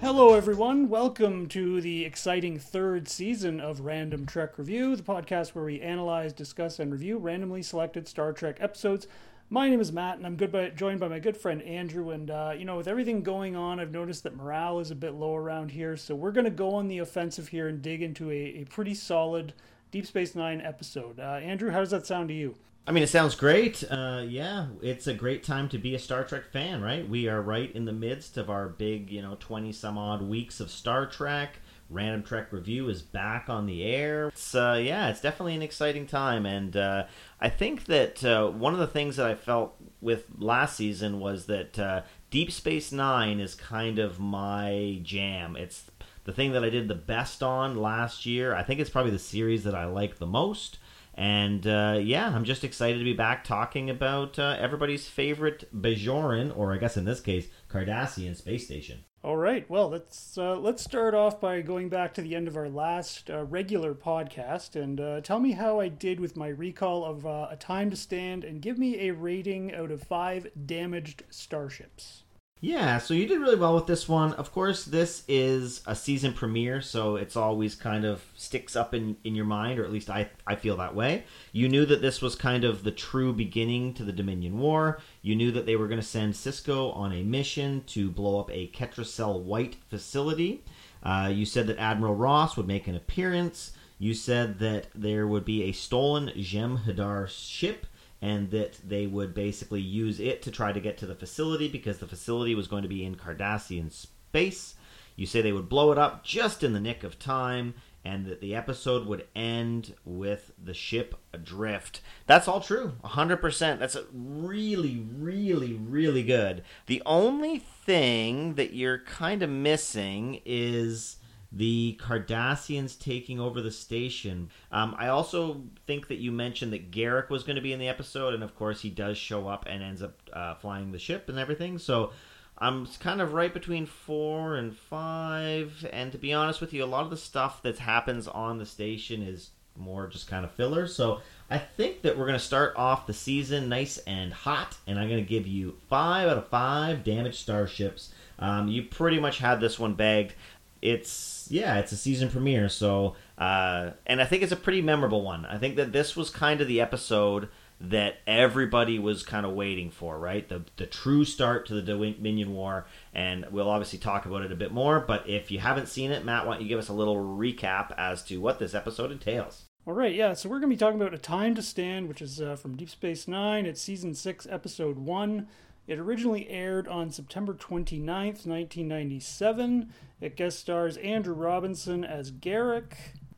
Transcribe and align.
Hello, 0.00 0.34
everyone. 0.34 0.88
Welcome 0.88 1.46
to 1.50 1.80
the 1.80 2.04
exciting 2.04 2.58
third 2.58 3.08
season 3.08 3.60
of 3.60 3.82
Random 3.82 4.26
Trek 4.26 4.58
Review, 4.58 4.96
the 4.96 5.04
podcast 5.04 5.50
where 5.50 5.64
we 5.64 5.80
analyze, 5.80 6.32
discuss, 6.32 6.80
and 6.80 6.90
review 6.90 7.18
randomly 7.18 7.62
selected 7.62 8.08
Star 8.08 8.32
Trek 8.32 8.56
episodes. 8.58 9.06
My 9.52 9.68
name 9.68 9.82
is 9.82 9.92
Matt, 9.92 10.16
and 10.16 10.24
I'm 10.24 10.36
by, 10.36 10.70
joined 10.70 10.98
by 10.98 11.08
my 11.08 11.18
good 11.18 11.36
friend 11.36 11.60
Andrew. 11.60 12.08
And 12.08 12.30
uh, 12.30 12.54
you 12.56 12.64
know, 12.64 12.78
with 12.78 12.88
everything 12.88 13.22
going 13.22 13.54
on, 13.54 13.80
I've 13.80 13.92
noticed 13.92 14.22
that 14.22 14.34
morale 14.34 14.80
is 14.80 14.90
a 14.90 14.94
bit 14.94 15.12
low 15.12 15.36
around 15.36 15.72
here. 15.72 15.94
So 15.98 16.14
we're 16.14 16.32
going 16.32 16.46
to 16.46 16.50
go 16.50 16.74
on 16.74 16.88
the 16.88 17.00
offensive 17.00 17.48
here 17.48 17.68
and 17.68 17.82
dig 17.82 18.00
into 18.00 18.30
a, 18.30 18.62
a 18.62 18.64
pretty 18.64 18.94
solid 18.94 19.52
Deep 19.90 20.06
Space 20.06 20.34
Nine 20.34 20.62
episode. 20.62 21.20
Uh, 21.20 21.34
Andrew, 21.34 21.70
how 21.70 21.80
does 21.80 21.90
that 21.90 22.06
sound 22.06 22.28
to 22.28 22.34
you? 22.34 22.54
I 22.86 22.92
mean, 22.92 23.02
it 23.02 23.10
sounds 23.10 23.34
great. 23.34 23.84
Uh, 23.90 24.24
yeah, 24.26 24.68
it's 24.80 25.06
a 25.06 25.12
great 25.12 25.44
time 25.44 25.68
to 25.68 25.76
be 25.76 25.94
a 25.94 25.98
Star 25.98 26.24
Trek 26.24 26.46
fan, 26.50 26.80
right? 26.80 27.06
We 27.06 27.28
are 27.28 27.42
right 27.42 27.70
in 27.76 27.84
the 27.84 27.92
midst 27.92 28.38
of 28.38 28.48
our 28.48 28.70
big, 28.70 29.10
you 29.10 29.20
know, 29.20 29.36
20 29.38 29.70
some 29.72 29.98
odd 29.98 30.22
weeks 30.22 30.60
of 30.60 30.70
Star 30.70 31.04
Trek. 31.04 31.58
Random 31.92 32.22
Trek 32.22 32.52
Review 32.52 32.88
is 32.88 33.02
back 33.02 33.48
on 33.48 33.66
the 33.66 33.84
air. 33.84 34.28
It's, 34.28 34.54
uh, 34.54 34.80
yeah, 34.82 35.08
it's 35.08 35.20
definitely 35.20 35.54
an 35.54 35.62
exciting 35.62 36.06
time. 36.06 36.46
And 36.46 36.76
uh, 36.76 37.04
I 37.40 37.48
think 37.48 37.84
that 37.84 38.24
uh, 38.24 38.48
one 38.48 38.72
of 38.72 38.80
the 38.80 38.86
things 38.86 39.16
that 39.16 39.26
I 39.26 39.34
felt 39.34 39.74
with 40.00 40.26
last 40.38 40.76
season 40.76 41.20
was 41.20 41.46
that 41.46 41.78
uh, 41.78 42.02
Deep 42.30 42.50
Space 42.50 42.92
Nine 42.92 43.40
is 43.40 43.54
kind 43.54 43.98
of 43.98 44.18
my 44.18 45.00
jam. 45.02 45.56
It's 45.56 45.90
the 46.24 46.32
thing 46.32 46.52
that 46.52 46.64
I 46.64 46.70
did 46.70 46.88
the 46.88 46.94
best 46.94 47.42
on 47.42 47.76
last 47.76 48.26
year. 48.26 48.54
I 48.54 48.62
think 48.62 48.80
it's 48.80 48.90
probably 48.90 49.12
the 49.12 49.18
series 49.18 49.64
that 49.64 49.74
I 49.74 49.84
like 49.84 50.18
the 50.18 50.26
most. 50.26 50.78
And 51.14 51.66
uh, 51.66 51.98
yeah, 52.00 52.34
I'm 52.34 52.44
just 52.44 52.64
excited 52.64 52.98
to 52.98 53.04
be 53.04 53.12
back 53.12 53.44
talking 53.44 53.90
about 53.90 54.38
uh, 54.38 54.56
everybody's 54.58 55.08
favorite 55.08 55.68
Bajoran, 55.78 56.56
or 56.56 56.72
I 56.72 56.78
guess 56.78 56.96
in 56.96 57.04
this 57.04 57.20
case, 57.20 57.48
Cardassian 57.68 58.34
space 58.34 58.64
station. 58.64 59.04
All 59.24 59.36
right. 59.36 59.70
Well, 59.70 59.88
let's 59.88 60.36
uh, 60.36 60.56
let's 60.56 60.82
start 60.82 61.14
off 61.14 61.40
by 61.40 61.60
going 61.60 61.88
back 61.88 62.12
to 62.14 62.22
the 62.22 62.34
end 62.34 62.48
of 62.48 62.56
our 62.56 62.68
last 62.68 63.30
uh, 63.30 63.44
regular 63.44 63.94
podcast 63.94 64.74
and 64.74 65.00
uh, 65.00 65.20
tell 65.20 65.38
me 65.38 65.52
how 65.52 65.78
I 65.78 65.86
did 65.86 66.18
with 66.18 66.36
my 66.36 66.48
recall 66.48 67.04
of 67.04 67.24
uh, 67.24 67.46
a 67.48 67.54
time 67.54 67.88
to 67.90 67.96
stand 67.96 68.42
and 68.42 68.60
give 68.60 68.78
me 68.78 69.08
a 69.08 69.14
rating 69.14 69.72
out 69.72 69.92
of 69.92 70.02
five 70.02 70.48
damaged 70.66 71.22
starships. 71.30 72.24
Yeah, 72.64 72.98
so 72.98 73.12
you 73.12 73.26
did 73.26 73.40
really 73.40 73.56
well 73.56 73.74
with 73.74 73.88
this 73.88 74.08
one. 74.08 74.34
Of 74.34 74.52
course, 74.52 74.84
this 74.84 75.24
is 75.26 75.82
a 75.84 75.96
season 75.96 76.32
premiere, 76.32 76.80
so 76.80 77.16
it's 77.16 77.34
always 77.34 77.74
kind 77.74 78.04
of 78.04 78.24
sticks 78.36 78.76
up 78.76 78.94
in, 78.94 79.16
in 79.24 79.34
your 79.34 79.44
mind, 79.44 79.80
or 79.80 79.84
at 79.84 79.90
least 79.90 80.08
I, 80.08 80.30
I 80.46 80.54
feel 80.54 80.76
that 80.76 80.94
way. 80.94 81.24
You 81.50 81.68
knew 81.68 81.84
that 81.84 82.02
this 82.02 82.22
was 82.22 82.36
kind 82.36 82.62
of 82.62 82.84
the 82.84 82.92
true 82.92 83.32
beginning 83.32 83.94
to 83.94 84.04
the 84.04 84.12
Dominion 84.12 84.60
War. 84.60 85.00
You 85.22 85.34
knew 85.34 85.50
that 85.50 85.66
they 85.66 85.74
were 85.74 85.88
going 85.88 86.00
to 86.00 86.06
send 86.06 86.34
Sisko 86.34 86.96
on 86.96 87.12
a 87.12 87.24
mission 87.24 87.82
to 87.88 88.12
blow 88.12 88.38
up 88.38 88.48
a 88.52 88.68
Ketracel 88.68 89.42
White 89.42 89.74
facility. 89.90 90.62
Uh, 91.02 91.32
you 91.34 91.44
said 91.44 91.66
that 91.66 91.78
Admiral 91.78 92.14
Ross 92.14 92.56
would 92.56 92.68
make 92.68 92.86
an 92.86 92.94
appearance. 92.94 93.72
You 93.98 94.14
said 94.14 94.60
that 94.60 94.86
there 94.94 95.26
would 95.26 95.44
be 95.44 95.64
a 95.64 95.72
stolen 95.72 96.28
Jem'Hadar 96.36 97.26
ship 97.28 97.86
and 98.22 98.50
that 98.52 98.78
they 98.88 99.06
would 99.06 99.34
basically 99.34 99.80
use 99.80 100.20
it 100.20 100.40
to 100.42 100.50
try 100.50 100.72
to 100.72 100.80
get 100.80 100.96
to 100.96 101.06
the 101.06 101.14
facility 101.14 101.68
because 101.68 101.98
the 101.98 102.06
facility 102.06 102.54
was 102.54 102.68
going 102.68 102.84
to 102.84 102.88
be 102.88 103.04
in 103.04 103.16
Cardassian 103.16 103.90
space. 103.90 104.76
You 105.16 105.26
say 105.26 105.42
they 105.42 105.52
would 105.52 105.68
blow 105.68 105.90
it 105.90 105.98
up 105.98 106.24
just 106.24 106.62
in 106.62 106.72
the 106.72 106.80
nick 106.80 107.02
of 107.02 107.18
time, 107.18 107.74
and 108.04 108.24
that 108.26 108.40
the 108.40 108.54
episode 108.54 109.06
would 109.06 109.26
end 109.34 109.94
with 110.04 110.52
the 110.62 110.72
ship 110.72 111.16
adrift. 111.32 112.00
That's 112.26 112.48
all 112.48 112.60
true, 112.60 112.92
100%. 113.04 113.78
That's 113.78 113.96
really, 114.12 115.04
really, 115.18 115.74
really 115.74 116.22
good. 116.22 116.62
The 116.86 117.02
only 117.04 117.58
thing 117.58 118.54
that 118.54 118.72
you're 118.72 118.98
kind 118.98 119.42
of 119.42 119.50
missing 119.50 120.40
is 120.44 121.16
the 121.52 121.98
Cardassians 122.00 122.98
taking 122.98 123.38
over 123.38 123.60
the 123.60 123.70
station. 123.70 124.50
Um, 124.70 124.96
I 124.98 125.08
also 125.08 125.62
think 125.86 126.08
that 126.08 126.18
you 126.18 126.32
mentioned 126.32 126.72
that 126.72 126.90
Garak 126.90 127.28
was 127.28 127.44
going 127.44 127.56
to 127.56 127.62
be 127.62 127.72
in 127.72 127.78
the 127.78 127.88
episode, 127.88 128.32
and 128.32 128.42
of 128.42 128.56
course 128.56 128.80
he 128.80 128.90
does 128.90 129.18
show 129.18 129.48
up 129.48 129.66
and 129.68 129.82
ends 129.82 130.02
up 130.02 130.14
uh, 130.32 130.54
flying 130.54 130.92
the 130.92 130.98
ship 130.98 131.28
and 131.28 131.38
everything. 131.38 131.78
So 131.78 132.12
I'm 132.58 132.86
kind 133.00 133.20
of 133.20 133.34
right 133.34 133.52
between 133.52 133.86
four 133.86 134.56
and 134.56 134.74
five. 134.74 135.86
And 135.92 136.10
to 136.12 136.18
be 136.18 136.32
honest 136.32 136.60
with 136.60 136.72
you, 136.72 136.84
a 136.84 136.86
lot 136.86 137.04
of 137.04 137.10
the 137.10 137.16
stuff 137.16 137.62
that 137.62 137.78
happens 137.78 138.28
on 138.28 138.58
the 138.58 138.66
station 138.66 139.22
is 139.22 139.50
more 139.76 140.06
just 140.06 140.28
kind 140.28 140.44
of 140.44 140.52
filler. 140.52 140.86
So 140.86 141.20
I 141.50 141.58
think 141.58 142.02
that 142.02 142.16
we're 142.16 142.26
going 142.26 142.38
to 142.38 142.44
start 142.44 142.74
off 142.76 143.06
the 143.06 143.12
season 143.12 143.68
nice 143.68 143.98
and 143.98 144.32
hot, 144.32 144.76
and 144.86 144.98
I'm 144.98 145.08
going 145.08 145.22
to 145.22 145.28
give 145.28 145.46
you 145.46 145.76
five 145.88 146.28
out 146.28 146.38
of 146.38 146.48
five 146.48 147.04
damaged 147.04 147.38
starships. 147.38 148.12
Um, 148.38 148.68
you 148.68 148.84
pretty 148.84 149.20
much 149.20 149.38
had 149.38 149.60
this 149.60 149.78
one 149.78 149.94
bagged 149.94 150.34
it's 150.82 151.46
yeah, 151.50 151.78
it's 151.78 151.92
a 151.92 151.96
season 151.96 152.28
premiere. 152.28 152.68
So, 152.68 153.14
uh, 153.38 153.90
and 154.06 154.20
I 154.20 154.24
think 154.24 154.42
it's 154.42 154.52
a 154.52 154.56
pretty 154.56 154.82
memorable 154.82 155.22
one. 155.22 155.46
I 155.46 155.58
think 155.58 155.76
that 155.76 155.92
this 155.92 156.16
was 156.16 156.28
kind 156.28 156.60
of 156.60 156.68
the 156.68 156.80
episode 156.80 157.48
that 157.80 158.16
everybody 158.28 158.98
was 158.98 159.24
kind 159.24 159.44
of 159.44 159.52
waiting 159.52 159.90
for, 159.90 160.18
right? 160.18 160.48
The 160.48 160.64
the 160.76 160.86
true 160.86 161.24
start 161.24 161.66
to 161.66 161.74
the 161.74 161.82
Dominion 161.82 162.52
War, 162.52 162.86
and 163.14 163.46
we'll 163.50 163.70
obviously 163.70 163.98
talk 163.98 164.26
about 164.26 164.42
it 164.42 164.52
a 164.52 164.56
bit 164.56 164.72
more. 164.72 165.00
But 165.00 165.28
if 165.28 165.50
you 165.50 165.60
haven't 165.60 165.88
seen 165.88 166.10
it, 166.10 166.24
Matt, 166.24 166.46
why 166.46 166.54
don't 166.54 166.62
you 166.62 166.68
give 166.68 166.78
us 166.78 166.88
a 166.88 166.94
little 166.94 167.16
recap 167.16 167.94
as 167.96 168.22
to 168.24 168.40
what 168.40 168.58
this 168.58 168.74
episode 168.74 169.10
entails? 169.10 169.64
All 169.84 169.94
right, 169.94 170.14
yeah. 170.14 170.34
So 170.34 170.48
we're 170.48 170.60
going 170.60 170.70
to 170.70 170.76
be 170.76 170.78
talking 170.78 171.00
about 171.00 171.12
A 171.12 171.18
Time 171.18 171.56
to 171.56 171.62
Stand, 171.62 172.08
which 172.08 172.22
is 172.22 172.40
uh, 172.40 172.54
from 172.54 172.76
Deep 172.76 172.88
Space 172.88 173.26
Nine. 173.26 173.66
It's 173.66 173.82
season 173.82 174.14
six, 174.14 174.46
episode 174.48 174.96
one. 174.96 175.48
It 175.86 175.98
originally 175.98 176.48
aired 176.48 176.86
on 176.86 177.10
September 177.10 177.54
29th, 177.54 178.46
1997. 178.46 179.92
It 180.20 180.36
guest 180.36 180.60
stars 180.60 180.96
Andrew 180.98 181.34
Robinson 181.34 182.04
as 182.04 182.30
Garak, 182.30 182.92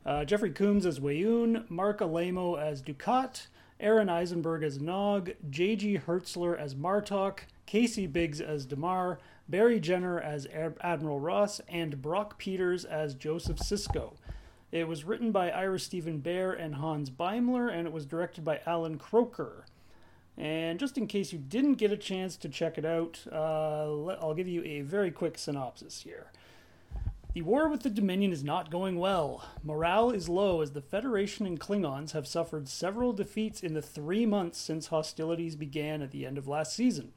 uh, 0.05 0.25
Jeffrey 0.27 0.51
Combs 0.51 0.85
as 0.85 1.01
Weyoun, 1.01 1.69
Marc 1.71 2.01
Alaimo 2.01 2.61
as 2.61 2.83
Dukat, 2.83 3.47
Aron 3.81 4.11
Eisenberg 4.11 4.63
as 4.63 4.79
Nog, 4.79 5.33
J.G. 5.49 6.01
Hertzler 6.07 6.59
as 6.59 6.75
Martok, 6.75 7.41
Casey 7.65 8.07
Biggs 8.07 8.41
as 8.41 8.67
Damar, 8.67 9.19
Barry 9.49 9.81
Jenner 9.81 10.21
as 10.21 10.47
Admiral 10.83 11.21
Ross, 11.21 11.61
and 11.69 12.03
Brock 12.03 12.39
Peters 12.39 12.85
as 12.85 13.15
Joseph 13.15 13.59
Sisko. 13.59 14.13
It 14.71 14.87
was 14.87 15.05
written 15.05 15.33
by 15.33 15.51
Ira 15.51 15.79
Stephen 15.79 16.21
Behr 16.21 16.59
and 16.59 16.75
Hans 16.77 17.09
Beimler, 17.09 17.73
and 17.73 17.87
it 17.87 17.93
was 17.93 18.05
directed 18.07 18.45
by 18.45 18.61
Allan 18.67 18.99
Kroeker. 18.99 19.63
And 20.37 20.81
just 20.81 20.99
in 20.99 21.07
case 21.07 21.33
you 21.33 21.39
didn't 21.39 21.75
get 21.75 21.93
a 21.93 21.97
chance 21.97 22.37
to 22.39 22.49
check 22.49 22.77
it 22.77 22.85
out, 22.85 23.21
uh, 23.31 24.07
I'll 24.21 24.35
give 24.35 24.49
you 24.49 24.63
a 24.65 24.81
very 24.81 25.11
quick 25.11 25.39
synopsis 25.39 26.01
here. 26.01 26.33
The 27.35 27.43
war 27.43 27.69
with 27.69 27.83
the 27.83 27.91
Dominion 27.91 28.33
is 28.33 28.45
not 28.45 28.71
going 28.71 28.97
well. 28.97 29.45
Morale 29.63 30.11
is 30.11 30.29
low 30.29 30.61
as 30.61 30.71
the 30.71 30.81
Federation 30.81 31.47
and 31.47 31.59
Klingons 31.59 32.13
have 32.13 32.29
suffered 32.29 32.69
several 32.69 33.13
defeats 33.13 33.61
in 33.61 33.75
the 33.75 33.83
three 33.83 34.25
months 34.25 34.59
since 34.59 34.87
hostilities 34.87 35.57
began 35.57 36.01
at 36.01 36.13
the 36.13 36.27
end 36.27 36.39
of 36.39 36.47
last 36.47 36.75
season. 36.75 37.13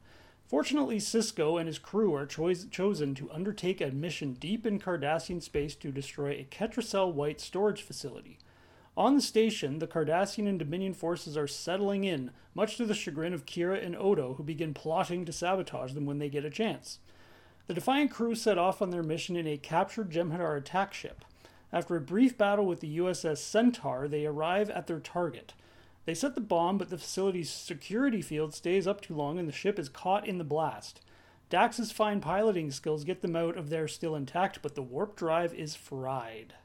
Fortunately, 0.48 0.98
Sisko 0.98 1.60
and 1.60 1.68
his 1.68 1.78
crew 1.78 2.16
are 2.16 2.26
cho- 2.26 2.54
chosen 2.54 3.14
to 3.16 3.30
undertake 3.30 3.82
a 3.82 3.92
mission 3.92 4.34
deep 4.34 4.66
in 4.66 4.80
Cardassian 4.80 5.42
space 5.44 5.76
to 5.76 5.92
destroy 5.92 6.32
a 6.32 6.48
Ketracel 6.50 7.14
White 7.14 7.42
storage 7.42 7.82
facility. 7.82 8.40
On 8.98 9.14
the 9.14 9.22
station, 9.22 9.78
the 9.78 9.86
Cardassian 9.86 10.50
and 10.50 10.58
Dominion 10.58 10.96
forces 10.96 11.38
are 11.38 11.46
settling 11.46 12.04
in, 12.04 12.32
much 12.56 12.78
to 12.78 12.86
the 12.86 12.96
chagrin 12.96 13.32
of 13.32 13.46
Kira 13.46 13.86
and 13.86 13.96
Odo, 13.96 14.34
who 14.34 14.44
begin 14.44 14.74
plotting 14.74 15.24
to 15.26 15.32
sabotage 15.32 15.94
them 15.94 16.08
when 16.08 16.18
they 16.18 16.30
get 16.30 16.44
a 16.44 16.50
chance. 16.50 16.98
The 17.68 17.76
Defiant 17.76 18.10
crew 18.10 18.34
set 18.34 18.58
off 18.58 18.82
on 18.82 18.90
their 18.90 19.04
mission 19.04 19.36
in 19.36 19.46
a 19.46 19.58
captured 19.58 20.10
Jem'Hadar 20.10 20.58
attack 20.58 20.96
ship. 20.96 21.24
After 21.72 21.96
a 21.96 22.02
brief 22.02 22.40
battle 22.40 22.66
with 22.66 22.80
the 22.80 22.98
USS 22.98 23.38
Centaur, 23.38 24.08
they 24.08 24.26
arrive 24.26 24.72
at 24.72 24.88
their 24.88 25.00
target. 25.00 25.54
They 26.06 26.16
set 26.16 26.34
the 26.34 26.42
bomb, 26.42 26.80
but 26.80 26.90
the 26.90 26.98
facility's 26.98 27.52
security 27.52 28.24
field 28.24 28.56
stays 28.56 28.88
up 28.88 29.02
too 29.02 29.14
long 29.14 29.38
and 29.38 29.48
the 29.48 29.54
ship 29.54 29.78
is 29.78 29.90
caught 29.90 30.28
in 30.28 30.40
the 30.40 30.44
blast. 30.44 31.02
Dax's 31.52 31.92
fine 31.92 32.20
piloting 32.20 32.72
skills 32.72 33.04
get 33.04 33.22
them 33.22 33.36
out 33.36 33.58
of 33.58 33.70
there 33.70 33.88
still 33.88 34.16
intact, 34.16 34.64
but 34.64 34.74
the 34.74 34.82
warp 34.82 35.16
drive 35.16 35.54
is 35.54 35.76
fried. 35.76 36.56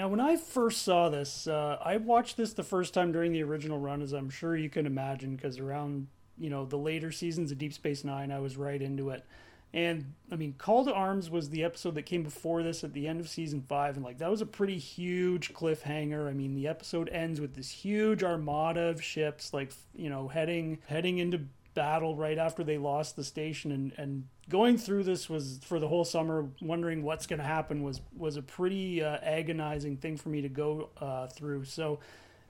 Now, 0.00 0.08
when 0.08 0.18
I 0.18 0.38
first 0.38 0.80
saw 0.80 1.10
this, 1.10 1.46
uh, 1.46 1.76
I 1.84 1.98
watched 1.98 2.38
this 2.38 2.54
the 2.54 2.62
first 2.62 2.94
time 2.94 3.12
during 3.12 3.32
the 3.32 3.42
original 3.42 3.78
run, 3.78 4.00
as 4.00 4.14
I'm 4.14 4.30
sure 4.30 4.56
you 4.56 4.70
can 4.70 4.86
imagine, 4.86 5.36
because 5.36 5.58
around 5.58 6.06
you 6.38 6.48
know 6.48 6.64
the 6.64 6.78
later 6.78 7.12
seasons 7.12 7.52
of 7.52 7.58
Deep 7.58 7.74
Space 7.74 8.02
Nine, 8.02 8.32
I 8.32 8.38
was 8.38 8.56
right 8.56 8.80
into 8.80 9.10
it. 9.10 9.26
And 9.74 10.14
I 10.32 10.36
mean, 10.36 10.54
Call 10.56 10.86
to 10.86 10.94
Arms 10.94 11.28
was 11.28 11.50
the 11.50 11.64
episode 11.64 11.96
that 11.96 12.06
came 12.06 12.22
before 12.22 12.62
this 12.62 12.82
at 12.82 12.94
the 12.94 13.06
end 13.06 13.20
of 13.20 13.28
season 13.28 13.60
five, 13.68 13.96
and 13.96 14.02
like 14.02 14.16
that 14.20 14.30
was 14.30 14.40
a 14.40 14.46
pretty 14.46 14.78
huge 14.78 15.52
cliffhanger. 15.52 16.30
I 16.30 16.32
mean, 16.32 16.54
the 16.54 16.66
episode 16.66 17.10
ends 17.10 17.38
with 17.38 17.54
this 17.54 17.70
huge 17.70 18.24
armada 18.24 18.84
of 18.84 19.04
ships, 19.04 19.52
like 19.52 19.70
you 19.94 20.08
know, 20.08 20.28
heading 20.28 20.78
heading 20.86 21.18
into 21.18 21.42
battle 21.74 22.16
right 22.16 22.38
after 22.38 22.64
they 22.64 22.78
lost 22.78 23.16
the 23.16 23.24
station, 23.24 23.70
and 23.70 23.92
and 23.98 24.24
going 24.50 24.76
through 24.76 25.04
this 25.04 25.30
was 25.30 25.60
for 25.62 25.78
the 25.78 25.88
whole 25.88 26.04
summer, 26.04 26.48
wondering 26.60 27.02
what's 27.02 27.26
going 27.26 27.38
to 27.38 27.46
happen 27.46 27.82
was 27.82 28.02
was 28.14 28.36
a 28.36 28.42
pretty 28.42 29.02
uh, 29.02 29.16
agonizing 29.22 29.96
thing 29.96 30.18
for 30.18 30.28
me 30.28 30.42
to 30.42 30.48
go 30.50 30.90
uh, 31.00 31.28
through. 31.28 31.64
So 31.64 32.00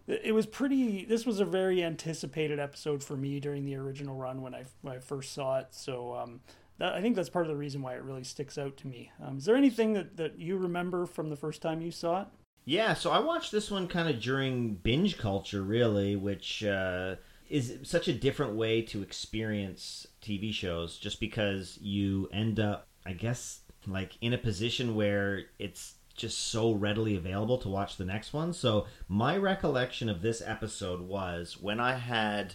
it 0.09 0.35
was 0.35 0.47
pretty 0.47 1.05
this 1.05 1.25
was 1.25 1.39
a 1.39 1.45
very 1.45 1.85
anticipated 1.85 2.59
episode 2.59 3.05
for 3.05 3.17
me 3.17 3.39
during 3.39 3.65
the 3.65 3.77
original 3.77 4.17
run 4.17 4.43
when 4.43 4.55
i, 4.55 4.65
when 4.83 4.97
I 4.97 4.99
first 4.99 5.33
saw 5.33 5.59
it. 5.59 5.69
So 5.71 6.15
um, 6.15 6.41
that, 6.79 6.95
i 6.95 7.01
think 7.01 7.15
that's 7.15 7.29
part 7.29 7.45
of 7.45 7.51
the 7.51 7.57
reason 7.57 7.83
why 7.83 7.95
it 7.95 8.03
really 8.03 8.25
sticks 8.25 8.59
out 8.59 8.77
to 8.79 8.89
me. 8.89 9.13
Um, 9.23 9.39
is 9.39 9.45
there 9.45 9.57
anything 9.57 9.93
that, 9.93 10.17
that 10.17 10.39
you 10.39 10.57
remember 10.57 11.07
from 11.07 11.31
the 11.31 11.37
first 11.37 11.63
time 11.63 11.81
you 11.81 11.93
saw 11.93 12.23
it? 12.23 12.29
Yeah 12.65 12.95
so 12.95 13.11
i 13.11 13.19
watched 13.19 13.53
this 13.53 13.71
one 13.71 13.87
kind 13.87 14.09
of 14.09 14.21
during 14.21 14.75
binge 14.75 15.17
culture 15.19 15.63
really 15.63 16.17
which 16.17 16.65
uh, 16.65 17.17
is 17.51 17.79
such 17.83 18.09
a 18.09 18.13
different 18.13 18.55
way 18.55 18.81
to 18.81 19.03
experience 19.03 20.07
tv 20.23 20.53
shows 20.53 20.97
just 20.99 21.21
because 21.21 21.79
you 21.83 22.29
end 22.33 22.59
up 22.59 22.87
i 23.05 23.13
guess 23.13 23.61
like 23.87 24.17
in 24.21 24.33
a 24.33 24.39
position 24.39 24.95
where 24.95 25.43
it's 25.59 25.95
just 26.21 26.39
so 26.51 26.73
readily 26.73 27.17
available 27.17 27.57
to 27.57 27.69
watch 27.69 27.97
the 27.97 28.05
next 28.05 28.35
one. 28.35 28.53
So 28.53 28.87
my 29.09 29.39
recollection 29.39 30.11
of 30.11 30.21
this 30.21 30.43
episode 30.45 31.01
was 31.01 31.57
when 31.59 31.81
I 31.81 31.95
had 31.95 32.55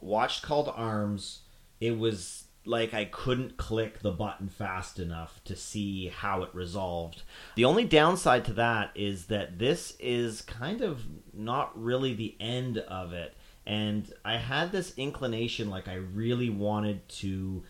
watched 0.00 0.42
Call 0.42 0.64
to 0.64 0.72
Arms, 0.72 1.40
it 1.80 1.98
was 1.98 2.44
like 2.64 2.94
I 2.94 3.06
couldn't 3.06 3.56
click 3.56 4.00
the 4.00 4.12
button 4.12 4.48
fast 4.48 5.00
enough 5.00 5.40
to 5.46 5.56
see 5.56 6.08
how 6.08 6.42
it 6.42 6.54
resolved. 6.54 7.22
The 7.56 7.64
only 7.64 7.84
downside 7.84 8.44
to 8.44 8.52
that 8.52 8.90
is 8.94 9.26
that 9.26 9.58
this 9.58 9.96
is 9.98 10.42
kind 10.42 10.80
of 10.80 11.02
not 11.32 11.76
really 11.80 12.14
the 12.14 12.36
end 12.38 12.78
of 12.78 13.12
it. 13.12 13.34
And 13.66 14.12
I 14.24 14.36
had 14.36 14.72
this 14.72 14.94
inclination 14.96 15.70
like 15.70 15.88
I 15.88 15.94
really 15.94 16.50
wanted 16.50 17.08
to 17.08 17.62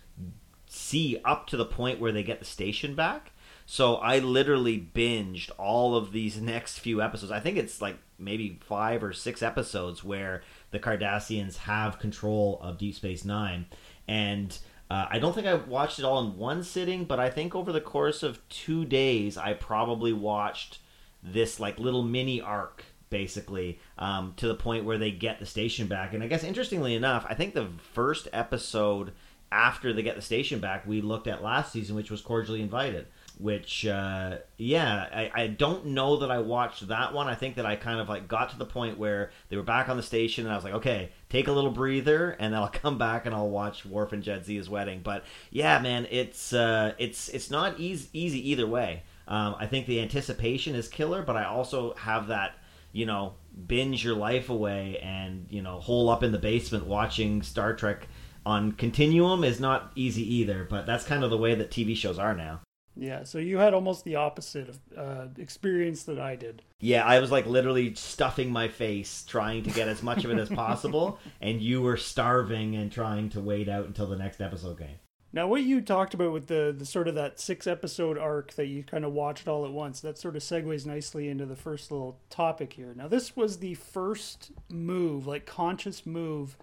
see 0.67 1.21
up 1.25 1.47
to 1.49 1.57
the 1.57 1.65
point 1.65 2.01
where 2.01 2.13
they 2.13 2.23
get 2.23 2.39
the 2.39 2.45
station 2.45 2.95
back 2.95 3.33
so 3.73 3.99
I 3.99 4.19
literally 4.19 4.85
binged 4.93 5.53
all 5.57 5.95
of 5.95 6.11
these 6.11 6.41
next 6.41 6.81
few 6.81 7.01
episodes. 7.01 7.31
I 7.31 7.39
think 7.39 7.57
it's 7.57 7.81
like 7.81 7.99
maybe 8.19 8.59
five 8.65 9.05
or 9.05 9.13
six 9.13 9.45
episodes 9.45 10.03
where 10.03 10.43
the 10.73 10.81
Cardassians 10.81 11.59
have 11.59 12.01
control 12.01 12.59
of 12.65 12.79
Deep 12.79 12.97
Space 12.97 13.25
Nine. 13.25 13.67
And 14.09 14.59
uh, 14.91 15.07
I 15.09 15.21
don't 15.21 15.37
think 15.37 15.47
I 15.47 15.55
watched 15.55 16.01
it 16.01 16.05
all 16.05 16.19
in 16.19 16.37
one 16.37 16.65
sitting, 16.65 17.05
but 17.05 17.21
I 17.21 17.31
think 17.31 17.55
over 17.55 17.71
the 17.71 17.81
course 17.81 18.25
of 18.25 18.41
two 18.49 18.85
days, 18.85 19.37
I 19.39 19.53
probably 19.53 20.13
watched 20.13 20.81
this 21.23 21.61
like 21.61 21.79
little 21.79 22.03
mini 22.03 22.41
arc 22.41 22.87
basically 23.11 23.79
um, 23.99 24.35
to 24.37 24.49
the 24.49 24.55
point 24.55 24.85
where 24.85 24.99
they 24.99 25.11
get 25.11 25.39
the 25.39 25.47
station 25.47 25.87
back. 25.87 26.15
And 26.15 26.23
I 26.23 26.27
guess 26.27 26.45
interestingly 26.45 26.95
enough, 26.95 27.27
I 27.29 27.35
think 27.35 27.55
the 27.55 27.69
first 27.93 28.29
episode 28.33 29.13
after 29.53 29.93
they 29.93 30.03
get 30.03 30.17
the 30.17 30.23
station 30.23 30.61
back, 30.61 30.87
we 30.87 31.01
looked 31.01 31.27
at 31.27 31.43
last 31.43 31.73
season, 31.73 31.97
which 31.97 32.11
was 32.11 32.21
cordially 32.21 32.63
invited 32.63 33.07
which 33.41 33.87
uh, 33.87 34.39
yeah 34.59 35.07
I, 35.13 35.31
I 35.43 35.47
don't 35.47 35.87
know 35.87 36.19
that 36.19 36.31
i 36.31 36.39
watched 36.39 36.89
that 36.89 37.15
one. 37.15 37.27
I 37.27 37.35
think 37.35 37.57
that 37.57 37.67
i 37.67 37.75
kind 37.77 38.01
of 38.01 38.09
like 38.09 38.29
got 38.29 38.51
to 38.51 38.59
the 38.59 38.67
point 38.67 38.99
where 38.99 39.31
they 39.49 39.57
were 39.57 39.63
back 39.63 39.89
on 39.89 39.97
the 39.97 40.03
station 40.03 40.45
and 40.45 40.53
i 40.53 40.57
was 40.57 40.65
like 40.65 40.75
okay 40.75 41.11
take 41.29 41.49
a 41.49 41.53
little 41.53 41.71
breather 41.71 42.31
and 42.39 42.53
then 42.53 42.61
i'll 42.61 42.69
come 42.73 42.99
back 42.99 43.27
and 43.27 43.35
i'll 43.35 43.49
watch 43.49 43.87
Worf 43.87 44.13
and 44.13 44.23
Jadzia's 44.23 44.69
wedding. 44.69 45.01
But 45.03 45.25
yeah 45.51 45.79
man 45.81 46.07
it's 46.11 46.53
uh, 46.53 46.95
it's 46.99 47.29
it's 47.31 47.51
not 47.51 47.81
easy, 47.81 48.09
easy 48.13 48.51
either 48.51 48.67
way. 48.67 49.03
Um, 49.27 49.55
i 49.59 49.67
think 49.67 49.87
the 49.87 50.01
anticipation 50.01 50.75
is 50.75 50.89
killer 50.89 51.23
but 51.23 51.37
i 51.37 51.45
also 51.45 51.95
have 51.95 52.29
that 52.29 52.55
you 52.93 53.07
know 53.07 53.35
binge 53.67 54.05
your 54.05 54.15
life 54.15 54.49
away 54.49 54.99
and 55.03 55.47
you 55.51 55.63
know 55.63 55.81
hole 55.81 56.09
up 56.09 56.23
in 56.23 56.33
the 56.33 56.39
basement 56.39 56.87
watching 56.87 57.43
star 57.43 57.75
trek 57.75 58.09
on 58.47 58.73
continuum 58.73 59.45
is 59.45 59.61
not 59.61 59.93
easy 59.95 60.37
either 60.37 60.67
but 60.69 60.87
that's 60.87 61.05
kind 61.05 61.25
of 61.25 61.31
the 61.31 61.39
way 61.39 61.55
that 61.55 61.71
tv 61.71 61.97
shows 61.97 62.19
are 62.19 62.35
now 62.35 62.61
yeah, 62.97 63.25
so 63.25 63.39
you 63.39 63.59
had 63.59 63.73
almost 63.73 64.05
the 64.05 64.17
opposite 64.17 64.69
of 64.69 64.79
uh, 64.97 65.27
experience 65.39 66.03
that 66.05 66.19
I 66.19 66.37
did. 66.37 66.63
Yeah, 66.81 67.05
I 67.05 67.21
was 67.21 67.31
like 67.31 67.47
literally 67.47 67.95
stuffing 67.95 68.51
my 68.51 68.69
face 68.69 69.25
trying 69.27 69.63
to 69.63 69.71
get 69.71 69.89
as 69.89 70.03
much 70.03 70.25
of 70.25 70.31
it 70.31 70.39
as 70.39 70.49
possible, 70.49 71.19
and 71.41 71.63
you 71.63 71.81
were 71.81 71.97
starving 71.97 72.75
and 72.77 72.91
trying 72.91 73.31
to 73.31 73.41
wait 73.41 73.69
out 73.69 73.87
until 73.87 74.07
the 74.07 74.17
next 74.17 74.41
episode 74.41 74.79
came. 74.79 74.99
Now, 75.33 75.47
what 75.47 75.63
you 75.63 75.81
talked 75.81 76.13
about 76.13 76.33
with 76.33 76.49
the, 76.49 76.75
the 76.77 76.85
sort 76.85 77.07
of 77.07 77.15
that 77.15 77.39
six 77.39 77.69
episode 77.69 78.19
arc 78.19 78.55
that 78.55 78.67
you 78.67 78.83
kind 78.83 79.05
of 79.05 79.13
watched 79.13 79.47
all 79.47 79.65
at 79.65 79.71
once, 79.71 80.01
that 80.01 80.19
sort 80.19 80.35
of 80.35 80.43
segues 80.43 80.87
nicely 80.87 81.29
into 81.29 81.47
the 81.47 81.55
first 81.55 81.93
little 81.93 82.19
topic 82.31 82.73
here. 82.73 82.93
Now, 82.97 83.07
this 83.07 83.37
was 83.37 83.59
the 83.59 83.75
first 83.75 84.51
move, 84.69 85.29
like 85.29 85.47
conscious 85.47 86.05
move 86.05 86.57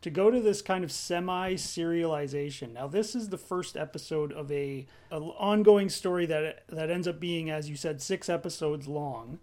to 0.00 0.10
go 0.10 0.30
to 0.30 0.40
this 0.40 0.62
kind 0.62 0.82
of 0.82 0.90
semi 0.90 1.54
serialization. 1.54 2.72
Now, 2.72 2.88
this 2.88 3.14
is 3.14 3.28
the 3.28 3.38
first 3.38 3.76
episode 3.76 4.32
of 4.32 4.50
a, 4.50 4.86
a, 5.12 5.18
ongoing 5.18 5.88
story 5.88 6.26
that 6.26 6.64
that 6.68 6.90
ends 6.90 7.06
up 7.06 7.20
being, 7.20 7.50
as 7.50 7.70
you 7.70 7.76
said, 7.76 8.02
six 8.02 8.28
episodes 8.28 8.88
long. 8.88 9.38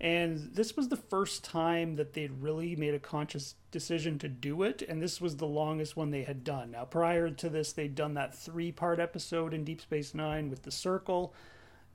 And 0.00 0.50
this 0.52 0.76
was 0.76 0.88
the 0.88 0.96
first 0.96 1.44
time 1.44 1.94
that 1.96 2.12
they'd 2.12 2.42
really 2.42 2.74
made 2.76 2.94
a 2.94 2.98
conscious 2.98 3.54
decision 3.70 4.18
to 4.18 4.28
do 4.28 4.62
it, 4.62 4.82
and 4.82 5.00
this 5.00 5.20
was 5.20 5.36
the 5.36 5.46
longest 5.46 5.96
one 5.96 6.10
they 6.10 6.24
had 6.24 6.42
done. 6.42 6.72
Now, 6.72 6.84
prior 6.84 7.30
to 7.30 7.48
this, 7.48 7.72
they'd 7.72 7.94
done 7.94 8.14
that 8.14 8.34
three 8.34 8.72
part 8.72 8.98
episode 8.98 9.54
in 9.54 9.64
Deep 9.64 9.80
Space 9.80 10.12
Nine 10.12 10.50
with 10.50 10.62
the 10.62 10.72
Circle, 10.72 11.32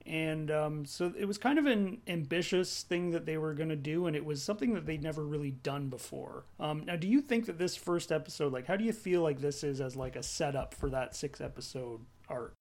and 0.06 0.50
um, 0.50 0.86
so 0.86 1.12
it 1.16 1.26
was 1.26 1.38
kind 1.38 1.58
of 1.58 1.66
an 1.66 2.00
ambitious 2.06 2.82
thing 2.82 3.10
that 3.10 3.26
they 3.26 3.36
were 3.36 3.54
going 3.54 3.68
to 3.68 3.76
do 3.76 4.06
and 4.06 4.16
it 4.16 4.24
was 4.24 4.42
something 4.42 4.74
that 4.74 4.86
they'd 4.86 5.02
never 5.02 5.24
really 5.24 5.50
done 5.50 5.88
before 5.88 6.44
um, 6.58 6.84
now 6.86 6.96
do 6.96 7.06
you 7.06 7.20
think 7.20 7.46
that 7.46 7.58
this 7.58 7.76
first 7.76 8.10
episode 8.10 8.52
like 8.52 8.66
how 8.66 8.76
do 8.76 8.84
you 8.84 8.92
feel 8.92 9.22
like 9.22 9.40
this 9.40 9.62
is 9.62 9.80
as 9.80 9.96
like 9.96 10.16
a 10.16 10.22
setup 10.22 10.74
for 10.74 10.88
that 10.90 11.14
six 11.14 11.40
episode 11.40 12.00
arc 12.28 12.54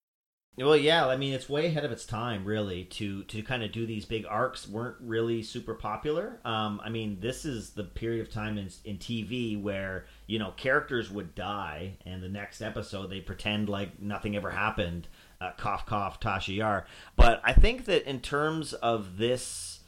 well, 0.67 0.77
yeah, 0.77 1.07
I 1.07 1.17
mean 1.17 1.33
it's 1.33 1.47
way 1.47 1.67
ahead 1.67 1.85
of 1.85 1.91
its 1.91 2.05
time, 2.05 2.45
really. 2.45 2.85
To 2.85 3.23
to 3.23 3.41
kind 3.41 3.63
of 3.63 3.71
do 3.71 3.85
these 3.85 4.05
big 4.05 4.25
arcs 4.27 4.67
weren't 4.67 4.97
really 4.99 5.43
super 5.43 5.73
popular. 5.73 6.39
Um, 6.45 6.81
I 6.83 6.89
mean, 6.89 7.19
this 7.19 7.45
is 7.45 7.71
the 7.71 7.83
period 7.83 8.21
of 8.21 8.31
time 8.33 8.57
in 8.57 8.69
in 8.85 8.97
TV 8.97 9.61
where 9.61 10.05
you 10.27 10.39
know 10.39 10.51
characters 10.57 11.09
would 11.09 11.35
die, 11.35 11.97
and 12.05 12.21
the 12.21 12.29
next 12.29 12.61
episode 12.61 13.09
they 13.09 13.21
pretend 13.21 13.69
like 13.69 14.01
nothing 14.01 14.35
ever 14.35 14.51
happened 14.51 15.07
uh, 15.41 15.51
cough 15.57 15.85
cough 15.85 16.19
Tasha 16.19 16.55
Yar. 16.55 16.85
But 17.15 17.41
I 17.43 17.53
think 17.53 17.85
that 17.85 18.09
in 18.09 18.19
terms 18.19 18.73
of 18.73 19.17
this 19.17 19.79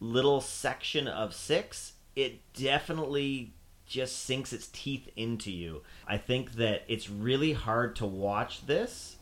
little 0.00 0.40
section 0.40 1.08
of 1.08 1.34
six, 1.34 1.94
it 2.16 2.40
definitely 2.52 3.54
just 3.86 4.18
sinks 4.24 4.52
its 4.52 4.68
teeth 4.68 5.08
into 5.16 5.50
you. 5.50 5.82
I 6.06 6.18
think 6.18 6.52
that 6.52 6.82
it's 6.88 7.08
really 7.08 7.52
hard 7.52 7.96
to 7.96 8.06
watch 8.06 8.66
this 8.66 9.16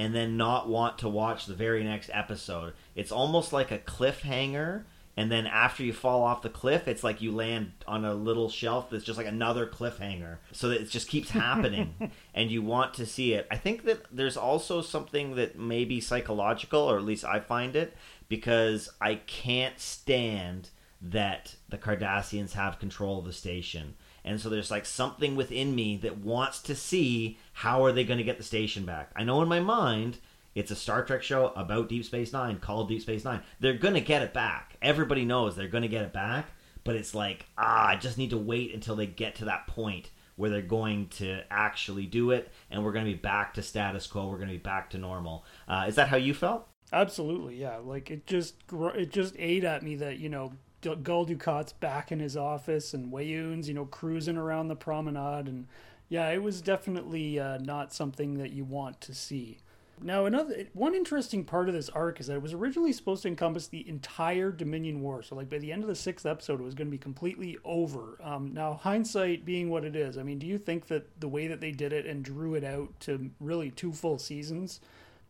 and 0.00 0.14
then 0.14 0.34
not 0.34 0.66
want 0.66 0.96
to 0.96 1.10
watch 1.10 1.44
the 1.44 1.52
very 1.52 1.84
next 1.84 2.08
episode. 2.14 2.72
It's 2.94 3.12
almost 3.12 3.52
like 3.52 3.70
a 3.70 3.78
cliffhanger 3.78 4.84
and 5.14 5.30
then 5.30 5.46
after 5.46 5.82
you 5.82 5.92
fall 5.92 6.22
off 6.22 6.40
the 6.40 6.48
cliff 6.48 6.88
it's 6.88 7.04
like 7.04 7.20
you 7.20 7.32
land 7.32 7.72
on 7.86 8.06
a 8.06 8.14
little 8.14 8.48
shelf 8.48 8.88
that's 8.88 9.04
just 9.04 9.18
like 9.18 9.26
another 9.26 9.66
cliffhanger. 9.66 10.38
So 10.52 10.70
that 10.70 10.80
it 10.80 10.88
just 10.88 11.08
keeps 11.08 11.28
happening 11.28 12.12
and 12.34 12.50
you 12.50 12.62
want 12.62 12.94
to 12.94 13.04
see 13.04 13.34
it. 13.34 13.46
I 13.50 13.58
think 13.58 13.84
that 13.84 14.06
there's 14.10 14.38
also 14.38 14.80
something 14.80 15.34
that 15.34 15.58
may 15.58 15.84
be 15.84 16.00
psychological 16.00 16.80
or 16.80 16.96
at 16.96 17.04
least 17.04 17.26
i 17.26 17.38
find 17.38 17.76
it 17.76 17.94
because 18.30 18.88
i 19.02 19.16
can't 19.16 19.78
stand 19.78 20.70
that 21.02 21.56
the 21.68 21.76
cardassians 21.76 22.52
have 22.52 22.78
control 22.78 23.18
of 23.18 23.26
the 23.26 23.32
station 23.34 23.96
and 24.24 24.40
so 24.40 24.48
there's 24.48 24.70
like 24.70 24.86
something 24.86 25.36
within 25.36 25.74
me 25.74 25.96
that 25.96 26.18
wants 26.18 26.60
to 26.60 26.74
see 26.74 27.38
how 27.52 27.84
are 27.84 27.92
they 27.92 28.04
going 28.04 28.18
to 28.18 28.24
get 28.24 28.38
the 28.38 28.44
station 28.44 28.84
back 28.84 29.10
i 29.16 29.24
know 29.24 29.42
in 29.42 29.48
my 29.48 29.60
mind 29.60 30.18
it's 30.54 30.70
a 30.70 30.76
Star 30.76 31.04
Trek 31.04 31.22
show 31.22 31.52
about 31.54 31.88
Deep 31.88 32.04
Space 32.04 32.32
Nine 32.32 32.58
called 32.58 32.88
Deep 32.88 33.02
Space 33.02 33.24
Nine. 33.24 33.40
They're 33.60 33.74
going 33.74 33.94
to 33.94 34.00
get 34.00 34.22
it 34.22 34.34
back. 34.34 34.76
Everybody 34.82 35.24
knows 35.24 35.54
they're 35.54 35.68
going 35.68 35.82
to 35.82 35.88
get 35.88 36.02
it 36.02 36.12
back, 36.12 36.46
but 36.82 36.96
it's 36.96 37.14
like, 37.14 37.46
ah, 37.56 37.86
I 37.88 37.96
just 37.96 38.18
need 38.18 38.30
to 38.30 38.38
wait 38.38 38.74
until 38.74 38.96
they 38.96 39.06
get 39.06 39.36
to 39.36 39.44
that 39.44 39.68
point 39.68 40.10
where 40.36 40.50
they're 40.50 40.62
going 40.62 41.06
to 41.08 41.42
actually 41.50 42.06
do 42.06 42.30
it 42.30 42.50
and 42.70 42.82
we're 42.82 42.92
going 42.92 43.04
to 43.04 43.12
be 43.12 43.18
back 43.18 43.54
to 43.54 43.62
status 43.62 44.06
quo. 44.06 44.26
We're 44.26 44.38
going 44.38 44.48
to 44.48 44.54
be 44.54 44.58
back 44.58 44.90
to 44.90 44.98
normal. 44.98 45.44
Uh, 45.68 45.84
is 45.86 45.96
that 45.96 46.08
how 46.08 46.16
you 46.16 46.34
felt? 46.34 46.66
Absolutely, 46.92 47.56
yeah. 47.56 47.76
Like 47.76 48.10
it 48.10 48.26
just 48.26 48.54
it 48.72 49.10
just 49.10 49.34
ate 49.38 49.62
at 49.64 49.82
me 49.84 49.96
that 49.96 50.18
you 50.18 50.28
know 50.28 50.52
Gul 50.80 51.26
Dukat's 51.26 51.72
back 51.72 52.10
in 52.10 52.20
his 52.20 52.36
office 52.36 52.94
and 52.94 53.12
Weyoun's 53.12 53.68
you 53.68 53.74
know 53.74 53.86
cruising 53.86 54.36
around 54.36 54.68
the 54.68 54.76
promenade 54.76 55.46
and 55.46 55.66
yeah, 56.08 56.28
it 56.30 56.42
was 56.42 56.60
definitely 56.60 57.38
uh, 57.38 57.58
not 57.58 57.92
something 57.94 58.34
that 58.38 58.50
you 58.50 58.64
want 58.64 59.00
to 59.02 59.14
see 59.14 59.58
Now, 60.02 60.26
another 60.26 60.66
one 60.72 60.94
interesting 60.94 61.44
part 61.44 61.68
of 61.68 61.74
this 61.74 61.88
arc 61.90 62.18
is 62.20 62.26
that 62.26 62.34
it 62.34 62.42
was 62.42 62.52
originally 62.52 62.92
supposed 62.92 63.22
to 63.22 63.28
encompass 63.28 63.68
the 63.68 63.88
entire 63.88 64.50
Dominion 64.50 65.02
War. 65.02 65.22
So, 65.22 65.36
like 65.36 65.48
by 65.48 65.58
the 65.58 65.70
end 65.72 65.82
of 65.82 65.88
the 65.88 65.94
sixth 65.94 66.26
episode, 66.26 66.60
it 66.60 66.64
was 66.64 66.74
going 66.74 66.88
to 66.88 66.90
be 66.90 66.98
completely 66.98 67.58
over. 67.64 68.18
Um, 68.22 68.52
now, 68.54 68.74
hindsight 68.74 69.44
being 69.44 69.70
what 69.70 69.84
it 69.84 69.94
is, 69.94 70.18
I 70.18 70.22
mean, 70.24 70.38
do 70.38 70.46
you 70.46 70.58
think 70.58 70.88
that 70.88 71.20
the 71.20 71.28
way 71.28 71.46
that 71.46 71.60
they 71.60 71.70
did 71.70 71.92
it 71.92 72.06
and 72.06 72.24
drew 72.24 72.54
it 72.54 72.64
out 72.64 72.98
to 73.00 73.30
really 73.40 73.70
two 73.70 73.92
full 73.92 74.18
seasons? 74.18 74.80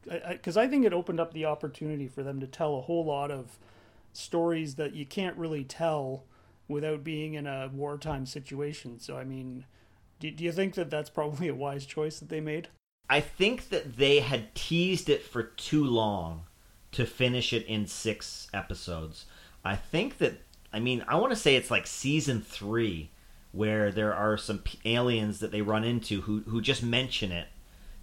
Because 0.09 0.57
I, 0.57 0.63
I, 0.63 0.65
I 0.65 0.69
think 0.69 0.87
it 0.87 0.95
opened 0.95 1.21
up 1.21 1.35
the 1.35 1.45
opportunity 1.45 2.09
for 2.09 2.23
them 2.23 2.41
to 2.41 2.47
tell 2.47 2.77
a 2.79 2.81
whole 2.81 3.05
lot 3.05 3.31
of 3.31 3.59
stories 4.13 4.75
that 4.77 4.95
you 4.95 5.07
can't 5.07 5.37
really 5.37 5.65
tell 5.65 6.25
without 6.69 7.03
being 7.03 7.35
in 7.35 7.47
a 7.47 7.71
wartime 7.73 8.27
situation. 8.27 8.99
So, 8.99 9.17
I 9.17 9.25
mean, 9.25 9.65
do, 10.21 10.31
do 10.31 10.45
you 10.45 10.53
think 10.53 10.75
that 10.75 10.91
that's 10.91 11.11
probably 11.11 11.49
a 11.49 11.55
wise 11.55 11.87
choice 11.87 12.21
that 12.21 12.29
they 12.29 12.41
made? 12.41 12.69
I 13.09 13.21
think 13.21 13.71
that 13.71 13.97
they 13.97 14.21
had 14.21 14.55
teased 14.55 15.09
it 15.09 15.23
for 15.23 15.43
too 15.43 15.85
long 15.85 16.43
to 16.93 17.07
finish 17.07 17.53
it 17.53 17.67
in 17.67 17.87
six 17.87 18.49
episodes. 18.55 19.27
I 19.65 19.77
think 19.77 20.19
that, 20.19 20.35
I 20.73 20.79
mean, 20.79 21.05
I 21.09 21.17
want 21.17 21.33
to 21.33 21.37
say 21.37 21.57
it's 21.57 21.71
like 21.71 21.87
season 21.87 22.41
three 22.41 23.11
where 23.53 23.91
there 23.91 24.15
are 24.15 24.37
some 24.37 24.63
aliens 24.85 25.41
that 25.41 25.51
they 25.51 25.63
run 25.63 25.83
into 25.83 26.21
who, 26.23 26.41
who 26.47 26.61
just 26.61 26.83
mention 26.83 27.33
it 27.33 27.49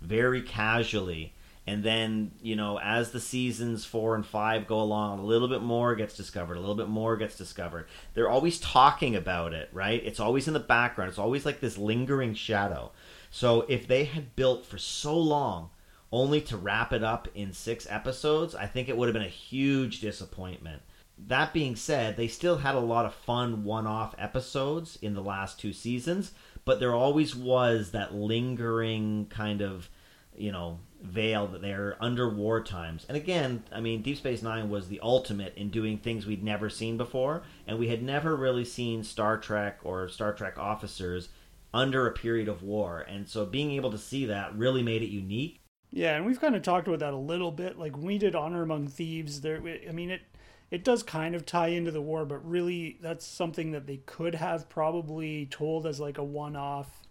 very 0.02 0.42
casually. 0.42 1.34
And 1.68 1.84
then, 1.84 2.32
you 2.42 2.56
know, 2.56 2.80
as 2.80 3.12
the 3.12 3.20
seasons 3.20 3.84
four 3.84 4.16
and 4.16 4.26
five 4.26 4.68
go 4.68 4.80
along, 4.80 5.20
a 5.20 5.26
little 5.26 5.50
bit 5.50 5.62
more 5.62 5.96
gets 5.96 6.16
discovered, 6.16 6.56
a 6.56 6.62
little 6.62 6.76
bit 6.76 6.88
more 6.88 7.18
gets 7.18 7.38
discovered. 7.38 7.88
They're 8.14 8.30
always 8.30 8.58
talking 8.58 9.18
about 9.18 9.54
it, 9.54 9.70
right? 9.74 10.02
It's 10.06 10.22
always 10.22 10.48
in 10.48 10.54
the 10.54 10.62
background. 10.62 11.10
It's 11.10 11.20
always 11.20 11.46
like 11.46 11.60
this 11.60 11.78
lingering 11.78 12.36
shadow. 12.36 12.94
So 13.30 13.66
if 13.68 13.86
they 13.86 14.06
had 14.06 14.34
built 14.38 14.66
for 14.66 14.78
so 14.78 15.18
long 15.18 15.70
only 16.10 16.40
to 16.40 16.56
wrap 16.56 16.94
it 16.94 17.04
up 17.04 17.28
in 17.36 17.52
six 17.52 17.86
episodes, 17.90 18.56
I 18.56 18.66
think 18.66 18.88
it 18.88 18.96
would 18.96 19.10
have 19.10 19.14
been 19.14 19.22
a 19.22 19.28
huge 19.28 20.00
disappointment. 20.00 20.82
That 21.28 21.52
being 21.52 21.76
said, 21.76 22.16
they 22.16 22.30
still 22.30 22.60
had 22.60 22.76
a 22.76 22.80
lot 22.80 23.06
of 23.06 23.14
fun 23.14 23.66
one 23.66 23.86
off 23.88 24.16
episodes 24.18 24.98
in 25.02 25.16
the 25.16 25.22
last 25.22 25.60
two 25.60 25.74
seasons, 25.74 26.32
but 26.64 26.80
there 26.80 26.96
always 26.96 27.36
was 27.36 27.92
that 27.92 28.16
lingering 28.16 29.26
kind 29.30 29.62
of, 29.62 29.90
you 30.38 30.54
know, 30.54 30.80
veil 31.02 31.48
that 31.48 31.62
they're 31.62 31.96
under 32.00 32.30
war 32.30 32.64
times. 32.64 33.06
And 33.08 33.16
again, 33.16 33.64
I 33.72 33.80
mean, 33.80 34.02
Deep 34.02 34.18
Space 34.18 34.42
Nine 34.42 34.70
was 34.70 34.88
the 34.88 35.00
ultimate 35.02 35.56
in 35.56 35.70
doing 35.70 35.98
things 35.98 36.26
we'd 36.26 36.44
never 36.44 36.70
seen 36.70 36.98
before, 36.98 37.44
and 37.68 37.78
we 37.78 37.88
had 37.88 38.02
never 38.02 38.36
really 38.36 38.66
seen 38.66 39.04
Star 39.04 39.38
Trek 39.38 39.80
or 39.84 40.10
Star 40.10 40.34
Trek 40.34 40.58
officers 40.58 41.30
under 41.74 42.08
a 42.08 42.12
period 42.12 42.48
of 42.48 42.64
war. 42.64 43.06
And 43.08 43.28
so 43.28 43.46
being 43.46 43.72
able 43.72 43.92
to 43.92 43.98
see 43.98 44.26
that 44.26 44.56
really 44.56 44.82
made 44.82 45.04
it 45.04 45.10
unique. 45.10 45.62
Yeah, 45.92 46.16
and 46.16 46.26
we've 46.26 46.42
kind 46.42 46.56
of 46.56 46.64
talked 46.64 46.88
about 46.88 47.00
that 47.00 47.14
a 47.14 47.18
little 47.18 47.52
bit. 47.52 47.78
Like 47.78 47.96
when 47.96 48.06
we 48.06 48.18
did 48.18 48.36
Honor 48.36 48.64
Among 48.64 48.88
Thieves, 48.88 49.42
there 49.42 49.62
I 49.88 49.92
mean 49.92 50.10
it 50.10 50.22
it 50.70 50.84
does 50.84 51.02
kind 51.02 51.34
of 51.34 51.46
tie 51.46 51.68
into 51.68 51.92
the 51.92 52.02
war, 52.02 52.26
but 52.26 52.46
really 52.46 52.98
that's 53.02 53.26
something 53.26 53.72
that 53.72 53.88
they 53.88 53.98
could 53.98 54.36
have 54.36 54.68
probably 54.68 55.46
told 55.46 55.88
as 55.88 56.00
like 56.00 56.18
a 56.18 56.24
one-off 56.24 57.04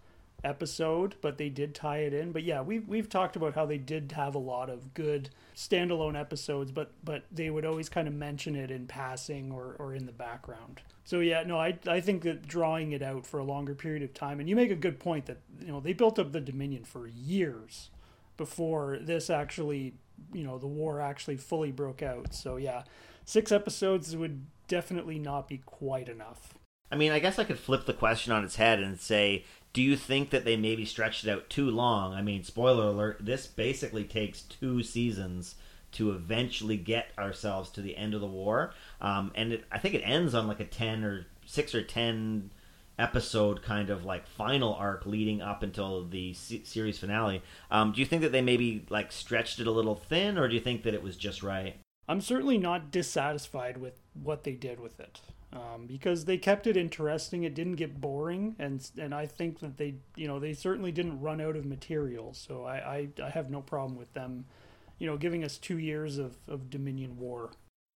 episode, 0.47 1.15
but 1.21 1.37
they 1.37 1.49
did 1.49 1.75
tie 1.75 1.99
it 1.99 2.13
in. 2.13 2.31
But 2.31 2.43
yeah, 2.43 2.61
we've 2.61 2.87
we've 2.87 3.09
talked 3.09 3.35
about 3.35 3.53
how 3.53 3.65
they 3.65 3.77
did 3.77 4.13
have 4.13 4.33
a 4.33 4.39
lot 4.39 4.69
of 4.69 4.93
good 4.93 5.29
standalone 5.55 6.19
episodes, 6.19 6.71
but 6.71 6.93
but 7.03 7.25
they 7.31 7.49
would 7.49 7.65
always 7.65 7.89
kind 7.89 8.07
of 8.07 8.13
mention 8.13 8.55
it 8.55 8.71
in 8.71 8.87
passing 8.87 9.51
or, 9.51 9.75
or 9.77 9.93
in 9.93 10.05
the 10.05 10.11
background. 10.11 10.81
So 11.03 11.19
yeah, 11.19 11.43
no, 11.43 11.59
I 11.59 11.77
I 11.87 11.99
think 11.99 12.23
that 12.23 12.47
drawing 12.47 12.93
it 12.93 13.01
out 13.01 13.25
for 13.25 13.39
a 13.39 13.43
longer 13.43 13.75
period 13.75 14.03
of 14.03 14.13
time, 14.13 14.39
and 14.39 14.47
you 14.49 14.55
make 14.55 14.71
a 14.71 14.75
good 14.75 14.99
point 14.99 15.25
that 15.25 15.41
you 15.59 15.67
know 15.67 15.79
they 15.79 15.93
built 15.93 16.17
up 16.17 16.31
the 16.31 16.41
Dominion 16.41 16.85
for 16.85 17.07
years 17.07 17.89
before 18.37 18.99
this 19.01 19.29
actually, 19.29 19.95
you 20.33 20.43
know, 20.43 20.57
the 20.57 20.67
war 20.67 21.01
actually 21.01 21.37
fully 21.37 21.71
broke 21.71 22.01
out. 22.01 22.33
So 22.33 22.55
yeah, 22.57 22.83
six 23.25 23.51
episodes 23.51 24.15
would 24.15 24.45
definitely 24.67 25.19
not 25.19 25.47
be 25.47 25.57
quite 25.57 26.07
enough. 26.07 26.53
I 26.91 26.95
mean, 26.95 27.11
I 27.11 27.19
guess 27.19 27.37
I 27.37 27.43
could 27.43 27.59
flip 27.59 27.85
the 27.85 27.93
question 27.93 28.31
on 28.31 28.43
its 28.43 28.55
head 28.55 28.79
and 28.79 28.99
say, 28.99 29.43
do 29.73 29.81
you 29.81 29.95
think 29.95 30.29
that 30.29 30.45
they 30.45 30.55
maybe 30.55 30.85
stretched 30.85 31.25
it 31.25 31.29
out 31.29 31.49
too 31.49 31.69
long? 31.69 32.13
I 32.13 32.21
mean, 32.21 32.43
spoiler 32.43 32.85
alert, 32.85 33.17
this 33.21 33.45
basically 33.45 34.05
takes 34.05 34.41
two 34.41 34.81
seasons 34.83 35.55
to 35.93 36.11
eventually 36.11 36.77
get 36.77 37.09
ourselves 37.17 37.69
to 37.71 37.81
the 37.81 37.95
end 37.97 38.13
of 38.13 38.21
the 38.21 38.27
war. 38.27 38.73
Um, 39.01 39.31
and 39.35 39.53
it, 39.53 39.65
I 39.71 39.79
think 39.79 39.95
it 39.95 40.01
ends 40.03 40.33
on 40.33 40.47
like 40.47 40.59
a 40.59 40.65
10 40.65 41.03
or 41.03 41.27
6 41.45 41.75
or 41.75 41.83
10 41.83 42.51
episode 42.99 43.61
kind 43.61 43.89
of 43.89 44.03
like 44.03 44.25
final 44.25 44.73
arc 44.73 45.05
leading 45.05 45.41
up 45.41 45.61
until 45.61 46.05
the 46.05 46.33
c- 46.33 46.63
series 46.65 46.97
finale. 46.99 47.43
Um, 47.69 47.91
do 47.91 47.99
you 47.99 48.05
think 48.05 48.21
that 48.23 48.31
they 48.31 48.41
maybe 48.41 48.85
like 48.89 49.11
stretched 49.11 49.59
it 49.59 49.67
a 49.67 49.71
little 49.71 49.95
thin 49.95 50.37
or 50.37 50.47
do 50.47 50.55
you 50.55 50.61
think 50.61 50.83
that 50.83 50.93
it 50.93 51.03
was 51.03 51.15
just 51.15 51.43
right? 51.43 51.77
I'm 52.09 52.21
certainly 52.21 52.57
not 52.57 52.89
dissatisfied 52.89 53.77
with 53.77 53.99
what 54.13 54.43
they 54.43 54.53
did 54.53 54.79
with 54.79 54.99
it. 54.99 55.19
Um, 55.53 55.85
because 55.87 56.25
they 56.25 56.37
kept 56.37 56.67
it 56.67 56.75
interesting. 56.75 57.43
It 57.43 57.55
didn't 57.55 57.75
get 57.75 58.01
boring, 58.01 58.57
and 58.59 58.85
and 58.99 59.15
I 59.15 59.25
think 59.25 59.59
that 59.61 59.77
they, 59.77 59.95
you 60.17 60.27
know, 60.27 60.39
they 60.39 60.53
certainly 60.53 60.91
didn't 60.91 61.21
run 61.21 61.39
out 61.39 61.55
of 61.55 61.65
material. 61.65 62.33
So 62.33 62.65
I, 62.65 62.75
I, 62.75 63.07
I 63.23 63.29
have 63.29 63.49
no 63.49 63.61
problem 63.61 63.97
with 63.97 64.13
them 64.13 64.45
you 64.99 65.07
know, 65.07 65.17
giving 65.17 65.43
us 65.43 65.57
two 65.57 65.77
years 65.77 66.17
of, 66.17 66.37
of 66.47 66.69
Dominion 66.69 67.17
War. 67.17 67.51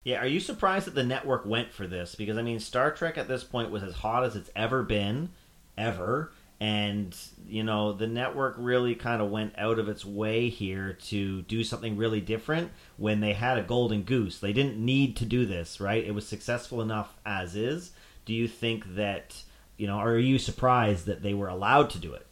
Yeah, 0.04 0.22
are 0.22 0.26
you 0.26 0.40
surprised 0.40 0.86
that 0.86 0.94
the 0.94 1.04
network 1.04 1.44
went 1.44 1.72
for 1.72 1.86
this? 1.86 2.14
Because 2.14 2.36
I 2.36 2.42
mean, 2.42 2.60
Star 2.60 2.90
Trek 2.90 3.18
at 3.18 3.28
this 3.28 3.44
point 3.44 3.70
was 3.70 3.82
as 3.82 3.94
hot 3.94 4.24
as 4.24 4.36
it's 4.36 4.50
ever 4.56 4.82
been, 4.82 5.30
ever, 5.76 6.32
and 6.60 7.16
you 7.46 7.62
know, 7.62 7.92
the 7.92 8.06
network 8.06 8.56
really 8.58 8.94
kind 8.94 9.22
of 9.22 9.30
went 9.30 9.54
out 9.56 9.78
of 9.78 9.88
its 9.88 10.04
way 10.04 10.48
here 10.48 10.94
to 11.04 11.42
do 11.42 11.64
something 11.64 11.96
really 11.96 12.20
different 12.20 12.70
when 12.96 13.20
they 13.20 13.32
had 13.32 13.58
a 13.58 13.62
golden 13.62 14.02
goose. 14.02 14.38
They 14.38 14.52
didn't 14.52 14.78
need 14.78 15.16
to 15.16 15.24
do 15.24 15.46
this, 15.46 15.80
right? 15.80 16.04
It 16.04 16.14
was 16.14 16.26
successful 16.26 16.82
enough 16.82 17.16
as 17.24 17.56
is. 17.56 17.92
Do 18.24 18.34
you 18.34 18.48
think 18.48 18.96
that, 18.96 19.42
you 19.76 19.86
know, 19.86 19.96
are 19.96 20.18
you 20.18 20.38
surprised 20.38 21.06
that 21.06 21.22
they 21.22 21.32
were 21.32 21.48
allowed 21.48 21.90
to 21.90 21.98
do 21.98 22.12
it? 22.12 22.26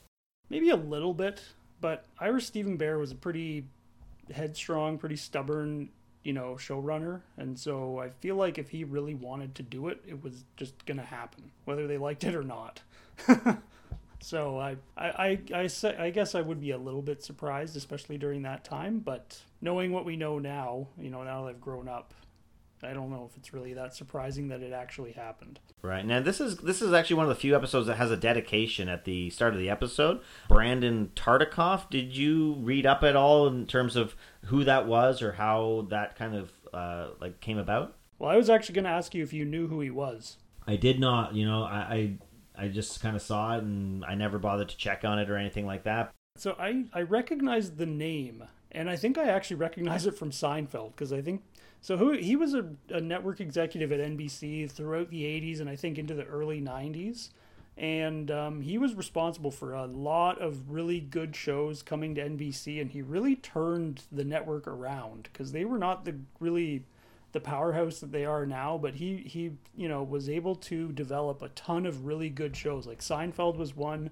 Maybe 0.50 0.70
a 0.70 0.76
little 0.76 1.14
bit, 1.14 1.42
but 1.80 2.04
Ira 2.18 2.40
stephen 2.40 2.76
Behr 2.76 2.98
was 2.98 3.12
a 3.12 3.16
pretty 3.16 3.68
headstrong, 4.34 4.98
pretty 4.98 5.16
stubborn, 5.16 5.88
you 6.24 6.32
know, 6.32 6.56
showrunner. 6.58 7.22
And 7.36 7.58
so 7.58 7.98
I 8.00 8.10
feel 8.10 8.36
like 8.36 8.58
if 8.58 8.68
he 8.68 8.84
really 8.84 9.14
wanted 9.14 9.54
to 9.54 9.62
do 9.62 9.88
it, 9.88 10.02
it 10.06 10.22
was 10.22 10.44
just 10.56 10.74
to 10.86 10.94
happen, 10.94 11.50
whether 11.64 11.86
they 11.86 11.96
liked 11.96 12.24
it 12.24 12.34
or 12.34 12.42
not. 12.42 12.82
so 14.26 14.58
I, 14.58 14.76
I, 14.96 15.38
I, 15.54 15.68
I, 15.84 15.94
I 16.00 16.10
guess 16.10 16.34
I 16.34 16.40
would 16.40 16.60
be 16.60 16.72
a 16.72 16.78
little 16.78 17.00
bit 17.00 17.22
surprised, 17.22 17.76
especially 17.76 18.18
during 18.18 18.42
that 18.42 18.64
time. 18.64 18.98
But 18.98 19.40
knowing 19.60 19.92
what 19.92 20.04
we 20.04 20.16
know 20.16 20.40
now, 20.40 20.88
you 21.00 21.10
know, 21.10 21.22
now 21.22 21.44
that 21.44 21.50
I've 21.50 21.60
grown 21.60 21.86
up, 21.86 22.12
I 22.82 22.92
don't 22.92 23.10
know 23.10 23.28
if 23.30 23.36
it's 23.36 23.54
really 23.54 23.72
that 23.74 23.94
surprising 23.94 24.48
that 24.48 24.62
it 24.62 24.72
actually 24.72 25.12
happened. 25.12 25.60
Right 25.80 26.04
now, 26.04 26.18
this 26.18 26.40
is 26.40 26.56
this 26.56 26.82
is 26.82 26.92
actually 26.92 27.14
one 27.14 27.26
of 27.26 27.28
the 27.28 27.40
few 27.40 27.54
episodes 27.54 27.86
that 27.86 27.98
has 27.98 28.10
a 28.10 28.16
dedication 28.16 28.88
at 28.88 29.04
the 29.04 29.30
start 29.30 29.54
of 29.54 29.60
the 29.60 29.70
episode. 29.70 30.20
Brandon 30.48 31.12
Tartikoff, 31.14 31.88
did 31.88 32.16
you 32.16 32.54
read 32.54 32.84
up 32.84 33.04
at 33.04 33.14
all 33.14 33.46
in 33.46 33.64
terms 33.64 33.94
of 33.94 34.16
who 34.46 34.64
that 34.64 34.88
was 34.88 35.22
or 35.22 35.32
how 35.32 35.86
that 35.90 36.16
kind 36.16 36.34
of 36.34 36.50
uh, 36.74 37.10
like 37.20 37.40
came 37.40 37.58
about? 37.58 37.94
Well, 38.18 38.30
I 38.30 38.36
was 38.36 38.50
actually 38.50 38.74
going 38.74 38.86
to 38.86 38.90
ask 38.90 39.14
you 39.14 39.22
if 39.22 39.32
you 39.32 39.44
knew 39.44 39.68
who 39.68 39.80
he 39.80 39.90
was. 39.90 40.38
I 40.66 40.74
did 40.74 40.98
not. 40.98 41.34
You 41.34 41.46
know, 41.46 41.62
I 41.62 41.76
I, 41.78 42.14
I 42.58 42.68
just 42.68 43.00
kind 43.00 43.16
of 43.16 43.22
saw 43.22 43.56
it 43.56 43.62
and 43.62 44.04
I 44.04 44.14
never 44.14 44.38
bothered 44.38 44.68
to 44.70 44.76
check 44.76 45.04
on 45.04 45.18
it 45.18 45.30
or 45.30 45.36
anything 45.36 45.66
like 45.66 45.84
that. 45.84 46.12
So 46.36 46.56
I 46.58 46.84
I 46.92 47.02
recognized 47.02 47.78
the 47.78 47.86
name, 47.86 48.44
and 48.72 48.90
I 48.90 48.96
think 48.96 49.16
I 49.18 49.28
actually 49.28 49.56
recognize 49.56 50.06
it 50.06 50.18
from 50.18 50.30
Seinfeld 50.30 50.92
because 50.92 51.12
I 51.12 51.22
think 51.22 51.42
so 51.80 51.96
who 51.96 52.12
he 52.12 52.36
was 52.36 52.54
a, 52.54 52.66
a 52.90 53.00
network 53.00 53.40
executive 53.40 53.92
at 53.92 54.00
NBC 54.00 54.70
throughout 54.70 55.10
the 55.10 55.22
80s 55.22 55.60
and 55.60 55.70
I 55.70 55.76
think 55.76 55.98
into 55.98 56.14
the 56.14 56.24
early 56.24 56.60
90s. 56.60 57.30
And 57.78 58.30
um, 58.30 58.62
he 58.62 58.78
was 58.78 58.94
responsible 58.94 59.50
for 59.50 59.74
a 59.74 59.84
lot 59.84 60.40
of 60.40 60.70
really 60.70 60.98
good 60.98 61.36
shows 61.36 61.82
coming 61.82 62.14
to 62.14 62.26
NBC, 62.26 62.80
and 62.80 62.90
he 62.90 63.02
really 63.02 63.36
turned 63.36 64.04
the 64.10 64.24
network 64.24 64.66
around 64.66 65.28
because 65.30 65.52
they 65.52 65.66
were 65.66 65.76
not 65.76 66.06
the 66.06 66.16
really 66.40 66.84
the 67.36 67.40
powerhouse 67.40 68.00
that 68.00 68.12
they 68.12 68.24
are 68.24 68.46
now. 68.46 68.78
But 68.78 68.94
he 68.94 69.18
he 69.18 69.52
you 69.76 69.88
know 69.88 70.02
was 70.02 70.28
able 70.28 70.56
to 70.56 70.90
develop 70.92 71.42
a 71.42 71.48
ton 71.50 71.86
of 71.86 72.06
really 72.06 72.30
good 72.30 72.56
shows. 72.56 72.86
Like 72.86 73.00
Seinfeld 73.00 73.56
was 73.56 73.76
one 73.76 74.10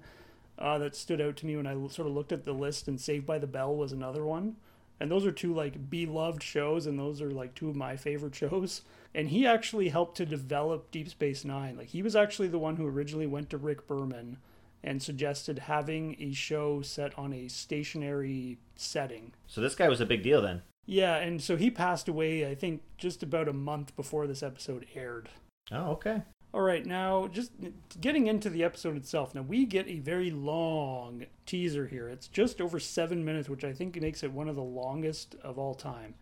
uh, 0.57 0.77
that 0.77 0.95
stood 0.95 1.19
out 1.19 1.35
to 1.37 1.45
me 1.45 1.57
when 1.57 1.67
I 1.67 1.73
sort 1.87 2.07
of 2.07 2.13
looked 2.13 2.31
at 2.31 2.45
the 2.45 2.53
list, 2.53 2.87
and 2.87 2.99
Saved 2.99 3.25
by 3.25 3.39
the 3.39 3.47
Bell 3.47 3.75
was 3.75 3.91
another 3.91 4.25
one 4.25 4.55
and 4.99 5.11
those 5.11 5.25
are 5.25 5.31
two 5.31 5.53
like 5.53 5.89
beloved 5.89 6.41
shows 6.41 6.85
and 6.85 6.97
those 6.97 7.21
are 7.21 7.31
like 7.31 7.53
two 7.53 7.69
of 7.69 7.75
my 7.75 7.95
favorite 7.95 8.35
shows 8.43 8.81
and 9.13 9.29
he 9.29 9.45
actually 9.45 9.89
helped 9.89 10.17
to 10.17 10.25
develop 10.25 10.91
deep 10.91 11.09
space 11.09 11.45
nine 11.45 11.77
like 11.77 11.87
he 11.87 12.01
was 12.01 12.15
actually 12.15 12.47
the 12.47 12.59
one 12.59 12.75
who 12.75 12.87
originally 12.87 13.27
went 13.27 13.49
to 13.49 13.57
rick 13.57 13.87
berman 13.87 14.37
and 14.83 15.01
suggested 15.01 15.59
having 15.59 16.15
a 16.19 16.31
show 16.31 16.81
set 16.81 17.17
on 17.17 17.33
a 17.33 17.47
stationary 17.47 18.57
setting 18.75 19.33
so 19.47 19.61
this 19.61 19.75
guy 19.75 19.89
was 19.89 20.01
a 20.01 20.05
big 20.05 20.23
deal 20.23 20.41
then 20.41 20.61
yeah 20.85 21.15
and 21.17 21.41
so 21.41 21.55
he 21.55 21.69
passed 21.69 22.07
away 22.07 22.47
i 22.47 22.55
think 22.55 22.81
just 22.97 23.23
about 23.23 23.47
a 23.47 23.53
month 23.53 23.95
before 23.95 24.27
this 24.27 24.43
episode 24.43 24.85
aired 24.95 25.29
oh 25.71 25.91
okay 25.91 26.21
All 26.53 26.61
right, 26.61 26.85
now 26.85 27.27
just 27.27 27.51
getting 27.99 28.27
into 28.27 28.49
the 28.49 28.63
episode 28.63 28.95
itself. 28.95 29.35
Now 29.35 29.41
we 29.41 29.65
get 29.65 29.89
a 29.89 29.99
very 29.99 30.31
long 30.31 31.25
teaser 31.45 31.85
here. 31.87 32.07
It's 32.07 32.29
just 32.29 32.61
over 32.61 32.79
seven 32.79 33.25
minutes, 33.25 33.49
which 33.49 33.65
I 33.65 33.73
think 33.73 33.99
makes 33.99 34.23
it 34.23 34.31
one 34.31 34.47
of 34.47 34.55
the 34.55 34.63
longest 34.63 35.35
of 35.43 35.59
all 35.59 35.75
time. 35.75 36.13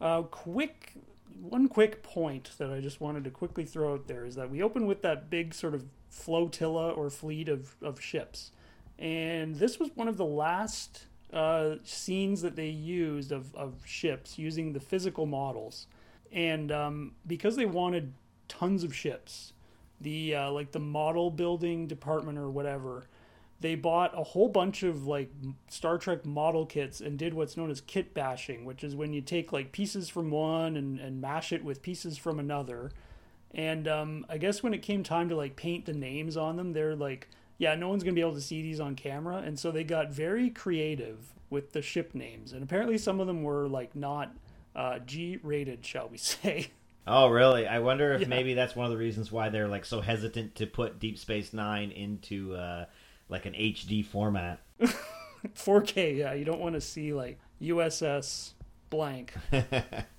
Uh, 0.00 0.22
quick, 0.22 0.94
one 1.40 1.68
quick 1.68 2.02
point 2.02 2.50
that 2.58 2.72
I 2.72 2.80
just 2.80 3.00
wanted 3.00 3.22
to 3.24 3.30
quickly 3.30 3.64
throw 3.64 3.92
out 3.94 4.08
there 4.08 4.24
is 4.26 4.34
that 4.34 4.50
we 4.50 4.60
open 4.60 4.86
with 4.86 5.02
that 5.02 5.30
big 5.30 5.54
sort 5.54 5.74
of 5.76 5.84
flotilla 6.08 6.90
or 6.90 7.08
fleet 7.08 7.48
of, 7.48 7.76
of 7.80 8.00
ships, 8.00 8.50
and 8.98 9.54
this 9.54 9.78
was 9.78 9.90
one 9.94 10.08
of 10.08 10.16
the 10.16 10.24
last 10.24 11.06
uh, 11.32 11.76
scenes 11.84 12.42
that 12.42 12.56
they 12.56 12.68
used 12.68 13.32
of, 13.32 13.54
of 13.54 13.74
ships 13.84 14.38
using 14.38 14.72
the 14.72 14.80
physical 14.80 15.26
models, 15.26 15.86
and 16.32 16.70
um, 16.72 17.12
because 17.26 17.56
they 17.56 17.66
wanted 17.66 18.12
tons 18.48 18.82
of 18.82 18.94
ships 18.94 19.52
the 20.00 20.34
uh, 20.34 20.50
like 20.50 20.72
the 20.72 20.80
model 20.80 21.30
building 21.30 21.86
department 21.86 22.38
or 22.38 22.50
whatever 22.50 23.06
they 23.60 23.74
bought 23.74 24.18
a 24.18 24.24
whole 24.24 24.48
bunch 24.48 24.82
of 24.82 25.06
like 25.06 25.30
Star 25.68 25.98
Trek 25.98 26.24
model 26.24 26.64
kits 26.64 27.00
and 27.00 27.18
did 27.18 27.34
what's 27.34 27.56
known 27.56 27.70
as 27.70 27.82
kit 27.82 28.14
bashing, 28.14 28.64
which 28.64 28.82
is 28.82 28.96
when 28.96 29.12
you 29.12 29.20
take 29.20 29.52
like 29.52 29.70
pieces 29.70 30.08
from 30.08 30.30
one 30.30 30.76
and, 30.76 30.98
and 30.98 31.20
mash 31.20 31.52
it 31.52 31.62
with 31.62 31.82
pieces 31.82 32.16
from 32.16 32.38
another. 32.38 32.90
And 33.54 33.86
um, 33.86 34.24
I 34.30 34.38
guess 34.38 34.62
when 34.62 34.72
it 34.72 34.80
came 34.80 35.02
time 35.02 35.28
to 35.28 35.36
like 35.36 35.56
paint 35.56 35.84
the 35.84 35.92
names 35.92 36.38
on 36.38 36.56
them, 36.56 36.72
they're 36.72 36.96
like, 36.96 37.28
yeah, 37.60 37.74
no 37.76 37.88
one's 37.90 38.02
gonna 38.02 38.14
be 38.14 38.22
able 38.22 38.34
to 38.34 38.40
see 38.40 38.62
these 38.62 38.80
on 38.80 38.96
camera. 38.96 39.36
And 39.36 39.56
so 39.58 39.70
they 39.70 39.84
got 39.84 40.10
very 40.10 40.48
creative 40.50 41.18
with 41.50 41.72
the 41.72 41.82
ship 41.82 42.14
names. 42.14 42.52
And 42.54 42.62
apparently 42.62 42.96
some 42.96 43.20
of 43.20 43.26
them 43.26 43.42
were 43.42 43.68
like 43.68 43.94
not 43.94 44.32
uh, 44.74 44.98
G 45.00 45.38
rated, 45.42 45.84
shall 45.84 46.08
we 46.08 46.16
say. 46.32 46.68
Oh, 47.06 47.28
really? 47.28 47.66
I 47.66 47.80
wonder 47.80 48.12
if 48.14 48.22
Yeah. 48.22 48.28
maybe 48.28 48.54
that's 48.54 48.74
one 48.74 48.86
of 48.86 48.90
the 48.92 48.96
reasons 48.98 49.30
why 49.30 49.50
they're 49.50 49.68
like 49.68 49.84
so 49.84 50.00
hesitant 50.00 50.54
to 50.56 50.66
put 50.66 50.98
Deep 50.98 51.18
Space 51.18 51.52
Nine 51.52 51.90
into 51.90 52.54
uh, 52.54 52.86
like 53.28 53.44
an 53.46 53.52
HD 53.52 54.04
format. 54.04 54.60
4K, 55.54 56.16
yeah, 56.18 56.32
you 56.34 56.44
don't 56.44 56.60
want 56.60 56.74
to 56.76 56.80
see 56.80 57.12
like 57.12 57.38
USS 57.60 58.52
blank. 58.90 59.34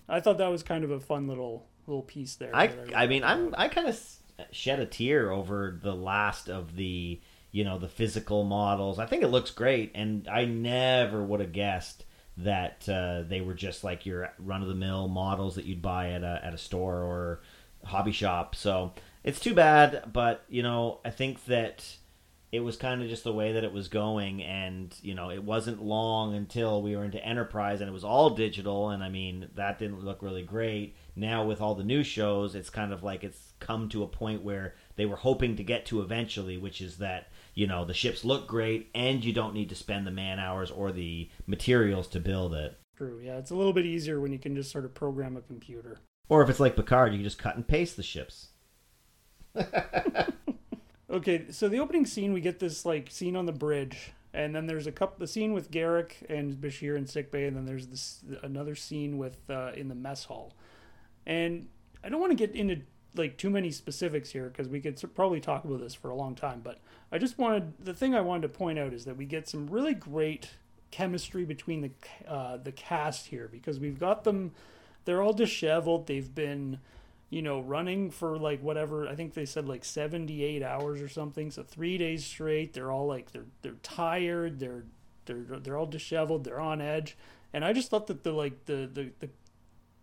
I 0.10 0.20
thought 0.20 0.38
that 0.38 0.48
was 0.50 0.64
kind 0.64 0.84
of 0.84 0.92
a 0.92 1.00
fun 1.00 1.28
little 1.28 1.66
little 1.88 2.04
piece 2.04 2.36
there. 2.36 2.56
I 2.56 2.68
that 2.68 2.96
I 2.96 3.08
mean 3.08 3.24
I'm 3.24 3.56
I 3.58 3.68
kind 3.68 3.88
of 3.88 4.00
shed 4.52 4.80
a 4.80 4.86
tear 4.86 5.32
over 5.32 5.80
the 5.82 5.94
last 5.94 6.50
of 6.50 6.76
the 6.76 7.20
you 7.52 7.64
know 7.64 7.78
the 7.78 7.88
physical 7.88 8.44
models. 8.44 9.00
I 9.00 9.06
think 9.06 9.24
it 9.24 9.30
looks 9.30 9.52
great, 9.52 9.92
and 9.96 10.28
I 10.28 10.46
never 10.46 11.24
would 11.24 11.40
have 11.40 11.52
guessed 11.52 12.06
that 12.38 12.88
uh, 12.88 13.24
they 13.28 13.42
were 13.42 13.54
just 13.54 13.84
like 13.84 14.06
your 14.06 14.32
run 14.40 14.62
of 14.62 14.68
the 14.68 14.76
mill 14.76 15.08
models 15.08 15.56
that 15.56 15.66
you'd 15.66 15.82
buy 15.82 16.12
at 16.12 16.24
a 16.24 16.40
at 16.44 16.54
a 16.54 16.58
store 16.58 17.04
or 17.04 17.42
hobby 17.84 18.12
shop. 18.12 18.56
So 18.56 18.94
it's 19.24 19.40
too 19.40 19.54
bad, 19.54 20.12
but 20.12 20.44
you 20.50 20.64
know 20.64 21.00
I 21.04 21.10
think 21.10 21.46
that 21.46 21.98
it 22.52 22.60
was 22.60 22.76
kind 22.76 23.02
of 23.02 23.08
just 23.08 23.24
the 23.24 23.32
way 23.32 23.54
that 23.54 23.64
it 23.64 23.72
was 23.72 23.88
going 23.88 24.44
and 24.44 24.94
you 25.02 25.14
know 25.14 25.32
it 25.32 25.44
wasn't 25.44 25.82
long 25.82 26.36
until 26.36 26.82
we 26.82 26.96
were 26.96 27.06
into 27.06 27.24
enterprise 27.26 27.80
and 27.80 27.90
it 27.90 27.94
was 27.94 28.04
all 28.04 28.32
digital 28.32 28.90
and 28.90 29.04
i 29.04 29.10
mean 29.10 29.50
that 29.56 29.80
didn't 29.80 30.04
look 30.04 30.22
really 30.22 30.44
great 30.44 30.96
now 31.16 31.46
with 31.46 31.62
all 31.62 31.76
the 31.76 31.84
new 31.84 32.04
shows 32.04 32.56
it's 32.56 32.70
kind 32.70 32.92
of 32.92 33.04
like 33.04 33.24
it's 33.24 33.51
come 33.62 33.88
to 33.88 34.04
a 34.04 34.08
point 34.08 34.44
where 34.44 34.76
they 34.98 35.06
were 35.06 35.16
hoping 35.16 35.56
to 35.56 35.64
get 35.64 35.86
to 35.86 36.02
eventually 36.02 36.58
which 36.58 36.82
is 36.82 36.98
that 36.98 37.30
you 37.54 37.66
know 37.66 37.86
the 37.86 37.94
ships 37.94 38.26
look 38.26 38.48
great 38.48 38.90
and 38.94 39.24
you 39.24 39.32
don't 39.32 39.54
need 39.54 39.70
to 39.70 39.76
spend 39.76 40.06
the 40.06 40.12
man 40.12 40.40
hours 40.40 40.70
or 40.70 40.92
the 40.92 41.30
materials 41.48 42.08
to 42.08 42.20
build 42.20 42.54
it 42.54 42.78
True, 42.98 43.20
yeah, 43.24 43.38
it's 43.38 43.50
a 43.52 43.56
little 43.56 43.74
bit 43.74 43.86
easier 43.86 44.20
when 44.20 44.32
you 44.32 44.38
can 44.40 44.56
just 44.56 44.72
sort 44.72 44.86
of 44.86 44.94
program 44.94 45.38
a 45.38 45.42
computer. 45.42 46.00
or 46.28 46.42
if 46.44 46.50
it's 46.50 46.60
like 46.60 46.76
picard 46.76 47.14
you 47.14 47.20
can 47.20 47.24
just 47.24 47.40
cut 47.40 47.56
and 47.56 47.68
paste 47.68 47.96
the 47.96 48.04
ships 48.04 48.50
Okay, 51.12 51.52
so 51.52 51.68
the 51.68 51.80
opening 51.80 52.06
scene, 52.06 52.32
we 52.32 52.40
get 52.40 52.60
this 52.60 52.86
like 52.86 53.12
scene 53.12 53.36
on 53.36 53.46
the 53.46 53.52
bridge, 53.52 54.14
and 54.34 54.56
then 54.56 54.66
there's 54.66 54.88
a 54.88 54.94
couple 54.94 55.18
the 55.20 55.28
scene 55.28 55.52
with 55.52 55.70
Garak 55.70 56.14
and 56.30 56.54
Bashir 56.54 56.98
in 56.98 57.06
sickbay, 57.06 57.48
and 57.48 57.58
then 57.58 57.66
there's 57.66 57.88
this 57.88 58.24
another 58.44 58.76
scene 58.76 59.18
with 59.18 59.38
uh, 59.50 59.72
in 59.76 59.90
the 59.90 59.96
mess 59.96 60.24
hall. 60.24 60.54
And 61.26 61.68
I 62.02 62.08
don't 62.08 62.22
want 62.22 62.32
to 62.32 62.38
get 62.38 62.56
into 62.56 62.82
like 63.16 63.38
too 63.38 63.50
many 63.50 63.72
specifics 63.72 64.32
here 64.32 64.48
because 64.48 64.68
we 64.68 64.80
could 64.80 65.02
probably 65.14 65.40
talk 65.40 65.66
about 65.66 65.80
this 65.80 65.94
for 65.94 66.10
a 66.10 66.16
long 66.16 66.36
time. 66.36 66.62
But 66.64 66.80
I 67.12 67.18
just 67.18 67.38
wanted 67.38 67.74
the 67.84 67.94
thing 67.94 68.16
I 68.16 68.22
wanted 68.22 68.44
to 68.44 68.50
point 68.50 68.80
out 68.80 68.94
is 68.94 69.06
that 69.06 69.18
we 69.18 69.26
get 69.26 69.48
some 69.48 69.68
really 69.68 69.94
great 69.94 70.50
chemistry 70.92 71.46
between 71.46 71.82
the 71.82 71.92
uh, 72.30 72.58
the 72.58 72.72
cast 72.72 73.28
here 73.28 73.50
because 73.52 73.80
we've 73.80 74.00
got 74.00 74.24
them. 74.24 74.52
They're 75.06 75.22
all 75.22 75.34
disheveled. 75.34 76.08
They've 76.08 76.34
been 76.34 76.80
you 77.32 77.42
know, 77.42 77.62
running 77.62 78.12
for 78.12 78.38
like 78.38 78.62
whatever 78.62 79.08
I 79.08 79.16
think 79.16 79.34
they 79.34 79.46
said 79.46 79.68
like 79.68 79.86
78 79.86 80.62
hours 80.62 81.02
or 81.02 81.08
something. 81.08 81.50
So 81.50 81.64
3 81.64 81.98
days 81.98 82.26
straight, 82.26 82.74
they're 82.74 82.92
all 82.92 83.08
like 83.08 83.32
they're 83.32 83.46
they're 83.62 83.78
tired, 83.82 84.60
they're 84.60 84.84
they're 85.26 85.60
they're 85.60 85.78
all 85.78 85.86
disheveled, 85.86 86.44
they're 86.44 86.60
on 86.60 86.82
edge. 86.82 87.18
And 87.54 87.66
I 87.66 87.74
just 87.74 87.90
thought 87.90 88.08
that 88.08 88.24
the 88.24 88.34
like 88.34 88.66
the 88.66 88.90
the 88.94 89.12
the, 89.20 89.30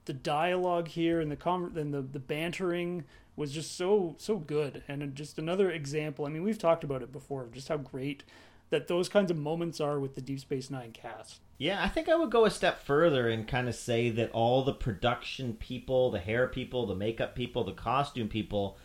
the 0.08 0.12
dialogue 0.12 0.88
here 0.88 1.20
and 1.20 1.30
the 1.30 1.36
con 1.36 1.72
and 1.76 1.94
the 1.94 2.02
the 2.02 2.18
bantering 2.18 3.04
was 3.36 3.52
just 3.52 3.76
so 3.76 4.16
so 4.18 4.36
good 4.36 4.82
and 4.88 5.14
just 5.14 5.38
another 5.38 5.70
example. 5.70 6.26
I 6.26 6.30
mean, 6.30 6.42
we've 6.42 6.58
talked 6.58 6.82
about 6.82 7.02
it 7.02 7.12
before 7.12 7.46
just 7.52 7.68
how 7.68 7.76
great 7.76 8.24
that 8.70 8.88
those 8.88 9.08
kinds 9.08 9.30
of 9.30 9.36
moments 9.36 9.80
are 9.80 9.98
with 9.98 10.14
the 10.14 10.20
Deep 10.20 10.40
Space 10.40 10.70
9 10.70 10.92
cast. 10.92 11.40
Yeah, 11.56 11.82
I 11.82 11.88
think 11.88 12.08
I 12.08 12.16
would 12.16 12.30
go 12.30 12.44
a 12.44 12.50
step 12.50 12.84
further 12.84 13.28
and 13.28 13.48
kind 13.48 13.68
of 13.68 13.74
say 13.74 14.10
that 14.10 14.30
all 14.32 14.62
the 14.62 14.74
production 14.74 15.54
people, 15.54 16.10
the 16.10 16.18
hair 16.18 16.48
people, 16.48 16.86
the 16.86 16.94
makeup 16.94 17.34
people, 17.34 17.64
the 17.64 17.72
costume 17.72 18.28
people 18.28 18.76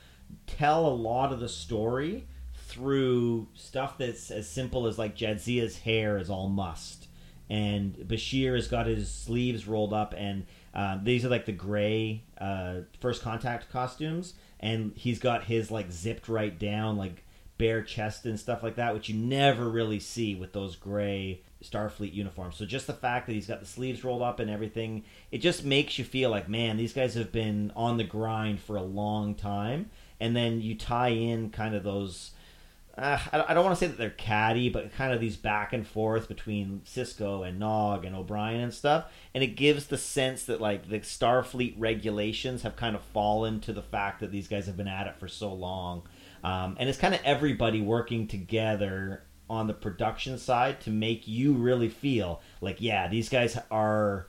tell 0.47 0.87
a 0.87 0.95
lot 0.95 1.33
of 1.33 1.39
the 1.39 1.49
story 1.49 2.25
through 2.53 3.47
stuff 3.53 3.97
that's 3.97 4.31
as 4.31 4.47
simple 4.47 4.87
as 4.87 4.97
like 4.97 5.17
Jadzia's 5.17 5.79
hair 5.79 6.17
is 6.17 6.29
all 6.29 6.49
must, 6.49 7.07
and 7.49 7.93
Bashir 7.95 8.55
has 8.55 8.67
got 8.67 8.87
his 8.87 9.11
sleeves 9.11 9.67
rolled 9.67 9.93
up, 9.93 10.15
and 10.17 10.45
uh, 10.73 10.97
these 11.01 11.23
are 11.23 11.29
like 11.29 11.45
the 11.45 11.51
gray 11.51 12.23
uh, 12.37 12.81
first 12.99 13.21
contact 13.21 13.69
costumes, 13.71 14.33
and 14.59 14.91
he's 14.95 15.19
got 15.19 15.43
his 15.43 15.69
like 15.69 15.91
zipped 15.91 16.27
right 16.27 16.57
down, 16.57 16.97
like 16.97 17.23
bare 17.57 17.83
chest 17.83 18.25
and 18.25 18.39
stuff 18.39 18.63
like 18.63 18.75
that, 18.75 18.93
which 18.93 19.09
you 19.09 19.15
never 19.15 19.69
really 19.69 19.99
see 19.99 20.35
with 20.35 20.53
those 20.53 20.75
gray 20.75 21.41
Starfleet 21.63 22.13
uniforms. 22.13 22.57
So 22.57 22.65
just 22.65 22.87
the 22.87 22.93
fact 22.93 23.27
that 23.27 23.33
he's 23.33 23.47
got 23.47 23.59
the 23.59 23.65
sleeves 23.65 24.03
rolled 24.03 24.21
up 24.21 24.39
and 24.39 24.49
everything, 24.49 25.03
it 25.31 25.37
just 25.37 25.63
makes 25.63 25.97
you 25.97 26.03
feel 26.03 26.29
like, 26.29 26.49
man, 26.49 26.77
these 26.77 26.93
guys 26.93 27.13
have 27.13 27.31
been 27.31 27.71
on 27.75 27.97
the 27.97 28.03
grind 28.03 28.59
for 28.59 28.75
a 28.75 28.83
long 28.83 29.35
time. 29.35 29.89
And 30.19 30.35
then 30.35 30.61
you 30.61 30.75
tie 30.75 31.09
in 31.09 31.49
kind 31.49 31.75
of 31.75 31.83
those. 31.83 32.31
Uh, 32.95 33.17
I 33.31 33.55
don't 33.55 33.65
want 33.65 33.75
to 33.75 33.79
say 33.79 33.87
that 33.87 33.97
they're 33.97 34.11
catty, 34.11 34.69
but 34.69 34.93
kind 34.93 35.13
of 35.13 35.19
these 35.19 35.35
back 35.35 35.73
and 35.73 35.85
forth 35.85 36.27
between 36.27 36.81
Sisko 36.85 37.47
and 37.47 37.57
Nog 37.57 38.05
and 38.05 38.15
O'Brien 38.15 38.59
and 38.61 38.73
stuff, 38.73 39.11
and 39.33 39.43
it 39.43 39.55
gives 39.55 39.87
the 39.87 39.97
sense 39.97 40.45
that 40.45 40.61
like 40.61 40.87
the 40.89 40.99
Starfleet 40.99 41.73
regulations 41.77 42.61
have 42.61 42.75
kind 42.75 42.95
of 42.95 43.01
fallen 43.01 43.59
to 43.61 43.73
the 43.73 43.81
fact 43.81 44.19
that 44.19 44.31
these 44.31 44.47
guys 44.47 44.67
have 44.67 44.77
been 44.77 44.87
at 44.87 45.07
it 45.07 45.15
for 45.17 45.27
so 45.27 45.51
long, 45.51 46.03
um, 46.43 46.75
and 46.79 46.87
it's 46.87 46.99
kind 46.99 47.15
of 47.15 47.21
everybody 47.23 47.81
working 47.81 48.27
together 48.27 49.23
on 49.49 49.65
the 49.65 49.73
production 49.73 50.37
side 50.37 50.79
to 50.81 50.89
make 50.89 51.27
you 51.27 51.53
really 51.53 51.89
feel 51.89 52.41
like 52.61 52.77
yeah 52.79 53.07
these 53.09 53.27
guys 53.27 53.57
are 53.69 54.27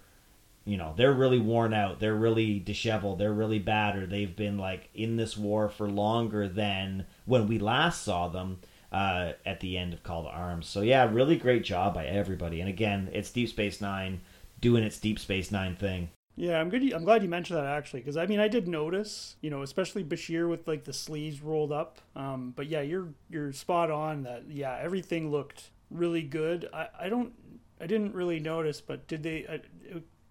you 0.64 0.76
know 0.76 0.94
they're 0.96 1.12
really 1.12 1.38
worn 1.38 1.74
out 1.74 2.00
they're 2.00 2.14
really 2.14 2.58
disheveled 2.58 3.18
they're 3.18 3.32
really 3.32 3.58
battered 3.58 4.10
they've 4.10 4.36
been 4.36 4.58
like 4.58 4.88
in 4.94 5.16
this 5.16 5.36
war 5.36 5.68
for 5.68 5.88
longer 5.88 6.48
than 6.48 7.06
when 7.26 7.46
we 7.46 7.58
last 7.58 8.02
saw 8.02 8.28
them 8.28 8.58
uh, 8.92 9.32
at 9.44 9.58
the 9.60 9.76
end 9.76 9.92
of 9.92 10.02
call 10.02 10.22
to 10.22 10.28
arms 10.28 10.66
so 10.66 10.80
yeah 10.80 11.08
really 11.10 11.36
great 11.36 11.64
job 11.64 11.92
by 11.94 12.06
everybody 12.06 12.60
and 12.60 12.68
again 12.68 13.08
it's 13.12 13.30
deep 13.30 13.48
space 13.48 13.80
nine 13.80 14.20
doing 14.60 14.82
its 14.84 14.98
deep 14.98 15.18
space 15.18 15.50
nine 15.50 15.74
thing 15.76 16.08
Yeah, 16.36 16.60
I'm 16.60 16.68
good. 16.68 16.82
I'm 16.92 17.04
glad 17.04 17.22
you 17.22 17.28
mentioned 17.28 17.58
that 17.58 17.66
actually, 17.66 18.00
because 18.00 18.16
I 18.16 18.26
mean, 18.26 18.40
I 18.40 18.48
did 18.48 18.66
notice, 18.66 19.36
you 19.40 19.50
know, 19.50 19.62
especially 19.62 20.02
Bashir 20.02 20.48
with 20.48 20.66
like 20.66 20.82
the 20.84 20.92
sleeves 20.92 21.40
rolled 21.40 21.70
up. 21.70 22.00
Um, 22.16 22.52
but 22.56 22.66
yeah, 22.66 22.80
you're 22.80 23.14
you're 23.30 23.52
spot 23.52 23.90
on 23.90 24.24
that. 24.24 24.42
Yeah, 24.48 24.76
everything 24.82 25.30
looked 25.30 25.70
really 25.90 26.22
good. 26.22 26.68
I, 26.72 26.88
I 26.98 27.08
don't, 27.08 27.32
I 27.80 27.86
didn't 27.86 28.14
really 28.14 28.40
notice, 28.40 28.80
but 28.80 29.06
did 29.06 29.22
they, 29.22 29.46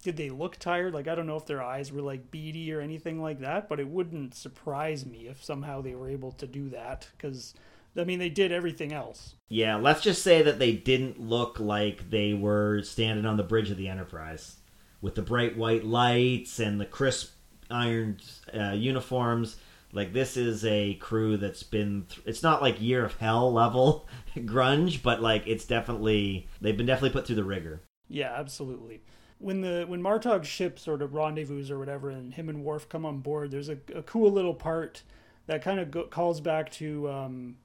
did 0.03 0.17
they 0.17 0.29
look 0.29 0.57
tired? 0.57 0.93
Like 0.93 1.07
I 1.07 1.15
don't 1.15 1.27
know 1.27 1.37
if 1.37 1.45
their 1.45 1.61
eyes 1.63 1.91
were 1.91 2.01
like 2.01 2.31
beady 2.31 2.71
or 2.73 2.81
anything 2.81 3.21
like 3.21 3.39
that, 3.39 3.69
but 3.69 3.79
it 3.79 3.87
wouldn't 3.87 4.35
surprise 4.35 5.05
me 5.05 5.27
if 5.27 5.43
somehow 5.43 5.81
they 5.81 5.95
were 5.95 6.09
able 6.09 6.31
to 6.33 6.47
do 6.47 6.69
that, 6.69 7.07
because 7.17 7.53
I 7.97 8.03
mean, 8.03 8.19
they 8.19 8.29
did 8.29 8.51
everything 8.51 8.91
else. 8.91 9.35
yeah 9.49 9.75
let's 9.75 10.01
just 10.01 10.23
say 10.23 10.41
that 10.41 10.59
they 10.59 10.73
didn't 10.73 11.19
look 11.19 11.59
like 11.59 12.09
they 12.09 12.33
were 12.33 12.81
standing 12.83 13.25
on 13.25 13.37
the 13.37 13.43
bridge 13.43 13.69
of 13.71 13.77
the 13.77 13.87
enterprise 13.87 14.57
with 15.01 15.15
the 15.15 15.21
bright 15.21 15.57
white 15.57 15.83
lights 15.85 16.59
and 16.59 16.79
the 16.81 16.85
crisp 16.85 17.33
ironed 17.69 18.23
uh, 18.57 18.71
uniforms 18.71 19.57
like 19.91 20.11
this 20.13 20.37
is 20.37 20.65
a 20.65 20.95
crew 20.95 21.37
that's 21.37 21.63
been 21.63 22.05
th- 22.09 22.21
it's 22.25 22.41
not 22.43 22.61
like 22.61 22.81
year 22.81 23.05
of 23.05 23.15
hell 23.17 23.51
level 23.53 24.07
grunge 24.37 25.01
but 25.03 25.21
like 25.21 25.43
it's 25.45 25.65
definitely 25.65 26.47
they've 26.61 26.77
been 26.77 26.85
definitely 26.85 27.09
put 27.11 27.25
through 27.27 27.35
the 27.35 27.43
rigor 27.43 27.81
Yeah, 28.09 28.33
absolutely. 28.37 29.01
When 29.43 29.61
the 29.61 29.85
when 29.87 30.01
Martok's 30.01 30.47
ship 30.47 30.79
sort 30.79 31.01
of 31.01 31.13
rendezvous 31.13 31.71
or 31.73 31.77
whatever, 31.77 32.09
and 32.09 32.33
him 32.33 32.49
and 32.49 32.63
Worf 32.63 32.87
come 32.87 33.05
on 33.05 33.19
board, 33.19 33.51
there's 33.51 33.69
a, 33.69 33.77
a 33.93 34.01
cool 34.03 34.31
little 34.31 34.53
part 34.53 35.03
that 35.47 35.61
kind 35.61 35.79
of 35.79 35.91
go- 35.91 36.05
calls 36.05 36.39
back 36.39 36.71
to 36.71 37.09
um, 37.09 37.57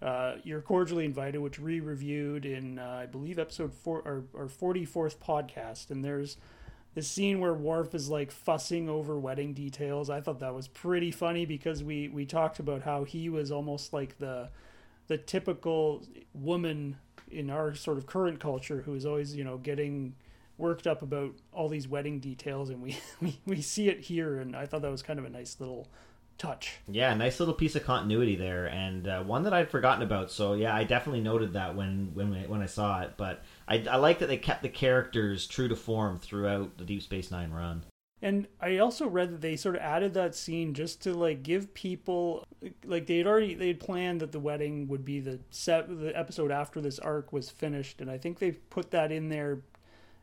uh, 0.00 0.36
You're 0.42 0.62
Cordially 0.62 1.04
Invited, 1.04 1.38
which 1.38 1.58
we 1.58 1.80
reviewed 1.80 2.46
in, 2.46 2.78
uh, 2.78 3.00
I 3.02 3.06
believe, 3.06 3.38
episode 3.38 3.74
four 3.74 3.98
or, 4.00 4.24
or 4.32 4.46
44th 4.46 5.18
podcast. 5.18 5.90
And 5.90 6.04
there's 6.04 6.38
this 6.94 7.10
scene 7.10 7.40
where 7.40 7.52
Worf 7.52 7.94
is 7.94 8.08
like 8.08 8.30
fussing 8.30 8.88
over 8.88 9.18
wedding 9.18 9.52
details. 9.52 10.08
I 10.08 10.20
thought 10.20 10.40
that 10.40 10.54
was 10.54 10.68
pretty 10.68 11.10
funny 11.10 11.44
because 11.44 11.84
we, 11.84 12.08
we 12.08 12.24
talked 12.24 12.58
about 12.58 12.82
how 12.82 13.04
he 13.04 13.28
was 13.28 13.52
almost 13.52 13.92
like 13.92 14.18
the 14.18 14.50
the 15.08 15.16
typical 15.16 16.06
woman 16.34 16.98
in 17.30 17.48
our 17.48 17.74
sort 17.74 17.96
of 17.96 18.06
current 18.06 18.38
culture 18.38 18.82
who 18.82 18.94
is 18.94 19.06
always, 19.06 19.34
you 19.34 19.42
know, 19.42 19.56
getting 19.56 20.14
worked 20.58 20.86
up 20.86 21.02
about 21.02 21.34
all 21.52 21.68
these 21.68 21.88
wedding 21.88 22.18
details 22.18 22.68
and 22.68 22.82
we, 22.82 22.98
we, 23.20 23.38
we 23.46 23.62
see 23.62 23.88
it 23.88 24.00
here 24.00 24.38
and 24.38 24.54
I 24.54 24.66
thought 24.66 24.82
that 24.82 24.90
was 24.90 25.02
kind 25.02 25.18
of 25.18 25.24
a 25.24 25.30
nice 25.30 25.56
little 25.60 25.88
touch. 26.38 26.78
Yeah, 26.88 27.12
nice 27.14 27.40
little 27.40 27.54
piece 27.54 27.76
of 27.76 27.84
continuity 27.84 28.36
there, 28.36 28.66
and 28.66 29.06
uh, 29.06 29.22
one 29.22 29.42
that 29.42 29.52
I'd 29.52 29.70
forgotten 29.70 30.02
about. 30.02 30.30
So 30.30 30.54
yeah, 30.54 30.74
I 30.74 30.84
definitely 30.84 31.20
noted 31.20 31.52
that 31.52 31.74
when 31.74 32.12
when 32.14 32.32
when 32.48 32.62
I 32.62 32.66
saw 32.66 33.02
it. 33.02 33.14
But 33.16 33.42
I, 33.66 33.84
I 33.90 33.96
like 33.96 34.20
that 34.20 34.28
they 34.28 34.38
kept 34.38 34.62
the 34.62 34.68
characters 34.68 35.46
true 35.46 35.68
to 35.68 35.76
form 35.76 36.18
throughout 36.18 36.78
the 36.78 36.84
Deep 36.84 37.02
Space 37.02 37.30
Nine 37.30 37.50
run. 37.50 37.84
And 38.20 38.48
I 38.60 38.78
also 38.78 39.06
read 39.06 39.32
that 39.32 39.40
they 39.42 39.54
sort 39.54 39.76
of 39.76 39.82
added 39.82 40.14
that 40.14 40.34
scene 40.34 40.74
just 40.74 41.02
to 41.02 41.14
like 41.14 41.42
give 41.42 41.72
people 41.74 42.44
like 42.84 43.06
they 43.06 43.18
had 43.18 43.26
already 43.26 43.54
they 43.54 43.68
had 43.68 43.80
planned 43.80 44.20
that 44.20 44.32
the 44.32 44.40
wedding 44.40 44.88
would 44.88 45.04
be 45.04 45.20
the 45.20 45.38
set 45.50 45.88
the 45.88 46.16
episode 46.18 46.50
after 46.50 46.80
this 46.80 46.98
arc 46.98 47.32
was 47.32 47.50
finished, 47.50 48.00
and 48.00 48.10
I 48.10 48.18
think 48.18 48.38
they 48.38 48.52
put 48.52 48.90
that 48.92 49.12
in 49.12 49.28
there 49.28 49.60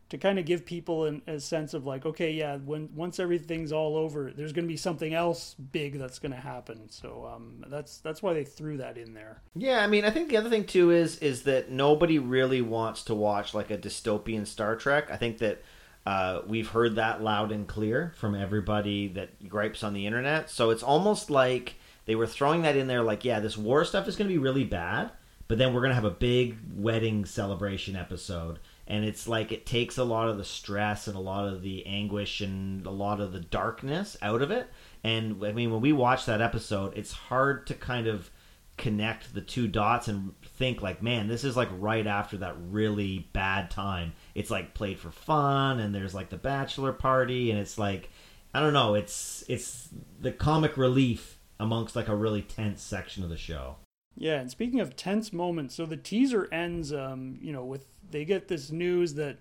to 0.10 0.18
kind 0.18 0.38
of 0.38 0.46
give 0.46 0.66
people 0.66 1.06
an, 1.06 1.22
a 1.26 1.40
sense 1.40 1.74
of 1.74 1.86
like, 1.86 2.06
okay, 2.06 2.32
yeah, 2.32 2.58
when 2.58 2.90
once 2.96 3.20
everything's 3.20 3.72
all 3.72 3.98
over, 3.98 4.32
there's 4.36 4.54
going 4.54 4.66
to 4.66 4.72
be 4.72 4.78
something 4.78 5.14
else 5.14 5.56
big 5.72 5.98
that's 5.98 6.20
going 6.20 6.32
to 6.32 6.38
happen. 6.38 6.90
So 6.90 7.30
um, 7.34 7.66
that's 7.68 7.98
that's 8.00 8.22
why 8.22 8.34
they 8.34 8.44
threw 8.44 8.78
that 8.78 8.98
in 8.98 9.14
there. 9.14 9.42
Yeah, 9.56 9.80
I 9.80 9.88
mean, 9.88 10.06
I 10.06 10.12
think 10.12 10.30
the 10.30 10.38
other 10.38 10.50
thing 10.50 10.66
too 10.66 10.92
is 10.92 11.18
is 11.20 11.44
that 11.44 11.72
nobody 11.72 12.20
really 12.20 12.62
wants 12.62 13.04
to 13.06 13.16
watch 13.16 13.54
like 13.54 13.72
a 13.72 13.78
dystopian 13.78 14.46
Star 14.46 14.76
Trek. 14.76 15.10
I 15.12 15.18
think 15.18 15.40
that. 15.40 15.62
Uh, 16.08 16.44
we've 16.46 16.68
heard 16.68 16.98
that 16.98 17.24
loud 17.24 17.52
and 17.52 17.68
clear 17.68 18.14
from 18.18 18.36
everybody 18.36 19.08
that 19.08 19.50
gripes 19.50 19.84
on 19.84 19.92
the 19.92 20.06
internet. 20.06 20.52
So 20.52 20.70
it's 20.70 20.84
almost 20.84 21.32
like 21.32 21.78
they 22.06 22.14
were 22.14 22.28
throwing 22.28 22.62
that 22.62 22.76
in 22.76 22.86
there, 22.86 23.02
like, 23.02 23.26
yeah, 23.26 23.40
this 23.40 23.58
war 23.58 23.84
stuff 23.84 24.08
is 24.08 24.16
going 24.16 24.28
to 24.28 24.34
be 24.34 24.38
really 24.38 24.66
bad, 24.66 25.10
but 25.48 25.58
then 25.58 25.74
we're 25.74 25.82
going 25.82 25.90
to 25.90 25.96
have 25.96 26.06
a 26.06 26.12
big 26.12 26.60
wedding 26.76 27.26
celebration 27.26 27.96
episode 27.96 28.60
and 28.88 29.04
it's 29.04 29.28
like 29.28 29.52
it 29.52 29.66
takes 29.66 29.98
a 29.98 30.04
lot 30.04 30.28
of 30.28 30.38
the 30.38 30.44
stress 30.44 31.08
and 31.08 31.16
a 31.16 31.20
lot 31.22 31.48
of 31.48 31.62
the 31.62 31.86
anguish 31.86 32.42
and 32.42 32.86
a 32.86 32.92
lot 32.92 33.20
of 33.20 33.32
the 33.32 33.40
darkness 33.40 34.16
out 34.22 34.42
of 34.42 34.52
it. 34.52 34.68
And 35.04 35.44
i 35.46 35.52
mean 35.52 35.72
when 35.72 35.82
we 35.82 35.94
watch 35.94 36.26
that 36.26 36.42
episode 36.42 36.98
it's 36.98 37.12
hard 37.12 37.68
to 37.68 37.74
kind 37.74 38.08
of 38.08 38.30
connect 38.78 39.34
the 39.34 39.42
two 39.42 39.68
dots 39.68 40.10
and 40.10 40.34
think 40.44 40.82
like 40.82 41.02
man 41.02 41.28
this 41.28 41.46
is 41.46 41.56
like 41.56 41.70
right 41.80 42.06
after 42.06 42.38
that 42.38 42.56
really 42.70 43.30
bad 43.34 43.72
time. 43.72 44.14
It's 44.34 44.52
like 44.52 44.74
played 44.74 45.00
for 45.00 45.12
fun 45.12 45.80
and 45.80 45.94
there's 45.94 46.14
like 46.14 46.30
the 46.30 46.38
bachelor 46.38 46.94
party 46.94 47.52
and 47.52 47.60
it's 47.60 47.78
like 47.78 48.10
i 48.54 48.60
don't 48.60 48.74
know 48.74 48.96
it's 48.96 49.44
it's 49.48 49.90
the 50.20 50.32
comic 50.32 50.78
relief 50.78 51.38
amongst 51.60 51.96
like 51.96 52.08
a 52.08 52.16
really 52.16 52.42
tense 52.42 52.82
section 52.82 53.24
of 53.24 53.30
the 53.30 53.38
show 53.38 53.76
yeah 54.18 54.40
and 54.40 54.50
speaking 54.50 54.80
of 54.80 54.96
tense 54.96 55.34
moments 55.34 55.76
so 55.76 55.86
the 55.86 55.98
teaser 55.98 56.48
ends 56.52 56.94
um 56.94 57.38
you 57.42 57.52
know 57.52 57.64
with 57.64 57.86
they 58.12 58.26
get 58.26 58.48
this 58.48 58.72
news 58.72 59.16
that 59.16 59.38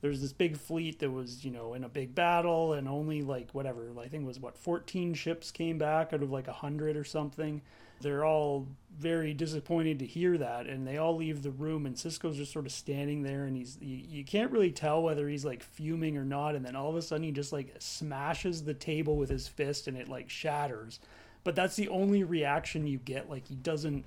there's 0.00 0.20
this 0.20 0.32
big 0.34 0.58
fleet 0.58 0.98
that 0.98 1.10
was 1.10 1.44
you 1.44 1.50
know 1.50 1.74
in 1.74 1.84
a 1.84 1.88
big 1.88 2.14
battle 2.14 2.74
and 2.74 2.86
only 2.88 3.22
like 3.22 3.50
whatever 3.52 3.88
i 4.00 4.06
think 4.06 4.24
it 4.24 4.26
was 4.26 4.38
what 4.40 4.56
14 4.58 5.14
ships 5.14 5.50
came 5.50 5.78
back 5.78 6.12
out 6.12 6.22
of 6.22 6.30
like 6.30 6.46
a 6.46 6.50
100 6.50 6.96
or 6.96 7.04
something? 7.04 7.62
They're 8.00 8.24
all 8.24 8.66
very 8.98 9.32
disappointed 9.32 10.00
to 10.00 10.06
hear 10.06 10.36
that 10.38 10.66
and 10.66 10.86
they 10.86 10.98
all 10.98 11.16
leave 11.16 11.42
the 11.42 11.50
room 11.50 11.86
and 11.86 11.96
Sisko's 11.96 12.36
just 12.36 12.52
sort 12.52 12.66
of 12.66 12.72
standing 12.72 13.22
there 13.22 13.44
and 13.44 13.56
he's 13.56 13.78
you, 13.80 13.96
you 13.96 14.24
can't 14.24 14.50
really 14.50 14.72
tell 14.72 15.02
whether 15.02 15.28
he's 15.28 15.44
like 15.44 15.62
fuming 15.62 16.16
or 16.18 16.24
not 16.24 16.54
and 16.54 16.64
then 16.64 16.76
all 16.76 16.90
of 16.90 16.96
a 16.96 17.02
sudden 17.02 17.24
he 17.24 17.30
just 17.30 17.52
like 17.52 17.74
smashes 17.78 18.64
the 18.64 18.74
table 18.74 19.16
with 19.16 19.30
his 19.30 19.48
fist 19.48 19.86
and 19.88 19.96
it 19.96 20.08
like 20.08 20.28
shatters 20.28 21.00
but 21.44 21.54
that's 21.54 21.76
the 21.76 21.88
only 21.88 22.24
reaction 22.24 22.86
you 22.86 22.98
get. 22.98 23.30
Like 23.30 23.46
he 23.46 23.54
doesn't 23.54 24.04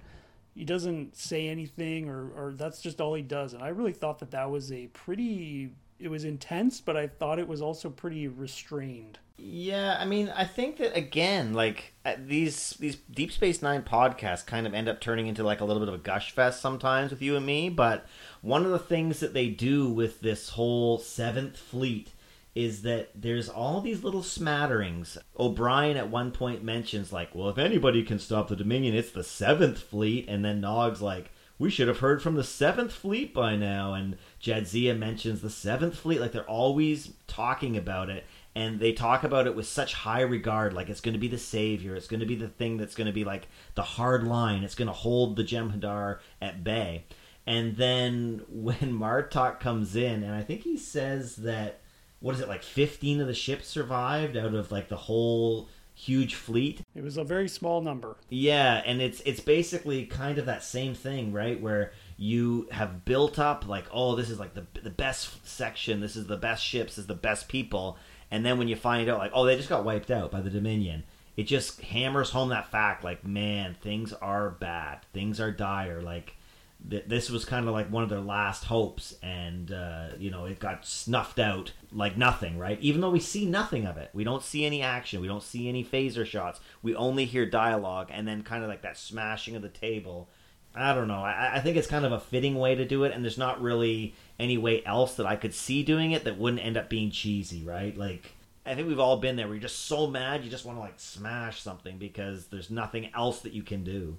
he 0.56 0.66
doesn't 0.66 1.16
say 1.16 1.48
anything 1.48 2.10
or, 2.10 2.32
or 2.36 2.54
that's 2.54 2.82
just 2.82 3.00
all 3.00 3.14
he 3.14 3.22
does. 3.22 3.54
And 3.54 3.64
i 3.64 3.70
really 3.70 3.94
thought 3.94 4.20
that 4.20 4.32
that 4.32 4.50
was 4.50 4.72
a 4.72 4.88
pretty 4.88 5.72
it 6.00 6.10
was 6.10 6.26
intense 6.26 6.80
but 6.80 6.96
i 6.96 7.08
thought 7.08 7.40
it 7.40 7.48
was 7.48 7.62
also 7.62 7.90
pretty 7.90 8.28
restrained. 8.28 9.20
Yeah 9.40 9.98
i 10.00 10.06
mean 10.06 10.34
i 10.36 10.44
think 10.44 10.78
that 10.78 10.98
again 10.98 11.54
like 11.54 11.94
uh, 12.06 12.16
these 12.18 12.72
these 12.80 12.96
deep 12.96 13.32
space 13.32 13.62
nine 13.62 13.84
podcasts 13.84 14.46
kind 14.46 14.66
of 14.66 14.74
end 14.74 14.90
up 14.90 15.00
turning 15.00 15.28
into 15.28 15.44
like 15.44 15.62
a 15.62 15.66
little 15.66 15.80
bit 15.80 15.90
of 15.90 15.96
a 15.96 16.04
gush 16.04 16.32
fest 16.32 16.60
sometimes 16.60 17.12
with 17.12 17.22
you 17.22 17.36
and 17.36 17.46
me 17.46 17.70
but 17.70 18.08
one 18.42 18.66
of 18.66 18.72
the 18.72 18.80
things 18.80 19.20
that 19.20 19.34
they 19.34 19.48
do 19.48 19.90
with 19.90 20.22
this 20.22 20.50
whole 20.50 20.98
seventh 20.98 21.56
fleet 21.58 22.14
is 22.58 22.82
that 22.82 23.12
there's 23.14 23.50
all 23.50 23.82
these 23.82 24.04
little 24.04 24.24
smatterings. 24.24 25.16
O'Brien 25.38 25.96
at 25.96 26.10
one 26.10 26.32
point 26.32 26.64
mentions, 26.64 27.14
like, 27.14 27.36
well, 27.36 27.50
if 27.50 27.60
anybody 27.60 28.02
can 28.02 28.18
stop 28.18 28.48
the 28.48 28.56
Dominion, 28.56 28.96
it's 28.96 29.12
the 29.12 29.24
Seventh 29.24 29.78
Fleet. 29.78 30.26
And 30.28 30.44
then 30.44 30.60
Nog's 30.60 31.00
like, 31.00 31.30
we 31.60 31.70
should 31.70 31.88
have 31.88 32.00
heard 32.00 32.20
from 32.20 32.34
the 32.34 32.44
Seventh 32.44 32.92
Fleet 32.92 33.32
by 33.32 33.56
now. 33.56 33.94
And 33.94 34.18
Jadzia 34.42 34.98
mentions 34.98 35.42
the 35.42 35.52
Seventh 35.52 36.00
Fleet. 36.00 36.20
Like, 36.20 36.32
they're 36.32 36.50
always 36.50 37.14
talking 37.28 37.78
about 37.78 38.10
it. 38.10 38.26
And 38.56 38.80
they 38.80 38.92
talk 38.92 39.24
about 39.24 39.46
it 39.46 39.56
with 39.56 39.68
such 39.68 39.94
high 39.94 40.22
regard. 40.22 40.74
Like, 40.74 40.90
it's 40.90 41.02
going 41.02 41.14
to 41.14 41.20
be 41.20 41.28
the 41.28 41.38
savior. 41.38 41.94
It's 41.96 42.08
going 42.08 42.22
to 42.22 42.26
be 42.26 42.34
the 42.34 42.48
thing 42.48 42.78
that's 42.78 42.96
going 42.96 43.06
to 43.06 43.14
be 43.14 43.24
like 43.24 43.50
the 43.76 43.84
hard 43.84 44.24
line. 44.24 44.64
It's 44.64 44.74
going 44.74 44.88
to 44.88 44.94
hold 44.94 45.36
the 45.36 45.44
Jem'Hadar 45.44 46.18
at 46.42 46.64
bay. 46.64 47.06
And 47.46 47.78
then 47.78 48.42
when 48.50 48.76
Martok 49.00 49.60
comes 49.60 49.96
in, 49.96 50.24
and 50.24 50.34
I 50.34 50.42
think 50.42 50.64
he 50.64 50.76
says 50.76 51.36
that 51.36 51.82
what 52.20 52.36
is 52.36 52.42
it 52.42 52.48
like 52.48 52.64
15 52.64 53.22
of 53.22 53.28
the 53.28 53.34
ships 53.34 53.68
survived 53.68 54.38
out 54.38 54.54
of 54.54 54.72
like 54.72 54.90
the 54.90 54.96
whole 54.96 55.70
huge 55.94 56.36
fleet? 56.36 56.82
It 56.96 57.04
was 57.04 57.18
a 57.18 57.24
very 57.24 57.48
small 57.48 57.82
number. 57.82 58.18
Yeah 58.30 58.82
and 58.86 59.02
it's 59.02 59.22
it's 59.22 59.40
basically 59.40 60.06
kind 60.06 60.38
of 60.38 60.46
that 60.46 60.64
same 60.64 60.94
thing 60.94 61.32
right 61.34 61.60
where 61.60 61.92
you 62.18 62.68
have 62.72 63.06
built 63.06 63.38
up 63.38 63.68
like 63.68 63.86
oh 63.92 64.16
this 64.16 64.30
is 64.30 64.40
like 64.40 64.54
the 64.54 64.66
the 64.82 64.90
best 64.90 65.48
section 65.48 66.00
this 66.00 66.16
is 66.16 66.26
the 66.28 66.38
best 66.38 66.64
ships 66.64 66.96
this 66.96 67.04
is 67.04 67.08
the 67.08 67.14
best 67.14 67.48
people 67.48 67.98
and 68.32 68.46
then 68.46 68.58
when 68.58 68.68
you 68.68 68.76
find 68.76 69.08
out 69.08 69.20
like 69.20 69.32
oh 69.34 69.46
they 69.46 69.56
just 69.56 69.70
got 69.70 69.86
wiped 69.86 70.10
out 70.10 70.32
by 70.32 70.42
the 70.42 70.50
dominion 70.50 71.04
it 71.36 71.44
just 71.44 71.80
hammers 71.82 72.32
home 72.32 72.50
that 72.50 72.72
fact 72.72 73.04
like 73.04 73.24
man 73.24 73.76
things 73.82 74.14
are 74.14 74.50
bad 74.50 75.00
things 75.14 75.40
are 75.40 75.52
dire 75.52 76.02
like 76.02 76.34
this 76.80 77.30
was 77.30 77.44
kind 77.44 77.68
of 77.68 77.74
like 77.74 77.92
one 77.92 78.04
of 78.04 78.10
their 78.10 78.20
last 78.22 78.66
hopes 78.66 79.16
and 79.22 79.72
uh, 79.72 80.10
you 80.18 80.30
know 80.30 80.46
it 80.46 80.60
got 80.60 80.86
snuffed 80.86 81.40
out 81.40 81.72
like 81.92 82.18
nothing 82.18 82.58
right? 82.58 82.80
Even 82.82 83.02
though 83.02 83.10
we 83.10 83.20
see 83.20 83.46
nothing 83.46 83.86
of 83.86 83.98
it. 83.98 84.10
We 84.14 84.24
don't 84.24 84.44
see 84.44 84.66
any 84.66 84.82
action. 84.82 85.22
We 85.22 85.28
don't 85.28 85.44
see 85.44 85.68
any 85.68 85.84
phaser 85.84 86.26
shots. 86.26 86.60
We 86.82 86.96
only 86.96 87.26
hear 87.26 87.46
dialogue 87.46 88.10
and 88.12 88.28
then 88.28 88.44
kind 88.44 88.64
of 88.64 88.70
like 88.70 88.84
that 88.84 88.98
smashing 88.98 89.56
of 89.56 89.62
the 89.62 89.70
table. 89.70 90.30
I 90.76 90.94
don't 90.94 91.08
know. 91.08 91.24
I, 91.24 91.56
I 91.56 91.60
think 91.60 91.78
it's 91.78 91.88
kind 91.88 92.06
of 92.06 92.12
a 92.12 92.20
fitting 92.20 92.56
way 92.56 92.76
to 92.76 92.86
do 92.86 93.04
it 93.04 93.12
and 93.12 93.24
there's 93.24 93.38
not 93.38 93.62
really 93.62 94.14
any 94.40 94.58
way 94.58 94.86
else 94.86 95.16
that 95.16 95.26
i 95.26 95.36
could 95.36 95.56
see 95.56 95.82
doing 95.82 96.12
it 96.12 96.24
that 96.26 96.38
wouldn't 96.38 96.64
end 96.64 96.78
up 96.78 96.90
being 96.90 97.10
cheesy 97.10 97.64
right? 97.64 97.98
Like 97.98 98.34
I 98.66 98.76
think 98.76 98.88
we've 98.88 99.00
all 99.00 99.18
been 99.18 99.36
there 99.36 99.48
where 99.48 99.56
you're 99.56 99.62
just 99.62 99.86
so 99.86 100.08
mad 100.08 100.44
you 100.44 100.52
just 100.52 100.66
want 100.66 100.78
to 100.78 100.82
like 100.82 101.00
smash 101.00 101.62
something 101.62 101.98
because 101.98 102.48
there's 102.48 102.70
nothing 102.70 103.10
else 103.16 103.40
that 103.40 103.54
you 103.54 103.64
can 103.64 103.84
do. 103.84 104.18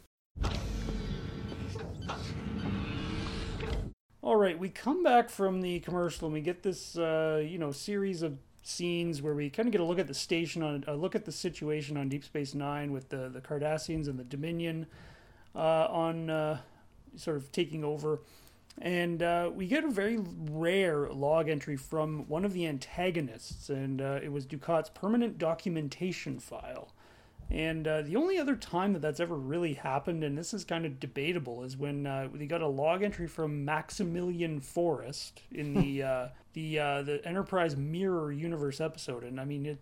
All 4.28 4.36
right, 4.36 4.58
we 4.58 4.68
come 4.68 5.02
back 5.02 5.30
from 5.30 5.62
the 5.62 5.80
commercial 5.80 6.26
and 6.26 6.34
we 6.34 6.42
get 6.42 6.62
this, 6.62 6.98
uh, 6.98 7.42
you 7.42 7.56
know, 7.56 7.72
series 7.72 8.20
of 8.20 8.36
scenes 8.62 9.22
where 9.22 9.32
we 9.32 9.48
kind 9.48 9.66
of 9.66 9.72
get 9.72 9.80
a 9.80 9.84
look 9.84 9.98
at 9.98 10.06
the 10.06 10.12
station 10.12 10.62
on 10.62 10.84
a 10.86 10.94
look 10.94 11.14
at 11.14 11.24
the 11.24 11.32
situation 11.32 11.96
on 11.96 12.10
Deep 12.10 12.22
Space 12.22 12.54
Nine 12.54 12.92
with 12.92 13.08
the 13.08 13.30
the 13.30 13.40
Cardassians 13.40 14.06
and 14.06 14.18
the 14.18 14.24
Dominion 14.24 14.86
uh, 15.54 15.86
on 15.88 16.28
uh, 16.28 16.58
sort 17.16 17.38
of 17.38 17.50
taking 17.52 17.82
over, 17.84 18.20
and 18.76 19.22
uh, 19.22 19.50
we 19.50 19.66
get 19.66 19.82
a 19.82 19.90
very 19.90 20.18
rare 20.50 21.08
log 21.08 21.48
entry 21.48 21.78
from 21.78 22.28
one 22.28 22.44
of 22.44 22.52
the 22.52 22.66
antagonists, 22.66 23.70
and 23.70 24.02
uh, 24.02 24.20
it 24.22 24.30
was 24.30 24.44
Dukat's 24.44 24.90
permanent 24.90 25.38
documentation 25.38 26.38
file. 26.38 26.92
And 27.50 27.88
uh, 27.88 28.02
the 28.02 28.16
only 28.16 28.38
other 28.38 28.56
time 28.56 28.92
that 28.92 29.00
that's 29.00 29.20
ever 29.20 29.34
really 29.34 29.72
happened, 29.72 30.22
and 30.22 30.36
this 30.36 30.52
is 30.52 30.64
kind 30.64 30.84
of 30.84 31.00
debatable, 31.00 31.64
is 31.64 31.78
when 31.78 32.06
uh, 32.06 32.28
we 32.30 32.46
got 32.46 32.60
a 32.60 32.68
log 32.68 33.02
entry 33.02 33.26
from 33.26 33.64
Maximilian 33.64 34.60
Forrest 34.60 35.40
in 35.50 35.72
the 35.72 36.02
uh, 36.02 36.28
the 36.52 36.78
uh, 36.78 37.02
the 37.02 37.26
Enterprise 37.26 37.74
Mirror 37.74 38.32
Universe 38.32 38.82
episode. 38.82 39.24
And 39.24 39.40
I 39.40 39.46
mean, 39.46 39.64
it, 39.64 39.78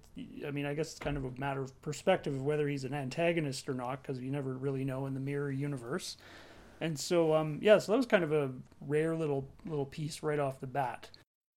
I 0.46 0.52
mean, 0.52 0.64
I 0.64 0.74
guess 0.74 0.92
it's 0.92 1.00
kind 1.00 1.16
of 1.16 1.24
a 1.24 1.33
matter 1.38 1.61
of 1.61 1.83
perspective 1.83 2.35
of 2.35 2.42
whether 2.42 2.68
he's 2.68 2.85
an 2.85 2.94
antagonist 2.94 3.68
or 3.68 3.74
not, 3.74 4.00
because 4.00 4.20
you 4.20 4.31
never 4.31 4.55
really 4.55 4.85
know 4.85 5.07
in 5.07 5.14
the 5.14 5.20
Mirror 5.20 5.50
Universe. 5.50 6.18
And 6.81 6.96
so, 6.96 7.35
um, 7.35 7.59
yeah, 7.62 7.79
so 7.79 7.92
that 7.92 7.98
was 7.98 8.07
kind 8.07 8.22
of 8.22 8.33
a 8.33 8.50
rare 8.81 9.16
little 9.16 9.48
little 9.64 9.87
piece 9.87 10.22
right 10.22 10.38
off 10.38 10.61
the 10.61 10.68
bat. 10.68 11.11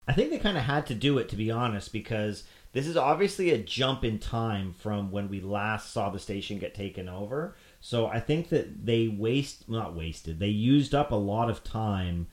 I 0.07 0.13
think 0.13 0.31
they 0.31 0.39
kind 0.39 0.57
of 0.57 0.63
had 0.63 0.87
to 0.87 0.95
do 0.95 1.19
it, 1.19 1.29
to 1.29 1.35
be 1.35 1.51
honest, 1.51 1.93
because 1.93 2.45
this 2.71 2.87
is 2.87 2.97
obviously 2.97 3.49
a 3.51 3.57
jump 3.57 4.03
in 4.03 4.19
time 4.19 4.73
from 4.73 5.11
when 5.11 5.29
we 5.29 5.41
last 5.41 5.91
saw 5.91 6.09
the 6.09 6.19
station 6.19 6.59
get 6.59 6.75
taken 6.75 7.09
over. 7.09 7.55
So 7.81 8.07
I 8.07 8.19
think 8.19 8.49
that 8.49 8.85
they 8.85 9.07
waste, 9.07 9.69
not 9.69 9.95
wasted, 9.95 10.39
they 10.39 10.49
used 10.49 10.93
up 10.93 11.11
a 11.11 11.15
lot 11.15 11.49
of 11.49 11.63
time 11.63 12.27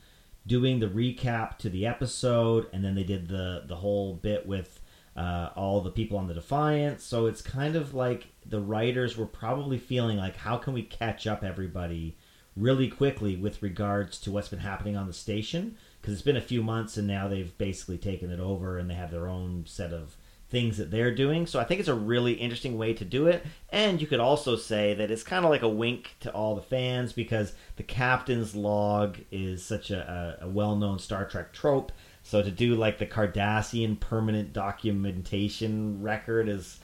doing 0.45 0.79
the 0.79 0.87
recap 0.87 1.57
to 1.57 1.69
the 1.69 1.85
episode, 1.85 2.67
and 2.71 2.83
then 2.83 2.95
they 2.95 3.03
did 3.03 3.27
the 3.27 3.63
the 3.67 3.77
whole 3.77 4.13
bit 4.13 4.45
with 4.45 4.79
uh, 5.15 5.49
all 5.55 5.81
the 5.81 5.91
people 5.91 6.17
on 6.17 6.27
the 6.27 6.33
Defiance. 6.33 7.03
So 7.03 7.25
it's 7.25 7.41
kind 7.41 7.75
of 7.75 7.93
like 7.93 8.27
the 8.45 8.61
writers 8.61 9.17
were 9.17 9.25
probably 9.25 9.79
feeling 9.79 10.17
like, 10.17 10.37
how 10.37 10.57
can 10.57 10.73
we 10.73 10.83
catch 10.83 11.25
up 11.25 11.43
everybody 11.43 12.15
really 12.55 12.87
quickly 12.87 13.35
with 13.35 13.61
regards 13.61 14.19
to 14.19 14.31
what's 14.31 14.49
been 14.49 14.59
happening 14.59 14.95
on 14.95 15.07
the 15.07 15.13
station? 15.13 15.75
because 16.07 16.13
it's 16.13 16.25
been 16.25 16.37
a 16.37 16.41
few 16.41 16.63
months 16.63 16.95
and 16.95 17.05
now 17.05 17.27
they've 17.27 17.57
basically 17.57 17.97
taken 17.97 18.31
it 18.31 18.39
over 18.39 18.77
and 18.77 18.89
they 18.89 18.93
have 18.93 19.11
their 19.11 19.27
own 19.27 19.65
set 19.67 19.91
of 19.91 20.15
things 20.49 20.77
that 20.77 20.91
they're 20.91 21.13
doing. 21.13 21.45
So 21.45 21.59
I 21.59 21.63
think 21.63 21.79
it's 21.79 21.89
a 21.89 21.95
really 21.95 22.33
interesting 22.33 22.77
way 22.77 22.93
to 22.93 23.05
do 23.05 23.27
it. 23.27 23.45
And 23.69 23.99
you 23.99 24.07
could 24.07 24.19
also 24.19 24.55
say 24.55 24.93
that 24.93 25.11
it's 25.11 25.23
kind 25.23 25.43
of 25.43 25.51
like 25.51 25.61
a 25.61 25.69
wink 25.69 26.15
to 26.21 26.31
all 26.31 26.55
the 26.55 26.61
fans 26.61 27.13
because 27.13 27.53
the 27.75 27.83
captain's 27.83 28.55
log 28.55 29.17
is 29.31 29.63
such 29.63 29.91
a, 29.91 30.37
a 30.41 30.47
well 30.47 30.75
known 30.75 30.99
Star 30.99 31.25
Trek 31.25 31.53
trope. 31.53 31.91
So 32.23 32.41
to 32.41 32.51
do 32.51 32.75
like 32.75 32.97
the 32.97 33.05
Cardassian 33.05 33.99
permanent 33.99 34.53
documentation 34.53 36.01
record 36.01 36.49
is 36.49 36.79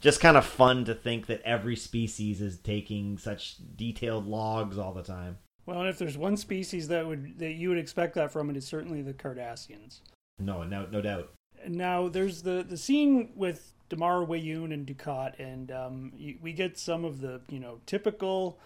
just 0.00 0.20
kind 0.20 0.36
of 0.36 0.46
fun 0.46 0.84
to 0.84 0.94
think 0.94 1.26
that 1.26 1.42
every 1.42 1.76
species 1.76 2.40
is 2.40 2.58
taking 2.58 3.18
such 3.18 3.56
detailed 3.76 4.26
logs 4.26 4.78
all 4.78 4.92
the 4.92 5.02
time. 5.02 5.38
Well, 5.66 5.80
and 5.80 5.88
if 5.88 5.98
there's 5.98 6.16
one 6.16 6.36
species 6.36 6.88
that 6.88 7.06
would 7.06 7.38
that 7.38 7.52
you 7.52 7.68
would 7.68 7.78
expect 7.78 8.14
that 8.14 8.32
from, 8.32 8.48
it 8.48 8.56
is 8.56 8.66
certainly 8.66 9.02
the 9.02 9.12
Cardassians. 9.12 10.00
No, 10.38 10.62
no, 10.62 10.86
no 10.90 11.00
doubt. 11.00 11.30
Now 11.66 12.08
there's 12.08 12.42
the 12.42 12.64
the 12.68 12.76
scene 12.76 13.30
with 13.34 13.72
Damar 13.88 14.24
Weyoun 14.24 14.72
and 14.72 14.86
Dukat, 14.86 15.38
and 15.38 15.70
um, 15.72 16.12
we 16.40 16.52
get 16.52 16.78
some 16.78 17.04
of 17.04 17.20
the 17.20 17.40
you 17.48 17.60
know 17.60 17.80
typical 17.86 18.58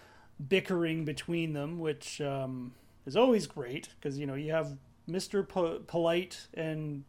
bickering 0.47 1.05
between 1.05 1.53
them, 1.53 1.79
which 1.79 2.19
um, 2.21 2.73
is 3.05 3.15
always 3.15 3.47
great 3.47 3.89
because 3.99 4.17
you 4.17 4.25
know 4.25 4.35
you 4.35 4.51
have 4.51 4.77
Mister 5.07 5.43
po- 5.43 5.79
Polite 5.87 6.47
and 6.53 7.03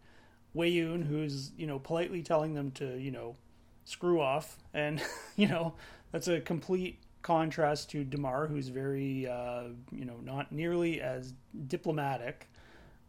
Weyoun, 0.55 1.07
who's 1.07 1.53
you 1.57 1.67
know 1.67 1.79
politely 1.79 2.23
telling 2.23 2.55
them 2.55 2.71
to 2.73 2.99
you 2.99 3.11
know 3.11 3.37
screw 3.85 4.21
off, 4.21 4.59
and 4.73 5.03
you 5.37 5.49
know 5.49 5.75
that's 6.13 6.29
a 6.29 6.41
complete 6.41 7.01
contrast 7.25 7.91
to 7.91 8.05
Damar, 8.05 8.47
who's 8.47 8.69
very, 8.69 9.27
uh, 9.27 9.65
you 9.91 10.05
know, 10.05 10.19
not 10.23 10.53
nearly 10.53 11.01
as 11.01 11.33
diplomatic. 11.67 12.49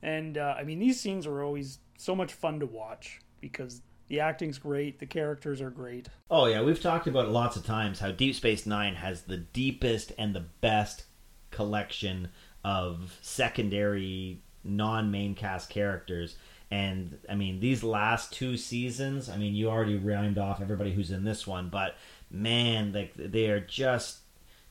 And 0.02 0.40
uh, 0.40 0.56
I 0.58 0.64
mean, 0.64 0.80
these 0.80 1.00
scenes 1.00 1.28
are 1.28 1.44
always 1.44 1.80
so 1.98 2.16
much 2.16 2.34
fun 2.34 2.60
to 2.60 2.66
watch 2.66 3.22
because 3.42 3.82
the 4.08 4.20
acting's 4.20 4.58
great, 4.58 5.00
the 5.00 5.06
characters 5.06 5.62
are 5.62 5.70
great. 5.70 6.10
Oh 6.30 6.46
yeah, 6.46 6.62
we've 6.62 6.82
talked 6.82 7.08
about 7.08 7.30
lots 7.30 7.56
of 7.56 7.66
times 7.66 8.00
how 8.00 8.12
Deep 8.12 8.36
Space 8.36 8.66
Nine 8.66 8.96
has 8.96 9.24
the 9.24 9.38
deepest 9.38 10.12
and 10.18 10.36
the 10.36 10.46
best 10.62 11.06
collection 11.52 12.30
of 12.64 13.18
secondary 13.22 14.42
non-main 14.64 15.36
cast 15.36 15.70
characters. 15.70 16.36
And 16.72 17.20
I 17.30 17.36
mean, 17.36 17.60
these 17.60 17.84
last 17.84 18.34
two 18.34 18.58
seasons, 18.58 19.30
I 19.30 19.38
mean, 19.38 19.54
you 19.54 19.70
already 19.70 19.98
rhymed 19.98 20.38
off 20.38 20.62
everybody 20.62 20.94
who's 20.94 21.12
in 21.12 21.24
this 21.24 21.46
one, 21.46 21.70
but 21.70 21.96
man, 22.30 22.92
like 22.92 23.14
they 23.16 23.50
are 23.50 23.60
just 23.60 24.20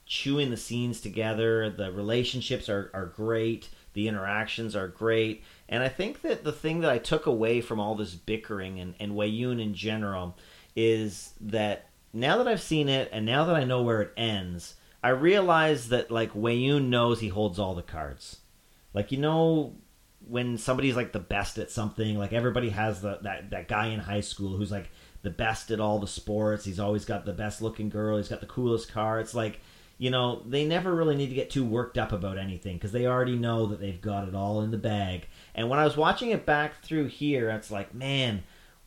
chewing 0.06 0.50
the 0.50 0.56
scenes 0.56 1.00
together. 1.00 1.70
The 1.70 1.92
relationships 1.92 2.68
are, 2.68 2.90
are 2.92 3.06
great. 3.06 3.68
The 3.94 4.08
interactions 4.08 4.74
are 4.76 4.88
great. 4.88 5.44
And 5.68 5.82
I 5.82 5.88
think 5.88 6.22
that 6.22 6.44
the 6.44 6.52
thing 6.52 6.80
that 6.80 6.90
I 6.90 6.98
took 6.98 7.26
away 7.26 7.60
from 7.60 7.80
all 7.80 7.94
this 7.94 8.14
bickering 8.14 8.78
and, 8.80 8.94
and 9.00 9.12
Weyoun 9.12 9.62
in 9.62 9.74
general 9.74 10.36
is 10.76 11.32
that 11.40 11.88
now 12.12 12.38
that 12.38 12.48
I've 12.48 12.62
seen 12.62 12.88
it 12.88 13.08
and 13.12 13.24
now 13.24 13.44
that 13.46 13.56
I 13.56 13.64
know 13.64 13.82
where 13.82 14.02
it 14.02 14.12
ends, 14.16 14.74
I 15.02 15.08
realize 15.10 15.88
that 15.88 16.10
like 16.10 16.32
Weyoun 16.34 16.88
knows 16.88 17.20
he 17.20 17.28
holds 17.28 17.58
all 17.58 17.74
the 17.74 17.82
cards. 17.82 18.38
Like 18.92 19.10
you 19.10 19.18
know 19.18 19.74
when 20.26 20.56
somebody's 20.56 20.96
like 20.96 21.12
the 21.12 21.18
best 21.18 21.58
at 21.58 21.70
something, 21.70 22.18
like 22.18 22.32
everybody 22.32 22.70
has 22.70 23.00
the, 23.00 23.18
that 23.22 23.50
that 23.50 23.68
guy 23.68 23.88
in 23.88 24.00
high 24.00 24.20
school 24.20 24.56
who's 24.56 24.70
like 24.70 24.90
the 25.22 25.30
best 25.30 25.70
at 25.70 25.80
all 25.80 25.98
the 25.98 26.06
sports. 26.06 26.64
He's 26.64 26.78
always 26.78 27.04
got 27.04 27.24
the 27.24 27.32
best 27.32 27.60
looking 27.60 27.88
girl. 27.88 28.18
He's 28.18 28.28
got 28.28 28.40
the 28.40 28.46
coolest 28.46 28.92
car. 28.92 29.18
It's 29.20 29.34
like, 29.34 29.60
you 29.98 30.10
know, 30.10 30.42
they 30.46 30.66
never 30.66 30.94
really 30.94 31.16
need 31.16 31.28
to 31.28 31.34
get 31.34 31.50
too 31.50 31.64
worked 31.64 31.98
up 31.98 32.12
about 32.12 32.38
anything 32.38 32.76
because 32.76 32.92
they 32.92 33.06
already 33.06 33.36
know 33.36 33.66
that 33.66 33.80
they've 33.80 34.00
got 34.00 34.28
it 34.28 34.34
all 34.34 34.60
in 34.60 34.70
the 34.70 34.78
bag. 34.78 35.26
And 35.54 35.68
when 35.68 35.78
I 35.78 35.84
was 35.84 35.96
watching 35.96 36.30
it 36.30 36.46
back 36.46 36.82
through 36.82 37.06
here, 37.06 37.50
it's 37.50 37.70
like, 37.70 37.94
man, 37.94 38.42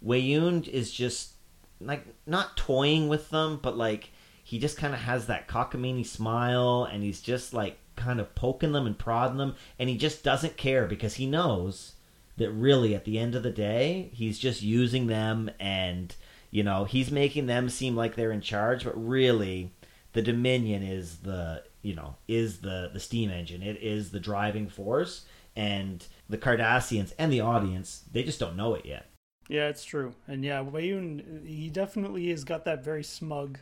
Weyoun 0.05 0.67
is 0.67 0.91
just 0.91 1.33
like 1.79 2.05
not 2.25 2.57
toying 2.57 3.07
with 3.07 3.29
them, 3.29 3.59
but 3.61 3.77
like 3.77 4.11
he 4.43 4.59
just 4.59 4.77
kind 4.77 4.93
of 4.93 5.01
has 5.01 5.27
that 5.27 5.47
cockamamie 5.47 6.05
smile 6.05 6.87
and 6.91 7.03
he's 7.03 7.21
just 7.21 7.53
like 7.53 7.77
kind 7.95 8.19
of 8.19 8.35
poking 8.35 8.71
them 8.71 8.85
and 8.85 8.97
prodding 8.97 9.37
them 9.37 9.55
and 9.79 9.89
he 9.89 9.97
just 9.97 10.23
doesn't 10.23 10.55
care 10.55 10.85
because 10.85 11.15
he 11.15 11.25
knows 11.25 11.93
that 12.37 12.51
really 12.51 12.93
at 12.93 13.05
the 13.05 13.17
end 13.17 13.33
of 13.33 13.43
the 13.43 13.49
day 13.49 14.09
he's 14.13 14.37
just 14.37 14.61
using 14.61 15.07
them 15.07 15.49
and 15.59 16.15
you 16.51 16.63
know, 16.63 16.85
he's 16.85 17.11
making 17.11 17.45
them 17.45 17.69
seem 17.69 17.95
like 17.95 18.15
they're 18.15 18.31
in 18.31 18.41
charge, 18.41 18.83
but 18.83 18.95
really, 18.95 19.71
the 20.13 20.21
Dominion 20.21 20.81
is 20.81 21.17
the 21.17 21.63
you 21.81 21.93
know 21.93 22.15
is 22.27 22.59
the 22.59 22.89
the 22.93 22.99
steam 22.99 23.29
engine. 23.29 23.61
It 23.61 23.81
is 23.81 24.11
the 24.11 24.19
driving 24.19 24.67
force, 24.69 25.25
and 25.55 26.05
the 26.29 26.37
Cardassians 26.37 27.13
and 27.17 27.31
the 27.31 27.41
audience 27.41 28.03
they 28.11 28.23
just 28.23 28.39
don't 28.39 28.57
know 28.57 28.73
it 28.73 28.85
yet. 28.85 29.09
Yeah, 29.49 29.69
it's 29.69 29.85
true, 29.85 30.13
and 30.27 30.43
yeah, 30.43 30.63
Weyoun 30.63 31.45
he 31.45 31.69
definitely 31.69 32.29
has 32.29 32.43
got 32.43 32.65
that 32.65 32.83
very 32.83 33.03
smug 33.03 33.59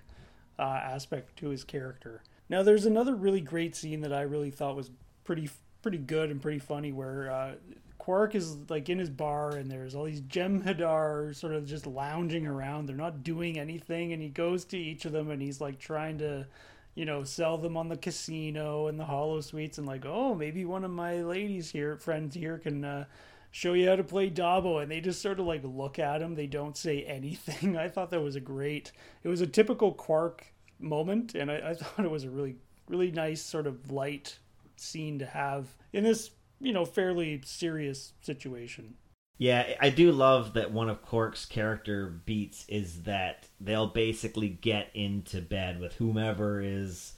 uh, 0.57 0.63
aspect 0.83 1.37
to 1.37 1.49
his 1.49 1.63
character. 1.63 2.23
Now, 2.49 2.63
there's 2.63 2.85
another 2.85 3.15
really 3.15 3.41
great 3.41 3.75
scene 3.75 4.01
that 4.01 4.13
I 4.13 4.21
really 4.21 4.51
thought 4.51 4.75
was 4.75 4.91
pretty 5.23 5.49
pretty 5.81 5.97
good 5.99 6.31
and 6.31 6.41
pretty 6.41 6.59
funny, 6.59 6.91
where 6.91 7.31
uh, 7.31 7.51
Quark 7.99 8.35
is 8.35 8.57
like 8.69 8.89
in 8.89 8.99
his 8.99 9.09
bar 9.09 9.51
and 9.51 9.69
there's 9.69 9.95
all 9.95 10.05
these 10.05 10.21
Jem'Hadar 10.21 11.35
sort 11.35 11.53
of 11.53 11.65
just 11.65 11.87
lounging 11.87 12.45
around. 12.47 12.85
They're 12.85 12.95
not 12.95 13.23
doing 13.23 13.59
anything, 13.59 14.13
and 14.13 14.21
he 14.21 14.29
goes 14.29 14.65
to 14.65 14.77
each 14.77 15.05
of 15.05 15.11
them 15.11 15.29
and 15.31 15.41
he's 15.41 15.61
like 15.61 15.79
trying 15.79 16.17
to, 16.19 16.47
you 16.95 17.05
know, 17.05 17.23
sell 17.23 17.57
them 17.57 17.77
on 17.77 17.89
the 17.89 17.97
casino 17.97 18.87
and 18.87 18.99
the 18.99 19.03
holosuites 19.05 19.77
and 19.77 19.85
like, 19.85 20.05
oh, 20.05 20.33
maybe 20.33 20.65
one 20.65 20.83
of 20.83 20.91
my 20.91 21.21
ladies 21.21 21.69
here, 21.69 21.97
friends 21.97 22.35
here, 22.35 22.57
can 22.57 22.83
uh, 22.83 23.05
show 23.51 23.73
you 23.73 23.87
how 23.89 23.95
to 23.95 24.03
play 24.03 24.29
Dabo. 24.29 24.81
And 24.81 24.91
they 24.91 25.01
just 25.01 25.21
sort 25.21 25.39
of 25.39 25.45
like 25.45 25.61
look 25.63 25.99
at 25.99 26.21
him. 26.21 26.35
They 26.35 26.47
don't 26.47 26.75
say 26.75 27.03
anything. 27.07 27.77
I 27.77 27.89
thought 27.89 28.11
that 28.11 28.21
was 28.21 28.35
a 28.35 28.41
great. 28.41 28.91
It 29.23 29.27
was 29.27 29.41
a 29.41 29.47
typical 29.47 29.93
Quark 29.93 30.45
moment, 30.79 31.35
and 31.35 31.51
I, 31.51 31.69
I 31.69 31.73
thought 31.75 32.05
it 32.05 32.11
was 32.11 32.23
a 32.23 32.29
really, 32.29 32.55
really 32.87 33.11
nice 33.11 33.41
sort 33.41 33.67
of 33.67 33.91
light 33.91 34.39
scene 34.77 35.19
to 35.19 35.25
have 35.25 35.67
in 35.93 36.03
this 36.03 36.31
you 36.59 36.73
know, 36.73 36.85
fairly 36.85 37.41
serious 37.45 38.13
situation. 38.21 38.95
Yeah, 39.37 39.73
I 39.81 39.89
do 39.89 40.11
love 40.11 40.53
that 40.53 40.71
one 40.71 40.89
of 40.89 41.01
Quark's 41.01 41.45
character 41.45 42.21
beats 42.25 42.65
is 42.69 43.03
that 43.03 43.47
they'll 43.59 43.87
basically 43.87 44.47
get 44.49 44.89
into 44.93 45.41
bed 45.41 45.79
with 45.79 45.93
whomever 45.95 46.61
is, 46.61 47.13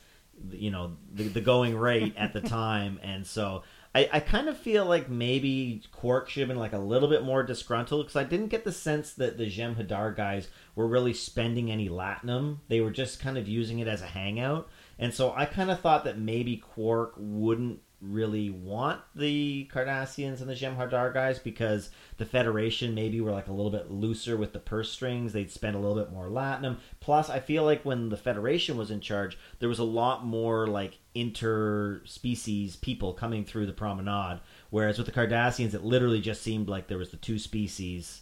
you 0.50 0.72
know, 0.72 0.98
the, 1.14 1.28
the 1.28 1.42
going 1.42 1.78
rate 1.78 2.16
at 2.18 2.34
the 2.34 2.42
time. 2.58 3.00
And 3.04 3.26
so 3.26 3.64
I, 3.94 4.10
I 4.14 4.20
kind 4.20 4.50
of 4.50 4.58
feel 4.58 4.86
like 4.86 5.10
maybe 5.10 5.84
Quark 5.92 6.30
should 6.30 6.42
have 6.42 6.50
been 6.50 6.58
like 6.58 6.74
a 6.74 6.80
little 6.80 7.08
bit 7.08 7.24
more 7.24 7.44
disgruntled 7.44 8.08
because 8.08 8.16
I 8.16 8.24
didn't 8.24 8.48
get 8.48 8.64
the 8.64 8.72
sense 8.72 9.14
that 9.14 9.38
the 9.38 9.46
Jem'Hadar 9.46 10.16
guys 10.16 10.48
were 10.76 10.88
really 10.88 11.14
spending 11.14 11.72
any 11.72 11.88
latinum. 11.88 12.58
They 12.68 12.82
were 12.82 12.92
just 12.92 13.20
kind 13.20 13.38
of 13.38 13.48
using 13.48 13.78
it 13.78 13.88
as 13.88 14.02
a 14.02 14.08
hangout. 14.08 14.70
And 14.98 15.14
so 15.14 15.34
I 15.34 15.46
kind 15.46 15.70
of 15.70 15.82
thought 15.82 16.04
that 16.06 16.18
maybe 16.18 16.58
Quark 16.58 17.14
wouldn't 17.18 17.80
really 18.00 18.50
want 18.50 19.02
the 19.16 19.68
Cardassians 19.74 20.40
and 20.40 20.50
the 20.50 20.54
Jem'Hadar 20.54 21.14
guys 21.14 21.40
because 21.40 21.90
the 22.18 22.26
Federation 22.26 22.94
maybe 22.94 23.20
were 23.20 23.32
like 23.32 23.48
a 23.48 23.54
little 23.54 23.72
bit 23.72 23.90
looser 23.90 24.38
with 24.38 24.54
the 24.54 24.60
purse 24.60 24.92
strings. 24.92 25.34
They'd 25.34 25.52
spend 25.52 25.76
a 25.76 25.80
little 25.80 25.96
bit 25.96 26.14
more 26.14 26.28
latinum. 26.28 26.78
Plus, 27.00 27.30
I 27.30 27.40
feel 27.40 27.64
like 27.64 27.84
when 27.84 28.10
the 28.10 28.18
Federation 28.18 28.78
was 28.78 28.92
in 28.92 29.02
charge, 29.02 29.38
there 29.60 29.70
was 29.70 29.80
a 29.80 29.84
lot 29.84 30.26
more 30.26 30.68
like 30.68 31.00
interspecies 31.16 32.80
people 32.80 33.14
coming 33.14 33.44
through 33.44 33.66
the 33.66 33.74
promenade. 33.74 34.42
Whereas 34.70 34.98
with 34.98 35.08
the 35.08 35.14
Cardassians, 35.14 35.74
it 35.74 35.84
literally 35.84 36.22
just 36.22 36.44
seemed 36.44 36.70
like 36.70 36.88
there 36.88 37.00
was 37.00 37.10
the 37.10 37.18
two 37.18 37.40
species, 37.40 38.22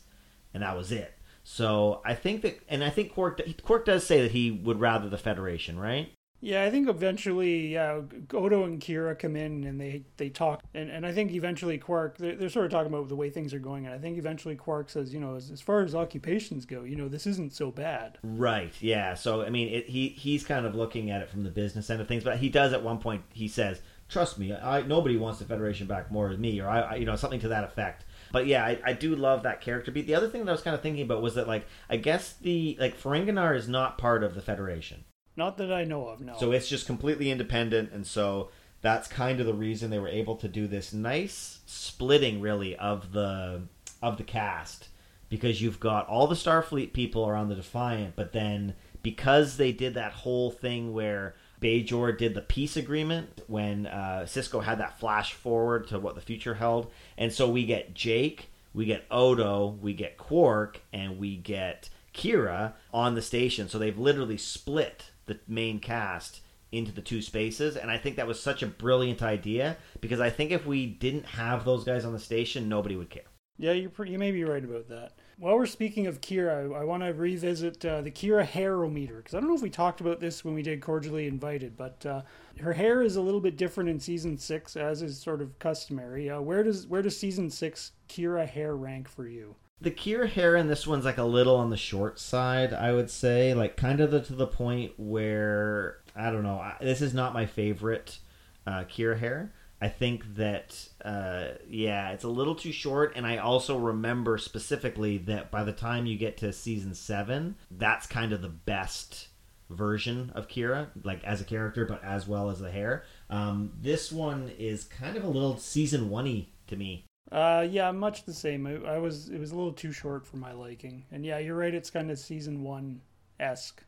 and 0.53 0.63
that 0.63 0.77
was 0.77 0.91
it. 0.91 1.13
So 1.43 2.01
I 2.05 2.15
think 2.15 2.41
that, 2.43 2.59
and 2.69 2.83
I 2.83 2.89
think 2.89 3.13
Quark, 3.13 3.41
Quark 3.63 3.85
does 3.85 4.05
say 4.05 4.21
that 4.21 4.31
he 4.31 4.51
would 4.51 4.79
rather 4.79 5.09
the 5.09 5.17
Federation, 5.17 5.77
right? 5.77 6.11
Yeah, 6.41 6.63
I 6.63 6.69
think 6.69 6.87
eventually, 6.87 7.73
yeah, 7.73 8.01
Odo 8.33 8.65
and 8.65 8.79
Kira 8.79 9.17
come 9.17 9.35
in 9.35 9.63
and 9.63 9.81
they 9.81 10.03
they 10.17 10.29
talk, 10.29 10.61
and, 10.73 10.91
and 10.91 11.05
I 11.05 11.11
think 11.11 11.31
eventually 11.31 11.77
Quark 11.77 12.17
they're, 12.17 12.35
they're 12.35 12.49
sort 12.49 12.65
of 12.65 12.71
talking 12.71 12.93
about 12.93 13.07
the 13.09 13.15
way 13.15 13.29
things 13.29 13.53
are 13.53 13.59
going, 13.59 13.85
and 13.85 13.95
I 13.95 13.97
think 13.97 14.17
eventually 14.17 14.55
Quark 14.55 14.89
says, 14.89 15.13
you 15.13 15.19
know, 15.19 15.35
as, 15.35 15.49
as 15.49 15.61
far 15.61 15.81
as 15.81 15.95
occupations 15.95 16.65
go, 16.65 16.83
you 16.83 16.97
know, 16.97 17.07
this 17.07 17.25
isn't 17.25 17.53
so 17.53 17.71
bad. 17.71 18.19
Right. 18.21 18.73
Yeah. 18.79 19.15
So 19.15 19.41
I 19.41 19.49
mean, 19.49 19.69
it, 19.69 19.87
he 19.87 20.09
he's 20.09 20.43
kind 20.43 20.65
of 20.65 20.75
looking 20.75 21.09
at 21.09 21.21
it 21.21 21.29
from 21.29 21.43
the 21.43 21.49
business 21.49 21.89
end 21.89 22.01
of 22.01 22.07
things, 22.07 22.23
but 22.23 22.37
he 22.37 22.49
does 22.49 22.73
at 22.73 22.83
one 22.83 22.99
point 22.99 23.23
he 23.33 23.47
says, 23.47 23.81
"Trust 24.09 24.37
me, 24.37 24.53
I 24.53 24.81
nobody 24.81 25.17
wants 25.17 25.39
the 25.39 25.45
Federation 25.45 25.87
back 25.87 26.11
more 26.11 26.29
than 26.29 26.41
me," 26.41 26.59
or 26.59 26.67
I, 26.67 26.81
I 26.81 26.95
you 26.95 27.05
know 27.05 27.15
something 27.15 27.39
to 27.39 27.47
that 27.47 27.63
effect. 27.63 28.05
But 28.31 28.45
yeah, 28.45 28.63
I, 28.65 28.79
I 28.85 28.93
do 28.93 29.15
love 29.15 29.43
that 29.43 29.61
character 29.61 29.91
beat. 29.91 30.05
The 30.05 30.15
other 30.15 30.27
thing 30.27 30.43
that 30.43 30.51
I 30.51 30.53
was 30.53 30.61
kind 30.61 30.75
of 30.75 30.81
thinking 30.81 31.03
about 31.03 31.23
was 31.23 31.35
that 31.35 31.47
like 31.47 31.65
I 31.89 31.97
guess 31.97 32.33
the 32.33 32.77
like 32.79 33.01
Ferenginar 33.01 33.55
is 33.55 33.67
not 33.67 33.97
part 33.97 34.23
of 34.23 34.35
the 34.35 34.41
Federation. 34.41 35.05
Not 35.35 35.57
that 35.57 35.71
I 35.71 35.83
know 35.83 36.07
of, 36.07 36.21
no. 36.21 36.35
So 36.39 36.51
it's 36.51 36.67
just 36.67 36.85
completely 36.85 37.29
independent, 37.29 37.91
and 37.91 38.07
so 38.07 38.49
that's 38.81 39.07
kind 39.07 39.39
of 39.39 39.45
the 39.45 39.53
reason 39.53 39.89
they 39.89 39.99
were 39.99 40.07
able 40.07 40.35
to 40.37 40.47
do 40.47 40.67
this 40.67 40.93
nice 40.93 41.59
splitting, 41.65 42.39
really, 42.39 42.75
of 42.75 43.11
the 43.11 43.63
of 44.01 44.17
the 44.17 44.23
cast 44.23 44.89
because 45.29 45.61
you've 45.61 45.79
got 45.79 46.07
all 46.07 46.27
the 46.27 46.35
Starfleet 46.35 46.93
people 46.93 47.23
are 47.23 47.35
on 47.35 47.49
the 47.49 47.55
Defiant, 47.55 48.15
but 48.15 48.31
then 48.31 48.75
because 49.01 49.57
they 49.57 49.71
did 49.71 49.95
that 49.95 50.11
whole 50.11 50.51
thing 50.51 50.93
where 50.93 51.35
Bajor 51.61 52.17
did 52.17 52.33
the 52.33 52.41
peace 52.41 52.77
agreement 52.77 53.41
when 53.47 53.87
uh, 53.87 54.25
Sisko 54.25 54.63
had 54.63 54.79
that 54.79 54.99
flash 54.99 55.33
forward 55.33 55.87
to 55.87 55.99
what 55.99 56.15
the 56.15 56.21
future 56.21 56.55
held, 56.55 56.91
and 57.17 57.33
so 57.33 57.49
we 57.49 57.65
get 57.65 57.93
Jake, 57.93 58.49
we 58.73 58.85
get 58.85 59.05
Odo, 59.09 59.77
we 59.81 59.93
get 59.93 60.17
Quark, 60.17 60.81
and 60.93 61.17
we 61.17 61.35
get 61.35 61.89
Kira 62.13 62.73
on 62.93 63.15
the 63.15 63.21
station. 63.21 63.67
So 63.67 63.77
they've 63.77 63.97
literally 63.97 64.37
split 64.37 65.11
the 65.25 65.39
main 65.47 65.79
cast 65.79 66.41
into 66.71 66.91
the 66.91 67.01
two 67.01 67.21
spaces 67.21 67.77
and 67.77 67.89
i 67.89 67.97
think 67.97 68.15
that 68.15 68.27
was 68.27 68.41
such 68.41 68.61
a 68.61 68.67
brilliant 68.67 69.21
idea 69.21 69.77
because 70.01 70.19
i 70.19 70.29
think 70.29 70.51
if 70.51 70.65
we 70.65 70.85
didn't 70.85 71.25
have 71.25 71.63
those 71.63 71.83
guys 71.83 72.05
on 72.05 72.13
the 72.13 72.19
station 72.19 72.67
nobody 72.67 72.95
would 72.95 73.09
care. 73.09 73.23
Yeah 73.57 73.71
you 73.71 73.89
you 74.05 74.19
may 74.19 74.31
be 74.31 74.43
right 74.43 74.63
about 74.63 74.89
that. 74.89 75.13
While 75.37 75.55
we're 75.55 75.65
speaking 75.65 76.07
of 76.07 76.19
kira 76.19 76.73
i, 76.75 76.81
I 76.81 76.83
want 76.83 77.03
to 77.03 77.13
revisit 77.13 77.85
uh, 77.85 78.01
the 78.01 78.11
kira 78.11 78.45
hairometer 78.45 79.17
because 79.17 79.35
i 79.35 79.39
don't 79.39 79.47
know 79.47 79.55
if 79.55 79.61
we 79.61 79.69
talked 79.69 80.01
about 80.01 80.19
this 80.19 80.43
when 80.43 80.53
we 80.53 80.61
did 80.61 80.81
cordially 80.81 81.27
invited 81.27 81.77
but 81.77 82.05
uh, 82.05 82.21
her 82.59 82.73
hair 82.73 83.01
is 83.01 83.15
a 83.15 83.21
little 83.21 83.41
bit 83.41 83.57
different 83.57 83.89
in 83.89 83.99
season 83.99 84.37
six 84.37 84.75
as 84.75 85.01
is 85.01 85.17
sort 85.17 85.41
of 85.41 85.57
customary. 85.59 86.29
Uh, 86.29 86.41
where 86.41 86.63
does 86.63 86.87
where 86.87 87.01
does 87.01 87.17
season 87.17 87.49
six 87.49 87.93
kira 88.09 88.47
hair 88.47 88.75
rank 88.75 89.07
for 89.07 89.27
you 89.27 89.55
the 89.81 89.91
Kira 89.91 90.29
hair 90.29 90.55
in 90.55 90.67
this 90.67 90.87
one's 90.87 91.05
like 91.05 91.17
a 91.17 91.23
little 91.23 91.57
on 91.57 91.69
the 91.69 91.77
short 91.77 92.19
side, 92.19 92.73
I 92.73 92.93
would 92.93 93.09
say, 93.09 93.53
like 93.53 93.77
kind 93.77 93.99
of 93.99 94.11
the, 94.11 94.21
to 94.21 94.33
the 94.33 94.47
point 94.47 94.93
where 94.97 95.99
I 96.15 96.31
don't 96.31 96.43
know. 96.43 96.59
I, 96.59 96.75
this 96.81 97.01
is 97.01 97.13
not 97.13 97.33
my 97.33 97.45
favorite 97.45 98.19
uh, 98.65 98.85
Kira 98.85 99.17
hair. 99.17 99.53
I 99.81 99.89
think 99.89 100.35
that 100.35 100.87
uh, 101.03 101.49
yeah, 101.67 102.11
it's 102.11 102.23
a 102.23 102.29
little 102.29 102.55
too 102.55 102.71
short, 102.71 103.13
and 103.15 103.27
I 103.27 103.37
also 103.37 103.77
remember 103.77 104.37
specifically 104.37 105.17
that 105.19 105.51
by 105.51 105.63
the 105.63 105.73
time 105.73 106.05
you 106.05 106.17
get 106.17 106.37
to 106.37 106.53
season 106.53 106.95
seven, 106.95 107.55
that's 107.69 108.07
kind 108.07 108.31
of 108.31 108.41
the 108.41 108.49
best 108.49 109.27
version 109.69 110.31
of 110.35 110.47
Kira, 110.47 110.87
like 111.03 111.23
as 111.23 111.41
a 111.41 111.45
character, 111.45 111.85
but 111.85 112.03
as 112.03 112.27
well 112.27 112.49
as 112.49 112.59
the 112.59 112.71
hair. 112.71 113.03
Um, 113.29 113.73
this 113.81 114.11
one 114.11 114.51
is 114.57 114.85
kind 114.85 115.17
of 115.17 115.23
a 115.23 115.29
little 115.29 115.57
season 115.57 116.09
one 116.09 116.45
to 116.67 116.75
me. 116.75 117.05
Uh, 117.31 117.65
yeah, 117.69 117.91
much 117.91 118.23
the 118.23 118.33
same. 118.33 118.67
I, 118.67 118.93
I, 118.93 118.97
was 118.99 119.29
it 119.29 119.39
was 119.39 119.51
a 119.51 119.55
little 119.55 119.73
too 119.73 119.91
short 119.91 120.25
for 120.25 120.37
my 120.37 120.51
liking, 120.51 121.05
and 121.11 121.25
yeah, 121.25 121.39
you're 121.39 121.55
right. 121.55 121.73
It's 121.73 121.89
kind 121.89 122.11
of 122.11 122.19
season 122.19 122.61
one 122.61 123.01
esque. 123.39 123.83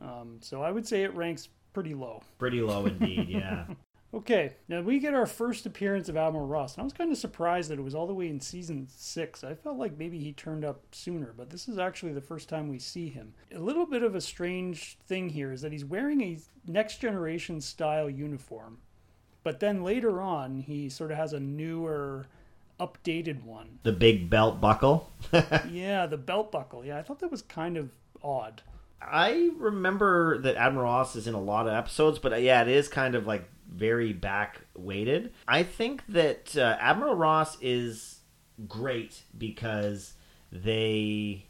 Um, 0.00 0.38
so 0.40 0.62
I 0.62 0.72
would 0.72 0.86
say 0.86 1.04
it 1.04 1.14
ranks 1.14 1.48
pretty 1.72 1.94
low. 1.94 2.22
Pretty 2.38 2.60
low 2.60 2.86
indeed. 2.86 3.28
Yeah. 3.28 3.66
okay, 4.14 4.56
now 4.68 4.80
we 4.80 4.98
get 4.98 5.14
our 5.14 5.26
first 5.26 5.64
appearance 5.64 6.08
of 6.08 6.16
Admiral 6.16 6.46
Ross, 6.46 6.74
and 6.74 6.82
I 6.82 6.84
was 6.84 6.92
kind 6.92 7.12
of 7.12 7.18
surprised 7.18 7.70
that 7.70 7.78
it 7.78 7.82
was 7.82 7.94
all 7.94 8.08
the 8.08 8.14
way 8.14 8.28
in 8.28 8.40
season 8.40 8.88
six. 8.90 9.44
I 9.44 9.54
felt 9.54 9.78
like 9.78 9.96
maybe 9.96 10.18
he 10.18 10.32
turned 10.32 10.64
up 10.64 10.82
sooner, 10.90 11.32
but 11.36 11.50
this 11.50 11.68
is 11.68 11.78
actually 11.78 12.12
the 12.12 12.20
first 12.20 12.48
time 12.48 12.68
we 12.68 12.80
see 12.80 13.08
him. 13.08 13.32
A 13.54 13.60
little 13.60 13.86
bit 13.86 14.02
of 14.02 14.16
a 14.16 14.20
strange 14.20 14.98
thing 15.06 15.28
here 15.28 15.52
is 15.52 15.60
that 15.62 15.72
he's 15.72 15.84
wearing 15.84 16.20
a 16.20 16.38
next 16.66 17.00
generation 17.00 17.60
style 17.60 18.10
uniform, 18.10 18.78
but 19.44 19.60
then 19.60 19.84
later 19.84 20.20
on 20.20 20.58
he 20.58 20.88
sort 20.88 21.12
of 21.12 21.16
has 21.16 21.32
a 21.32 21.40
newer 21.40 22.26
updated 22.82 23.44
one. 23.44 23.78
The 23.82 23.92
big 23.92 24.28
belt 24.28 24.60
buckle. 24.60 25.10
yeah, 25.70 26.06
the 26.06 26.16
belt 26.16 26.50
buckle. 26.50 26.84
Yeah, 26.84 26.98
I 26.98 27.02
thought 27.02 27.20
that 27.20 27.30
was 27.30 27.42
kind 27.42 27.76
of 27.76 27.90
odd. 28.22 28.62
I 29.00 29.50
remember 29.56 30.38
that 30.38 30.56
Admiral 30.56 30.84
Ross 30.84 31.16
is 31.16 31.26
in 31.26 31.34
a 31.34 31.40
lot 31.40 31.66
of 31.66 31.74
episodes, 31.74 32.18
but 32.18 32.32
uh, 32.32 32.36
yeah, 32.36 32.62
it 32.62 32.68
is 32.68 32.88
kind 32.88 33.14
of 33.14 33.26
like 33.26 33.48
very 33.68 34.12
back 34.12 34.60
weighted. 34.76 35.32
I 35.48 35.62
think 35.62 36.02
that 36.08 36.56
uh, 36.56 36.76
Admiral 36.80 37.14
Ross 37.14 37.56
is 37.60 38.20
great 38.68 39.22
because 39.36 40.14
they 40.50 41.46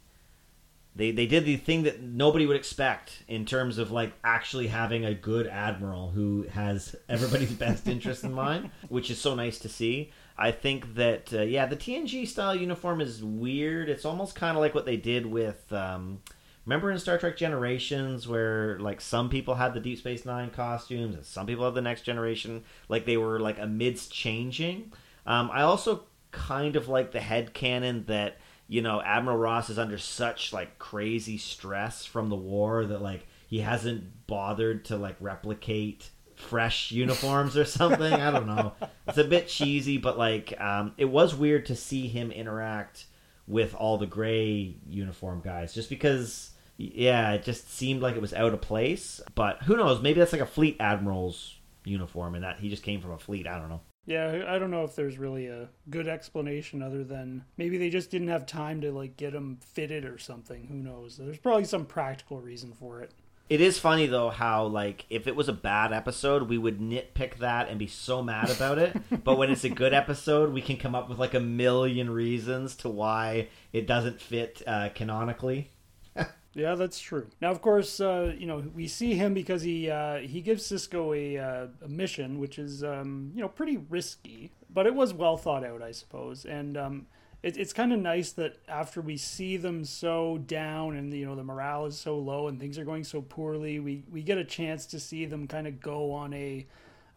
they 0.95 1.11
they 1.11 1.25
did 1.25 1.45
the 1.45 1.57
thing 1.57 1.83
that 1.83 2.01
nobody 2.01 2.45
would 2.45 2.55
expect 2.55 3.23
in 3.27 3.45
terms 3.45 3.77
of 3.77 3.91
like 3.91 4.13
actually 4.23 4.67
having 4.67 5.05
a 5.05 5.13
good 5.13 5.47
admiral 5.47 6.11
who 6.11 6.43
has 6.43 6.95
everybody's 7.09 7.51
best 7.53 7.87
interest 7.87 8.23
in 8.23 8.33
mind, 8.33 8.69
which 8.89 9.09
is 9.09 9.19
so 9.19 9.35
nice 9.35 9.59
to 9.59 9.69
see. 9.69 10.11
I 10.37 10.51
think 10.51 10.95
that 10.95 11.33
uh, 11.33 11.41
yeah, 11.41 11.65
the 11.65 11.75
TNG 11.75 12.27
style 12.27 12.55
uniform 12.55 13.01
is 13.01 13.23
weird. 13.23 13.89
It's 13.89 14.05
almost 14.05 14.35
kind 14.35 14.57
of 14.57 14.61
like 14.61 14.73
what 14.73 14.85
they 14.85 14.97
did 14.97 15.25
with. 15.25 15.71
Um, 15.71 16.21
remember 16.65 16.91
in 16.91 16.99
Star 16.99 17.17
Trek 17.17 17.37
Generations 17.37 18.27
where 18.27 18.79
like 18.79 19.01
some 19.01 19.29
people 19.29 19.55
had 19.55 19.73
the 19.73 19.79
Deep 19.79 19.99
Space 19.99 20.25
Nine 20.25 20.49
costumes 20.49 21.15
and 21.15 21.25
some 21.25 21.45
people 21.45 21.65
had 21.65 21.75
the 21.75 21.81
Next 21.81 22.01
Generation, 22.01 22.63
like 22.89 23.05
they 23.05 23.17
were 23.17 23.39
like 23.39 23.59
amidst 23.59 24.11
changing. 24.11 24.91
Um, 25.25 25.49
I 25.51 25.61
also 25.61 26.03
kind 26.31 26.75
of 26.75 26.87
like 26.87 27.11
the 27.11 27.21
head 27.21 27.53
canon 27.53 28.05
that 28.07 28.37
you 28.67 28.81
know 28.81 29.01
Admiral 29.01 29.37
Ross 29.37 29.69
is 29.69 29.77
under 29.77 29.97
such 29.97 30.51
like 30.51 30.79
crazy 30.79 31.37
stress 31.37 32.05
from 32.05 32.29
the 32.29 32.35
war 32.35 32.85
that 32.85 33.01
like 33.01 33.27
he 33.47 33.59
hasn't 33.59 34.25
bothered 34.25 34.85
to 34.85 34.97
like 34.97 35.15
replicate 35.19 36.09
fresh 36.43 36.91
uniforms 36.91 37.57
or 37.57 37.65
something. 37.65 38.13
I 38.13 38.31
don't 38.31 38.47
know. 38.47 38.73
It's 39.07 39.17
a 39.17 39.23
bit 39.23 39.47
cheesy, 39.47 39.97
but 39.97 40.17
like 40.17 40.59
um, 40.61 40.93
it 40.97 41.05
was 41.05 41.33
weird 41.33 41.65
to 41.67 41.75
see 41.75 42.07
him 42.07 42.31
interact 42.31 43.05
with 43.47 43.73
all 43.75 43.97
the 43.97 44.05
gray 44.05 44.75
uniform 44.87 45.41
guys, 45.43 45.73
just 45.73 45.89
because. 45.89 46.51
Yeah, 46.75 47.33
it 47.33 47.43
just 47.43 47.71
seemed 47.71 48.01
like 48.01 48.15
it 48.15 48.21
was 48.21 48.33
out 48.33 48.51
of 48.51 48.59
place. 48.59 49.21
But 49.35 49.61
who 49.61 49.77
knows? 49.77 50.01
Maybe 50.01 50.19
that's 50.19 50.33
like 50.33 50.41
a 50.41 50.45
fleet 50.47 50.75
admiral's 50.79 51.55
uniform, 51.85 52.33
and 52.33 52.43
that 52.43 52.59
he 52.59 52.67
just 52.67 52.81
came 52.81 52.99
from 52.99 53.11
a 53.11 53.19
fleet. 53.19 53.45
I 53.47 53.59
don't 53.59 53.69
know. 53.69 53.81
Yeah, 54.05 54.43
I 54.47 54.59
don't 54.59 54.71
know 54.71 54.83
if 54.83 54.95
there's 54.95 55.17
really 55.17 55.47
a 55.47 55.69
good 55.89 56.07
explanation 56.07 56.81
other 56.81 57.03
than 57.03 57.45
maybe 57.57 57.77
they 57.77 57.89
just 57.89 58.11
didn't 58.11 58.27
have 58.27 58.45
time 58.45 58.81
to 58.81 58.91
like 58.91 59.15
get 59.15 59.33
him 59.33 59.59
fitted 59.61 60.03
or 60.03 60.17
something. 60.17 60.65
Who 60.67 60.75
knows? 60.75 61.15
There's 61.15 61.37
probably 61.37 61.63
some 61.65 61.85
practical 61.85 62.41
reason 62.41 62.73
for 62.73 63.01
it. 63.01 63.11
It 63.49 63.59
is 63.61 63.77
funny 63.77 64.07
though 64.07 64.29
how 64.29 64.65
like 64.65 65.05
if 65.09 65.27
it 65.27 65.35
was 65.35 65.49
a 65.49 65.53
bad 65.53 65.91
episode, 65.91 66.43
we 66.43 66.57
would 66.57 66.79
nitpick 66.79 67.37
that 67.39 67.69
and 67.69 67.77
be 67.77 67.87
so 67.87 68.23
mad 68.23 68.49
about 68.49 68.77
it. 68.79 68.95
but 69.23 69.37
when 69.37 69.51
it's 69.51 69.63
a 69.63 69.69
good 69.69 69.93
episode, 69.93 70.53
we 70.53 70.61
can 70.61 70.77
come 70.77 70.95
up 70.95 71.09
with 71.09 71.19
like 71.19 71.33
a 71.33 71.39
million 71.39 72.09
reasons 72.09 72.75
to 72.77 72.89
why 72.89 73.49
it 73.73 73.85
doesn't 73.85 74.21
fit 74.21 74.61
uh, 74.65 74.89
canonically. 74.95 75.71
yeah, 76.53 76.75
that's 76.75 76.99
true. 76.99 77.27
Now, 77.41 77.51
of 77.51 77.61
course, 77.61 77.99
uh, 77.99 78.33
you 78.37 78.47
know 78.47 78.63
we 78.73 78.87
see 78.87 79.13
him 79.15 79.33
because 79.33 79.61
he 79.61 79.89
uh, 79.89 80.19
he 80.19 80.41
gives 80.41 80.63
Sisko 80.63 81.15
a, 81.15 81.37
uh, 81.37 81.67
a 81.83 81.87
mission, 81.87 82.39
which 82.39 82.57
is 82.57 82.83
um, 82.83 83.31
you 83.35 83.41
know 83.41 83.49
pretty 83.49 83.77
risky, 83.77 84.51
but 84.69 84.87
it 84.87 84.95
was 84.95 85.13
well 85.13 85.35
thought 85.35 85.65
out, 85.65 85.81
I 85.81 85.91
suppose. 85.91 86.45
And 86.45 86.77
um, 86.77 87.07
it, 87.43 87.57
it's 87.57 87.73
kind 87.73 87.91
of 87.93 87.99
nice 87.99 88.31
that 88.31 88.57
after 88.67 89.01
we 89.01 89.17
see 89.17 89.57
them 89.57 89.83
so 89.83 90.39
down 90.39 90.95
and 90.95 91.13
you 91.13 91.25
know 91.25 91.35
the 91.35 91.43
morale 91.43 91.85
is 91.85 91.99
so 91.99 92.17
low 92.17 92.47
and 92.47 92.59
things 92.59 92.79
are 92.79 92.85
going 92.85 93.03
so 93.03 93.21
poorly, 93.21 93.79
we 93.79 94.03
we 94.11 94.23
get 94.23 94.37
a 94.37 94.45
chance 94.45 94.85
to 94.87 94.99
see 94.99 95.25
them 95.25 95.47
kind 95.47 95.67
of 95.67 95.79
go 95.79 96.11
on 96.11 96.33
a 96.33 96.65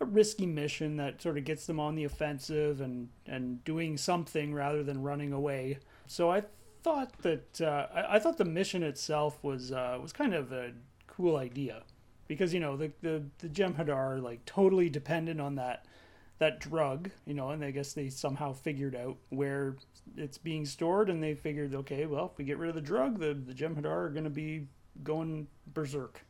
a 0.00 0.04
risky 0.04 0.44
mission 0.44 0.96
that 0.96 1.22
sort 1.22 1.38
of 1.38 1.44
gets 1.44 1.64
them 1.66 1.80
on 1.80 1.94
the 1.94 2.04
offensive 2.04 2.80
and 2.80 3.08
and 3.26 3.64
doing 3.64 3.96
something 3.96 4.52
rather 4.52 4.82
than 4.82 5.02
running 5.02 5.32
away. 5.32 5.78
So 6.08 6.30
I 6.30 6.42
thought 6.82 7.16
that 7.22 7.60
uh, 7.60 7.86
I, 7.94 8.16
I, 8.16 8.18
thought 8.18 8.36
the 8.36 8.44
mission 8.44 8.82
itself 8.82 9.42
was 9.42 9.72
uh, 9.72 9.98
was 10.02 10.12
kind 10.12 10.34
of 10.34 10.52
a 10.52 10.72
cool 11.06 11.36
idea 11.36 11.82
because 12.26 12.52
you 12.52 12.60
know 12.60 12.76
the 12.76 12.90
the 13.00 13.22
the 13.38 13.48
Jem'Hadar 13.48 13.94
are 13.94 14.18
like 14.18 14.44
totally 14.44 14.90
dependent 14.90 15.40
on 15.40 15.54
that 15.54 15.86
that 16.38 16.60
drug, 16.60 17.10
you 17.24 17.34
know, 17.34 17.50
and 17.50 17.64
I 17.64 17.70
guess 17.70 17.92
they 17.92 18.10
somehow 18.10 18.52
figured 18.52 18.94
out 18.94 19.16
where 19.30 19.76
it's 20.16 20.38
being 20.38 20.64
stored, 20.64 21.10
and 21.10 21.22
they 21.22 21.34
figured, 21.34 21.74
okay, 21.74 22.06
well, 22.06 22.30
if 22.32 22.38
we 22.38 22.44
get 22.44 22.58
rid 22.58 22.68
of 22.68 22.74
the 22.74 22.80
drug, 22.80 23.18
the 23.18 23.34
the 23.34 23.54
Jem'Hadar 23.54 24.06
are 24.06 24.10
going 24.10 24.24
to 24.24 24.30
be 24.30 24.68
going 25.02 25.48
berserk. 25.72 26.22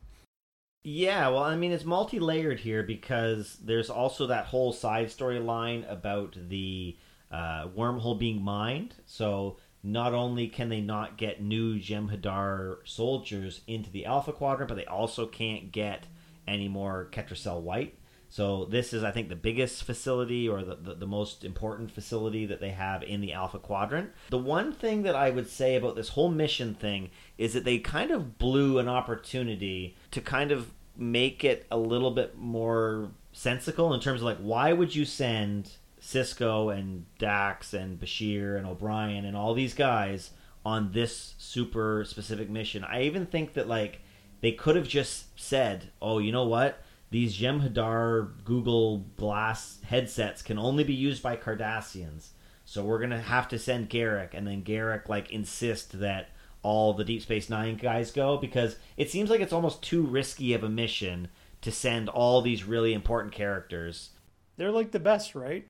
Yeah, 0.88 1.28
well, 1.30 1.42
I 1.42 1.56
mean, 1.56 1.72
it's 1.72 1.84
multi-layered 1.84 2.60
here 2.60 2.84
because 2.84 3.56
there's 3.56 3.90
also 3.90 4.28
that 4.28 4.46
whole 4.46 4.72
side 4.72 5.08
storyline 5.08 5.90
about 5.90 6.36
the 6.48 6.96
uh, 7.30 7.66
wormhole 7.76 8.16
being 8.16 8.40
mined. 8.40 8.94
So 9.04 9.56
not 9.82 10.14
only 10.14 10.46
can 10.46 10.68
they 10.68 10.80
not 10.80 11.16
get 11.16 11.42
new 11.42 11.80
Jem'Hadar 11.80 12.78
soldiers 12.84 13.62
into 13.66 13.90
the 13.90 14.06
Alpha 14.06 14.32
Quadrant, 14.32 14.68
but 14.68 14.76
they 14.76 14.84
also 14.84 15.26
can't 15.26 15.72
get 15.72 16.06
any 16.46 16.68
more 16.68 17.08
Ketracel 17.10 17.60
White. 17.62 17.98
So 18.28 18.64
this 18.64 18.92
is, 18.92 19.04
I 19.04 19.12
think, 19.12 19.28
the 19.28 19.36
biggest 19.36 19.84
facility 19.84 20.48
or 20.48 20.62
the, 20.62 20.76
the, 20.76 20.94
the, 20.94 21.06
most 21.06 21.44
important 21.44 21.90
facility 21.90 22.44
that 22.46 22.60
they 22.60 22.70
have 22.70 23.02
in 23.02 23.20
the 23.20 23.32
Alpha 23.32 23.58
Quadrant. 23.58 24.10
The 24.30 24.38
one 24.38 24.72
thing 24.72 25.04
that 25.04 25.14
I 25.14 25.30
would 25.30 25.48
say 25.48 25.76
about 25.76 25.96
this 25.96 26.10
whole 26.10 26.30
mission 26.30 26.74
thing 26.74 27.10
is 27.38 27.52
that 27.54 27.64
they 27.64 27.78
kind 27.78 28.10
of 28.10 28.38
blew 28.38 28.78
an 28.78 28.88
opportunity 28.88 29.96
to 30.10 30.20
kind 30.20 30.50
of 30.50 30.72
make 30.96 31.44
it 31.44 31.66
a 31.70 31.78
little 31.78 32.10
bit 32.10 32.36
more 32.36 33.10
sensical 33.32 33.94
in 33.94 34.00
terms 34.00 34.20
of 34.20 34.26
like, 34.26 34.38
why 34.38 34.72
would 34.72 34.94
you 34.94 35.04
send 35.04 35.70
Sisko 36.00 36.76
and 36.76 37.04
Dax 37.18 37.74
and 37.74 38.00
Bashir 38.00 38.56
and 38.56 38.66
O'Brien 38.66 39.24
and 39.24 39.36
all 39.36 39.54
these 39.54 39.74
guys 39.74 40.30
on 40.64 40.92
this 40.92 41.34
super 41.38 42.04
specific 42.04 42.50
mission. 42.50 42.84
I 42.84 43.02
even 43.02 43.26
think 43.26 43.54
that 43.54 43.68
like 43.68 44.00
they 44.40 44.52
could 44.52 44.76
have 44.76 44.88
just 44.88 45.38
said, 45.38 45.90
"Oh, 46.02 46.18
you 46.18 46.32
know 46.32 46.46
what? 46.46 46.82
These 47.10 47.38
Jem'Hadar 47.38 48.44
Google 48.44 49.06
Glass 49.16 49.78
headsets 49.84 50.42
can 50.42 50.58
only 50.58 50.84
be 50.84 50.94
used 50.94 51.22
by 51.22 51.36
Cardassians." 51.36 52.28
So 52.64 52.84
we're 52.84 52.98
gonna 52.98 53.20
have 53.20 53.48
to 53.48 53.58
send 53.58 53.90
Garak, 53.90 54.34
and 54.34 54.46
then 54.46 54.64
Garak 54.64 55.08
like 55.08 55.30
insist 55.30 56.00
that 56.00 56.30
all 56.62 56.94
the 56.94 57.04
Deep 57.04 57.22
Space 57.22 57.48
Nine 57.48 57.76
guys 57.76 58.10
go 58.10 58.36
because 58.36 58.76
it 58.96 59.08
seems 59.08 59.30
like 59.30 59.40
it's 59.40 59.52
almost 59.52 59.82
too 59.82 60.02
risky 60.02 60.52
of 60.52 60.64
a 60.64 60.68
mission 60.68 61.28
to 61.60 61.70
send 61.70 62.08
all 62.08 62.42
these 62.42 62.64
really 62.64 62.92
important 62.92 63.32
characters. 63.32 64.10
They're 64.56 64.72
like 64.72 64.90
the 64.90 64.98
best, 64.98 65.34
right? 65.34 65.64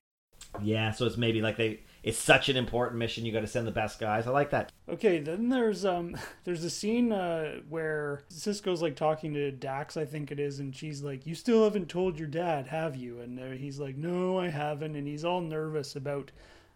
Yeah, 0.61 0.91
so 0.91 1.05
it's 1.05 1.17
maybe 1.17 1.41
like 1.41 1.57
they 1.57 1.81
it's 2.07 2.17
such 2.17 2.47
an 2.47 2.55
important 2.55 2.97
mission 2.97 3.25
you 3.25 3.33
got 3.33 3.41
to 3.41 3.47
send 3.47 3.67
the 3.67 3.71
best 3.71 3.99
guys. 3.99 4.27
I 4.27 4.31
like 4.31 4.51
that. 4.51 4.71
Okay, 4.87 5.19
then 5.19 5.49
there's 5.49 5.83
um 5.83 6.15
there's 6.45 6.63
a 6.63 6.69
scene 6.69 7.11
uh 7.11 7.59
where 7.67 8.23
Sisko's 8.29 8.81
like 8.81 8.95
talking 8.95 9.33
to 9.33 9.51
Dax, 9.51 9.97
I 9.97 10.05
think 10.05 10.31
it 10.31 10.39
is, 10.39 10.59
and 10.59 10.73
she's 10.73 11.03
like, 11.03 11.27
"You 11.27 11.35
still 11.35 11.65
haven't 11.65 11.89
told 11.89 12.17
your 12.17 12.29
dad, 12.29 12.67
have 12.67 12.95
you?" 12.95 13.19
And 13.19 13.37
uh, 13.37 13.57
he's 13.57 13.77
like, 13.77 13.97
"No, 13.97 14.39
I 14.39 14.47
haven't," 14.47 14.95
and 14.95 15.05
he's 15.05 15.25
all 15.25 15.41
nervous 15.41 15.97
about 15.97 16.31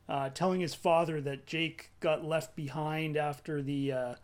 uh, 0.10 0.28
telling 0.30 0.60
his 0.60 0.76
father 0.76 1.22
that 1.22 1.46
Jake 1.46 1.92
got 2.02 2.26
left 2.26 2.54
behind 2.54 3.16
after 3.16 3.62
the 3.62 3.94
uh, 3.94 4.16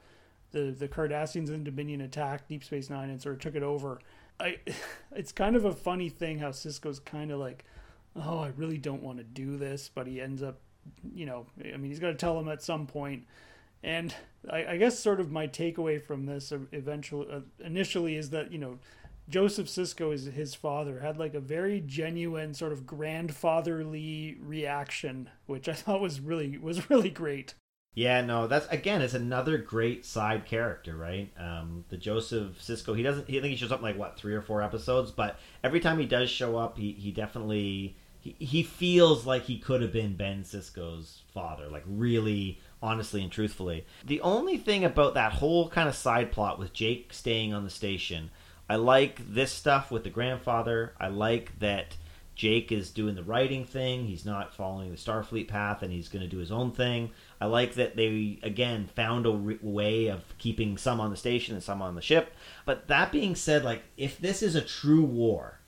the 0.51 0.75
the 0.77 0.89
Cardassians 0.89 1.47
and 1.47 1.63
Dominion 1.63 2.01
attacked 2.01 2.49
Deep 2.49 2.65
Space 2.65 2.89
Nine 2.89 3.09
and 3.09 3.21
sort 3.21 3.35
of 3.35 3.41
took 3.41 3.55
it 3.55 3.63
over. 3.63 4.01
I, 4.41 4.57
it's 5.15 5.31
kind 5.31 5.55
of 5.55 5.63
a 5.63 5.71
funny 5.71 6.09
thing 6.09 6.39
how 6.39 6.49
Sisko's 6.49 6.99
kind 6.99 7.31
of 7.31 7.39
like, 7.39 7.63
oh, 8.13 8.39
I 8.39 8.51
really 8.57 8.77
don't 8.77 9.01
want 9.03 9.19
to 9.19 9.23
do 9.23 9.55
this, 9.55 9.89
but 9.93 10.05
he 10.05 10.19
ends 10.19 10.43
up, 10.43 10.59
you 11.13 11.25
know, 11.25 11.45
I 11.59 11.77
mean, 11.77 11.91
he's 11.91 11.99
got 11.99 12.07
to 12.09 12.15
tell 12.15 12.39
him 12.39 12.49
at 12.49 12.61
some 12.63 12.87
point. 12.87 13.25
And 13.83 14.13
I, 14.49 14.65
I 14.65 14.77
guess 14.77 14.99
sort 14.99 15.19
of 15.19 15.31
my 15.31 15.47
takeaway 15.47 16.01
from 16.01 16.25
this 16.25 16.51
eventually, 16.71 17.27
uh, 17.31 17.41
initially, 17.63 18.15
is 18.15 18.31
that 18.31 18.51
you 18.51 18.57
know, 18.57 18.79
Joseph 19.29 19.67
Sisko 19.67 20.13
is 20.13 20.25
his 20.25 20.55
father 20.55 20.99
had 20.99 21.17
like 21.17 21.33
a 21.33 21.39
very 21.39 21.81
genuine 21.85 22.53
sort 22.53 22.71
of 22.71 22.85
grandfatherly 22.85 24.37
reaction, 24.41 25.29
which 25.45 25.67
I 25.69 25.73
thought 25.73 26.01
was 26.01 26.19
really 26.19 26.57
was 26.57 26.89
really 26.89 27.09
great. 27.09 27.53
Yeah, 27.93 28.21
no, 28.21 28.45
that's 28.45 28.67
again, 28.67 29.01
it's 29.01 29.15
another 29.15 29.57
great 29.57 30.05
side 30.05 30.45
character, 30.45 30.95
right? 30.95 31.31
Um, 31.35 31.83
the 31.89 31.97
Joseph 31.97 32.59
Sisko, 32.61 32.95
he 32.95 33.01
doesn't. 33.01 33.27
He, 33.27 33.39
I 33.39 33.41
think 33.41 33.51
he 33.51 33.57
shows 33.57 33.71
up 33.71 33.79
in 33.79 33.85
like 33.85 33.97
what 33.97 34.17
three 34.17 34.35
or 34.35 34.41
four 34.41 34.61
episodes, 34.61 35.09
but 35.09 35.39
every 35.63 35.79
time 35.79 35.97
he 35.97 36.05
does 36.05 36.29
show 36.29 36.57
up, 36.57 36.77
he 36.77 36.91
he 36.91 37.11
definitely 37.11 37.97
he, 38.39 38.63
feels 38.63 39.25
like 39.25 39.43
he 39.43 39.57
could 39.57 39.81
have 39.81 39.93
been 39.93 40.15
Ben 40.15 40.43
Sisko's 40.43 41.21
father, 41.33 41.67
like 41.67 41.83
really 41.85 42.59
honestly 42.81 43.21
and 43.21 43.31
truthfully. 43.31 43.85
The 44.05 44.21
only 44.21 44.57
thing 44.57 44.83
about 44.83 45.13
that 45.13 45.33
whole 45.33 45.69
kind 45.69 45.87
of 45.87 45.95
side 45.95 46.31
plot 46.31 46.59
with 46.59 46.73
Jake 46.73 47.13
staying 47.13 47.53
on 47.53 47.63
the 47.63 47.69
station, 47.69 48.29
I 48.69 48.75
like 48.75 49.21
this 49.33 49.51
stuff 49.51 49.91
with 49.91 50.03
the 50.03 50.09
grandfather. 50.09 50.93
I 50.99 51.07
like 51.07 51.57
that 51.59 51.95
Jake 52.37 52.71
is 52.71 52.91
doing 52.91 53.15
the 53.15 53.23
writing 53.23 53.65
thing. 53.65 54.05
He's 54.05 54.25
not 54.25 54.53
following 54.53 54.91
the 54.91 54.97
Starfleet 54.97 55.47
path, 55.47 55.81
and 55.81 55.91
he's 55.91 56.07
going 56.07 56.21
to 56.21 56.29
do 56.29 56.37
his 56.37 56.51
own 56.51 56.71
thing. 56.71 57.09
I 57.41 57.47
like 57.47 57.73
that 57.73 57.95
they 57.95 58.39
again 58.43 58.89
found 58.95 59.25
a 59.25 59.31
re- 59.31 59.59
way 59.61 60.07
of 60.07 60.23
keeping 60.37 60.77
some 60.77 61.01
on 61.01 61.09
the 61.09 61.17
station 61.17 61.55
and 61.55 61.63
some 61.63 61.81
on 61.81 61.95
the 61.95 62.01
ship. 62.01 62.31
But 62.63 62.87
that 62.89 63.11
being 63.11 63.35
said, 63.35 63.63
like 63.63 63.81
if 63.97 64.19
this 64.19 64.43
is 64.43 64.55
a 64.55 64.61
true 64.61 65.03
war, 65.03 65.59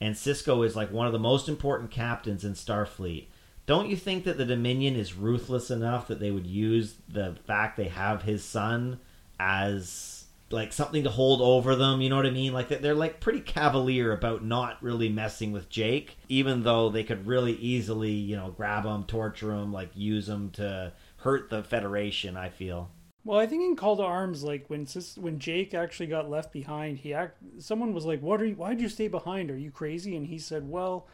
and 0.00 0.14
Sisko 0.14 0.64
is 0.64 0.76
like 0.76 0.92
one 0.92 1.06
of 1.06 1.12
the 1.12 1.18
most 1.18 1.48
important 1.48 1.90
captains 1.90 2.44
in 2.44 2.54
Starfleet, 2.54 3.26
don't 3.66 3.88
you 3.88 3.96
think 3.96 4.24
that 4.24 4.38
the 4.38 4.44
Dominion 4.44 4.96
is 4.96 5.14
ruthless 5.14 5.70
enough 5.70 6.08
that 6.08 6.20
they 6.20 6.30
would 6.30 6.46
use 6.46 6.94
the 7.08 7.36
fact 7.46 7.76
they 7.76 7.88
have 7.88 8.22
his 8.22 8.42
son 8.42 8.98
as 9.38 10.24
like 10.50 10.72
something 10.72 11.04
to 11.04 11.10
hold 11.10 11.40
over 11.40 11.76
them. 11.76 12.00
You 12.00 12.08
know 12.08 12.16
what 12.16 12.26
I 12.26 12.30
mean? 12.30 12.52
Like 12.52 12.68
they're 12.68 12.94
like 12.94 13.20
pretty 13.20 13.40
cavalier 13.40 14.12
about 14.12 14.44
not 14.44 14.82
really 14.82 15.08
messing 15.08 15.52
with 15.52 15.68
Jake, 15.68 16.16
even 16.28 16.62
though 16.62 16.88
they 16.88 17.04
could 17.04 17.26
really 17.26 17.52
easily, 17.54 18.12
you 18.12 18.36
know, 18.36 18.50
grab 18.56 18.84
him, 18.84 19.04
torture 19.04 19.52
him, 19.52 19.72
like 19.72 19.90
use 19.94 20.28
him 20.28 20.50
to 20.52 20.92
hurt 21.18 21.50
the 21.50 21.62
Federation. 21.62 22.36
I 22.36 22.48
feel. 22.48 22.90
Well, 23.28 23.38
I 23.38 23.46
think 23.46 23.62
in 23.62 23.76
Call 23.76 23.98
to 23.98 24.02
Arms, 24.02 24.42
like 24.42 24.64
when 24.68 24.86
when 25.16 25.38
Jake 25.38 25.74
actually 25.74 26.06
got 26.06 26.30
left 26.30 26.50
behind, 26.50 26.96
he 26.96 27.12
act, 27.12 27.36
someone 27.58 27.92
was 27.92 28.06
like, 28.06 28.22
"What 28.22 28.40
are 28.40 28.46
you? 28.46 28.54
Why 28.54 28.70
did 28.70 28.80
you 28.80 28.88
stay 28.88 29.06
behind? 29.06 29.50
Are 29.50 29.58
you 29.58 29.70
crazy?" 29.70 30.16
And 30.16 30.26
he 30.26 30.38
said, 30.38 30.70
"Well." 30.70 31.06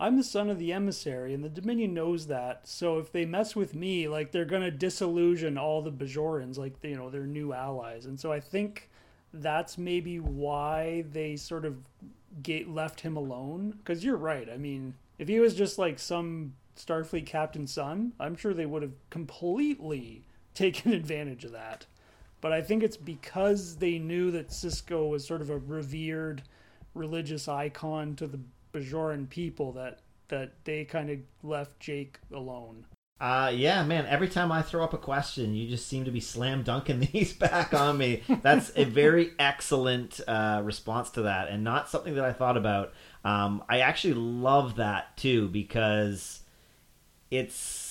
I'm 0.00 0.16
the 0.16 0.22
son 0.22 0.48
of 0.48 0.60
the 0.60 0.72
emissary, 0.72 1.34
and 1.34 1.42
the 1.42 1.48
Dominion 1.48 1.92
knows 1.92 2.28
that. 2.28 2.68
So 2.68 3.00
if 3.00 3.10
they 3.10 3.24
mess 3.26 3.56
with 3.56 3.74
me, 3.74 4.06
like 4.06 4.30
they're 4.30 4.44
gonna 4.44 4.70
disillusion 4.70 5.58
all 5.58 5.82
the 5.82 5.90
Bajorans, 5.90 6.56
like 6.56 6.74
you 6.84 6.94
know 6.94 7.10
their 7.10 7.26
new 7.26 7.52
allies. 7.52 8.06
And 8.06 8.18
so 8.18 8.30
I 8.30 8.38
think 8.38 8.88
that's 9.34 9.76
maybe 9.76 10.20
why 10.20 11.04
they 11.10 11.34
sort 11.34 11.64
of 11.64 11.78
get 12.44 12.68
left 12.68 13.00
him 13.00 13.16
alone. 13.16 13.74
Because 13.78 14.04
you're 14.04 14.16
right. 14.16 14.48
I 14.48 14.56
mean, 14.56 14.94
if 15.18 15.26
he 15.26 15.40
was 15.40 15.54
just 15.56 15.78
like 15.78 15.98
some 15.98 16.54
Starfleet 16.76 17.26
captain's 17.26 17.72
son, 17.72 18.12
I'm 18.20 18.36
sure 18.36 18.54
they 18.54 18.66
would 18.66 18.82
have 18.82 18.94
completely 19.10 20.22
taken 20.54 20.92
advantage 20.94 21.44
of 21.44 21.52
that. 21.52 21.86
But 22.40 22.52
I 22.52 22.62
think 22.62 22.82
it's 22.82 22.96
because 22.96 23.76
they 23.76 23.98
knew 23.98 24.30
that 24.30 24.48
Sisko 24.48 25.08
was 25.10 25.26
sort 25.26 25.40
of 25.40 25.50
a 25.50 25.58
revered 25.58 26.42
religious 26.94 27.48
icon 27.48 28.14
to 28.16 28.26
the 28.26 28.40
Bajoran 28.72 29.28
people 29.28 29.72
that 29.72 30.00
that 30.28 30.52
they 30.64 30.84
kind 30.84 31.08
of 31.10 31.18
left 31.42 31.80
Jake 31.80 32.18
alone. 32.32 32.84
Uh, 33.20 33.50
yeah, 33.52 33.82
man. 33.82 34.06
Every 34.06 34.28
time 34.28 34.52
I 34.52 34.62
throw 34.62 34.84
up 34.84 34.92
a 34.92 34.98
question, 34.98 35.54
you 35.54 35.68
just 35.68 35.88
seem 35.88 36.04
to 36.04 36.10
be 36.10 36.20
slam 36.20 36.62
dunking 36.62 37.00
these 37.12 37.32
back 37.32 37.74
on 37.74 37.98
me. 37.98 38.22
That's 38.42 38.70
a 38.76 38.84
very 38.84 39.32
excellent 39.38 40.20
uh, 40.28 40.60
response 40.62 41.10
to 41.10 41.22
that, 41.22 41.48
and 41.48 41.64
not 41.64 41.88
something 41.88 42.14
that 42.14 42.24
I 42.24 42.32
thought 42.32 42.56
about. 42.56 42.92
Um, 43.24 43.64
I 43.68 43.80
actually 43.80 44.14
love 44.14 44.76
that 44.76 45.16
too 45.16 45.48
because 45.48 46.42
it's 47.30 47.87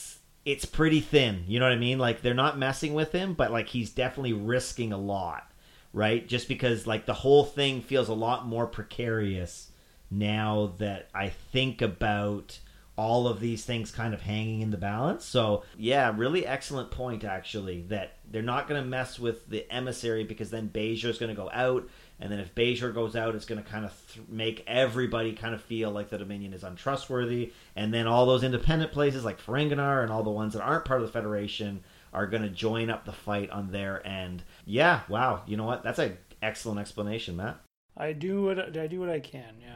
it's 0.48 0.64
pretty 0.64 1.02
thin. 1.02 1.44
You 1.46 1.60
know 1.60 1.66
what 1.66 1.74
I 1.74 1.78
mean? 1.78 2.00
Like 2.00 2.22
they're 2.22 2.34
not 2.34 2.58
messing 2.58 2.94
with 2.94 3.12
him, 3.12 3.34
but 3.34 3.52
like 3.52 3.68
he's 3.68 3.90
definitely 3.90 4.32
risking 4.32 4.94
a 4.94 4.98
lot, 4.98 5.52
right? 5.92 6.26
Just 6.26 6.48
because 6.48 6.88
like 6.88 7.06
the 7.06 7.14
whole 7.14 7.44
thing 7.44 7.82
feels 7.82 8.08
a 8.08 8.14
lot 8.14 8.48
more 8.48 8.66
precarious 8.66 9.72
now 10.10 10.74
that 10.78 11.10
I 11.14 11.28
think 11.28 11.82
about 11.82 12.60
all 12.96 13.28
of 13.28 13.42
these 13.42 13.66
things 13.66 13.92
kind 13.92 14.14
of 14.14 14.22
hanging 14.22 14.62
in 14.62 14.72
the 14.72 14.78
balance. 14.78 15.26
So, 15.26 15.66
yeah, 15.78 16.14
really 16.16 16.48
excellent 16.48 16.92
point 16.92 17.26
actually 17.26 17.82
that 17.90 18.14
they're 18.32 18.42
not 18.42 18.70
going 18.70 18.82
to 18.82 18.88
mess 18.88 19.20
with 19.20 19.50
the 19.50 19.70
emissary 19.70 20.24
because 20.24 20.50
then 20.50 20.70
Bajor 20.74 21.10
is 21.10 21.18
going 21.18 21.36
to 21.36 21.40
go 21.40 21.50
out. 21.52 21.90
And 22.20 22.32
then 22.32 22.40
if 22.40 22.56
Bajor 22.56 22.94
goes 22.94 23.16
out, 23.16 23.36
it's 23.36 23.46
going 23.46 23.64
to 23.64 23.70
kind 23.70 23.86
of 23.86 23.94
th- 24.12 24.28
make 24.28 24.64
everybody 24.66 25.34
kind 25.34 25.54
of 25.54 25.62
feel 25.62 25.92
like 25.92 26.10
the 26.10 26.18
Dominion 26.18 26.54
is 26.54 26.64
untrustworthy. 26.64 27.54
And 27.76 27.94
then 27.94 28.08
all 28.08 28.26
those 28.26 28.44
independent 28.44 28.92
places 28.92 29.24
like 29.24 29.40
Ferenginar 29.40 30.02
and 30.02 30.12
all 30.12 30.24
the 30.24 30.32
ones 30.32 30.54
that 30.54 30.64
aren't 30.64 30.86
part 30.86 31.02
of 31.02 31.08
the 31.08 31.14
Federation 31.14 31.84
are 32.14 32.26
going 32.26 32.42
to 32.42 32.50
join 32.50 32.90
up 32.90 33.06
the 33.06 33.12
fight 33.12 33.52
on 33.52 33.72
their 33.72 34.06
end. 34.06 34.44
Yeah, 34.66 35.02
wow. 35.08 35.44
You 35.46 35.58
know 35.58 35.66
what? 35.66 35.84
That's 35.84 36.00
an 36.00 36.18
excellent 36.42 36.80
explanation, 36.80 37.36
Matt. 37.36 37.60
I 37.96 38.14
do 38.14 38.44
what 38.44 38.78
I 38.78 38.88
do 38.88 39.00
what 39.00 39.10
I 39.10 39.20
can. 39.20 39.56
Yeah. 39.62 39.76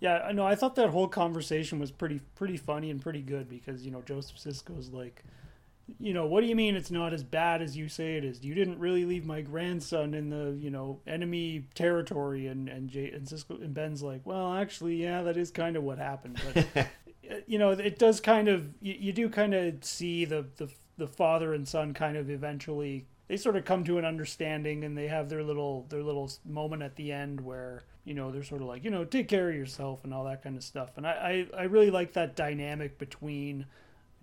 Yeah, 0.00 0.24
I 0.26 0.32
know. 0.32 0.46
I 0.46 0.54
thought 0.54 0.76
that 0.76 0.88
whole 0.88 1.08
conversation 1.08 1.78
was 1.78 1.90
pretty 1.90 2.20
pretty 2.34 2.56
funny 2.56 2.90
and 2.90 3.00
pretty 3.00 3.20
good 3.20 3.48
because 3.48 3.84
you 3.84 3.90
know 3.90 4.02
Joseph 4.02 4.36
Sisko's 4.36 4.90
like, 4.90 5.22
you 5.98 6.12
know, 6.12 6.26
what 6.26 6.40
do 6.42 6.46
you 6.46 6.56
mean 6.56 6.76
it's 6.76 6.90
not 6.90 7.12
as 7.12 7.22
bad 7.24 7.62
as 7.62 7.76
you 7.76 7.88
say 7.88 8.16
it 8.16 8.24
is? 8.24 8.44
You 8.44 8.54
didn't 8.54 8.78
really 8.78 9.04
leave 9.04 9.26
my 9.26 9.40
grandson 9.40 10.14
in 10.14 10.30
the 10.30 10.56
you 10.58 10.70
know 10.70 11.00
enemy 11.06 11.66
territory, 11.74 12.46
and 12.46 12.68
and 12.68 12.88
Jay 12.88 13.10
and 13.10 13.26
Sisko 13.26 13.62
and 13.62 13.74
Ben's 13.74 14.02
like, 14.02 14.22
well, 14.24 14.54
actually, 14.54 14.96
yeah, 14.96 15.22
that 15.22 15.36
is 15.36 15.50
kind 15.50 15.76
of 15.76 15.82
what 15.82 15.98
happened, 15.98 16.40
but 16.54 16.66
uh, 17.30 17.34
you 17.46 17.58
know, 17.58 17.70
it 17.70 17.98
does 17.98 18.20
kind 18.20 18.48
of 18.48 18.68
you, 18.80 18.94
you 18.98 19.12
do 19.12 19.28
kind 19.28 19.54
of 19.54 19.84
see 19.84 20.24
the 20.24 20.46
the 20.56 20.68
the 20.96 21.08
father 21.08 21.54
and 21.54 21.66
son 21.66 21.94
kind 21.94 22.16
of 22.16 22.28
eventually 22.28 23.06
they 23.26 23.36
sort 23.36 23.56
of 23.56 23.64
come 23.64 23.84
to 23.84 23.96
an 23.96 24.04
understanding 24.04 24.84
and 24.84 24.98
they 24.98 25.06
have 25.06 25.28
their 25.28 25.42
little 25.44 25.86
their 25.88 26.02
little 26.02 26.28
moment 26.44 26.82
at 26.82 26.96
the 26.96 27.12
end 27.12 27.40
where 27.40 27.84
you 28.04 28.12
know 28.12 28.32
they're 28.32 28.42
sort 28.42 28.60
of 28.60 28.66
like 28.66 28.82
you 28.82 28.90
know 28.90 29.04
take 29.04 29.28
care 29.28 29.48
of 29.48 29.54
yourself 29.54 30.02
and 30.02 30.12
all 30.12 30.24
that 30.24 30.42
kind 30.42 30.56
of 30.56 30.64
stuff. 30.64 30.90
And 30.96 31.06
i 31.06 31.46
i, 31.54 31.60
I 31.60 31.62
really 31.64 31.90
like 31.90 32.12
that 32.14 32.34
dynamic 32.34 32.98
between 32.98 33.66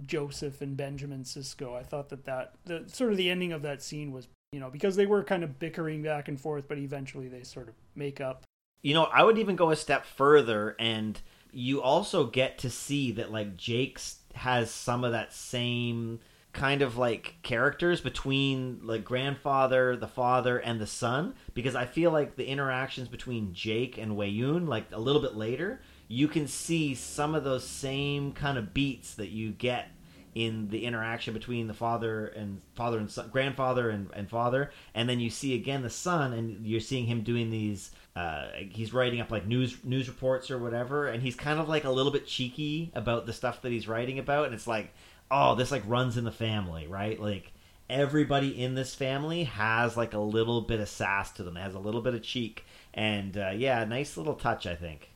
joseph 0.06 0.62
and 0.62 0.78
benjamin 0.78 1.24
sisko. 1.24 1.76
I 1.76 1.84
thought 1.84 2.10
that 2.10 2.26
that 2.26 2.54
the 2.66 2.84
sort 2.88 3.12
of 3.12 3.18
the 3.18 3.30
ending 3.30 3.52
of 3.52 3.62
that 3.64 3.82
scene 3.82 4.12
was 4.12 4.28
you 4.52 4.60
know 4.60 4.70
because 4.70 4.96
they 4.96 5.06
were 5.06 5.24
kind 5.24 5.44
of 5.44 5.60
bickering 5.60 6.04
back 6.04 6.28
and 6.28 6.40
forth 6.40 6.68
but 6.68 6.78
eventually 6.78 7.28
they 7.28 7.44
sort 7.44 7.68
of 7.68 7.76
make 7.96 8.22
up. 8.22 8.44
You 8.82 8.94
know 8.94 9.06
i 9.06 9.24
would 9.24 9.38
even 9.38 9.56
go 9.56 9.72
a 9.72 9.76
step 9.76 10.06
further 10.06 10.76
and 10.80 11.20
you 11.52 11.82
also 11.82 12.28
get 12.28 12.60
to 12.60 12.70
see 12.70 13.12
that 13.14 13.32
like 13.32 13.58
jake's 13.58 14.20
has 14.36 14.70
some 14.72 15.04
of 15.04 15.12
that 15.12 15.34
same 15.34 16.20
kind 16.58 16.82
of 16.82 16.98
like 16.98 17.36
characters 17.44 18.02
between 18.02 18.80
like 18.84 19.06
grandfather, 19.06 19.96
the 19.96 20.08
father, 20.08 20.58
and 20.58 20.82
the 20.82 20.88
son 20.88 21.36
because 21.54 21.76
I 21.76 21.86
feel 21.86 22.12
like 22.12 22.36
the 22.36 22.48
interactions 22.48 23.08
between 23.08 23.54
Jake 23.54 23.98
and 23.98 24.14
Weyoun, 24.14 24.68
like 24.68 24.86
a 24.92 25.00
little 25.00 25.22
bit 25.22 25.36
later, 25.36 25.82
you 26.08 26.28
can 26.28 26.48
see 26.48 26.96
some 26.96 27.36
of 27.36 27.44
those 27.44 27.66
same 27.66 28.32
kind 28.32 28.58
of 28.58 28.74
beats 28.74 29.16
that 29.16 29.30
you 29.30 29.52
get 29.52 29.90
in 30.38 30.70
the 30.70 30.86
interaction 30.86 31.34
between 31.34 31.66
the 31.66 31.74
father 31.74 32.28
and 32.28 32.62
father 32.76 33.00
and 33.00 33.10
son, 33.10 33.28
grandfather 33.32 33.90
and, 33.90 34.12
and 34.14 34.30
father. 34.30 34.70
And 34.94 35.10
then 35.10 35.20
you 35.20 35.32
see 35.32 35.56
again 35.56 35.82
the 35.82 35.90
son 35.90 36.32
and 36.32 36.64
you're 36.66 36.80
seeing 36.80 37.08
him 37.08 37.24
doing 37.24 37.50
these 37.50 37.90
uh, 38.16 38.48
he's 38.70 38.94
writing 38.94 39.20
up 39.20 39.32
like 39.32 39.48
news 39.48 39.84
news 39.84 40.08
reports 40.08 40.52
or 40.52 40.60
whatever 40.60 41.08
and 41.08 41.24
he's 41.24 41.36
kind 41.36 41.60
of 41.60 41.68
like 41.68 41.86
a 41.86 41.90
little 41.90 42.12
bit 42.12 42.28
cheeky 42.28 42.92
about 42.94 43.26
the 43.26 43.34
stuff 43.34 43.64
that 43.64 43.72
he's 43.72 43.88
writing 43.88 44.20
about 44.20 44.46
and 44.46 44.54
it's 44.54 44.68
like 44.68 44.94
oh 45.32 45.56
this 45.56 45.72
like 45.72 45.84
runs 45.88 46.18
in 46.18 46.24
the 46.24 46.32
family 46.32 46.86
right? 46.88 47.20
Like 47.20 47.52
everybody 47.90 48.64
in 48.64 48.76
this 48.76 48.94
family 48.94 49.46
has 49.46 49.98
like 49.98 50.14
a 50.14 50.20
little 50.20 50.62
bit 50.62 50.80
of 50.80 50.88
sass 50.88 51.32
to 51.32 51.44
them. 51.44 51.56
Has 51.56 51.74
a 51.74 51.80
little 51.80 52.02
bit 52.02 52.14
of 52.14 52.22
cheek. 52.22 52.64
And 52.94 53.36
uh, 53.36 53.54
yeah 53.56 53.84
nice 53.86 54.18
little 54.18 54.36
touch 54.36 54.68
i 54.68 54.76
think 54.76 55.10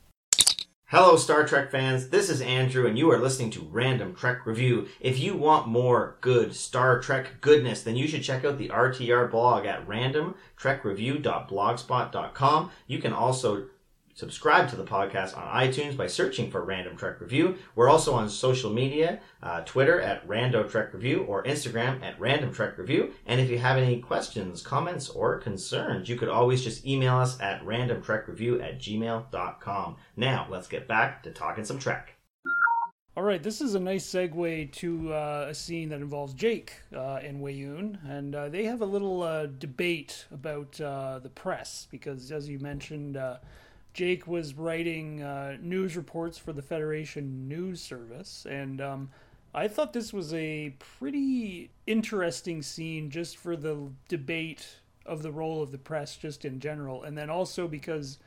Hello, 0.92 1.16
Star 1.16 1.44
Trek 1.46 1.70
fans. 1.70 2.10
This 2.10 2.28
is 2.28 2.42
Andrew, 2.42 2.86
and 2.86 2.98
you 2.98 3.10
are 3.10 3.18
listening 3.18 3.48
to 3.52 3.66
Random 3.70 4.14
Trek 4.14 4.44
Review. 4.44 4.88
If 5.00 5.18
you 5.18 5.34
want 5.34 5.66
more 5.66 6.18
good 6.20 6.54
Star 6.54 7.00
Trek 7.00 7.40
goodness, 7.40 7.82
then 7.82 7.96
you 7.96 8.06
should 8.06 8.22
check 8.22 8.44
out 8.44 8.58
the 8.58 8.68
RTR 8.68 9.30
blog 9.30 9.64
at 9.64 9.88
randomtrekreview.blogspot.com. 9.88 12.70
You 12.86 12.98
can 12.98 13.14
also 13.14 13.68
subscribe 14.14 14.68
to 14.70 14.76
the 14.76 14.84
podcast 14.84 15.36
on 15.36 15.44
iTunes 15.62 15.96
by 15.96 16.06
searching 16.06 16.50
for 16.50 16.64
Random 16.64 16.96
Trek 16.96 17.20
Review. 17.20 17.56
We're 17.74 17.88
also 17.88 18.14
on 18.14 18.28
social 18.28 18.72
media, 18.72 19.20
uh, 19.42 19.62
Twitter 19.62 20.00
at 20.00 20.26
Rando 20.26 20.70
Trek 20.70 20.92
Review 20.92 21.24
or 21.24 21.44
Instagram 21.44 22.02
at 22.02 22.18
Random 22.20 22.52
Trek 22.52 22.78
Review. 22.78 23.12
And 23.26 23.40
if 23.40 23.50
you 23.50 23.58
have 23.58 23.78
any 23.78 24.00
questions, 24.00 24.62
comments, 24.62 25.08
or 25.08 25.38
concerns, 25.38 26.08
you 26.08 26.16
could 26.16 26.28
always 26.28 26.62
just 26.62 26.86
email 26.86 27.16
us 27.16 27.40
at 27.40 27.62
randomtrekreview 27.64 28.62
at 28.62 28.78
gmail.com. 28.78 29.96
Now, 30.16 30.46
let's 30.50 30.68
get 30.68 30.88
back 30.88 31.22
to 31.22 31.30
talking 31.30 31.64
some 31.64 31.78
Trek. 31.78 32.16
All 33.14 33.22
right, 33.22 33.42
this 33.42 33.60
is 33.60 33.74
a 33.74 33.80
nice 33.80 34.06
segue 34.06 34.72
to 34.72 35.12
uh, 35.12 35.46
a 35.50 35.54
scene 35.54 35.90
that 35.90 36.00
involves 36.00 36.32
Jake 36.32 36.72
uh, 36.96 37.16
and 37.22 37.42
Weyoun, 37.42 37.98
and 38.08 38.34
uh, 38.34 38.48
they 38.48 38.64
have 38.64 38.80
a 38.80 38.86
little 38.86 39.22
uh, 39.22 39.44
debate 39.46 40.24
about 40.32 40.80
uh, 40.80 41.18
the 41.18 41.28
press 41.28 41.86
because, 41.90 42.32
as 42.32 42.48
you 42.48 42.58
mentioned, 42.58 43.18
uh, 43.18 43.36
Jake 43.92 44.26
was 44.26 44.54
writing 44.54 45.22
uh, 45.22 45.56
news 45.60 45.96
reports 45.96 46.38
for 46.38 46.52
the 46.52 46.62
Federation 46.62 47.46
News 47.46 47.80
Service, 47.80 48.46
and 48.48 48.80
um, 48.80 49.10
I 49.54 49.68
thought 49.68 49.92
this 49.92 50.12
was 50.12 50.32
a 50.32 50.74
pretty 50.78 51.70
interesting 51.86 52.62
scene 52.62 53.10
just 53.10 53.36
for 53.36 53.54
the 53.54 53.90
debate 54.08 54.78
of 55.04 55.22
the 55.22 55.30
role 55.30 55.62
of 55.62 55.72
the 55.72 55.78
press, 55.78 56.16
just 56.16 56.44
in 56.44 56.58
general, 56.58 57.02
and 57.02 57.16
then 57.18 57.28
also 57.28 57.68
because 57.68 58.18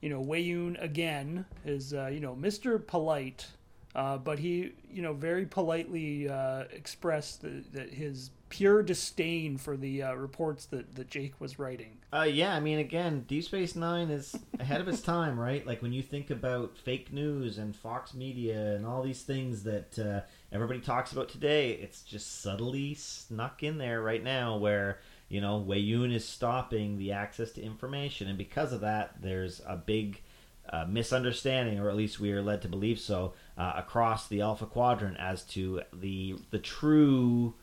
you 0.00 0.08
know 0.08 0.22
Weyoun 0.22 0.80
again 0.82 1.44
is 1.64 1.92
uh, 1.92 2.06
you 2.06 2.20
know 2.20 2.36
Mr. 2.36 2.84
Polite, 2.84 3.48
uh, 3.96 4.18
but 4.18 4.38
he 4.38 4.72
you 4.88 5.02
know 5.02 5.14
very 5.14 5.46
politely 5.46 6.28
uh, 6.28 6.64
expressed 6.70 7.42
that 7.42 7.92
his 7.92 8.30
pure 8.48 8.82
disdain 8.82 9.58
for 9.58 9.76
the 9.76 10.02
uh, 10.02 10.14
reports 10.14 10.66
that, 10.66 10.94
that 10.94 11.08
Jake 11.08 11.40
was 11.40 11.58
writing. 11.58 11.98
Uh, 12.12 12.22
yeah, 12.22 12.54
I 12.54 12.60
mean, 12.60 12.78
again, 12.78 13.24
Deep 13.28 13.44
Space 13.44 13.76
Nine 13.76 14.10
is 14.10 14.36
ahead 14.58 14.80
of 14.80 14.88
its 14.88 15.02
time, 15.02 15.38
right? 15.38 15.66
Like 15.66 15.82
when 15.82 15.92
you 15.92 16.02
think 16.02 16.30
about 16.30 16.76
fake 16.78 17.12
news 17.12 17.58
and 17.58 17.76
Fox 17.76 18.14
Media 18.14 18.74
and 18.74 18.86
all 18.86 19.02
these 19.02 19.22
things 19.22 19.62
that 19.64 19.98
uh, 19.98 20.20
everybody 20.50 20.80
talks 20.80 21.12
about 21.12 21.28
today, 21.28 21.72
it's 21.72 22.02
just 22.02 22.40
subtly 22.40 22.94
snuck 22.94 23.62
in 23.62 23.78
there 23.78 24.00
right 24.00 24.24
now 24.24 24.56
where, 24.56 24.98
you 25.28 25.40
know, 25.40 25.64
Weyoun 25.66 26.14
is 26.14 26.26
stopping 26.26 26.96
the 26.96 27.12
access 27.12 27.52
to 27.52 27.62
information. 27.62 28.28
And 28.28 28.38
because 28.38 28.72
of 28.72 28.80
that, 28.80 29.20
there's 29.20 29.60
a 29.66 29.76
big 29.76 30.22
uh, 30.70 30.84
misunderstanding, 30.88 31.78
or 31.78 31.88
at 31.88 31.96
least 31.96 32.20
we 32.20 32.32
are 32.32 32.42
led 32.42 32.62
to 32.62 32.68
believe 32.68 32.98
so, 32.98 33.34
uh, 33.56 33.72
across 33.76 34.28
the 34.28 34.40
Alpha 34.40 34.66
Quadrant 34.66 35.16
as 35.18 35.42
to 35.44 35.82
the 35.92 36.36
the 36.50 36.58
true 36.58 37.54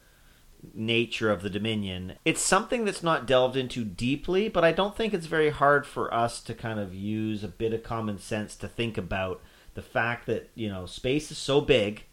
nature 0.73 1.31
of 1.31 1.41
the 1.41 1.49
Dominion. 1.49 2.13
It's 2.25 2.41
something 2.41 2.85
that's 2.85 3.03
not 3.03 3.27
delved 3.27 3.55
into 3.55 3.83
deeply, 3.83 4.49
but 4.49 4.63
I 4.63 4.71
don't 4.71 4.95
think 4.95 5.13
it's 5.13 5.27
very 5.27 5.49
hard 5.49 5.85
for 5.85 6.13
us 6.13 6.41
to 6.43 6.53
kind 6.53 6.79
of 6.79 6.93
use 6.93 7.43
a 7.43 7.47
bit 7.47 7.73
of 7.73 7.83
common 7.83 8.17
sense 8.17 8.55
to 8.57 8.67
think 8.67 8.97
about 8.97 9.41
the 9.73 9.81
fact 9.81 10.25
that, 10.25 10.49
you 10.55 10.69
know, 10.69 10.85
space 10.85 11.31
is 11.31 11.37
so 11.37 11.61
big 11.61 12.05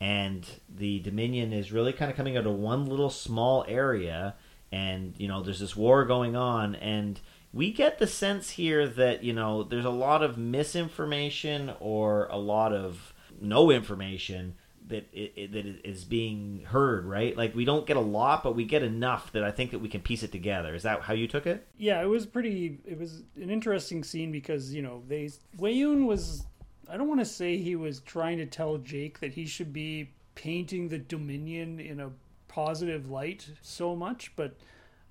and 0.00 0.46
the 0.68 1.00
Dominion 1.00 1.52
is 1.52 1.72
really 1.72 1.92
kind 1.92 2.10
of 2.10 2.16
coming 2.16 2.36
out 2.36 2.46
of 2.46 2.54
one 2.54 2.86
little 2.86 3.10
small 3.10 3.64
area 3.68 4.34
and, 4.70 5.14
you 5.18 5.28
know, 5.28 5.42
there's 5.42 5.60
this 5.60 5.76
war 5.76 6.04
going 6.04 6.34
on 6.34 6.74
and 6.76 7.20
we 7.52 7.70
get 7.70 7.98
the 7.98 8.06
sense 8.06 8.50
here 8.50 8.88
that, 8.88 9.22
you 9.22 9.32
know, 9.32 9.62
there's 9.62 9.84
a 9.84 9.90
lot 9.90 10.22
of 10.22 10.38
misinformation 10.38 11.72
or 11.80 12.26
a 12.30 12.38
lot 12.38 12.72
of 12.72 13.12
no 13.40 13.70
information 13.70 14.54
that 14.92 15.08
it, 15.12 15.52
that 15.52 15.66
is 15.84 16.04
being 16.04 16.64
heard, 16.66 17.04
right? 17.04 17.36
Like 17.36 17.54
we 17.54 17.64
don't 17.64 17.86
get 17.86 17.96
a 17.96 18.00
lot, 18.00 18.42
but 18.42 18.54
we 18.54 18.64
get 18.64 18.82
enough 18.82 19.32
that 19.32 19.42
I 19.42 19.50
think 19.50 19.72
that 19.72 19.80
we 19.80 19.88
can 19.88 20.00
piece 20.00 20.22
it 20.22 20.32
together. 20.32 20.74
Is 20.74 20.84
that 20.84 21.02
how 21.02 21.14
you 21.14 21.26
took 21.26 21.46
it? 21.46 21.66
Yeah, 21.76 22.00
it 22.00 22.06
was 22.06 22.26
pretty. 22.26 22.78
It 22.84 22.98
was 22.98 23.22
an 23.36 23.50
interesting 23.50 24.04
scene 24.04 24.30
because 24.30 24.72
you 24.72 24.82
know 24.82 25.02
they 25.08 25.30
Weyoun 25.58 26.06
was. 26.06 26.46
I 26.88 26.96
don't 26.96 27.08
want 27.08 27.20
to 27.20 27.26
say 27.26 27.56
he 27.56 27.76
was 27.76 28.00
trying 28.00 28.38
to 28.38 28.46
tell 28.46 28.76
Jake 28.78 29.20
that 29.20 29.32
he 29.32 29.46
should 29.46 29.72
be 29.72 30.10
painting 30.34 30.88
the 30.88 30.98
Dominion 30.98 31.80
in 31.80 32.00
a 32.00 32.10
positive 32.48 33.10
light 33.10 33.48
so 33.62 33.96
much, 33.96 34.32
but 34.36 34.56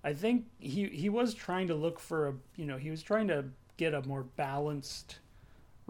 I 0.04 0.14
think 0.14 0.46
he 0.60 0.88
he 0.88 1.10
was 1.10 1.34
trying 1.34 1.68
to 1.68 1.76
look 1.76 2.00
for 2.00 2.28
a 2.28 2.34
you 2.56 2.66
know 2.66 2.78
he 2.78 2.90
was 2.90 3.02
trying 3.02 3.28
to 3.30 3.46
get 3.78 3.94
a 3.94 4.08
more 4.08 4.24
balanced 4.24 5.20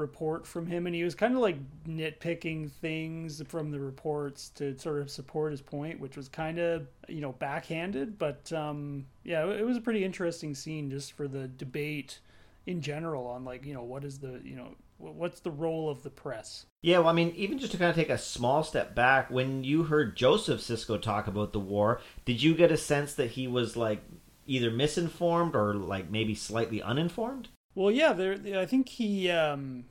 report 0.02 0.46
from 0.46 0.68
him, 0.68 0.86
and 0.86 0.96
he 0.96 1.04
was 1.04 1.16
kind 1.16 1.34
of 1.36 1.40
like 1.40 1.58
nitpicking 1.88 2.70
things 2.70 3.42
from 3.48 3.72
the 3.72 3.80
reports 3.80 4.50
to 4.56 4.78
sort 4.78 5.00
of 5.00 5.10
support 5.10 5.52
his 5.52 5.62
point, 5.62 6.00
which 6.00 6.18
was 6.18 6.28
kind 6.28 6.60
of 6.60 6.88
you 7.08 7.22
know 7.22 7.32
backhanded. 7.34 8.20
But 8.20 8.52
um, 8.52 9.06
yeah, 9.24 9.46
it 9.46 9.66
was 9.66 9.78
a 9.78 9.82
pretty 9.82 10.04
interesting 10.04 10.56
scene 10.56 10.90
just 10.90 11.14
for 11.14 11.28
the 11.28 11.48
debate 11.48 12.20
in 12.66 12.82
general 12.82 13.26
on 13.28 13.46
like 13.46 13.66
you 13.66 13.74
know 13.74 13.84
what 13.84 14.04
is 14.04 14.20
the 14.20 14.42
you 14.44 14.56
know 14.56 14.76
what's 14.98 15.40
the 15.40 15.52
role 15.52 15.90
of 15.90 16.04
the 16.04 16.10
press. 16.10 16.66
Yeah, 16.82 17.00
well, 17.00 17.10
I 17.10 17.14
mean, 17.14 17.34
even 17.36 17.58
just 17.58 17.72
to 17.72 17.78
kind 17.78 17.90
of 17.90 17.96
take 17.96 18.10
a 18.10 18.18
small 18.18 18.64
step 18.64 18.96
back, 18.96 19.30
when 19.30 19.64
you 19.64 19.84
heard 19.84 20.16
Joseph 20.16 20.62
Sisko 20.62 21.02
talk 21.02 21.28
about 21.28 21.54
the 21.54 21.60
war, 21.60 22.02
did 22.26 22.42
you 22.42 22.54
get 22.54 22.72
a 22.72 22.78
sense 22.78 23.14
that 23.16 23.32
he 23.32 23.48
was 23.48 23.76
like 23.76 24.04
either 24.48 24.72
misinformed 24.72 25.56
or 25.56 25.74
like 25.74 26.10
maybe 26.10 26.36
slightly 26.36 26.82
uninformed? 26.82 27.50
Well, 27.74 27.92
yeah, 27.92 28.14
there. 28.14 28.38
I 28.60 28.66
think 28.66 28.90
he 28.90 29.30
um, 29.30 29.86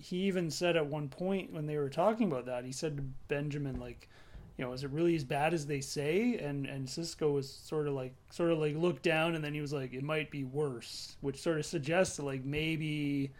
he 0.00 0.18
even 0.24 0.50
said 0.50 0.76
at 0.76 0.86
one 0.86 1.08
point 1.08 1.52
when 1.52 1.66
they 1.66 1.76
were 1.76 1.88
talking 1.88 2.30
about 2.30 2.46
that, 2.46 2.64
he 2.64 2.72
said 2.72 2.96
to 2.96 3.02
Benjamin 3.28 3.78
like, 3.78 4.08
you 4.56 4.64
know, 4.64 4.72
is 4.72 4.84
it 4.84 4.90
really 4.90 5.16
as 5.16 5.24
bad 5.24 5.52
as 5.52 5.66
they 5.66 5.80
say? 5.80 6.38
And 6.38 6.66
and 6.66 6.86
Sisko 6.86 7.32
was 7.32 7.50
sort 7.50 7.88
of 7.88 7.94
like 7.94 8.14
sort 8.30 8.50
of 8.50 8.58
like 8.58 8.76
looked 8.76 9.02
down, 9.02 9.34
and 9.34 9.44
then 9.44 9.54
he 9.54 9.60
was 9.60 9.72
like, 9.72 9.92
it 9.92 10.04
might 10.04 10.30
be 10.30 10.44
worse, 10.44 11.16
which 11.20 11.40
sort 11.40 11.58
of 11.58 11.66
suggests 11.66 12.16
that 12.16 12.24
like 12.24 12.44
maybe 12.44 13.32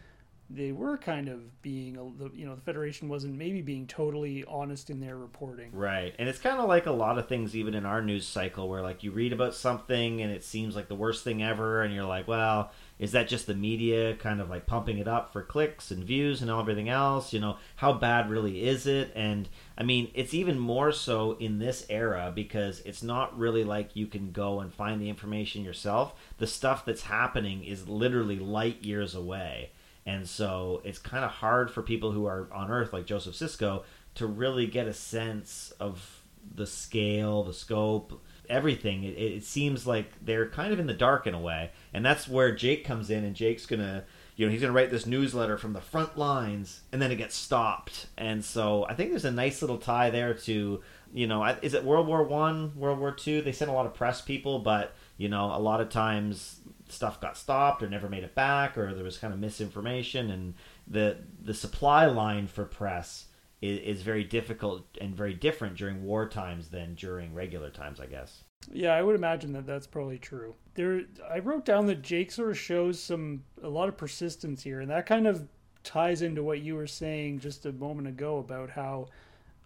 they 0.51 0.73
were 0.73 0.99
kind 0.99 1.29
of 1.29 1.63
being, 1.63 1.95
you 2.35 2.47
know, 2.47 2.55
the 2.55 2.61
Federation 2.61 3.09
wasn't 3.09 3.35
maybe 3.35 3.63
being 3.63 3.87
totally 3.87 4.45
honest 4.47 4.91
in 4.91 5.01
their 5.01 5.17
reporting. 5.17 5.71
Right. 5.73 6.15
And 6.19 6.29
it's 6.29 6.39
kind 6.39 6.59
of 6.59 6.69
like 6.69 6.87
a 6.87 6.93
lot 6.93 7.19
of 7.19 7.29
things, 7.29 7.57
even 7.57 7.75
in 7.75 7.87
our 7.87 8.03
news 8.03 8.27
cycle, 8.27 8.69
where 8.69 8.83
like 8.83 9.03
you 9.03 9.11
read 9.11 9.33
about 9.33 9.55
something 9.55 10.21
and 10.21 10.31
it 10.31 10.45
seems 10.45 10.77
like 10.77 10.89
the 10.89 10.95
worst 10.95 11.25
thing 11.25 11.43
ever, 11.43 11.83
and 11.83 11.95
you're 11.95 12.05
like, 12.05 12.29
well, 12.29 12.71
is 12.99 13.13
that 13.13 13.27
just 13.27 13.47
the 13.47 13.55
media 13.55 14.15
kind 14.17 14.41
of 14.41 14.51
like 14.51 14.67
pumping 14.67 14.99
it 14.99 15.09
up 15.09 15.33
for 15.33 15.43
clicks 15.43 15.91
and 15.91 16.05
views 16.05 16.43
and 16.43 16.51
everything 16.51 16.91
else? 16.91 17.33
You 17.33 17.41
know, 17.41 17.57
how 17.77 17.95
bad 17.95 18.29
really 18.29 18.65
is 18.67 18.87
it? 18.87 19.13
And 19.17 19.49
I 19.79 19.83
mean, 19.83 20.11
it's 20.15 20.35
even 20.35 20.59
more 20.59 20.93
so 20.93 21.39
in 21.39 21.59
this 21.59 21.87
era 21.89 22.31
because 22.35 22.81
it's 22.81 23.03
not 23.03 23.37
really 23.37 23.65
like 23.65 23.97
you 23.97 24.07
can 24.07 24.31
go 24.31 24.61
and 24.61 24.73
find 24.73 25.01
the 25.01 25.09
information 25.09 25.65
yourself. 25.65 26.15
The 26.37 26.47
stuff 26.47 26.85
that's 26.85 27.03
happening 27.03 27.65
is 27.65 27.89
literally 27.89 28.39
light 28.39 28.85
years 28.85 29.15
away. 29.15 29.71
And 30.07 30.29
so 30.29 30.83
it's 30.85 30.99
kind 30.99 31.25
of 31.25 31.31
hard 31.31 31.71
for 31.71 31.83
people 31.83 32.13
who 32.13 32.27
are 32.27 32.49
on 32.53 32.71
Earth, 32.71 32.93
like 32.93 33.07
Joseph 33.07 33.35
Sisko, 33.35 33.85
to 34.17 34.27
really 34.27 34.67
get 34.67 34.87
a 34.87 34.93
sense 34.93 35.73
of 35.81 36.23
the 36.55 36.67
scale, 36.67 37.43
the 37.43 37.55
scope, 37.55 38.23
everything. 38.49 39.05
It, 39.05 39.19
it, 39.19 39.45
seems 39.45 39.87
like 39.87 40.11
they're 40.25 40.49
kind 40.49 40.73
of 40.73 40.79
in 40.79 40.87
the 40.87 40.95
dark 40.95 41.27
in 41.27 41.35
a 41.35 41.41
way, 41.41 41.71
and 41.93 42.05
that's 42.05 42.29
where 42.29 42.55
Jake 42.55 42.85
comes 42.85 43.11
in, 43.11 43.25
and 43.25 43.35
Jake's 43.35 43.67
gonna, 43.67 44.05
you 44.37 44.47
know, 44.47 44.53
he's 44.53 44.61
gonna 44.61 44.73
write 44.73 44.91
this 44.91 45.07
newsletter 45.07 45.57
from 45.57 45.73
the 45.73 45.81
front 45.81 46.19
lines, 46.19 46.83
and 46.93 47.01
then 47.01 47.11
it 47.11 47.17
gets 47.17 47.35
stopped, 47.35 48.07
and 48.17 48.45
so 48.45 48.85
I 48.87 48.95
think 48.95 49.11
there's 49.11 49.25
a 49.25 49.31
nice 49.31 49.63
little 49.63 49.79
tie 49.79 50.11
there 50.11 50.35
to, 50.35 50.83
you 51.13 51.27
know, 51.27 51.45
is 51.63 51.75
it 51.75 51.85
World 51.85 52.07
War 52.07 52.23
One, 52.23 52.73
World 52.77 52.99
War 52.99 53.13
Two? 53.13 53.43
They 53.43 53.53
sent 53.53 53.71
a 53.71 53.75
lot 53.75 53.87
of 53.87 53.95
press 53.95 54.21
people, 54.21 54.59
but 54.59 54.95
you 55.17 55.29
know, 55.29 55.47
a 55.55 55.59
lot 55.59 55.81
of 55.81 55.89
times 55.89 56.61
stuff 56.95 57.21
got 57.21 57.37
stopped 57.37 57.83
or 57.83 57.89
never 57.89 58.09
made 58.09 58.25
it 58.25 58.35
back, 58.35 58.79
or 58.79 58.95
there 58.95 59.05
was 59.05 59.19
kind 59.19 59.33
of 59.33 59.41
misinformation, 59.41 60.31
and 60.31 60.55
the 60.87 61.19
the 61.43 61.55
supply 61.55 62.07
line 62.07 62.47
for 62.47 62.65
press 62.65 63.27
is, 63.61 63.99
is 63.99 64.03
very 64.03 64.25
difficult 64.25 64.87
and 65.01 65.15
very 65.15 65.35
different 65.35 65.77
during 65.77 66.05
war 66.05 66.29
times 66.29 66.69
than 66.69 66.95
during 66.95 67.35
regular 67.35 67.71
times, 67.71 68.01
I 68.01 68.07
guess. 68.07 68.45
Yeah, 68.73 68.95
I 68.95 69.03
would 69.03 69.17
imagine 69.17 69.53
that 69.53 69.67
that's 69.67 69.87
probably 69.87 70.19
true. 70.19 70.55
There, 70.75 71.03
I 71.31 71.39
wrote 71.41 71.65
down 71.65 71.87
that 71.87 72.03
Jake 72.03 72.31
sort 72.31 72.51
of 72.51 72.59
shows 72.59 72.99
some 72.99 73.45
a 73.63 73.69
lot 73.69 73.89
of 73.89 73.97
persistence 73.97 74.63
here, 74.63 74.81
and 74.81 74.91
that 74.91 75.07
kind 75.07 75.27
of 75.27 75.47
ties 75.83 76.23
into 76.23 76.43
what 76.43 76.61
you 76.61 76.75
were 76.75 76.87
saying 76.87 77.41
just 77.41 77.67
a 77.67 77.73
moment 77.73 78.09
ago 78.09 78.39
about 78.39 78.71
how 78.71 79.09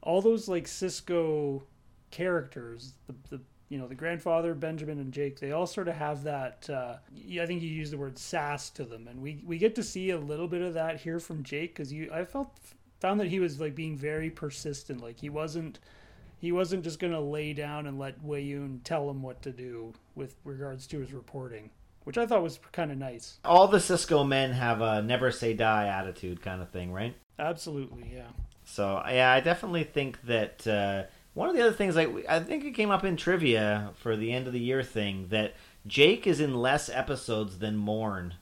all 0.03 0.21
those 0.21 0.49
like 0.49 0.65
Sisko 0.65 1.63
characters, 2.11 2.95
the, 3.07 3.15
the 3.37 3.41
you 3.69 3.79
know 3.79 3.87
the 3.87 3.95
grandfather 3.95 4.55
Benjamin 4.55 4.99
and 4.99 5.13
Jake, 5.13 5.41
they 5.41 5.53
all 5.53 5.67
sort 5.67 5.89
of 5.89 5.97
have 5.97 6.23
that. 6.25 6.69
Uh, 6.69 6.97
I 7.15 7.47
think 7.47 7.63
you 7.63 7.69
use 7.69 7.91
the 7.91 7.99
word 7.99 8.19
sass 8.19 8.71
to 8.71 8.85
them, 8.85 9.09
and 9.09 9.21
we 9.21 9.43
we 9.47 9.59
get 9.59 9.75
to 9.77 9.83
see 9.83 10.11
a 10.11 10.19
little 10.19 10.49
bit 10.49 10.63
of 10.63 10.75
that 10.75 11.01
here 11.01 11.21
from 11.21 11.43
Jake 11.43 11.75
because 11.75 11.93
you 11.93 12.11
I 12.13 12.25
felt 12.25 12.59
found 13.01 13.21
that 13.21 13.29
he 13.29 13.41
was 13.41 13.61
like 13.61 13.75
being 13.75 13.97
very 13.97 14.31
persistent, 14.31 15.03
like 15.03 15.21
he 15.21 15.29
wasn't 15.29 15.79
he 16.39 16.53
wasn't 16.53 16.85
just 16.85 16.99
going 16.99 17.13
to 17.13 17.21
lay 17.21 17.53
down 17.53 17.87
and 17.87 17.99
let 17.99 18.25
Weyoun 18.25 18.83
tell 18.85 19.11
him 19.11 19.23
what 19.23 19.43
to 19.43 19.51
do 19.51 19.93
with 20.15 20.37
regards 20.45 20.87
to 20.89 21.01
his 21.01 21.13
reporting, 21.13 21.71
which 22.05 22.17
I 22.17 22.27
thought 22.27 22.43
was 22.43 22.61
kind 22.73 22.93
of 22.93 22.99
nice. 22.99 23.39
All 23.45 23.67
the 23.67 23.79
Sisko 23.79 24.27
men 24.27 24.53
have 24.53 24.81
a 24.81 25.03
never 25.03 25.31
say 25.31 25.53
die 25.53 25.89
attitude 25.89 26.41
kind 26.41 26.63
of 26.63 26.71
thing, 26.71 26.93
right? 26.93 27.15
Absolutely, 27.39 28.13
yeah. 28.15 28.29
So 28.65 29.03
yeah, 29.09 29.33
I 29.33 29.41
definitely 29.41 29.85
think 29.85 30.23
that 30.23 30.67
uh, 30.67 31.05
one 31.35 31.49
of 31.49 31.55
the 31.55 31.63
other 31.63 31.73
things, 31.73 31.97
like 31.97 32.27
I 32.29 32.41
think 32.41 32.65
it 32.65 32.73
came 32.73 32.91
up 32.91 33.05
in 33.05 33.17
trivia 33.17 33.91
for 33.97 34.17
the 34.17 34.33
end 34.33 34.47
of 34.47 34.53
the 34.53 34.61
year 34.61 34.83
thing, 34.83 35.29
that 35.29 35.55
Jake 35.87 36.27
is 36.27 36.41
in 36.41 36.55
less 36.55 36.89
episodes 36.89 37.59
than 37.59 37.77
Morn. 37.77 38.35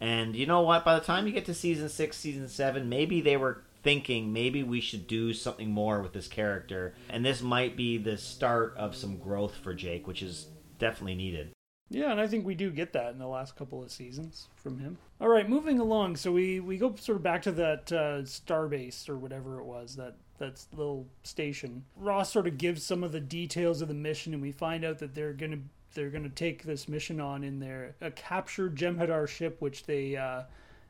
And 0.00 0.34
you 0.34 0.46
know 0.46 0.60
what? 0.62 0.84
By 0.84 0.98
the 0.98 1.04
time 1.04 1.26
you 1.26 1.32
get 1.32 1.46
to 1.46 1.54
season 1.54 1.88
six, 1.88 2.16
season 2.16 2.48
seven, 2.48 2.88
maybe 2.88 3.20
they 3.20 3.36
were 3.36 3.62
thinking 3.82 4.32
maybe 4.32 4.62
we 4.62 4.80
should 4.80 5.06
do 5.06 5.32
something 5.32 5.70
more 5.70 6.00
with 6.00 6.12
this 6.12 6.28
character, 6.28 6.94
and 7.08 7.24
this 7.24 7.42
might 7.42 7.76
be 7.76 7.98
the 7.98 8.16
start 8.16 8.74
of 8.76 8.94
some 8.94 9.18
growth 9.18 9.56
for 9.56 9.74
Jake, 9.74 10.06
which 10.06 10.22
is 10.22 10.46
definitely 10.78 11.14
needed. 11.14 11.52
Yeah, 11.90 12.10
and 12.10 12.20
I 12.20 12.26
think 12.26 12.46
we 12.46 12.54
do 12.54 12.70
get 12.70 12.94
that 12.94 13.12
in 13.12 13.18
the 13.18 13.26
last 13.26 13.54
couple 13.54 13.82
of 13.82 13.90
seasons 13.90 14.48
from 14.56 14.78
him. 14.78 14.96
All 15.20 15.28
right, 15.28 15.48
moving 15.48 15.78
along. 15.78 16.16
So 16.16 16.32
we, 16.32 16.58
we 16.58 16.78
go 16.78 16.94
sort 16.94 17.16
of 17.16 17.22
back 17.22 17.42
to 17.42 17.52
that 17.52 17.92
uh, 17.92 18.22
starbase 18.22 19.08
or 19.08 19.18
whatever 19.18 19.58
it 19.58 19.64
was, 19.64 19.96
that 19.96 20.14
that 20.38 20.64
little 20.72 21.06
station. 21.22 21.84
Ross 21.96 22.32
sort 22.32 22.46
of 22.46 22.58
gives 22.58 22.84
some 22.84 23.04
of 23.04 23.12
the 23.12 23.20
details 23.20 23.82
of 23.82 23.88
the 23.88 23.94
mission, 23.94 24.32
and 24.32 24.42
we 24.42 24.52
find 24.52 24.84
out 24.84 24.98
that 24.98 25.14
they're 25.14 25.32
gonna 25.32 25.58
they're 25.94 26.10
gonna 26.10 26.28
take 26.28 26.64
this 26.64 26.88
mission 26.88 27.20
on 27.20 27.44
in 27.44 27.58
their 27.60 27.94
a 28.00 28.10
captured 28.10 28.76
Jem'Hadar 28.76 29.28
ship, 29.28 29.60
which 29.60 29.84
they 29.84 30.16
uh, 30.16 30.42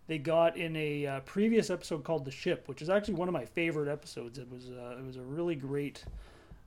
they 0.07 0.19
got 0.19 0.57
in 0.57 0.77
a 0.77 1.07
uh, 1.07 1.21
previous 1.21 1.71
episode 1.71 2.05
called 2.05 2.25
"The 2.25 2.31
Ship," 2.31 2.67
which 2.69 2.83
is 2.83 2.91
actually 2.91 3.15
one 3.15 3.29
of 3.29 3.35
my 3.35 3.45
favorite 3.45 3.91
episodes. 3.91 4.39
It 4.39 4.51
was 4.51 4.71
uh, 4.71 4.97
it 4.99 5.05
was 5.05 5.17
a 5.17 5.23
really 5.23 5.55
great 5.55 6.05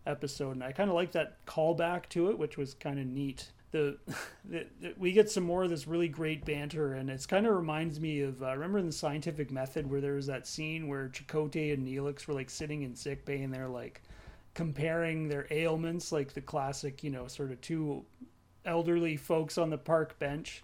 episode, 0.06 0.52
and 0.52 0.64
I 0.64 0.72
kind 0.72 0.90
of 0.90 0.96
like 0.96 1.12
that 1.14 1.44
callback 1.46 2.10
to 2.10 2.30
it, 2.30 2.38
which 2.38 2.58
was 2.58 2.74
kind 2.76 3.00
of 3.00 3.06
neat. 3.08 3.52
The, 3.72 3.98
the, 4.46 4.66
the, 4.82 4.94
we 4.98 5.12
get 5.12 5.30
some 5.30 5.44
more 5.44 5.64
of 5.64 5.70
this 5.70 5.88
really 5.88 6.08
great 6.08 6.46
banter, 6.46 6.94
and 6.94 7.10
it's 7.10 7.26
kind 7.26 7.46
of 7.46 7.56
reminds 7.56 8.00
me 8.00 8.22
of 8.22 8.42
uh, 8.42 8.54
remember 8.54 8.78
in 8.78 8.86
the 8.86 8.92
Scientific 8.92 9.52
Method 9.52 9.90
where 9.90 10.02
there 10.02 10.14
was 10.14 10.28
that 10.28 10.48
scene 10.48 10.88
where 10.88 11.10
Chakotay 11.10 11.74
and 11.74 11.88
Neelix 11.88 12.28
were 12.28 12.34
like 12.34 12.50
sitting 12.50 12.84
in 12.84 12.96
sick 12.96 13.26
bay 13.26 13.42
and 13.42 13.54
they're 13.54 13.68
like 13.68 14.02
comparing 14.54 15.28
their 15.28 15.48
ailments, 15.52 16.12
like 16.12 16.34
the 16.34 16.42
classic, 16.42 17.04
you 17.04 17.10
know, 17.10 17.28
sort 17.28 17.52
of 17.52 17.60
two 17.62 18.04
elderly 18.66 19.16
folks 19.16 19.58
on 19.58 19.70
the 19.70 19.78
park 19.78 20.18
bench, 20.18 20.64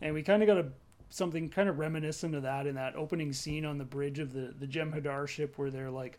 and 0.00 0.14
we 0.14 0.22
kind 0.22 0.42
of 0.42 0.46
got 0.46 0.58
a 0.58 0.66
something 1.12 1.48
kind 1.48 1.68
of 1.68 1.78
reminiscent 1.78 2.36
of 2.36 2.44
that 2.44 2.68
in 2.68 2.76
that 2.76 2.94
opening 2.94 3.32
scene 3.32 3.64
on 3.64 3.78
the 3.78 3.84
bridge 3.84 4.18
of 4.20 4.32
the 4.32 4.54
the 4.58 4.66
Jem'Hadar 4.66 5.26
ship 5.26 5.58
where 5.58 5.70
they're 5.70 5.90
like, 5.90 6.18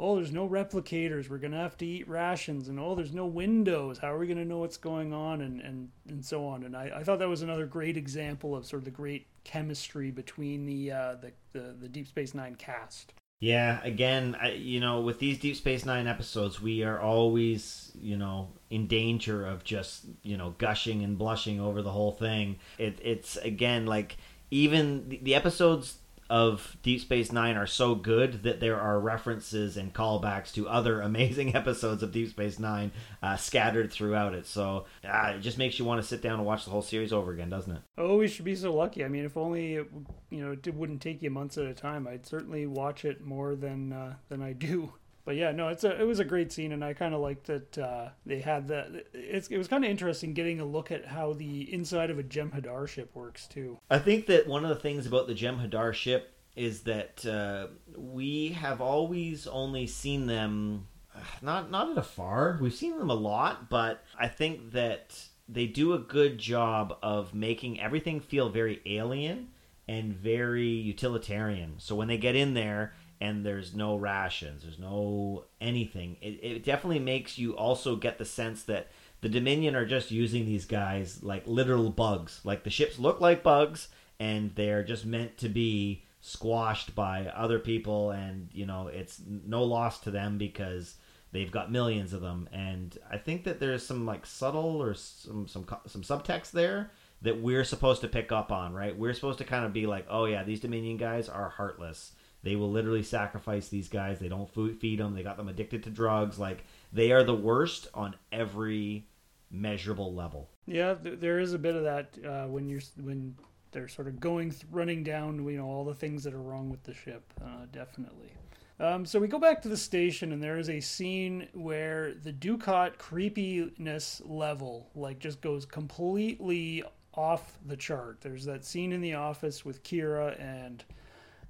"Oh, 0.00 0.16
there's 0.16 0.32
no 0.32 0.48
replicators. 0.48 1.28
We're 1.28 1.38
gonna 1.38 1.58
have 1.58 1.76
to 1.78 1.86
eat 1.86 2.08
rations." 2.08 2.68
And 2.68 2.80
oh, 2.80 2.94
there's 2.94 3.12
no 3.12 3.26
windows. 3.26 3.98
How 3.98 4.12
are 4.14 4.18
we 4.18 4.26
gonna 4.26 4.44
know 4.44 4.58
what's 4.58 4.76
going 4.76 5.12
on? 5.12 5.40
And 5.42 5.60
and 5.60 5.90
and 6.08 6.24
so 6.24 6.46
on. 6.46 6.64
And 6.64 6.76
I, 6.76 6.90
I 6.96 7.04
thought 7.04 7.18
that 7.18 7.28
was 7.28 7.42
another 7.42 7.66
great 7.66 7.96
example 7.96 8.56
of 8.56 8.66
sort 8.66 8.80
of 8.80 8.84
the 8.84 8.90
great 8.90 9.26
chemistry 9.44 10.10
between 10.10 10.66
the 10.66 10.92
uh, 10.92 11.14
the, 11.16 11.32
the 11.52 11.76
the 11.80 11.88
Deep 11.88 12.08
Space 12.08 12.34
Nine 12.34 12.54
cast. 12.54 13.12
Yeah, 13.40 13.80
again, 13.82 14.36
I, 14.40 14.50
you 14.50 14.80
know, 14.80 15.00
with 15.00 15.18
these 15.18 15.38
Deep 15.38 15.56
Space 15.56 15.86
Nine 15.86 16.06
episodes, 16.06 16.60
we 16.60 16.84
are 16.84 17.00
always, 17.00 17.90
you 17.98 18.18
know, 18.18 18.50
in 18.68 18.86
danger 18.86 19.46
of 19.46 19.64
just, 19.64 20.04
you 20.22 20.36
know, 20.36 20.54
gushing 20.58 21.02
and 21.02 21.16
blushing 21.16 21.58
over 21.58 21.80
the 21.80 21.90
whole 21.90 22.12
thing. 22.12 22.58
It, 22.76 22.98
it's 23.02 23.38
again 23.38 23.86
like 23.86 24.18
even 24.50 25.20
the 25.22 25.34
episodes 25.34 25.96
of 26.30 26.76
Deep 26.82 27.00
Space 27.00 27.32
Nine 27.32 27.56
are 27.56 27.66
so 27.66 27.94
good 27.94 28.44
that 28.44 28.60
there 28.60 28.80
are 28.80 29.00
references 29.00 29.76
and 29.76 29.92
callbacks 29.92 30.52
to 30.54 30.68
other 30.68 31.00
amazing 31.02 31.54
episodes 31.54 32.02
of 32.02 32.12
Deep 32.12 32.30
Space 32.30 32.58
Nine 32.58 32.92
uh, 33.22 33.36
scattered 33.36 33.92
throughout 33.92 34.32
it. 34.32 34.46
So 34.46 34.86
uh, 35.04 35.34
it 35.36 35.40
just 35.40 35.58
makes 35.58 35.78
you 35.78 35.84
want 35.84 36.00
to 36.00 36.06
sit 36.06 36.22
down 36.22 36.34
and 36.34 36.46
watch 36.46 36.64
the 36.64 36.70
whole 36.70 36.82
series 36.82 37.12
over 37.12 37.32
again, 37.32 37.50
doesn't 37.50 37.76
it? 37.76 37.82
Oh, 37.98 38.16
we 38.16 38.28
should 38.28 38.44
be 38.44 38.54
so 38.54 38.72
lucky. 38.72 39.04
I 39.04 39.08
mean, 39.08 39.24
if 39.24 39.36
only 39.36 39.74
it, 39.74 39.90
you 40.30 40.40
know 40.40 40.52
it 40.52 40.74
wouldn't 40.74 41.02
take 41.02 41.20
you 41.20 41.30
months 41.30 41.58
at 41.58 41.66
a 41.66 41.74
time, 41.74 42.06
I'd 42.06 42.26
certainly 42.26 42.66
watch 42.66 43.04
it 43.04 43.20
more 43.20 43.56
than 43.56 43.92
uh, 43.92 44.14
than 44.28 44.40
I 44.40 44.52
do 44.52 44.92
but 45.30 45.36
yeah, 45.36 45.52
no, 45.52 45.68
it's 45.68 45.84
a 45.84 46.00
it 46.00 46.02
was 46.02 46.18
a 46.18 46.24
great 46.24 46.50
scene, 46.50 46.72
and 46.72 46.84
I 46.84 46.92
kind 46.92 47.14
of 47.14 47.20
liked 47.20 47.46
that 47.46 47.78
uh, 47.78 48.08
they 48.26 48.40
had 48.40 48.66
that. 48.66 49.06
It's, 49.14 49.46
it 49.46 49.58
was 49.58 49.68
kind 49.68 49.84
of 49.84 49.90
interesting 49.92 50.34
getting 50.34 50.58
a 50.58 50.64
look 50.64 50.90
at 50.90 51.06
how 51.06 51.34
the 51.34 51.72
inside 51.72 52.10
of 52.10 52.18
a 52.18 52.24
Jem'Hadar 52.24 52.88
ship 52.88 53.14
works 53.14 53.46
too. 53.46 53.78
I 53.88 54.00
think 54.00 54.26
that 54.26 54.48
one 54.48 54.64
of 54.64 54.70
the 54.70 54.74
things 54.74 55.06
about 55.06 55.28
the 55.28 55.34
Jem'Hadar 55.34 55.94
ship 55.94 56.32
is 56.56 56.82
that 56.82 57.24
uh, 57.24 57.68
we 57.96 58.48
have 58.48 58.80
always 58.80 59.46
only 59.46 59.86
seen 59.86 60.26
them 60.26 60.88
uh, 61.14 61.20
not 61.42 61.70
not 61.70 61.88
at 61.92 61.96
a 61.96 62.02
far. 62.02 62.58
We've 62.60 62.74
seen 62.74 62.98
them 62.98 63.10
a 63.10 63.14
lot, 63.14 63.70
but 63.70 64.02
I 64.18 64.26
think 64.26 64.72
that 64.72 65.16
they 65.48 65.66
do 65.66 65.92
a 65.92 66.00
good 66.00 66.38
job 66.38 66.98
of 67.04 67.34
making 67.34 67.80
everything 67.80 68.18
feel 68.18 68.48
very 68.48 68.80
alien 68.84 69.50
and 69.86 70.12
very 70.12 70.66
utilitarian. 70.66 71.74
So 71.78 71.94
when 71.94 72.08
they 72.08 72.18
get 72.18 72.34
in 72.34 72.54
there 72.54 72.94
and 73.20 73.44
there's 73.44 73.74
no 73.74 73.96
rations, 73.96 74.62
there's 74.62 74.78
no 74.78 75.44
anything. 75.60 76.16
It, 76.22 76.40
it 76.42 76.64
definitely 76.64 77.00
makes 77.00 77.38
you 77.38 77.56
also 77.56 77.96
get 77.96 78.18
the 78.18 78.24
sense 78.24 78.62
that 78.64 78.88
the 79.20 79.28
Dominion 79.28 79.76
are 79.76 79.84
just 79.84 80.10
using 80.10 80.46
these 80.46 80.64
guys 80.64 81.22
like 81.22 81.42
literal 81.46 81.90
bugs. 81.90 82.40
Like 82.44 82.64
the 82.64 82.70
ships 82.70 82.98
look 82.98 83.20
like 83.20 83.42
bugs, 83.42 83.88
and 84.18 84.54
they're 84.54 84.82
just 84.82 85.04
meant 85.04 85.36
to 85.38 85.48
be 85.48 86.04
squashed 86.22 86.94
by 86.94 87.26
other 87.26 87.58
people, 87.58 88.10
and 88.10 88.48
you 88.52 88.64
know 88.64 88.88
it's 88.88 89.20
no 89.28 89.64
loss 89.64 90.00
to 90.00 90.10
them 90.10 90.38
because 90.38 90.94
they've 91.32 91.52
got 91.52 91.70
millions 91.70 92.14
of 92.14 92.22
them. 92.22 92.48
And 92.52 92.96
I 93.10 93.18
think 93.18 93.44
that 93.44 93.60
there's 93.60 93.84
some 93.84 94.06
like 94.06 94.24
subtle 94.24 94.82
or 94.82 94.94
some 94.94 95.46
some 95.46 95.66
some 95.86 96.02
subtext 96.02 96.52
there 96.52 96.90
that 97.22 97.38
we're 97.38 97.64
supposed 97.64 98.00
to 98.00 98.08
pick 98.08 98.32
up 98.32 98.50
on, 98.50 98.72
right? 98.72 98.96
We're 98.96 99.12
supposed 99.12 99.38
to 99.38 99.44
kind 99.44 99.66
of 99.66 99.74
be 99.74 99.86
like, 99.86 100.06
oh 100.08 100.24
yeah, 100.24 100.42
these 100.42 100.60
Dominion 100.60 100.96
guys 100.96 101.28
are 101.28 101.50
heartless 101.50 102.12
they 102.42 102.56
will 102.56 102.70
literally 102.70 103.02
sacrifice 103.02 103.68
these 103.68 103.88
guys. 103.88 104.18
They 104.18 104.28
don't 104.28 104.50
feed 104.80 104.98
them. 104.98 105.14
They 105.14 105.22
got 105.22 105.36
them 105.36 105.48
addicted 105.48 105.82
to 105.84 105.90
drugs. 105.90 106.38
Like 106.38 106.64
they 106.92 107.12
are 107.12 107.22
the 107.22 107.34
worst 107.34 107.88
on 107.94 108.14
every 108.32 109.06
measurable 109.50 110.14
level. 110.14 110.48
Yeah, 110.66 110.94
there 111.00 111.40
is 111.40 111.52
a 111.52 111.58
bit 111.58 111.74
of 111.74 111.82
that 111.84 112.16
uh, 112.24 112.46
when 112.46 112.68
you're 112.68 112.82
when 113.00 113.34
they're 113.72 113.88
sort 113.88 114.08
of 114.08 114.20
going 114.20 114.54
running 114.70 115.04
down, 115.04 115.44
you 115.46 115.58
know, 115.58 115.66
all 115.66 115.84
the 115.84 115.94
things 115.94 116.24
that 116.24 116.34
are 116.34 116.42
wrong 116.42 116.70
with 116.70 116.82
the 116.82 116.94
ship. 116.94 117.22
Uh, 117.42 117.66
definitely. 117.72 118.32
Um, 118.78 119.04
so 119.04 119.18
we 119.18 119.28
go 119.28 119.38
back 119.38 119.60
to 119.62 119.68
the 119.68 119.76
station, 119.76 120.32
and 120.32 120.42
there 120.42 120.56
is 120.56 120.70
a 120.70 120.80
scene 120.80 121.48
where 121.52 122.14
the 122.14 122.32
Dukat 122.32 122.96
creepiness 122.96 124.22
level 124.24 124.88
like 124.94 125.18
just 125.18 125.42
goes 125.42 125.66
completely 125.66 126.82
off 127.12 127.58
the 127.66 127.76
chart. 127.76 128.22
There's 128.22 128.46
that 128.46 128.64
scene 128.64 128.92
in 128.92 129.02
the 129.02 129.14
office 129.14 129.64
with 129.64 129.82
Kira, 129.82 130.40
and 130.40 130.82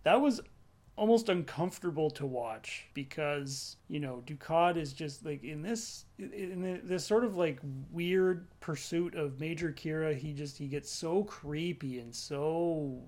that 0.03 0.21
was 0.21 0.41
almost 1.01 1.31
uncomfortable 1.31 2.11
to 2.11 2.27
watch 2.27 2.87
because 2.93 3.77
you 3.89 3.99
know 3.99 4.23
Dukat 4.27 4.77
is 4.77 4.93
just 4.93 5.25
like 5.25 5.43
in 5.43 5.63
this 5.63 6.05
in 6.19 6.79
this 6.85 7.07
sort 7.07 7.25
of 7.25 7.39
like 7.39 7.59
weird 7.91 8.47
pursuit 8.61 9.15
of 9.15 9.41
Major 9.41 9.73
Kira. 9.73 10.15
He 10.15 10.35
just 10.35 10.59
he 10.59 10.67
gets 10.67 10.91
so 10.91 11.25
creepy 11.25 12.01
and 12.01 12.15
so 12.15 13.01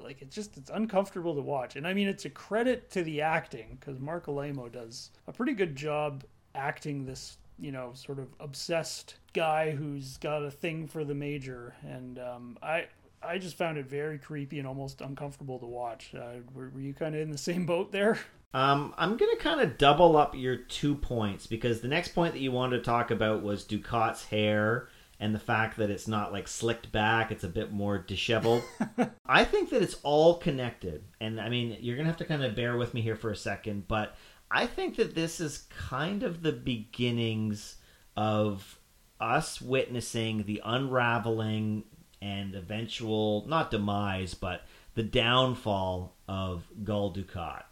like 0.00 0.22
it's 0.22 0.36
just 0.36 0.56
it's 0.56 0.70
uncomfortable 0.72 1.34
to 1.34 1.42
watch. 1.42 1.74
And 1.74 1.84
I 1.84 1.94
mean 1.94 2.06
it's 2.06 2.26
a 2.26 2.30
credit 2.30 2.90
to 2.92 3.02
the 3.02 3.20
acting 3.22 3.76
because 3.80 3.98
Marc 3.98 4.26
Alaimo 4.26 4.70
does 4.70 5.10
a 5.26 5.32
pretty 5.32 5.54
good 5.54 5.74
job 5.74 6.22
acting 6.54 7.04
this 7.04 7.38
you 7.58 7.72
know 7.72 7.90
sort 7.94 8.20
of 8.20 8.28
obsessed 8.38 9.16
guy 9.32 9.72
who's 9.72 10.16
got 10.18 10.44
a 10.44 10.50
thing 10.50 10.86
for 10.86 11.04
the 11.04 11.14
major 11.14 11.74
and 11.82 12.20
um, 12.20 12.56
I 12.62 12.86
I 13.22 13.38
just 13.38 13.56
found 13.56 13.78
it 13.78 13.86
very 13.86 14.18
creepy 14.18 14.58
and 14.58 14.68
almost 14.68 15.00
uncomfortable 15.00 15.58
to 15.58 15.66
watch. 15.66 16.14
Uh, 16.14 16.40
were, 16.54 16.70
were 16.70 16.80
you 16.80 16.94
kind 16.94 17.14
of 17.14 17.20
in 17.20 17.30
the 17.30 17.38
same 17.50 17.66
boat 17.66 17.92
there? 17.92 18.18
Um, 18.54 18.94
I'm 18.96 19.16
going 19.16 19.36
to 19.36 19.42
kind 19.42 19.60
of 19.60 19.76
double 19.76 20.16
up 20.16 20.34
your 20.34 20.56
two 20.56 20.94
points 20.94 21.46
because 21.46 21.80
the 21.80 21.88
next 21.88 22.14
point 22.14 22.32
that 22.32 22.40
you 22.40 22.52
wanted 22.52 22.78
to 22.78 22.84
talk 22.84 23.10
about 23.10 23.42
was 23.42 23.64
Dukat's 23.64 24.24
hair 24.24 24.88
and 25.18 25.34
the 25.34 25.38
fact 25.38 25.78
that 25.78 25.90
it's 25.90 26.08
not 26.08 26.32
like 26.32 26.46
slicked 26.46 26.92
back, 26.92 27.30
it's 27.30 27.44
a 27.44 27.48
bit 27.48 27.72
more 27.72 27.98
disheveled. 27.98 28.62
I 29.26 29.44
think 29.44 29.70
that 29.70 29.82
it's 29.82 29.96
all 30.02 30.38
connected. 30.38 31.04
And 31.20 31.40
I 31.40 31.48
mean, 31.48 31.76
you're 31.80 31.96
going 31.96 32.04
to 32.04 32.10
have 32.10 32.18
to 32.18 32.24
kind 32.24 32.44
of 32.44 32.54
bear 32.54 32.76
with 32.76 32.94
me 32.94 33.00
here 33.00 33.16
for 33.16 33.30
a 33.30 33.36
second, 33.36 33.88
but 33.88 34.16
I 34.50 34.66
think 34.66 34.96
that 34.96 35.14
this 35.14 35.40
is 35.40 35.66
kind 35.70 36.22
of 36.22 36.42
the 36.42 36.52
beginnings 36.52 37.76
of 38.16 38.78
us 39.20 39.60
witnessing 39.60 40.44
the 40.44 40.62
unraveling 40.64 41.84
and 42.26 42.54
eventual 42.54 43.44
not 43.46 43.70
demise 43.70 44.34
but 44.34 44.62
the 44.94 45.02
downfall 45.02 46.16
of 46.26 46.64
Gul 46.82 47.12
Dukat. 47.12 47.64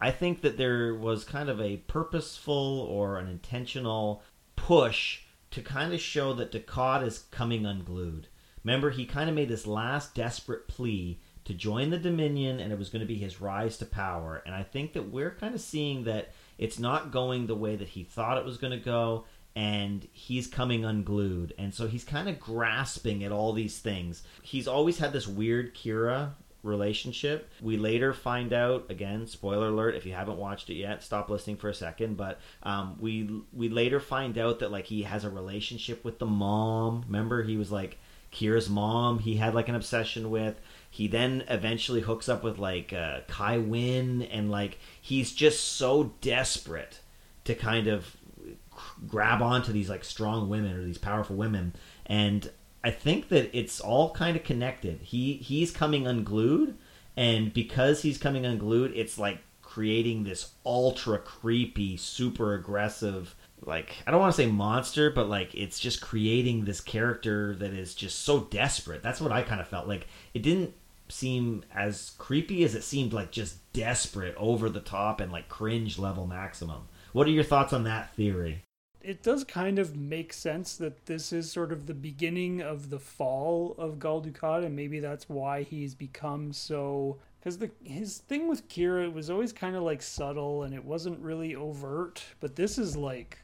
I 0.00 0.10
think 0.10 0.42
that 0.42 0.58
there 0.58 0.94
was 0.94 1.24
kind 1.24 1.48
of 1.48 1.60
a 1.60 1.76
purposeful 1.76 2.80
or 2.90 3.18
an 3.18 3.28
intentional 3.28 4.22
push 4.56 5.20
to 5.52 5.62
kind 5.62 5.94
of 5.94 6.00
show 6.00 6.32
that 6.34 6.50
Dukat 6.50 7.06
is 7.06 7.20
coming 7.30 7.64
unglued. 7.64 8.26
Remember, 8.64 8.90
he 8.90 9.04
kind 9.06 9.28
of 9.28 9.36
made 9.36 9.48
this 9.48 9.66
last 9.66 10.14
desperate 10.14 10.66
plea 10.66 11.20
to 11.44 11.54
join 11.54 11.90
the 11.90 11.98
Dominion, 11.98 12.60
and 12.60 12.72
it 12.72 12.78
was 12.78 12.88
going 12.88 13.00
to 13.00 13.06
be 13.06 13.18
his 13.18 13.40
rise 13.40 13.76
to 13.78 13.86
power. 13.86 14.42
And 14.44 14.54
I 14.54 14.62
think 14.62 14.92
that 14.92 15.10
we're 15.10 15.34
kind 15.34 15.54
of 15.54 15.60
seeing 15.60 16.04
that 16.04 16.32
it's 16.58 16.78
not 16.78 17.12
going 17.12 17.46
the 17.46 17.54
way 17.54 17.76
that 17.76 17.88
he 17.88 18.04
thought 18.04 18.38
it 18.38 18.44
was 18.44 18.58
going 18.58 18.72
to 18.72 18.84
go, 18.84 19.24
and 19.54 20.06
he's 20.12 20.46
coming 20.46 20.84
unglued. 20.84 21.54
And 21.58 21.74
so 21.74 21.86
he's 21.86 22.04
kind 22.04 22.28
of 22.28 22.40
grasping 22.40 23.24
at 23.24 23.32
all 23.32 23.52
these 23.52 23.78
things. 23.78 24.22
He's 24.42 24.68
always 24.68 24.98
had 24.98 25.12
this 25.12 25.26
weird 25.26 25.74
Kira 25.74 26.32
relationship. 26.62 27.50
We 27.60 27.76
later 27.76 28.12
find 28.12 28.52
out 28.52 28.90
again, 28.90 29.26
spoiler 29.26 29.68
alert 29.68 29.94
if 29.94 30.06
you 30.06 30.12
haven't 30.12 30.38
watched 30.38 30.70
it 30.70 30.74
yet, 30.74 31.02
stop 31.02 31.28
listening 31.28 31.56
for 31.56 31.68
a 31.68 31.74
second, 31.74 32.16
but 32.16 32.40
um, 32.62 32.96
we 33.00 33.42
we 33.52 33.68
later 33.68 34.00
find 34.00 34.38
out 34.38 34.60
that 34.60 34.70
like 34.70 34.86
he 34.86 35.02
has 35.02 35.24
a 35.24 35.30
relationship 35.30 36.04
with 36.04 36.18
the 36.18 36.26
mom. 36.26 37.04
Remember 37.06 37.42
he 37.42 37.56
was 37.56 37.72
like 37.72 37.98
Kira's 38.32 38.70
mom, 38.70 39.18
he 39.18 39.36
had 39.36 39.54
like 39.54 39.68
an 39.68 39.74
obsession 39.74 40.30
with. 40.30 40.60
He 40.90 41.08
then 41.08 41.44
eventually 41.48 42.00
hooks 42.00 42.28
up 42.28 42.44
with 42.44 42.58
like 42.58 42.92
uh, 42.92 43.20
Kai 43.26 43.58
Winn 43.58 44.22
and 44.22 44.50
like 44.50 44.78
he's 45.00 45.32
just 45.32 45.76
so 45.76 46.12
desperate 46.20 47.00
to 47.44 47.54
kind 47.54 47.88
of 47.88 48.16
grab 49.06 49.42
onto 49.42 49.72
these 49.72 49.88
like 49.88 50.04
strong 50.04 50.48
women 50.48 50.76
or 50.76 50.84
these 50.84 50.98
powerful 50.98 51.36
women 51.36 51.74
and 52.06 52.50
I 52.84 52.90
think 52.90 53.28
that 53.28 53.56
it's 53.56 53.80
all 53.80 54.10
kind 54.10 54.36
of 54.36 54.44
connected. 54.44 55.00
He 55.02 55.34
he's 55.34 55.70
coming 55.70 56.06
unglued, 56.06 56.76
and 57.16 57.52
because 57.52 58.02
he's 58.02 58.18
coming 58.18 58.44
unglued, 58.44 58.92
it's 58.94 59.18
like 59.18 59.38
creating 59.62 60.24
this 60.24 60.52
ultra 60.66 61.18
creepy, 61.18 61.96
super 61.96 62.54
aggressive. 62.54 63.34
Like 63.64 63.96
I 64.06 64.10
don't 64.10 64.20
want 64.20 64.34
to 64.34 64.42
say 64.42 64.50
monster, 64.50 65.10
but 65.10 65.28
like 65.28 65.54
it's 65.54 65.78
just 65.78 66.00
creating 66.00 66.64
this 66.64 66.80
character 66.80 67.54
that 67.56 67.72
is 67.72 67.94
just 67.94 68.20
so 68.20 68.40
desperate. 68.40 69.02
That's 69.02 69.20
what 69.20 69.32
I 69.32 69.42
kind 69.42 69.60
of 69.60 69.68
felt 69.68 69.86
like. 69.86 70.08
It 70.34 70.42
didn't 70.42 70.74
seem 71.08 71.64
as 71.72 72.12
creepy 72.18 72.64
as 72.64 72.74
it 72.74 72.82
seemed 72.82 73.12
like 73.12 73.30
just 73.30 73.72
desperate, 73.72 74.34
over 74.36 74.68
the 74.68 74.80
top, 74.80 75.20
and 75.20 75.30
like 75.30 75.48
cringe 75.48 75.98
level 75.98 76.26
maximum. 76.26 76.88
What 77.12 77.26
are 77.26 77.30
your 77.30 77.44
thoughts 77.44 77.72
on 77.72 77.84
that 77.84 78.14
theory? 78.14 78.62
it 79.04 79.22
does 79.22 79.44
kind 79.44 79.78
of 79.78 79.96
make 79.96 80.32
sense 80.32 80.76
that 80.76 81.06
this 81.06 81.32
is 81.32 81.50
sort 81.50 81.72
of 81.72 81.86
the 81.86 81.94
beginning 81.94 82.60
of 82.60 82.90
the 82.90 82.98
fall 82.98 83.74
of 83.78 83.98
Gul 83.98 84.22
Dukat, 84.22 84.64
and 84.64 84.76
maybe 84.76 85.00
that's 85.00 85.28
why 85.28 85.62
he's 85.62 85.94
become 85.94 86.52
so. 86.52 87.18
Because 87.40 87.58
the 87.58 87.70
his 87.82 88.18
thing 88.18 88.48
with 88.48 88.68
Kira 88.68 89.12
was 89.12 89.28
always 89.28 89.52
kind 89.52 89.74
of 89.74 89.82
like 89.82 90.02
subtle, 90.02 90.62
and 90.62 90.74
it 90.74 90.84
wasn't 90.84 91.18
really 91.18 91.54
overt. 91.54 92.22
But 92.40 92.56
this 92.56 92.78
is 92.78 92.96
like 92.96 93.38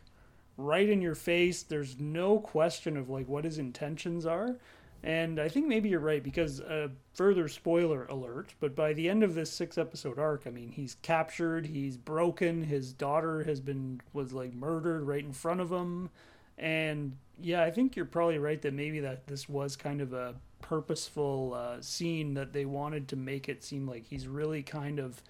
right 0.57 0.89
in 0.89 1.03
your 1.03 1.17
face. 1.17 1.63
There's 1.63 1.99
no 1.99 2.39
question 2.39 2.97
of 2.97 3.11
like 3.11 3.29
what 3.29 3.45
his 3.45 3.59
intentions 3.59 4.27
are. 4.27 4.57
And 5.03 5.39
I 5.39 5.49
think 5.49 5.67
maybe 5.67 5.89
you're 5.89 6.01
right 6.01 6.23
because 6.23 6.61
uh, 6.61 6.89
further 7.15 7.47
spoiler 7.47 8.07
alert, 8.07 8.55
but 8.59 8.75
by 8.75 8.93
the 8.93 9.09
end 9.09 9.23
of 9.23 9.35
this 9.35 9.51
six 9.51 9.79
episode 9.79 10.19
arc, 10.19 10.43
I 10.47 10.51
mean 10.51 10.71
he's 10.71 10.97
captured, 11.03 11.67
he's 11.67 11.97
broken, 11.97 12.65
his 12.65 12.93
daughter 12.93 13.45
has 13.45 13.61
been 13.61 14.01
was 14.13 14.33
like 14.33 14.53
murdered 14.55 15.07
right 15.07 15.25
in 15.25 15.33
front 15.33 15.61
of 15.61 15.71
him, 15.71 16.11
and 16.57 17.17
yeah, 17.41 17.63
I 17.63 17.71
think 17.71 17.95
you're 17.95 18.07
probably 18.07 18.39
right 18.39 18.61
that 18.63 18.75
maybe 18.75 18.99
that 19.01 19.29
this 19.29 19.49
was 19.49 19.77
kind 19.77 20.01
of 20.01 20.13
a 20.13 20.35
purposeful 20.61 21.55
uh, 21.55 21.81
scene 21.81 22.35
that 22.35 22.53
they 22.53 22.65
wanted 22.65 23.07
to 23.09 23.17
make 23.17 23.49
it 23.49 23.63
seem 23.63 23.87
like 23.87 24.05
he's 24.05 24.27
really 24.27 24.65
kind 24.65 24.99
of. 24.99 25.23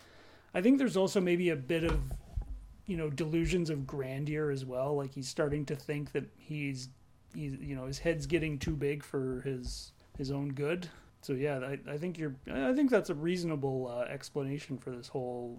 I 0.55 0.63
think 0.63 0.79
there's 0.79 0.97
also 0.97 1.21
maybe 1.21 1.51
a 1.51 1.57
bit 1.57 1.85
of 1.85 2.01
you 2.87 2.97
know 2.97 3.11
delusions 3.11 3.69
of 3.69 3.87
grandeur 3.87 4.51
as 4.51 4.65
well 4.65 4.97
like 4.97 5.13
he's 5.13 5.29
starting 5.29 5.67
to 5.67 5.77
think 5.77 6.13
that 6.13 6.25
he's 6.39 6.89
he's 7.35 7.55
you 7.61 7.75
know 7.75 7.87
his 7.87 7.99
head's 7.99 8.27
getting 8.27 8.59
too 8.59 8.75
big 8.75 9.03
for 9.03 9.41
his 9.43 9.93
his 10.17 10.31
own 10.31 10.53
good. 10.53 10.89
So 11.21 11.33
yeah, 11.33 11.59
I, 11.59 11.93
I 11.93 11.97
think 11.99 12.19
you're 12.19 12.35
I 12.53 12.73
think 12.73 12.91
that's 12.91 13.11
a 13.11 13.15
reasonable 13.15 13.89
uh, 13.93 14.03
explanation 14.11 14.79
for 14.79 14.91
this 14.91 15.09
whole 15.09 15.59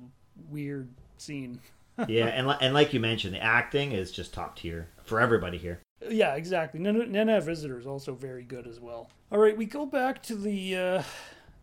weird 0.49 0.89
scene. 1.17 1.59
yeah, 2.07 2.27
and 2.27 2.49
and 2.61 2.73
like 2.73 2.93
you 2.93 2.99
mentioned, 2.99 3.33
the 3.33 3.43
acting 3.43 3.91
is 3.91 4.11
just 4.11 4.33
top 4.33 4.55
tier 4.55 4.87
for 5.03 5.19
everybody 5.19 5.57
here. 5.57 5.81
Yeah, 6.07 6.35
exactly. 6.35 6.79
Nana 6.79 7.41
Visitor 7.41 7.77
is 7.77 7.85
also 7.85 8.13
very 8.13 8.43
good 8.43 8.67
as 8.67 8.79
well. 8.79 9.09
All 9.31 9.39
right, 9.39 9.55
we 9.55 9.65
go 9.65 9.85
back 9.85 10.23
to 10.23 10.35
the 10.35 10.75
uh, 10.77 11.03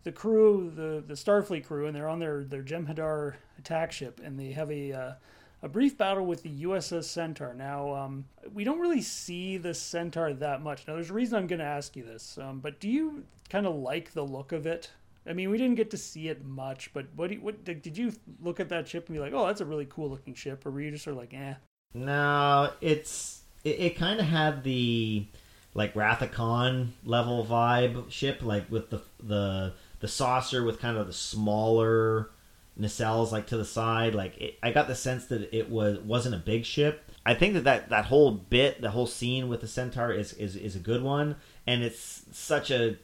the 0.03 0.11
crew, 0.11 0.71
the 0.75 1.03
the 1.05 1.15
Starfleet 1.15 1.65
crew, 1.65 1.87
and 1.87 1.95
they're 1.95 2.07
on 2.07 2.19
their 2.19 2.43
their 2.43 2.61
Jem'Hadar 2.61 3.33
attack 3.57 3.91
ship, 3.91 4.21
and 4.23 4.39
they 4.39 4.51
have 4.51 4.71
a 4.71 4.93
uh, 4.93 5.11
a 5.61 5.69
brief 5.69 5.97
battle 5.97 6.25
with 6.25 6.43
the 6.43 6.63
USS 6.63 7.05
Centaur. 7.05 7.53
Now, 7.53 7.93
um, 7.95 8.25
we 8.53 8.63
don't 8.63 8.79
really 8.79 9.01
see 9.01 9.57
the 9.57 9.73
Centaur 9.73 10.33
that 10.33 10.61
much. 10.61 10.87
Now, 10.87 10.95
there's 10.95 11.09
a 11.09 11.13
reason 11.13 11.37
I'm 11.37 11.47
going 11.47 11.59
to 11.59 11.65
ask 11.65 11.95
you 11.95 12.03
this, 12.03 12.37
um, 12.37 12.59
but 12.59 12.79
do 12.79 12.89
you 12.89 13.23
kind 13.49 13.65
of 13.65 13.75
like 13.75 14.13
the 14.13 14.25
look 14.25 14.51
of 14.51 14.67
it? 14.67 14.91
I 15.27 15.33
mean, 15.33 15.49
we 15.49 15.57
didn't 15.57 15.75
get 15.75 15.91
to 15.91 15.97
see 15.97 16.29
it 16.29 16.45
much, 16.45 16.91
but 16.93 17.07
what, 17.15 17.31
you, 17.31 17.41
what 17.41 17.65
did 17.65 17.97
you 17.97 18.13
look 18.41 18.59
at 18.59 18.69
that 18.69 18.87
ship 18.87 19.07
and 19.07 19.15
be 19.15 19.19
like, 19.19 19.33
oh, 19.33 19.45
that's 19.47 19.61
a 19.61 19.65
really 19.65 19.87
cool 19.89 20.09
looking 20.09 20.33
ship, 20.33 20.65
or 20.65 20.71
were 20.71 20.81
you 20.81 20.91
just 20.91 21.03
sort 21.03 21.15
of 21.15 21.19
like, 21.19 21.33
eh? 21.33 21.55
No, 21.93 22.71
it's 22.79 23.41
it, 23.63 23.79
it 23.79 23.97
kind 23.97 24.19
of 24.19 24.25
had 24.25 24.63
the 24.63 25.25
like 25.73 25.93
Rathacon 25.93 26.89
level 27.03 27.45
vibe 27.45 28.09
ship, 28.11 28.41
like 28.41 28.69
with 28.71 28.89
the 28.89 29.01
the 29.21 29.73
the 29.99 30.07
saucer 30.07 30.63
with 30.63 30.79
kind 30.79 30.97
of 30.97 31.07
the 31.07 31.13
smaller 31.13 32.29
nacelles 32.79 33.31
like 33.31 33.47
to 33.47 33.57
the 33.57 33.65
side. 33.65 34.15
Like 34.15 34.37
it, 34.37 34.59
I 34.61 34.71
got 34.71 34.87
the 34.87 34.95
sense 34.95 35.25
that 35.25 35.55
it 35.55 35.69
was 35.69 35.99
wasn't 35.99 36.35
a 36.35 36.39
big 36.39 36.65
ship. 36.65 37.03
I 37.25 37.33
think 37.33 37.55
that, 37.55 37.63
that 37.65 37.89
that 37.89 38.05
whole 38.05 38.31
bit, 38.31 38.81
the 38.81 38.91
whole 38.91 39.07
scene 39.07 39.49
with 39.49 39.61
the 39.61 39.67
centaur 39.67 40.11
is, 40.11 40.33
is 40.33 40.55
is 40.55 40.75
a 40.75 40.79
good 40.79 41.03
one, 41.03 41.35
and 41.65 41.83
it's 41.83 42.23
such 42.31 42.71
a 42.71 42.97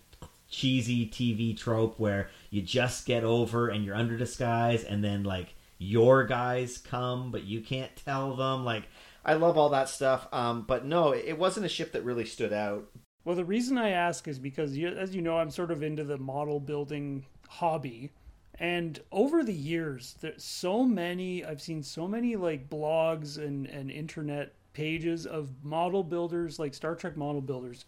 cheesy 0.50 1.08
TV 1.08 1.58
trope 1.58 2.00
where 2.00 2.30
you 2.50 2.62
just 2.62 3.06
get 3.06 3.24
over 3.24 3.70
and 3.70 3.84
you're 3.84 3.96
under 3.96 4.18
disguise, 4.18 4.84
and 4.84 5.04
then 5.04 5.24
like 5.24 5.56
your 5.78 6.24
guys 6.26 6.78
come, 6.78 7.32
but 7.32 7.44
you 7.44 7.62
can't 7.62 7.96
tell 7.96 8.36
them. 8.36 8.64
Like 8.64 8.84
I 9.26 9.34
love 9.34 9.58
all 9.58 9.70
that 9.70 9.90
stuff. 9.90 10.28
Um, 10.32 10.64
but 10.68 10.86
no, 10.86 11.14
it 11.14 11.38
wasn't 11.38 11.66
a 11.66 11.70
ship 11.70 11.92
that 11.94 12.04
really 12.04 12.26
stood 12.26 12.54
out. 12.54 12.86
Well, 13.26 13.36
the 13.36 13.46
reason 13.46 13.78
I 13.78 13.92
ask 13.92 14.28
is 14.28 14.38
because, 14.38 14.78
as 14.78 15.16
you 15.16 15.22
know, 15.22 15.38
I'm 15.38 15.50
sort 15.50 15.72
of 15.72 15.82
into 15.82 16.04
the 16.04 16.18
model 16.18 16.60
building 16.60 17.26
hobby. 17.48 18.12
And 18.60 19.00
over 19.12 19.44
the 19.44 19.54
years, 19.54 20.16
there's 20.22 20.44
so 20.44 20.84
many, 20.84 21.44
I've 21.44 21.62
seen 21.62 21.82
so 21.82 22.08
many 22.08 22.36
like 22.36 22.70
blogs 22.70 23.38
and, 23.38 23.66
and 23.68 23.90
internet 23.90 24.54
pages 24.74 25.26
of 25.26 25.52
model 25.64 26.04
builders, 26.04 26.60
like 26.60 26.74
Star 26.74 26.96
Trek 26.96 27.18
model 27.18 27.42
builders, 27.42 27.86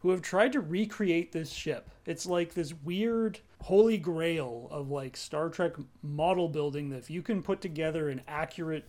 who 0.00 0.10
have 0.10 0.22
tried 0.22 0.52
to 0.52 0.60
recreate 0.60 1.32
this 1.32 1.50
ship. 1.50 1.90
It's 2.06 2.26
like 2.26 2.54
this 2.54 2.74
weird 2.74 3.40
holy 3.62 3.98
grail 3.98 4.68
of 4.70 4.90
like 4.90 5.16
Star 5.16 5.48
Trek 5.48 5.74
model 6.02 6.48
building 6.48 6.90
that 6.90 6.98
if 6.98 7.10
you 7.10 7.22
can 7.22 7.42
put 7.42 7.60
together 7.60 8.08
an 8.08 8.22
accurate 8.26 8.88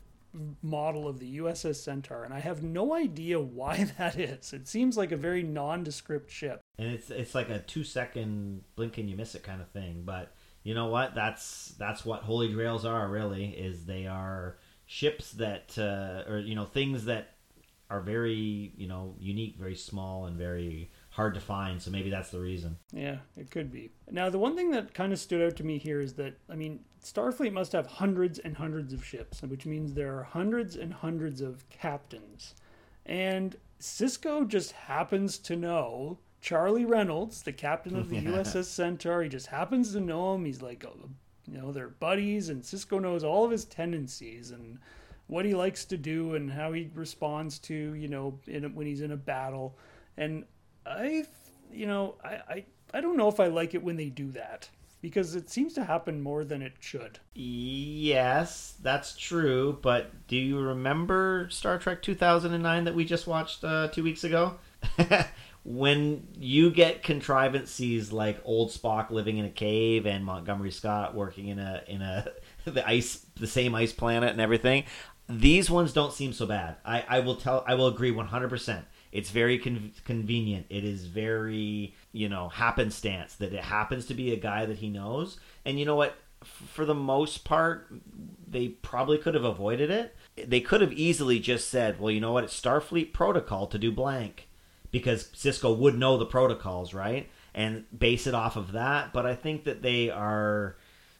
model 0.61 1.07
of 1.07 1.19
the 1.19 1.39
USS 1.39 1.75
Centaur, 1.77 2.23
and 2.23 2.33
I 2.33 2.39
have 2.39 2.61
no 2.61 2.93
idea 2.93 3.39
why 3.39 3.83
that 3.97 4.17
is. 4.17 4.53
It 4.53 4.67
seems 4.67 4.97
like 4.97 5.11
a 5.11 5.17
very 5.17 5.43
nondescript 5.43 6.31
ship. 6.31 6.61
And 6.77 6.89
it's 6.91 7.09
it's 7.09 7.35
like 7.35 7.49
a 7.49 7.59
two 7.59 7.83
second 7.83 8.63
blink 8.75 8.97
and 8.97 9.09
you 9.09 9.15
miss 9.15 9.35
it 9.35 9.43
kind 9.43 9.61
of 9.61 9.69
thing, 9.69 10.03
but 10.05 10.33
you 10.63 10.73
know 10.73 10.87
what? 10.87 11.15
That's 11.15 11.73
that's 11.77 12.05
what 12.05 12.23
holy 12.23 12.51
grails 12.53 12.85
are. 12.85 13.07
Really, 13.07 13.45
is 13.45 13.85
they 13.85 14.07
are 14.07 14.57
ships 14.85 15.31
that 15.33 15.77
uh, 15.77 16.29
or 16.29 16.39
you 16.39 16.55
know 16.55 16.65
things 16.65 17.05
that 17.05 17.35
are 17.89 18.01
very 18.01 18.73
you 18.75 18.87
know 18.87 19.15
unique, 19.19 19.55
very 19.57 19.75
small, 19.75 20.25
and 20.25 20.37
very 20.37 20.91
hard 21.11 21.33
to 21.33 21.39
find. 21.39 21.81
So 21.81 21.91
maybe 21.91 22.09
that's 22.09 22.29
the 22.29 22.39
reason. 22.39 22.77
Yeah, 22.91 23.17
it 23.37 23.51
could 23.51 23.71
be. 23.71 23.91
Now, 24.11 24.29
the 24.29 24.39
one 24.39 24.55
thing 24.55 24.71
that 24.71 24.93
kind 24.93 25.13
of 25.13 25.19
stood 25.19 25.41
out 25.41 25.55
to 25.57 25.63
me 25.63 25.77
here 25.77 26.01
is 26.01 26.13
that 26.13 26.35
I 26.49 26.55
mean, 26.55 26.81
Starfleet 27.03 27.53
must 27.53 27.71
have 27.71 27.87
hundreds 27.87 28.39
and 28.39 28.57
hundreds 28.57 28.93
of 28.93 29.05
ships, 29.05 29.41
which 29.41 29.65
means 29.65 29.93
there 29.93 30.17
are 30.17 30.23
hundreds 30.23 30.75
and 30.75 30.93
hundreds 30.93 31.41
of 31.41 31.67
captains, 31.69 32.53
and 33.05 33.55
Sisko 33.79 34.47
just 34.47 34.73
happens 34.73 35.37
to 35.39 35.55
know 35.55 36.19
Charlie 36.41 36.85
Reynolds, 36.85 37.41
the 37.43 37.51
captain 37.53 37.95
of 37.95 38.09
the. 38.09 38.17
USS 38.21 38.65
Centaur, 38.65 39.23
he 39.23 39.29
just 39.29 39.47
happens 39.47 39.91
to 39.93 39.99
know 39.99 40.35
him. 40.35 40.45
He's 40.45 40.61
like, 40.61 40.85
uh, 40.85 40.89
you 41.51 41.57
know, 41.57 41.71
they're 41.71 41.89
buddies, 41.89 42.49
and 42.49 42.61
Sisko 42.63 43.01
knows 43.01 43.23
all 43.23 43.43
of 43.45 43.51
his 43.51 43.65
tendencies 43.65 44.51
and 44.51 44.79
what 45.27 45.45
he 45.45 45.53
likes 45.53 45.85
to 45.85 45.97
do 45.97 46.35
and 46.35 46.51
how 46.51 46.71
he 46.71 46.89
responds 46.95 47.59
to, 47.59 47.93
you 47.93 48.07
know, 48.07 48.39
in, 48.47 48.73
when 48.73 48.87
he's 48.87 49.01
in 49.01 49.11
a 49.11 49.17
battle. 49.17 49.77
And 50.17 50.45
I, 50.85 51.25
you 51.71 51.85
know, 51.85 52.15
I, 52.23 52.29
I, 52.49 52.65
I 52.93 53.01
don't 53.01 53.17
know 53.17 53.27
if 53.27 53.39
I 53.39 53.47
like 53.47 53.73
it 53.75 53.83
when 53.83 53.95
they 53.97 54.09
do 54.09 54.31
that. 54.31 54.69
because 55.01 55.35
it 55.35 55.49
seems 55.49 55.73
to 55.75 55.83
happen 55.85 56.21
more 56.21 56.43
than 56.43 56.61
it 56.61 56.73
should. 56.79 57.19
Yes, 57.33 58.75
that's 58.81 59.15
true. 59.15 59.77
But 59.81 60.27
do 60.27 60.35
you 60.35 60.59
remember 60.59 61.47
Star 61.51 61.77
Trek 61.79 62.01
2009 62.01 62.83
that 62.85 62.95
we 62.95 63.05
just 63.05 63.27
watched 63.27 63.63
uh, 63.63 63.87
two 63.89 64.03
weeks 64.03 64.23
ago? 64.23 64.55
when 65.69 66.27
you 66.35 66.71
get 66.71 67.03
contrivances 67.03 68.11
like 68.11 68.41
old 68.43 68.71
Spock 68.71 69.11
living 69.11 69.37
in 69.37 69.45
a 69.45 69.51
cave 69.51 70.07
and 70.07 70.25
Montgomery 70.25 70.71
Scott 70.71 71.13
working 71.13 71.47
in 71.47 71.59
a 71.59 71.83
in 71.87 72.01
a 72.01 72.27
the 72.65 72.85
ice 72.87 73.23
the 73.35 73.45
same 73.45 73.75
ice 73.75 73.93
planet 73.93 74.31
and 74.31 74.41
everything, 74.41 74.85
these 75.27 75.69
ones 75.69 75.93
don't 75.93 76.11
seem 76.11 76.33
so 76.33 76.47
bad. 76.47 76.77
I, 76.83 77.05
I 77.07 77.19
will 77.19 77.35
tell 77.35 77.63
I 77.67 77.75
will 77.75 77.85
agree 77.85 78.09
100. 78.09 78.49
percent 78.49 78.85
It's 79.11 79.29
very 79.29 79.59
con- 79.59 79.91
convenient. 80.05 80.65
It 80.71 80.83
is 80.83 81.05
very 81.05 81.93
you 82.13 82.29
know 82.29 82.49
happenstance 82.49 83.35
that 83.35 83.53
it 83.53 83.63
happens 83.63 84.07
to 84.07 84.15
be 84.15 84.33
a 84.33 84.37
guy 84.37 84.65
that 84.65 84.79
he 84.79 84.89
knows. 84.89 85.39
And 85.65 85.79
you 85.79 85.85
know 85.85 85.95
what? 85.95 86.17
For 86.43 86.83
the 86.83 86.95
most 86.95 87.43
part, 87.43 87.93
they 88.47 88.69
probably 88.69 89.19
could 89.19 89.35
have 89.35 89.43
avoided 89.43 89.91
it. 89.91 90.15
They 90.47 90.61
could 90.61 90.81
have 90.81 90.93
easily 90.93 91.39
just 91.39 91.69
said, 91.69 91.99
"Well, 91.99 92.09
you 92.09 92.21
know 92.21 92.31
what? 92.31 92.45
It's 92.45 92.59
Starfleet 92.59 93.13
protocol 93.13 93.67
to 93.67 93.77
do 93.77 93.91
blank." 93.91 94.48
Because 94.91 95.25
Sisko 95.35 95.77
would 95.77 95.97
know 95.97 96.17
the 96.17 96.25
protocols, 96.25 96.93
right? 96.93 97.29
And 97.53 97.85
base 97.97 98.27
it 98.27 98.33
off 98.33 98.55
of 98.55 98.73
that. 98.73 99.13
But 99.13 99.25
I 99.25 99.35
think 99.35 99.65
that 99.65 99.81
they 99.81 100.09
are, 100.09 100.77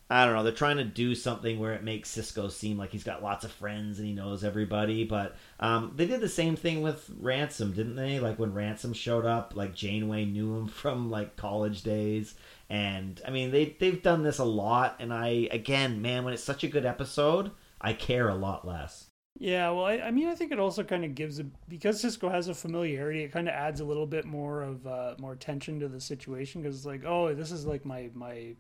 I 0.10 0.26
don't 0.26 0.36
know, 0.36 0.44
they're 0.44 0.52
trying 0.52 0.78
to 0.78 0.84
do 0.84 1.14
something 1.14 1.60
where 1.60 1.74
it 1.74 1.84
makes 1.84 2.16
Sisko 2.16 2.50
seem 2.52 2.78
like 2.78 2.92
he's 2.92 3.04
got 3.04 3.22
lots 3.22 3.46
of 3.46 3.52
friends 3.52 4.00
and 4.00 4.08
he 4.08 4.14
knows 4.14 4.44
everybody. 4.44 5.04
But 5.04 5.36
um, 5.60 5.94
they 5.96 6.08
did 6.08 6.22
the 6.22 6.30
same 6.30 6.56
thing 6.56 6.82
with 6.82 7.10
Ransom, 7.20 7.74
didn't 7.74 7.96
they? 7.96 8.20
Like 8.20 8.40
when 8.40 8.54
Ransom 8.54 8.94
showed 8.94 9.26
up, 9.26 9.54
like 9.56 9.76
Janeway 9.76 10.26
knew 10.26 10.56
him 10.56 10.68
from 10.70 11.12
like 11.12 11.36
college 11.36 11.84
days. 11.84 12.36
And 12.70 13.22
I 13.28 13.32
mean, 13.32 13.52
they 13.52 13.76
they've 13.80 14.02
done 14.02 14.24
this 14.24 14.40
a 14.40 14.46
lot. 14.46 14.96
And 15.00 15.14
I, 15.14 15.48
again, 15.52 16.02
man, 16.02 16.24
when 16.24 16.34
it's 16.34 16.44
such 16.44 16.64
a 16.64 16.68
good 16.68 16.86
episode, 16.86 17.52
I 17.82 17.94
care 17.94 18.30
a 18.30 18.36
lot 18.36 18.68
less. 18.68 19.09
Yeah, 19.40 19.70
well, 19.70 19.86
I, 19.86 19.94
I, 19.94 20.12
mean, 20.12 20.28
I 20.28 20.36
think 20.36 20.52
it 20.52 20.60
also 20.60 20.84
kind 20.84 21.06
of 21.06 21.16
gives 21.16 21.40
a 21.40 21.46
because 21.70 22.04
Sisko 22.04 22.30
has 22.30 22.50
a 22.50 22.54
familiarity. 22.54 23.24
It 23.24 23.32
kind 23.32 23.48
of 23.48 23.54
adds 23.54 23.80
a 23.80 23.86
little 23.86 24.06
bit 24.06 24.26
more 24.26 24.62
of 24.62 24.86
uh, 24.86 25.16
more 25.18 25.38
tension 25.38 25.80
to 25.80 25.88
the 25.88 26.02
situation 26.02 26.62
because 26.62 26.76
it's 26.76 26.86
like, 26.86 27.06
oh, 27.06 27.34
this 27.34 27.52
is 27.52 27.66
like 27.66 27.86
my 27.86 28.10
my. 28.14 28.56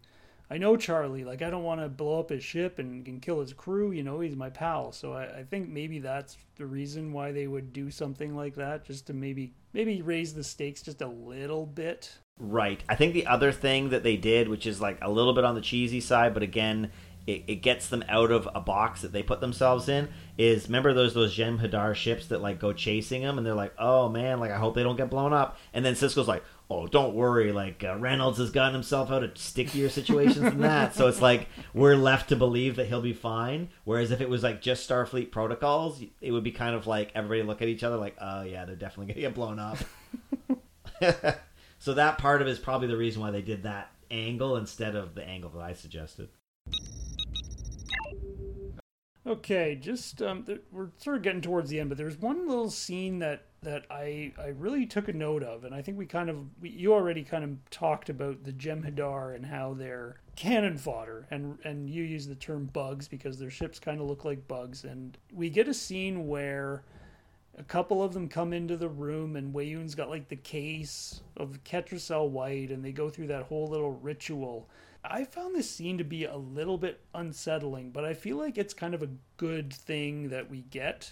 I 0.50 0.58
know 0.58 0.78
Charlie. 0.78 1.26
Like, 1.26 1.44
I 1.44 1.50
don't 1.52 1.64
want 1.64 1.82
to 1.82 1.90
blow 1.90 2.20
up 2.20 2.30
his 2.30 2.44
ship 2.44 2.80
and, 2.80 3.06
and 3.08 3.22
kill 3.22 3.40
his 3.40 3.54
crew. 3.54 3.92
You 3.92 4.02
know, 4.02 4.22
he's 4.22 4.36
my 4.36 4.50
pal. 4.50 4.92
So 4.92 5.14
I, 5.14 5.40
I 5.40 5.44
think 5.44 5.70
maybe 5.70 6.00
that's 6.00 6.38
the 6.56 6.66
reason 6.66 7.14
why 7.14 7.34
they 7.34 7.46
would 7.46 7.72
do 7.72 7.92
something 7.92 8.36
like 8.36 8.56
that, 8.56 8.86
just 8.86 9.06
to 9.08 9.14
maybe 9.14 9.54
maybe 9.74 10.02
raise 10.02 10.34
the 10.34 10.44
stakes 10.46 10.82
just 10.82 11.02
a 11.02 11.08
little 11.08 11.66
bit. 11.66 12.18
Right. 12.40 12.82
I 12.88 12.96
think 12.96 13.14
the 13.14 13.28
other 13.28 13.52
thing 13.52 13.90
that 13.90 14.04
they 14.04 14.16
did, 14.16 14.48
which 14.48 14.66
is 14.66 14.80
like 14.80 14.98
a 15.02 15.12
little 15.12 15.34
bit 15.34 15.44
on 15.44 15.56
the 15.56 15.62
cheesy 15.62 16.00
side, 16.00 16.34
but 16.34 16.42
again, 16.42 16.92
it, 17.30 17.44
it, 17.48 17.56
gets 17.58 17.90
them 17.90 18.04
out 18.08 18.32
of 18.32 18.48
a 18.54 18.62
box 18.62 19.02
that 19.02 19.12
they 19.12 19.24
put 19.24 19.42
themselves 19.42 19.90
in 19.90 20.10
is 20.38 20.68
remember 20.68 20.94
those 20.94 21.14
those 21.14 21.36
Jem'Hadar 21.36 21.96
ships 21.96 22.28
that 22.28 22.42
like 22.42 22.60
go 22.60 22.74
chasing 22.74 23.22
them 23.22 23.38
and 23.38 23.46
they're 23.46 23.54
like 23.54 23.74
oh 23.78 24.10
man 24.10 24.40
like 24.40 24.52
I 24.52 24.58
hope 24.58 24.76
they 24.76 24.84
don't 24.84 24.96
get 24.96 25.10
blown 25.10 25.34
up. 25.34 25.58
And 25.74 25.86
then 25.86 25.94
Sisko's 25.94 26.28
like 26.28 26.44
oh 26.70 26.88
don't 26.88 27.14
worry 27.14 27.52
like 27.52 27.84
uh, 27.84 27.98
Reynolds 27.98 28.38
has 28.38 28.52
gotten 28.52 28.74
himself 28.74 29.12
out 29.12 29.24
of 29.24 29.38
stickier 29.38 29.90
situations 29.90 30.42
than 30.42 30.62
that. 30.62 30.96
So 30.96 31.08
it's 31.08 31.22
like 31.22 31.48
we're 31.74 31.96
left 31.96 32.30
to 32.30 32.36
believe 32.36 32.76
that 32.78 32.88
he'll 32.88 33.02
be 33.02 33.14
fine 33.14 33.70
whereas 33.84 34.12
if 34.12 34.22
it 34.22 34.30
was 34.30 34.44
like 34.44 34.62
just 34.62 34.90
Starfleet 34.90 35.32
protocols 35.32 36.02
it 36.22 36.32
would 36.32 36.44
be 36.44 36.52
kind 36.52 36.76
of 36.76 36.88
like 36.88 37.12
everybody 37.16 37.44
look 37.44 37.62
at 37.62 37.68
each 37.68 37.84
other 37.84 37.98
like 37.98 38.16
oh 38.20 38.42
yeah 38.42 38.66
they're 38.66 38.76
definitely 38.76 39.14
gonna 39.14 39.28
get 39.28 39.36
blown 39.36 39.60
up. 39.60 39.78
So 41.80 41.94
that 41.94 42.18
part 42.18 42.42
of 42.42 42.48
it 42.48 42.52
is 42.52 42.60
probably 42.60 42.90
the 42.90 42.98
reason 42.98 43.22
why 43.22 43.32
they 43.32 43.42
did 43.42 43.64
that 43.64 43.90
angle 44.12 44.58
instead 44.58 44.96
of 44.96 45.16
the 45.16 45.24
angle 45.24 45.50
that 45.52 45.62
I 45.62 45.74
suggested. 45.74 46.28
Okay, 49.30 49.76
just 49.80 50.24
um, 50.24 50.42
th- 50.44 50.62
we're 50.72 50.90
sort 50.98 51.18
of 51.18 51.22
getting 51.22 51.42
towards 51.42 51.70
the 51.70 51.80
end, 51.80 51.90
but 51.90 52.00
there's 52.00 52.18
one 52.18 52.48
little 52.48 52.72
scene 52.72 53.20
that 53.20 53.44
that 53.62 53.86
I 53.92 54.34
I 54.40 54.48
really 54.48 54.88
took 54.88 55.08
a 55.08 55.14
note 55.14 55.44
of, 55.44 55.66
and 55.66 55.76
I 55.76 55.84
think 55.84 56.00
we 56.00 56.08
kind 56.08 56.32
of 56.32 56.38
we, 56.60 56.70
you 56.70 56.94
already 56.94 57.24
kind 57.24 57.44
of 57.44 57.70
talked 57.70 58.10
about 58.10 58.44
the 58.44 58.52
Jem'Hadar 58.52 59.36
and 59.36 59.46
how 59.46 59.76
they're 59.76 60.16
cannon 60.36 60.80
fodder, 60.80 61.28
and 61.30 61.60
and 61.64 61.88
you 61.92 62.02
use 62.02 62.26
the 62.26 62.34
term 62.34 62.72
bugs 62.74 63.08
because 63.08 63.38
their 63.38 63.52
ships 63.52 63.78
kind 63.78 64.02
of 64.02 64.08
look 64.08 64.26
like 64.26 64.48
bugs, 64.48 64.84
and 64.84 65.16
we 65.32 65.52
get 65.52 65.68
a 65.68 65.76
scene 65.76 66.28
where 66.28 66.84
a 67.56 67.64
couple 67.64 68.02
of 68.02 68.14
them 68.14 68.30
come 68.30 68.52
into 68.52 68.78
the 68.78 68.90
room 68.90 69.36
and 69.36 69.54
Weyoun's 69.54 69.94
got 69.94 70.10
like 70.10 70.30
the 70.30 70.38
case 70.38 71.22
of 71.38 71.60
Ketracel 71.66 72.30
White 72.30 72.72
and 72.72 72.84
they 72.84 72.94
go 72.94 73.10
through 73.10 73.28
that 73.28 73.44
whole 73.44 73.68
little 73.68 73.92
ritual 73.92 74.70
I 75.10 75.24
found 75.24 75.56
this 75.56 75.70
scene 75.70 75.98
to 75.98 76.04
be 76.04 76.26
a 76.26 76.38
little 76.38 76.78
bit 76.78 77.02
unsettling, 77.14 77.92
but 77.92 78.06
I 78.06 78.14
feel 78.14 78.38
like 78.38 78.58
it's 78.58 78.74
kind 78.74 78.94
of 78.94 79.02
a 79.02 79.10
good 79.38 79.74
thing 79.74 80.30
that 80.30 80.50
we 80.50 80.62
get. 80.62 81.12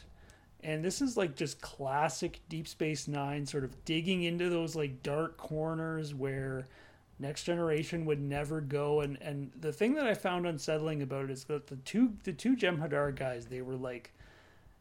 And 0.64 0.84
this 0.84 1.02
is 1.02 1.18
like 1.18 1.36
just 1.36 1.62
classic 1.62 2.40
Deep 2.50 2.68
Space 2.68 3.08
Nine, 3.08 3.46
sort 3.46 3.64
of 3.64 3.86
digging 3.86 4.24
into 4.24 4.50
those 4.50 4.76
like 4.76 5.04
dark 5.04 5.38
corners 5.38 6.14
where 6.14 6.68
Next 7.20 7.44
Generation 7.44 8.06
would 8.06 8.22
never 8.22 8.62
go. 8.62 9.02
And 9.02 9.18
and 9.22 9.52
the 9.60 9.74
thing 9.74 9.96
that 9.96 10.06
I 10.06 10.14
found 10.14 10.46
unsettling 10.46 11.02
about 11.02 11.26
it 11.26 11.32
is 11.32 11.46
that 11.46 11.68
the 11.68 11.78
two 11.78 12.14
the 12.24 12.34
two 12.34 12.56
Jem'Hadar 12.56 13.16
guys, 13.16 13.46
they 13.46 13.62
were 13.62 13.76
like, 13.76 14.14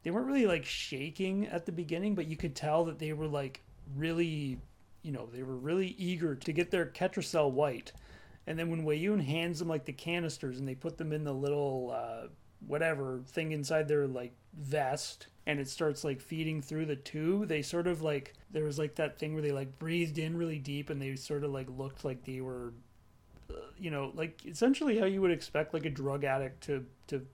they 0.03 0.11
weren't 0.11 0.27
really 0.27 0.47
like 0.47 0.65
shaking 0.65 1.47
at 1.47 1.67
the 1.67 1.73
beginning, 1.73 2.15
but 2.15 2.27
you 2.27 2.37
could 2.37 2.55
tell 2.55 2.85
that 2.85 2.99
they 2.99 3.13
were 3.13 3.29
like 3.29 3.63
really, 3.97 4.59
you 5.03 5.13
know, 5.13 5.27
they 5.33 5.43
were 5.43 5.57
really 5.57 5.95
eager 5.99 6.35
to 6.35 6.53
get 6.53 6.71
their 6.71 6.87
Ketracel 6.87 7.51
white 7.51 7.93
and 8.47 8.59
then 8.59 8.71
when 8.71 8.85
Weyoun 8.85 9.25
hands 9.25 9.59
them 9.59 9.69
like 9.69 9.85
the 9.85 9.93
canisters 9.93 10.59
and 10.59 10.69
they 10.69 10.75
put 10.75 10.99
them 10.99 11.13
in 11.13 11.25
the 11.25 11.33
little 11.33 11.93
uh, 11.95 12.29
whatever 12.67 13.21
thing 13.27 13.53
inside 13.53 13.89
their 13.89 14.07
like 14.07 14.33
vest 14.55 15.27
and 15.47 15.61
it 15.61 15.69
starts 15.69 16.05
like 16.05 16.21
feeding 16.21 16.63
through 16.63 16.87
the 16.87 16.97
tube, 16.97 17.49
they 17.49 17.63
sort 17.63 17.87
of 17.87 18.03
like 18.03 18.35
there 18.51 18.65
was 18.65 18.79
like 18.79 18.95
that 18.97 19.19
thing 19.19 19.33
where 19.33 19.43
they 19.43 19.53
like 19.53 19.79
breathed 19.79 20.19
in 20.19 20.37
really 20.37 20.59
deep 20.59 20.91
and 20.91 21.01
they 21.01 21.15
sort 21.17 21.45
of 21.45 21.51
like 21.51 21.69
looked 21.77 22.05
like 22.05 22.25
they 22.25 22.41
were 22.41 22.73
uh, 23.51 23.55
you 23.79 23.91
know 23.91 24.13
like 24.15 24.45
essentially 24.47 24.99
how 24.99 25.07
you 25.07 25.21
would 25.21 25.31
expect 25.31 25.75
like 25.75 25.85
a 25.85 25.91
drug 25.91 26.25
addict 26.25 26.63
to 26.63 26.85
to 27.07 27.25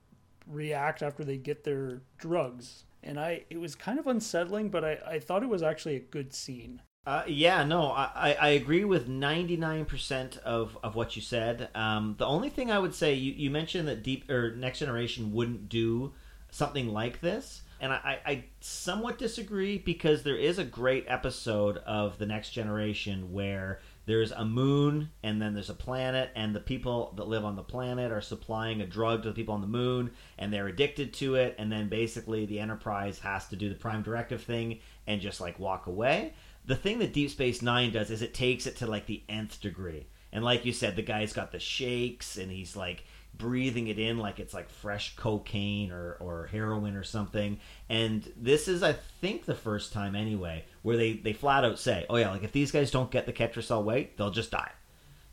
react 0.47 1.01
after 1.01 1.23
they 1.23 1.37
get 1.37 1.63
their 1.63 2.01
drugs. 2.17 2.85
And 3.05 3.19
i 3.19 3.43
it 3.49 3.57
was 3.57 3.75
kind 3.75 3.99
of 3.99 4.07
unsettling 4.07 4.69
but 4.69 4.85
i 4.85 4.97
i 5.05 5.19
thought 5.19 5.43
it 5.43 5.49
was 5.49 5.61
actually 5.61 5.97
a 5.97 5.99
good 5.99 6.33
scene 6.33 6.81
uh, 7.05 7.23
yeah, 7.27 7.65
no, 7.65 7.91
I, 7.91 8.37
I 8.39 8.49
agree 8.49 8.85
with 8.85 9.09
99% 9.09 10.37
of, 10.39 10.77
of 10.81 10.95
what 10.95 11.15
you 11.17 11.21
said. 11.21 11.67
Um, 11.75 12.15
the 12.17 12.25
only 12.25 12.49
thing 12.49 12.71
I 12.71 12.79
would 12.79 12.95
say, 12.95 13.13
you, 13.13 13.33
you 13.33 13.49
mentioned 13.49 13.89
that 13.89 14.03
Deep 14.03 14.29
or 14.29 14.55
Next 14.55 14.79
Generation 14.79 15.33
wouldn't 15.33 15.67
do 15.67 16.13
something 16.49 16.87
like 16.87 17.19
this. 17.19 17.63
And 17.81 17.91
I, 17.91 18.19
I 18.25 18.43
somewhat 18.61 19.17
disagree 19.17 19.77
because 19.77 20.23
there 20.23 20.37
is 20.37 20.57
a 20.57 20.63
great 20.63 21.03
episode 21.09 21.77
of 21.79 22.17
The 22.17 22.25
Next 22.25 22.51
Generation 22.51 23.33
where 23.33 23.81
there's 24.05 24.31
a 24.31 24.45
moon 24.45 25.09
and 25.21 25.41
then 25.41 25.53
there's 25.53 25.69
a 25.69 25.73
planet 25.73 26.29
and 26.35 26.55
the 26.55 26.59
people 26.61 27.13
that 27.17 27.27
live 27.27 27.43
on 27.43 27.57
the 27.57 27.63
planet 27.63 28.11
are 28.11 28.21
supplying 28.21 28.81
a 28.81 28.87
drug 28.87 29.23
to 29.23 29.29
the 29.29 29.35
people 29.35 29.53
on 29.53 29.61
the 29.61 29.67
moon 29.67 30.11
and 30.37 30.51
they're 30.51 30.67
addicted 30.67 31.13
to 31.13 31.35
it 31.35 31.55
and 31.57 31.71
then 31.71 31.87
basically 31.87 32.45
the 32.45 32.59
enterprise 32.59 33.19
has 33.19 33.47
to 33.47 33.55
do 33.55 33.69
the 33.69 33.75
prime 33.75 34.03
directive 34.03 34.43
thing 34.43 34.79
and 35.07 35.21
just 35.21 35.39
like 35.39 35.57
walk 35.59 35.87
away 35.87 36.33
the 36.65 36.75
thing 36.75 36.99
that 36.99 37.13
Deep 37.13 37.29
Space 37.29 37.61
Nine 37.61 37.91
does 37.91 38.09
is 38.09 38.21
it 38.21 38.33
takes 38.33 38.65
it 38.65 38.77
to 38.77 38.87
like 38.87 39.05
the 39.05 39.23
nth 39.27 39.59
degree. 39.61 40.07
And 40.31 40.43
like 40.43 40.65
you 40.65 40.73
said, 40.73 40.95
the 40.95 41.01
guy's 41.01 41.33
got 41.33 41.51
the 41.51 41.59
shakes 41.59 42.37
and 42.37 42.51
he's 42.51 42.75
like 42.75 43.03
breathing 43.35 43.87
it 43.87 43.99
in 43.99 44.17
like 44.17 44.39
it's 44.39 44.53
like 44.53 44.69
fresh 44.69 45.15
cocaine 45.15 45.91
or, 45.91 46.17
or 46.19 46.47
heroin 46.47 46.95
or 46.95 47.03
something. 47.03 47.59
And 47.89 48.31
this 48.35 48.67
is, 48.67 48.83
I 48.83 48.93
think, 49.21 49.45
the 49.45 49.55
first 49.55 49.93
time 49.93 50.15
anyway, 50.15 50.65
where 50.81 50.97
they, 50.97 51.13
they 51.13 51.33
flat 51.33 51.65
out 51.65 51.79
say, 51.79 52.05
oh 52.09 52.15
yeah, 52.15 52.31
like 52.31 52.43
if 52.43 52.51
these 52.51 52.71
guys 52.71 52.91
don't 52.91 53.11
get 53.11 53.25
the 53.25 53.33
Ketracel 53.33 53.83
weight, 53.83 54.17
they'll 54.17 54.31
just 54.31 54.51
die. 54.51 54.71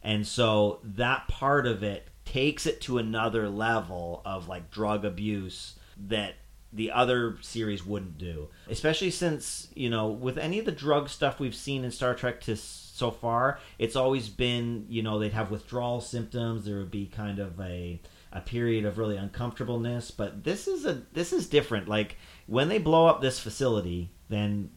And 0.02 0.26
so 0.26 0.80
that 0.82 1.28
part 1.28 1.66
of 1.66 1.82
it 1.82 2.08
takes 2.24 2.66
it 2.66 2.80
to 2.82 2.98
another 2.98 3.48
level 3.48 4.22
of 4.24 4.48
like 4.48 4.70
drug 4.70 5.04
abuse 5.04 5.74
that 6.08 6.34
the 6.72 6.92
other 6.92 7.36
series 7.40 7.84
wouldn't 7.84 8.18
do. 8.18 8.48
Especially 8.68 9.10
since, 9.10 9.68
you 9.74 9.90
know, 9.90 10.08
with 10.08 10.38
any 10.38 10.58
of 10.58 10.64
the 10.64 10.72
drug 10.72 11.08
stuff 11.08 11.40
we've 11.40 11.54
seen 11.54 11.84
in 11.84 11.90
Star 11.90 12.14
Trek 12.14 12.40
to 12.42 12.56
so 12.56 13.10
far, 13.10 13.58
it's 13.78 13.96
always 13.96 14.28
been, 14.28 14.86
you 14.88 15.02
know, 15.02 15.18
they'd 15.18 15.32
have 15.32 15.50
withdrawal 15.50 16.00
symptoms, 16.00 16.64
there 16.64 16.78
would 16.78 16.90
be 16.90 17.06
kind 17.06 17.38
of 17.38 17.60
a 17.60 18.00
a 18.32 18.40
period 18.40 18.84
of 18.84 18.96
really 18.96 19.16
uncomfortableness, 19.16 20.12
but 20.12 20.44
this 20.44 20.68
is 20.68 20.86
a 20.86 21.02
this 21.12 21.32
is 21.32 21.48
different. 21.48 21.88
Like 21.88 22.16
when 22.46 22.68
they 22.68 22.78
blow 22.78 23.06
up 23.06 23.20
this 23.20 23.40
facility, 23.40 24.12
then 24.28 24.70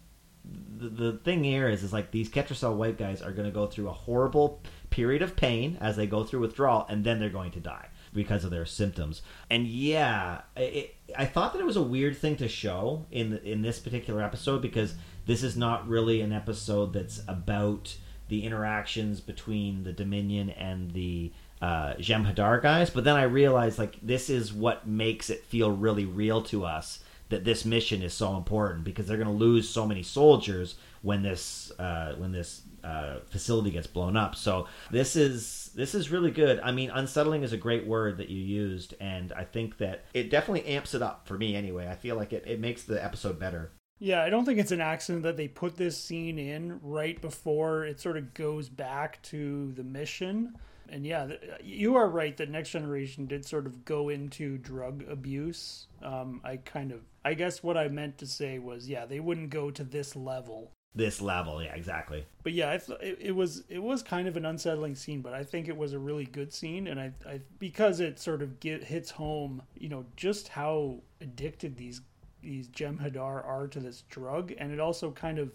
the, 0.44 0.90
the 0.90 1.12
thing 1.20 1.44
here 1.44 1.70
is 1.70 1.84
is 1.84 1.94
like 1.94 2.12
these 2.12 2.30
Ketracel 2.30 2.76
white 2.76 2.98
guys 2.98 3.22
are 3.22 3.32
going 3.32 3.48
to 3.48 3.54
go 3.54 3.68
through 3.68 3.90
a 3.90 3.94
horrible 3.94 4.62
period 4.90 5.22
of 5.22 5.36
pain 5.36 5.78
as 5.82 5.96
they 5.96 6.08
go 6.08 6.24
through 6.24 6.40
withdrawal 6.40 6.86
and 6.90 7.04
then 7.04 7.20
they're 7.20 7.30
going 7.30 7.52
to 7.52 7.60
die 7.60 7.88
because 8.14 8.44
of 8.44 8.52
their 8.52 8.66
symptoms. 8.66 9.22
And 9.50 9.68
yeah, 9.68 10.42
it, 10.56 10.96
I 11.18 11.26
thought 11.26 11.54
that 11.54 11.60
it 11.60 11.66
was 11.66 11.76
a 11.76 11.82
weird 11.84 12.18
thing 12.18 12.36
to 12.38 12.48
show 12.48 13.06
in 13.12 13.38
in 13.40 13.62
this 13.62 13.80
particular 13.80 14.22
episode 14.22 14.62
because 14.62 14.96
this 15.26 15.44
is 15.44 15.58
not 15.58 15.88
really 15.88 16.22
an 16.22 16.32
episode 16.32 16.94
that's 16.94 17.22
about 17.28 17.98
the 18.30 18.46
interactions 18.46 19.20
between 19.20 19.84
the 19.84 19.94
Dominion 19.94 20.50
and 20.52 20.92
the 20.92 21.32
uh, 21.62 21.94
Jem'Hadar 21.96 22.62
guys. 22.62 22.90
But 22.90 23.04
then 23.04 23.16
I 23.16 23.24
realized 23.24 23.80
like 23.80 23.98
this 24.02 24.30
is 24.30 24.54
what 24.54 24.88
makes 24.88 25.30
it 25.30 25.46
feel 25.46 25.72
really 25.72 26.06
real 26.06 26.42
to 26.44 26.66
us 26.66 27.00
that 27.34 27.44
this 27.44 27.66
mission 27.66 28.04
is 28.04 28.14
so 28.14 28.38
important 28.38 28.84
because 28.84 29.08
they're 29.08 29.18
going 29.18 29.28
to 29.28 29.34
lose 29.34 29.68
so 29.68 29.88
many 29.88 30.04
soldiers 30.04 30.76
when 31.02 31.24
this 31.24 31.72
uh, 31.80 32.14
when 32.18 32.32
this 32.32 32.62
uh, 32.84 33.18
facility 33.26 33.72
gets 33.72 33.88
blown 33.88 34.16
up. 34.16 34.36
So 34.36 34.68
this 34.92 35.16
is 35.16 35.72
this 35.76 35.96
is 35.96 36.12
really 36.12 36.30
good. 36.30 36.60
I 36.60 36.72
mean, 36.72 36.92
unsettling 36.92 37.42
is 37.42 37.52
a 37.52 37.58
great 37.58 37.88
word 37.88 38.18
that 38.18 38.30
you 38.30 38.40
used, 38.40 38.94
and 39.02 39.34
I 39.34 39.46
think 39.46 39.80
that 39.80 40.06
it 40.14 40.30
definitely 40.30 40.68
amps 40.68 40.94
it 40.94 41.02
up 41.02 41.28
for 41.28 41.36
me. 41.36 41.56
Anyway, 41.56 41.88
I 41.88 41.96
feel 41.96 42.16
like 42.16 42.34
it, 42.34 42.44
it 42.46 42.60
makes 42.60 42.84
the 42.84 43.04
episode 43.04 43.40
better. 43.40 43.72
Yeah, 43.98 44.22
I 44.22 44.30
don't 44.30 44.46
think 44.46 44.60
it's 44.60 44.72
an 44.72 44.82
accident 44.82 45.24
that 45.24 45.38
they 45.38 45.48
put 45.48 45.78
this 45.78 45.98
scene 45.98 46.38
in 46.38 46.80
right 46.84 47.20
before 47.20 47.84
it 47.84 48.00
sort 48.00 48.18
of 48.18 48.34
goes 48.36 48.70
back 48.70 49.22
to 49.24 49.72
the 49.72 49.84
mission. 49.84 50.54
And 50.94 51.08
yeah, 51.08 51.28
you 51.64 51.96
are 51.96 52.08
right 52.08 52.38
that 52.38 52.52
Next 52.52 52.70
Generation 52.70 53.26
did 53.26 53.46
sort 53.46 53.66
of 53.66 53.84
go 53.84 54.10
into 54.10 54.60
drug 54.60 55.04
abuse. 55.10 55.88
Um, 56.04 56.40
I 56.44 56.58
kind 56.58 56.92
of, 56.92 57.00
I 57.26 57.34
guess 57.34 57.64
what 57.64 57.78
I 57.78 57.88
meant 57.88 58.20
to 58.20 58.28
say 58.28 58.60
was, 58.60 58.88
yeah, 58.88 59.08
they 59.08 59.20
wouldn't 59.20 59.50
go 59.50 59.72
to 59.72 59.84
this 59.84 60.16
level. 60.16 60.72
This 60.94 61.20
level, 61.20 61.64
yeah, 61.64 61.74
exactly. 61.74 62.28
But 62.44 62.54
yeah, 62.54 62.70
I 62.70 62.78
th- 62.78 63.00
it, 63.02 63.18
it 63.20 63.32
was 63.32 63.64
it 63.70 63.82
was 63.82 64.04
kind 64.04 64.28
of 64.28 64.38
an 64.38 64.46
unsettling 64.46 64.94
scene, 64.94 65.22
but 65.22 65.34
I 65.34 65.44
think 65.44 65.68
it 65.68 65.76
was 65.76 65.94
a 65.94 66.00
really 66.00 66.26
good 66.26 66.54
scene, 66.54 66.86
and 66.86 67.00
I, 67.00 67.12
I 67.28 67.42
because 67.58 68.00
it 68.00 68.20
sort 68.20 68.44
of 68.44 68.60
get, 68.60 68.84
hits 68.84 69.10
home, 69.10 69.64
you 69.76 69.90
know, 69.90 70.06
just 70.16 70.50
how 70.50 71.00
addicted 71.20 71.76
these 71.76 72.02
these 72.44 72.68
Jem'Hadar 72.68 73.44
are 73.44 73.68
to 73.70 73.80
this 73.80 74.04
drug, 74.10 74.54
and 74.60 74.72
it 74.72 74.80
also 74.80 75.10
kind 75.10 75.40
of 75.40 75.50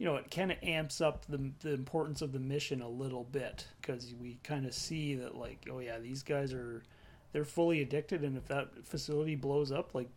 you 0.00 0.06
know, 0.06 0.16
it 0.16 0.30
kind 0.30 0.50
of 0.50 0.56
amps 0.62 1.02
up 1.02 1.26
the 1.26 1.52
the 1.60 1.74
importance 1.74 2.22
of 2.22 2.32
the 2.32 2.38
mission 2.38 2.80
a 2.80 2.88
little 2.88 3.24
bit 3.24 3.66
because 3.80 4.14
we 4.18 4.38
kind 4.42 4.64
of 4.64 4.72
see 4.72 5.14
that 5.16 5.36
like, 5.36 5.68
oh 5.70 5.78
yeah, 5.78 5.98
these 5.98 6.22
guys 6.22 6.54
are 6.54 6.82
they're 7.32 7.44
fully 7.44 7.82
addicted, 7.82 8.24
and 8.24 8.34
if 8.34 8.48
that 8.48 8.70
facility 8.86 9.34
blows 9.34 9.70
up, 9.70 9.94
like 9.94 10.08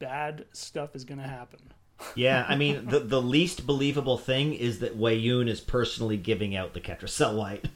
bad 0.00 0.46
stuff 0.52 0.96
is 0.96 1.04
going 1.04 1.20
to 1.20 1.28
happen. 1.28 1.60
yeah, 2.16 2.44
I 2.48 2.56
mean 2.56 2.86
the 2.88 2.98
the 2.98 3.22
least 3.22 3.68
believable 3.68 4.18
thing 4.18 4.52
is 4.52 4.80
that 4.80 4.98
Weyoun 4.98 5.48
is 5.48 5.60
personally 5.60 6.16
giving 6.16 6.56
out 6.56 6.74
the 6.74 6.80
Ketracel 6.80 7.36
White. 7.36 7.68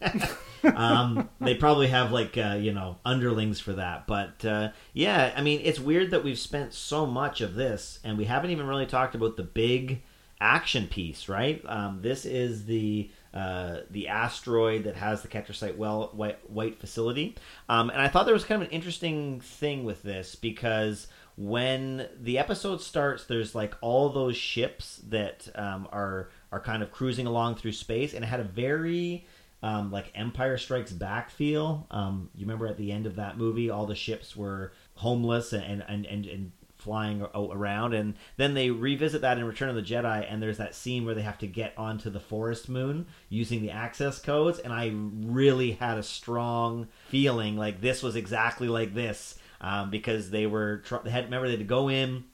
um, 0.76 1.30
they 1.40 1.54
probably 1.54 1.86
have 1.86 2.10
like 2.10 2.36
uh, 2.36 2.58
you 2.60 2.72
know 2.72 2.98
underlings 3.06 3.60
for 3.60 3.74
that, 3.74 4.08
but 4.08 4.44
uh, 4.44 4.70
yeah, 4.92 5.32
I 5.36 5.40
mean 5.40 5.60
it's 5.62 5.78
weird 5.78 6.10
that 6.10 6.24
we've 6.24 6.36
spent 6.36 6.74
so 6.74 7.06
much 7.06 7.40
of 7.40 7.54
this 7.54 8.00
and 8.02 8.18
we 8.18 8.24
haven't 8.24 8.50
even 8.50 8.66
really 8.66 8.86
talked 8.86 9.14
about 9.14 9.36
the 9.36 9.44
big 9.44 10.02
action 10.44 10.86
piece, 10.86 11.28
right? 11.28 11.62
Um, 11.66 12.00
this 12.02 12.26
is 12.26 12.66
the 12.66 13.10
uh, 13.32 13.78
the 13.90 14.06
asteroid 14.08 14.84
that 14.84 14.94
has 14.94 15.22
the 15.22 15.28
Ketracite 15.28 15.76
well 15.76 16.10
white, 16.12 16.38
white 16.48 16.78
facility, 16.78 17.34
um, 17.68 17.90
and 17.90 18.00
I 18.00 18.08
thought 18.08 18.26
there 18.26 18.34
was 18.34 18.44
kind 18.44 18.62
of 18.62 18.68
an 18.68 18.74
interesting 18.74 19.40
thing 19.40 19.84
with 19.84 20.02
this 20.02 20.36
because 20.36 21.08
when 21.36 22.06
the 22.20 22.38
episode 22.38 22.80
starts, 22.80 23.24
there's 23.24 23.54
like 23.54 23.74
all 23.80 24.10
those 24.10 24.36
ships 24.36 25.00
that 25.08 25.48
um, 25.56 25.88
are 25.90 26.28
are 26.52 26.60
kind 26.60 26.82
of 26.82 26.92
cruising 26.92 27.26
along 27.26 27.56
through 27.56 27.72
space, 27.72 28.14
and 28.14 28.22
it 28.22 28.28
had 28.28 28.40
a 28.40 28.44
very 28.44 29.26
um, 29.62 29.90
like 29.90 30.12
Empire 30.14 30.58
Strikes 30.58 30.92
Back 30.92 31.30
feel. 31.30 31.86
Um, 31.90 32.28
you 32.34 32.42
remember 32.42 32.66
at 32.66 32.76
the 32.76 32.92
end 32.92 33.06
of 33.06 33.16
that 33.16 33.38
movie, 33.38 33.70
all 33.70 33.86
the 33.86 33.94
ships 33.94 34.36
were 34.36 34.72
homeless 34.96 35.54
and 35.54 35.82
and 35.88 36.04
and, 36.06 36.26
and 36.26 36.52
flying 36.84 37.26
around 37.34 37.94
and 37.94 38.14
then 38.36 38.54
they 38.54 38.70
revisit 38.70 39.22
that 39.22 39.38
in 39.38 39.44
return 39.44 39.70
of 39.70 39.74
the 39.74 39.82
jedi 39.82 40.30
and 40.30 40.42
there's 40.42 40.58
that 40.58 40.74
scene 40.74 41.06
where 41.06 41.14
they 41.14 41.22
have 41.22 41.38
to 41.38 41.46
get 41.46 41.72
onto 41.78 42.10
the 42.10 42.20
forest 42.20 42.68
moon 42.68 43.06
using 43.30 43.62
the 43.62 43.70
access 43.70 44.20
codes 44.20 44.58
and 44.58 44.72
i 44.72 44.92
really 45.26 45.72
had 45.72 45.96
a 45.96 46.02
strong 46.02 46.86
feeling 47.08 47.56
like 47.56 47.80
this 47.80 48.02
was 48.02 48.14
exactly 48.14 48.68
like 48.68 48.94
this 48.94 49.38
um, 49.62 49.90
because 49.90 50.30
they 50.30 50.46
were 50.46 50.82
they 51.04 51.10
had 51.10 51.24
remember 51.24 51.46
they 51.46 51.54
had 51.54 51.60
to 51.60 51.64
go 51.64 51.88
in 51.88 52.24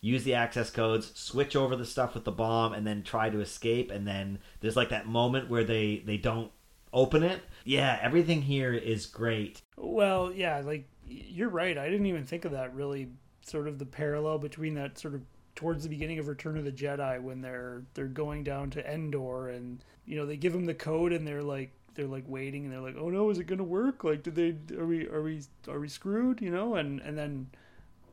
use 0.00 0.24
the 0.24 0.34
access 0.34 0.70
codes 0.70 1.12
switch 1.14 1.54
over 1.54 1.76
the 1.76 1.84
stuff 1.84 2.14
with 2.14 2.24
the 2.24 2.32
bomb 2.32 2.72
and 2.72 2.86
then 2.86 3.02
try 3.02 3.28
to 3.28 3.40
escape 3.40 3.90
and 3.90 4.06
then 4.06 4.38
there's 4.60 4.76
like 4.76 4.88
that 4.88 5.06
moment 5.06 5.50
where 5.50 5.64
they 5.64 6.02
they 6.06 6.16
don't 6.16 6.50
open 6.92 7.22
it. 7.22 7.42
Yeah 7.64 7.98
everything 8.00 8.40
here 8.42 8.72
is 8.72 9.06
great. 9.06 9.60
Well 9.76 10.32
yeah 10.32 10.62
like 10.64 10.88
you're 11.10 11.48
right 11.48 11.78
i 11.78 11.88
didn't 11.88 12.06
even 12.06 12.24
think 12.24 12.44
of 12.44 12.52
that 12.52 12.74
really 12.74 13.08
sort 13.42 13.68
of 13.68 13.78
the 13.78 13.86
parallel 13.86 14.38
between 14.38 14.74
that 14.74 14.98
sort 14.98 15.14
of 15.14 15.22
towards 15.58 15.82
the 15.82 15.88
beginning 15.88 16.20
of 16.20 16.28
Return 16.28 16.56
of 16.56 16.64
the 16.64 16.70
Jedi 16.70 17.20
when 17.20 17.40
they're 17.40 17.82
they're 17.94 18.06
going 18.06 18.44
down 18.44 18.70
to 18.70 18.92
Endor 18.92 19.48
and 19.48 19.82
you 20.06 20.16
know 20.16 20.24
they 20.24 20.36
give 20.36 20.52
them 20.52 20.66
the 20.66 20.74
code 20.74 21.12
and 21.12 21.26
they're 21.26 21.42
like 21.42 21.72
they're 21.94 22.06
like 22.06 22.22
waiting 22.28 22.64
and 22.64 22.72
they're 22.72 22.80
like 22.80 22.94
oh 22.96 23.10
no 23.10 23.28
is 23.30 23.40
it 23.40 23.48
gonna 23.48 23.64
work? 23.64 24.04
Like 24.04 24.22
did 24.22 24.36
they 24.36 24.76
are 24.76 24.86
we 24.86 25.08
are 25.08 25.20
we 25.20 25.42
are 25.66 25.80
we 25.80 25.88
screwed? 25.88 26.40
You 26.40 26.50
know 26.50 26.76
and 26.76 27.00
and 27.00 27.18
then 27.18 27.50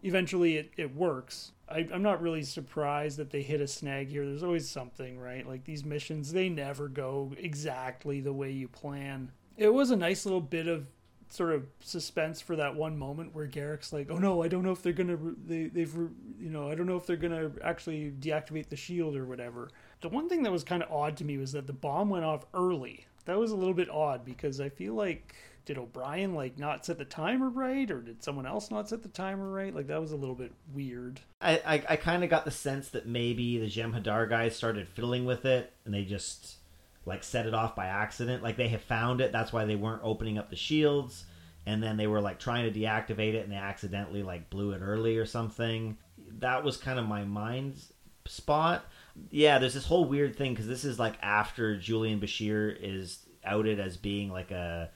eventually 0.02 0.58
it, 0.58 0.72
it 0.76 0.96
works. 0.96 1.52
I, 1.70 1.88
i'm 1.94 2.04
not 2.04 2.22
really 2.22 2.44
surprised 2.44 3.18
that 3.18 3.30
they 3.30 3.44
hit 3.44 3.62
a 3.62 3.68
snag 3.68 4.10
here. 4.10 4.26
There's 4.26 4.42
always 4.42 4.68
something 4.68 5.20
right? 5.20 5.48
Like 5.48 5.66
these 5.66 5.86
missions 5.86 6.32
they 6.32 6.50
never 6.50 6.88
go 6.88 7.32
exactly 7.38 8.22
the 8.22 8.34
way 8.34 8.50
you 8.50 8.68
plan. 8.68 9.32
It 9.56 9.72
was 9.72 9.92
a 9.92 9.96
nice 9.96 10.26
little 10.26 10.42
bit 10.42 10.68
of 10.68 10.88
sort 11.30 11.54
of 11.54 11.66
suspense 11.80 12.42
for 12.42 12.56
that 12.56 12.76
one 12.76 12.98
moment 12.98 13.34
where 13.34 13.48
Garak's 13.48 13.92
like, 13.92 14.10
"Oh 14.10 14.18
no, 14.18 14.44
I 14.44 14.48
don't 14.48 14.64
know 14.64 14.72
if 14.72 14.82
they're 14.82 14.94
gonna 14.94 15.18
they 15.46 15.68
they've 15.68 15.94
you 15.94 16.50
know 16.50 16.70
I 16.70 16.76
don't 16.76 16.88
know 16.88 16.98
if 16.98 17.06
they're 17.06 17.16
gonna 17.18 17.52
actually 17.64 18.14
deactivate 18.20 18.70
the 18.70 18.76
shield 18.76 19.16
or 19.16 19.26
whatever." 19.26 19.70
The 20.02 20.10
one 20.10 20.30
thing 20.30 20.44
that 20.44 20.52
was 20.52 20.64
kind 20.64 20.84
of 20.84 20.92
odd 20.92 21.18
to 21.18 21.26
me 21.26 21.38
was 21.38 21.54
that 21.54 21.68
the 21.68 21.74
bomb 21.74 22.10
went 22.10 22.26
off 22.26 22.46
early. 22.54 23.06
That 23.26 23.40
was 23.40 23.52
a 23.52 23.56
little 23.56 23.74
bit 23.74 23.90
odd 23.90 24.24
because 24.24 24.62
I 24.62 24.70
feel 24.70 24.94
like 24.94 25.36
did 25.66 25.80
O'Brien 25.80 26.36
like 26.36 26.60
not 26.60 26.86
set 26.86 26.98
the 26.98 27.06
timer 27.06 27.50
right, 27.50 27.90
or 27.90 28.02
did 28.02 28.24
someone 28.24 28.46
else 28.46 28.70
not 28.70 28.88
set 28.88 29.02
the 29.02 29.10
timer 29.10 29.50
right? 29.50 29.74
Like 29.74 29.88
that 29.88 30.00
was 30.00 30.12
a 30.12 30.18
little 30.18 30.36
bit 30.36 30.54
weird. 30.74 31.20
I 31.42 31.62
I, 31.66 31.84
I 31.90 31.96
kind 31.96 32.24
of 32.24 32.30
got 32.30 32.46
the 32.46 32.52
sense 32.52 32.90
that 32.90 33.08
maybe 33.08 33.58
the 33.58 33.68
Jem'Hadar 33.68 34.30
guys 34.30 34.56
started 34.56 34.88
fiddling 34.88 35.26
with 35.26 35.46
it 35.46 35.74
and 35.84 35.94
they 35.94 36.04
just 36.04 36.58
like 37.06 37.24
set 37.24 37.46
it 37.46 37.54
off 37.54 37.76
by 37.76 37.88
accident. 37.88 38.44
Like 38.44 38.58
they 38.58 38.68
have 38.70 38.82
found 38.82 39.22
it. 39.22 39.32
That's 39.32 39.54
why 39.54 39.66
they 39.66 39.76
weren't 39.76 40.02
opening 40.04 40.38
up 40.38 40.50
the 40.50 40.56
shields. 40.56 41.26
And 41.66 41.82
then 41.82 41.98
they 41.98 42.08
were 42.08 42.22
like 42.22 42.40
trying 42.40 42.72
to 42.72 42.80
deactivate 42.80 43.34
it 43.34 43.44
and 43.44 43.52
they 43.52 43.58
accidentally 43.58 44.24
like 44.24 44.50
blew 44.50 44.72
it 44.72 44.80
early 44.80 45.18
or 45.18 45.26
something. 45.26 45.98
That 46.40 46.64
was 46.64 46.78
kind 46.78 47.00
of 47.00 47.08
my 47.08 47.24
mind 47.24 47.78
spot. 48.26 48.86
Yeah, 49.32 49.60
there's 49.60 49.74
this 49.74 49.86
whole 49.86 50.06
weird 50.06 50.36
thing 50.36 50.54
because 50.54 50.68
this 50.68 50.84
is 50.84 51.00
like 51.00 51.16
after 51.22 51.78
Julian 51.78 52.20
Bashir 52.20 52.76
is 52.80 53.20
outed 53.44 53.80
as 53.80 53.98
being 53.98 54.30
like 54.30 54.52
a 54.52 54.90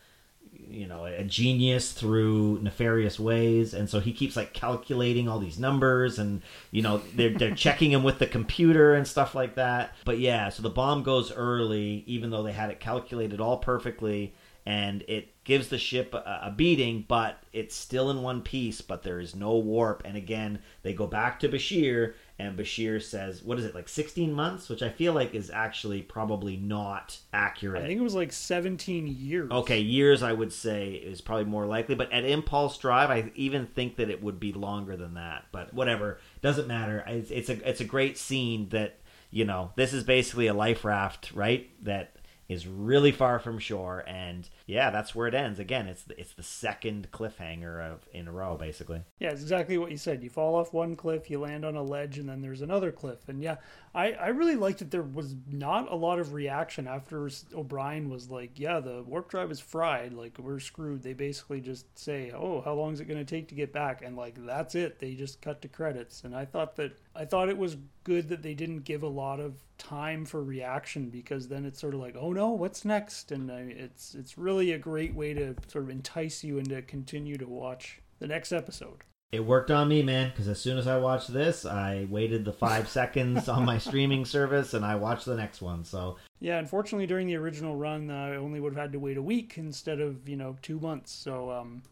you 0.70 0.88
know 0.88 1.06
a 1.06 1.24
genius 1.24 1.92
through 1.92 2.60
nefarious 2.62 3.20
ways. 3.20 3.74
And 3.74 3.90
so 3.90 4.00
he 4.00 4.14
keeps 4.14 4.36
like 4.36 4.54
calculating 4.54 5.28
all 5.28 5.40
these 5.40 5.60
numbers 5.60 6.20
and 6.20 6.42
you 6.72 6.82
know 6.82 7.02
they're, 7.16 7.32
they're 7.32 7.56
checking 7.56 7.92
him 7.92 8.04
with 8.04 8.20
the 8.20 8.28
computer 8.28 8.94
and 8.94 9.08
stuff 9.08 9.36
like 9.36 9.56
that. 9.56 9.96
But 10.06 10.20
yeah 10.20 10.50
so 10.50 10.64
the 10.64 10.70
bomb 10.70 11.04
goes 11.04 11.32
early 11.32 12.04
even 12.08 12.30
though 12.30 12.44
they 12.44 12.52
had 12.52 12.70
it 12.70 12.80
calculated 12.80 13.40
all 13.40 13.58
perfectly 13.58 14.34
and 14.66 15.04
it 15.08 15.44
gives 15.44 15.70
the 15.70 15.78
ship 15.78 16.14
a, 16.14 16.42
a 16.44 16.54
beating 16.56 17.06
but 17.08 17.42
it's 17.54 17.76
still 17.76 18.12
in 18.12 18.22
one 18.22 18.42
piece 18.42 18.82
but 18.82 19.04
there 19.04 19.20
is 19.20 19.36
no 19.36 19.58
warp. 19.58 20.04
And 20.06 20.16
again 20.16 20.60
they 20.84 20.94
go 20.94 21.08
back 21.08 21.40
to 21.40 21.50
bashir 21.50 22.14
and 22.40 22.58
Bashir 22.58 23.02
says, 23.04 23.44
"What 23.44 23.60
is 23.60 23.66
it 23.66 23.76
like 23.76 23.90
16 23.90 24.32
months?" 24.32 24.70
Which 24.70 24.82
I 24.82 24.90
feel 24.90 25.14
like 25.14 25.36
is 25.36 25.52
actually 25.52 26.02
probably 26.02 26.56
not 26.56 27.20
accurate. 27.34 27.84
I 27.84 27.88
think 27.88 28.00
it 28.00 28.04
was 28.04 28.16
like 28.16 28.32
17 28.32 29.08
years. 29.08 29.52
Okay, 29.52 29.80
years 29.80 30.24
I 30.24 30.32
would 30.32 30.54
say 30.54 30.94
is 30.94 31.20
probably 31.20 31.46
more 31.46 31.66
likely, 31.66 31.96
but 31.96 32.12
at 32.14 32.24
Impulse 32.24 32.78
Drive, 32.78 33.10
I 33.10 33.32
even 33.36 33.68
think 33.68 33.98
that 33.98 34.10
it 34.10 34.24
would 34.24 34.40
be 34.40 34.54
longer 34.54 34.96
than 34.96 35.16
that. 35.16 35.48
But 35.52 35.74
whatever, 35.74 36.20
doesn't 36.42 36.68
matter. 36.68 37.04
It's, 37.06 37.30
it's 37.30 37.50
a 37.50 37.70
it's 37.70 37.82
a 37.82 37.86
great 37.86 38.18
scene 38.18 38.70
that 38.70 39.00
you 39.30 39.44
know 39.44 39.72
this 39.76 39.92
is 39.92 40.06
basically 40.06 40.48
a 40.48 40.54
life 40.54 40.86
raft, 40.86 41.34
right? 41.34 41.70
That 41.84 42.16
is 42.48 42.66
really 42.66 43.12
far 43.12 43.40
from 43.40 43.60
shore, 43.60 44.04
and 44.08 44.48
yeah, 44.70 44.92
that's 44.92 45.16
where 45.16 45.26
it 45.26 45.34
ends. 45.34 45.60
Again, 45.60 45.88
it's 45.88 46.04
the, 46.04 46.20
it's 46.20 46.34
the 46.34 46.44
second 46.44 47.10
cliffhanger 47.12 47.82
of 47.82 48.08
in 48.14 48.28
a 48.28 48.32
row, 48.32 48.56
basically. 48.56 49.02
Yeah, 49.18 49.32
it's 49.32 49.42
exactly 49.42 49.80
what 49.80 49.90
you 49.90 49.98
said. 49.98 50.22
You 50.22 50.30
fall 50.30 50.54
off 50.54 50.74
one 50.74 50.96
cliff, 50.96 51.28
you 51.32 51.40
land 51.40 51.66
on 51.66 51.76
a 51.76 51.82
ledge, 51.82 52.20
and 52.20 52.30
then 52.30 52.44
there's 52.44 52.62
another 52.62 52.92
cliff. 52.92 53.28
And 53.30 53.42
yeah, 53.42 53.56
I 53.96 54.12
I 54.12 54.28
really 54.28 54.56
liked 54.56 54.78
that 54.80 54.92
there 54.92 55.02
was 55.02 55.36
not 55.52 55.92
a 55.92 55.96
lot 55.96 56.20
of 56.20 56.34
reaction 56.34 56.88
after 56.88 57.28
O'Brien 57.56 58.12
was 58.12 58.30
like, 58.30 58.60
"Yeah, 58.60 58.80
the 58.80 59.02
warp 59.02 59.28
drive 59.30 59.50
is 59.50 59.60
fried. 59.60 60.14
Like 60.14 60.38
we're 60.38 60.60
screwed." 60.60 61.02
They 61.02 61.14
basically 61.14 61.62
just 61.62 61.98
say, 61.98 62.32
"Oh, 62.32 62.62
how 62.62 62.76
long 62.76 62.94
is 62.94 63.00
it 63.00 63.06
going 63.06 63.18
to 63.18 63.26
take 63.26 63.48
to 63.48 63.56
get 63.56 63.74
back?" 63.74 64.04
And 64.04 64.16
like 64.16 64.36
that's 64.46 64.76
it. 64.76 65.00
They 65.00 65.16
just 65.16 65.42
cut 65.42 65.64
to 65.64 65.68
credits. 65.68 66.24
And 66.24 66.36
I 66.36 66.46
thought 66.46 66.76
that 66.76 66.96
I 67.16 67.26
thought 67.26 67.50
it 67.50 67.58
was 67.58 67.76
good 68.04 68.30
that 68.30 68.44
they 68.44 68.54
didn't 68.54 68.86
give 68.86 69.02
a 69.02 69.08
lot 69.08 69.40
of 69.40 69.56
time 69.80 70.26
for 70.26 70.44
reaction 70.44 71.10
because 71.10 71.48
then 71.48 71.66
it's 71.66 71.80
sort 71.80 71.94
of 71.94 72.00
like, 72.00 72.16
oh 72.20 72.32
no, 72.34 72.50
what's 72.52 72.86
next? 72.86 73.32
And 73.32 73.50
it's 73.50 74.14
it's 74.14 74.38
really 74.38 74.59
a 74.60 74.78
great 74.78 75.14
way 75.14 75.34
to 75.34 75.56
sort 75.68 75.86
of 75.86 75.90
entice 75.90 76.44
you 76.44 76.58
and 76.58 76.70
to 76.70 76.82
continue 76.82 77.38
to 77.38 77.48
watch 77.48 78.02
the 78.20 78.28
next 78.28 78.52
episode. 78.52 79.04
It 79.32 79.46
worked 79.46 79.70
on 79.70 79.88
me, 79.88 80.02
man, 80.02 80.30
because 80.30 80.48
as 80.48 80.60
soon 80.60 80.80
as 80.80 80.88
I 80.88 80.98
watched 80.98 81.32
this, 81.32 81.64
I 81.64 82.08
waited 82.10 82.46
the 82.46 82.54
five 82.54 82.90
seconds 82.98 83.48
on 83.48 83.64
my 83.64 83.78
streaming 83.78 84.26
service 84.26 84.74
and 84.74 84.84
I 84.84 84.96
watched 84.96 85.26
the 85.26 85.36
next 85.36 85.62
one. 85.62 85.84
So 85.86 86.18
Yeah, 86.40 86.58
unfortunately, 86.58 87.06
during 87.06 87.28
the 87.28 87.36
original 87.36 87.76
run, 87.76 88.10
uh, 88.10 88.16
I 88.16 88.36
only 88.38 88.60
would 88.60 88.74
have 88.74 88.82
had 88.82 88.92
to 88.94 89.00
wait 89.00 89.18
a 89.18 89.22
week 89.22 89.54
instead 89.58 90.00
of 90.00 90.28
you 90.28 90.36
know 90.36 90.58
two 90.62 90.80
months. 90.80 91.12
So, 91.12 91.52
um, 91.52 91.84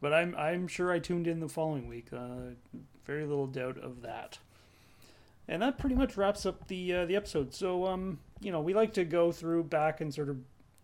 but 0.00 0.12
I'm 0.12 0.34
I'm 0.36 0.66
sure 0.66 0.90
I 0.90 0.98
tuned 0.98 1.28
in 1.28 1.40
the 1.40 1.48
following 1.48 1.86
week. 1.86 2.08
Uh, 2.12 2.54
very 3.06 3.24
little 3.24 3.46
doubt 3.46 3.78
of 3.78 4.02
that. 4.02 4.38
And 5.48 5.62
that 5.62 5.78
pretty 5.78 5.96
much 5.96 6.16
wraps 6.16 6.46
up 6.46 6.68
the 6.68 6.94
uh, 6.94 7.06
the 7.06 7.16
episode. 7.16 7.54
So, 7.54 7.86
um, 7.86 8.20
you 8.40 8.52
know, 8.52 8.60
we 8.60 8.74
like 8.74 8.94
to 8.94 9.04
go 9.04 9.32
through 9.32 9.64
back 9.64 10.00
and 10.00 10.12
sort 10.14 10.28
of 10.28 10.36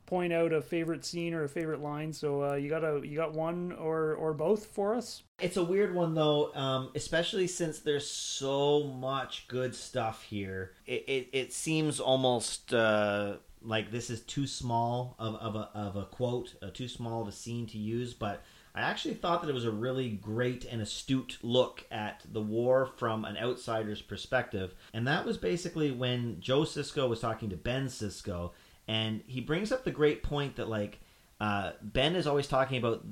point 0.07 0.33
out 0.33 0.53
a 0.53 0.63
favorite 0.63 1.05
scene 1.05 1.35
or 1.35 1.45
a 1.45 1.49
favorite 1.49 1.83
line. 1.83 2.13
So, 2.13 2.43
uh, 2.43 2.55
you 2.55 2.69
got 2.69 2.85
a 2.85 3.01
you 3.05 3.17
got 3.17 3.33
one 3.35 3.73
or 3.73 4.15
or 4.15 4.33
both 4.33 4.67
for 4.67 4.95
us? 4.95 5.23
It's 5.39 5.57
a 5.57 5.65
weird 5.65 5.95
one 5.95 6.15
though, 6.15 6.55
um, 6.55 6.91
especially 6.95 7.47
since 7.47 7.81
there's 7.81 8.09
so 8.09 8.85
much 8.85 9.49
good 9.49 9.75
stuff 9.75 10.23
here. 10.23 10.73
It 10.87 11.05
it, 11.07 11.29
it 11.33 11.53
seems 11.53 12.01
almost 12.01 12.73
uh, 12.73 13.37
like 13.63 13.91
this 13.91 14.09
is 14.11 14.23
too 14.23 14.47
small 14.47 15.15
of, 15.19 15.35
of 15.37 15.57
a 15.57 15.71
of 15.75 15.97
a 15.97 16.05
quote, 16.05 16.55
uh, 16.63 16.71
too 16.73 16.89
small 16.89 17.23
of 17.23 17.29
a 17.29 17.33
scene 17.33 17.67
to 17.67 17.79
use. 17.79 18.15
But 18.15 18.43
I 18.75 18.81
actually 18.81 19.15
thought 19.15 19.43
that 19.43 19.49
it 19.49 19.55
was 19.55 19.65
a 19.65 19.71
really 19.71 20.11
great 20.11 20.65
and 20.65 20.81
astute 20.83 21.39
look 21.43 21.85
at 21.91 22.23
the 22.31 22.43
war 22.43 22.87
from 22.97 23.25
an 23.25 23.37
outsider's 23.39 24.03
perspective, 24.03 24.75
and 24.93 25.07
that 25.07 25.25
was 25.25 25.37
basically 25.37 25.91
when 25.91 26.41
Joe 26.41 26.61
Sisko 26.61 27.09
was 27.09 27.21
talking 27.21 27.51
to 27.51 27.57
Ben 27.57 27.87
Sisko, 27.87 28.53
and 28.89 29.23
he 29.27 29.41
brings 29.41 29.73
up 29.73 29.85
the 29.85 29.91
great 29.91 30.23
point 30.23 30.57
that 30.57 30.69
like. 30.69 31.01
Uh, 31.39 31.73
ben 31.83 32.17
is 32.17 32.27
always 32.27 32.47
talking 32.47 32.79
about 32.79 33.05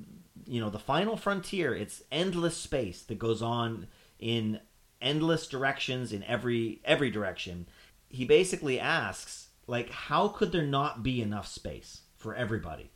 you 0.47 0.61
know 0.61 0.71
the 0.71 0.79
final 0.79 1.17
frontier. 1.17 1.75
It's 1.75 2.03
endless 2.11 2.57
space 2.57 3.03
that 3.03 3.19
goes 3.19 3.43
on 3.43 3.87
in 4.19 4.61
endless 5.01 5.47
directions 5.47 6.13
in 6.13 6.23
every 6.25 6.81
every 6.85 7.11
direction. 7.11 7.67
He 8.09 8.25
basically 8.25 8.79
asks 8.79 9.49
like 9.67 9.91
how 9.91 10.29
could 10.29 10.53
there 10.53 10.67
not 10.67 11.03
be 11.03 11.23
enough 11.23 11.47
space 11.47 12.03
for 12.17 12.35
everybody 12.35 12.91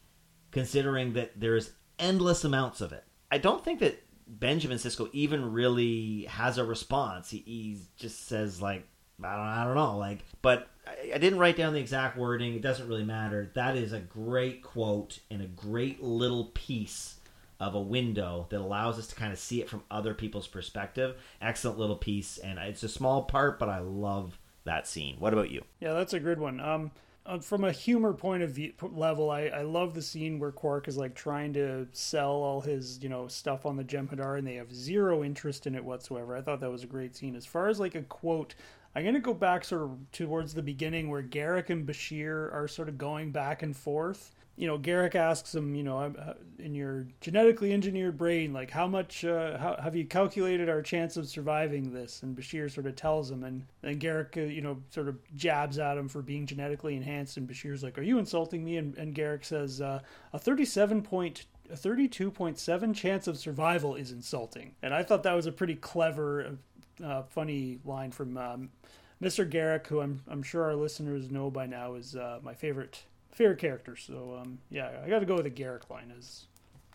considering 0.51 1.12
that 1.12 1.39
there's 1.39 1.72
endless 1.99 2.45
amounts 2.45 2.81
of 2.81 2.93
it? 2.93 3.05
I 3.31 3.39
don't 3.39 3.64
think 3.64 3.81
that 3.81 4.03
benjamin 4.26 4.79
Sisko 4.79 5.09
even 5.12 5.53
really 5.53 6.24
has 6.24 6.59
a 6.59 6.64
response. 6.64 7.31
He, 7.31 7.39
he 7.39 7.79
just 7.97 8.26
says 8.26 8.61
like 8.61 8.87
I 9.23 9.37
don't, 9.37 9.47
I 9.47 9.64
don't 9.64 9.75
know 9.75 9.99
like 9.99 10.25
but 10.43 10.69
I, 10.87 11.12
I 11.14 11.19
didn't 11.19 11.39
write 11.39 11.57
down 11.57 11.73
the 11.73 11.81
exact 11.81 12.16
wording 12.16 12.55
it 12.55 12.62
doesn't 12.62 12.89
really 12.89 13.05
matter 13.05 13.51
that 13.55 13.77
is 13.77 13.93
a 13.93 14.01
great 14.01 14.62
quote 14.62 15.19
and 15.31 15.43
a 15.43 15.47
great 15.47 16.03
little 16.03 16.47
piece 16.55 17.19
of 17.61 17.75
a 17.75 17.81
window 17.81 18.47
that 18.51 18.61
allows 18.61 18.99
us 18.99 19.09
to 19.09 19.14
kind 19.14 19.33
of 19.33 19.39
see 19.39 19.61
it 19.61 19.69
from 19.69 19.83
other 19.91 20.14
people's 20.14 20.47
perspective. 20.47 21.16
Excellent 21.43 21.79
little 21.79 21.97
piece, 21.97 22.39
and 22.39 22.59
it's 22.59 22.83
a 22.83 22.89
small 22.89 23.23
part, 23.23 23.59
but 23.59 23.69
I 23.69 23.81
love 23.81 24.39
that 24.64 24.87
scene. 24.87 25.16
What 25.19 25.33
about 25.33 25.51
you? 25.51 25.64
Yeah, 25.81 25.95
that's 25.95 26.12
a 26.12 26.21
good 26.21 26.39
one. 26.39 26.61
Um, 26.61 26.93
uh, 27.27 27.39
from 27.41 27.64
a 27.64 27.73
humor 27.73 28.12
point 28.12 28.43
of 28.43 28.51
view 28.51 28.73
level, 28.81 29.31
I, 29.31 29.47
I 29.47 29.62
love 29.62 29.95
the 29.95 30.03
scene 30.03 30.39
where 30.39 30.53
Quark 30.53 30.89
is 30.89 30.97
like 30.97 31.14
trying 31.14 31.53
to 31.55 31.89
sell 31.93 32.31
all 32.31 32.61
his 32.61 33.03
you 33.03 33.09
know 33.09 33.27
stuff 33.27 33.66
on 33.66 33.77
the 33.77 33.85
Jem'Hadar, 33.85 34.39
and 34.39 34.47
they 34.47 34.55
have 34.55 34.73
zero 34.73 35.25
interest 35.25 35.66
in 35.66 35.75
it 35.75 35.85
whatsoever. 35.85 36.37
I 36.37 36.43
thought 36.43 36.61
that 36.61 36.71
was 36.71 36.85
a 36.85 36.89
great 36.89 37.16
scene. 37.16 37.35
As 37.35 37.45
far 37.45 37.69
as 37.69 37.81
like 37.81 37.97
a 37.97 38.03
quote, 38.03 38.55
I'm 38.99 39.05
gonna 39.05 39.21
go 39.21 39.33
back 39.33 39.65
sort 39.65 39.83
of 39.83 39.97
towards 40.11 40.55
the 40.55 40.63
beginning 40.63 41.09
where 41.09 41.23
Garak 41.23 41.71
and 41.71 41.87
Bashir 41.87 42.53
are 42.53 42.67
sort 42.67 42.89
of 42.89 42.99
going 42.99 43.31
back 43.31 43.63
and 43.63 43.77
forth. 43.77 44.35
You 44.57 44.67
know, 44.67 44.77
Garak 44.77 45.15
asks 45.15 45.55
him, 45.55 45.77
you 45.77 45.85
know, 45.85 46.13
in 46.59 46.75
your 46.75 47.07
genetically 47.21 47.73
engineered 47.73 48.19
brain, 48.19 48.53
like 48.53 48.73
how 48.73 48.89
much 48.89 49.25
uh, 49.25 49.57
how, 49.57 49.77
have 49.81 49.95
you 49.95 50.05
calculated 50.05 50.69
our 50.69 50.83
chance 50.83 51.17
of 51.17 51.29
surviving 51.29 51.93
this? 51.93 52.25
And 52.25 52.37
Bashir 52.37 52.69
sort 52.69 52.87
of 52.87 52.97
tells 52.97 53.31
him, 53.31 53.45
and 53.45 53.65
then 53.83 54.01
Garak, 54.01 54.37
uh, 54.37 54.41
you 54.41 54.63
know, 54.63 54.79
sort 54.91 55.07
of 55.07 55.17
jabs 55.37 55.79
at 55.79 55.97
him 55.97 56.09
for 56.09 56.21
being 56.21 56.45
genetically 56.45 56.97
enhanced, 56.97 57.37
and 57.37 57.49
Bashir's 57.49 57.85
like, 57.85 57.99
"Are 57.99 58.03
you 58.03 58.19
insulting 58.19 58.65
me?" 58.65 58.79
And, 58.79 58.99
and 58.99 59.15
Garak 59.15 59.45
says, 59.45 59.81
uh, 59.81 60.01
"A 60.33 60.41
37 60.41 61.03
point." 61.03 61.47
A 61.71 61.77
32.7 61.77 62.95
chance 62.95 63.27
of 63.27 63.37
survival 63.37 63.95
is 63.95 64.11
insulting. 64.11 64.75
And 64.81 64.95
I 64.95 65.03
thought 65.03 65.23
that 65.25 65.35
was 65.35 65.45
a 65.45 65.53
pretty 65.53 65.75
clever, 65.75 66.57
uh, 67.03 67.23
funny 67.23 67.79
line 67.85 68.11
from 68.11 68.37
um, 68.37 68.71
Mr. 69.23 69.49
Garak, 69.49 69.87
who 69.87 70.01
I'm, 70.01 70.23
I'm 70.29 70.43
sure 70.43 70.65
our 70.65 70.75
listeners 70.75 71.31
know 71.31 71.51
by 71.51 71.67
now 71.67 71.95
is 71.95 72.17
uh, 72.17 72.39
my 72.43 72.55
favorite 72.55 73.03
favorite 73.33 73.59
character. 73.59 73.97
So 73.97 74.39
um, 74.41 74.59
yeah, 74.71 74.91
I 75.05 75.09
got 75.09 75.21
to 75.21 75.27
go 75.27 75.37
with 75.37 75.45
the 75.45 75.51
Garak 75.51 75.91
line 75.91 76.13
as 76.17 76.47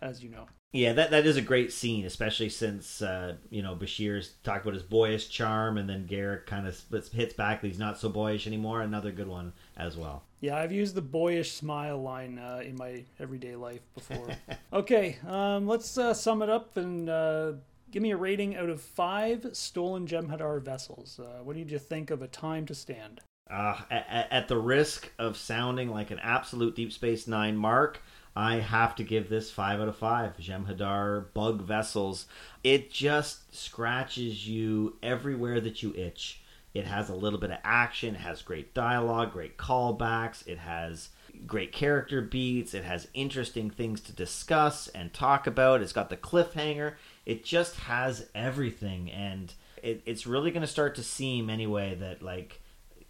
as 0.01 0.23
you 0.23 0.29
know. 0.29 0.47
Yeah, 0.73 0.93
that 0.93 1.11
that 1.11 1.27
is 1.27 1.37
a 1.37 1.41
great 1.41 1.71
scene, 1.71 2.03
especially 2.05 2.49
since 2.49 3.01
uh, 3.01 3.35
you 3.51 3.61
know 3.61 3.75
Bashir's 3.75 4.33
talked 4.43 4.65
about 4.65 4.73
his 4.73 4.83
boyish 4.83 5.29
charm, 5.29 5.77
and 5.77 5.87
then 5.87 6.07
Garak 6.07 6.47
kind 6.47 6.67
of 6.67 6.75
splits, 6.75 7.11
hits 7.11 7.33
back 7.33 7.61
that 7.61 7.67
he's 7.67 7.77
not 7.79 7.99
so 7.99 8.09
boyish 8.09 8.47
anymore. 8.47 8.81
Another 8.81 9.11
good 9.11 9.27
one 9.27 9.53
as 9.77 9.95
well. 9.95 10.23
Yeah, 10.41 10.57
I've 10.57 10.71
used 10.71 10.95
the 10.95 11.01
boyish 11.01 11.51
smile 11.51 12.01
line 12.01 12.39
uh, 12.39 12.63
in 12.65 12.75
my 12.75 13.03
everyday 13.19 13.55
life 13.55 13.81
before. 13.93 14.27
okay, 14.73 15.17
um, 15.27 15.67
let's 15.67 15.97
uh, 15.97 16.13
sum 16.13 16.41
it 16.41 16.49
up 16.49 16.75
and 16.75 17.07
uh, 17.07 17.53
give 17.93 18.01
me 18.01 18.09
a 18.09 18.17
rating 18.17 18.55
out 18.55 18.69
of 18.69 18.81
five 18.81 19.47
stolen 19.53 20.07
Jem'Hadar 20.07 20.59
vessels. 20.63 21.19
Uh, 21.19 21.43
what 21.43 21.55
did 21.55 21.69
you 21.69 21.77
think 21.77 22.09
of 22.09 22.23
a 22.23 22.27
time 22.27 22.65
to 22.65 22.73
stand? 22.73 23.21
Uh, 23.47 23.79
at, 23.91 24.27
at 24.31 24.47
the 24.47 24.57
risk 24.57 25.11
of 25.19 25.37
sounding 25.37 25.89
like 25.89 26.09
an 26.09 26.17
absolute 26.17 26.75
Deep 26.75 26.91
Space 26.91 27.27
Nine 27.27 27.55
mark, 27.55 28.01
I 28.35 28.55
have 28.55 28.95
to 28.95 29.03
give 29.03 29.29
this 29.29 29.51
five 29.51 29.79
out 29.79 29.87
of 29.87 29.95
five. 29.95 30.35
Jem'Hadar 30.37 31.31
bug 31.35 31.61
vessels. 31.61 32.25
It 32.63 32.89
just 32.89 33.55
scratches 33.55 34.47
you 34.47 34.97
everywhere 35.03 35.61
that 35.61 35.83
you 35.83 35.93
itch. 35.95 36.41
It 36.73 36.85
has 36.85 37.09
a 37.09 37.15
little 37.15 37.39
bit 37.39 37.51
of 37.51 37.59
action. 37.63 38.15
It 38.15 38.21
has 38.21 38.41
great 38.41 38.73
dialogue, 38.73 39.33
great 39.33 39.57
callbacks. 39.57 40.47
It 40.47 40.57
has 40.57 41.09
great 41.45 41.71
character 41.71 42.23
beats. 42.23 42.73
It 42.73 42.85
has 42.85 43.07
interesting 43.13 43.69
things 43.69 44.01
to 44.01 44.13
discuss 44.13 44.87
and 44.87 45.13
talk 45.13 45.45
about. 45.45 45.83
It's 45.83 45.93
got 45.93 46.09
the 46.09 46.17
cliffhanger. 46.17 46.95
It 47.25 47.43
just 47.43 47.75
has 47.81 48.27
everything, 48.35 49.11
and 49.11 49.53
it, 49.81 50.01
it's 50.05 50.27
really 50.27 50.51
going 50.51 50.61
to 50.61 50.67
start 50.67 50.95
to 50.95 51.03
seem 51.03 51.49
anyway 51.49 51.95
that 51.95 52.21
like 52.21 52.61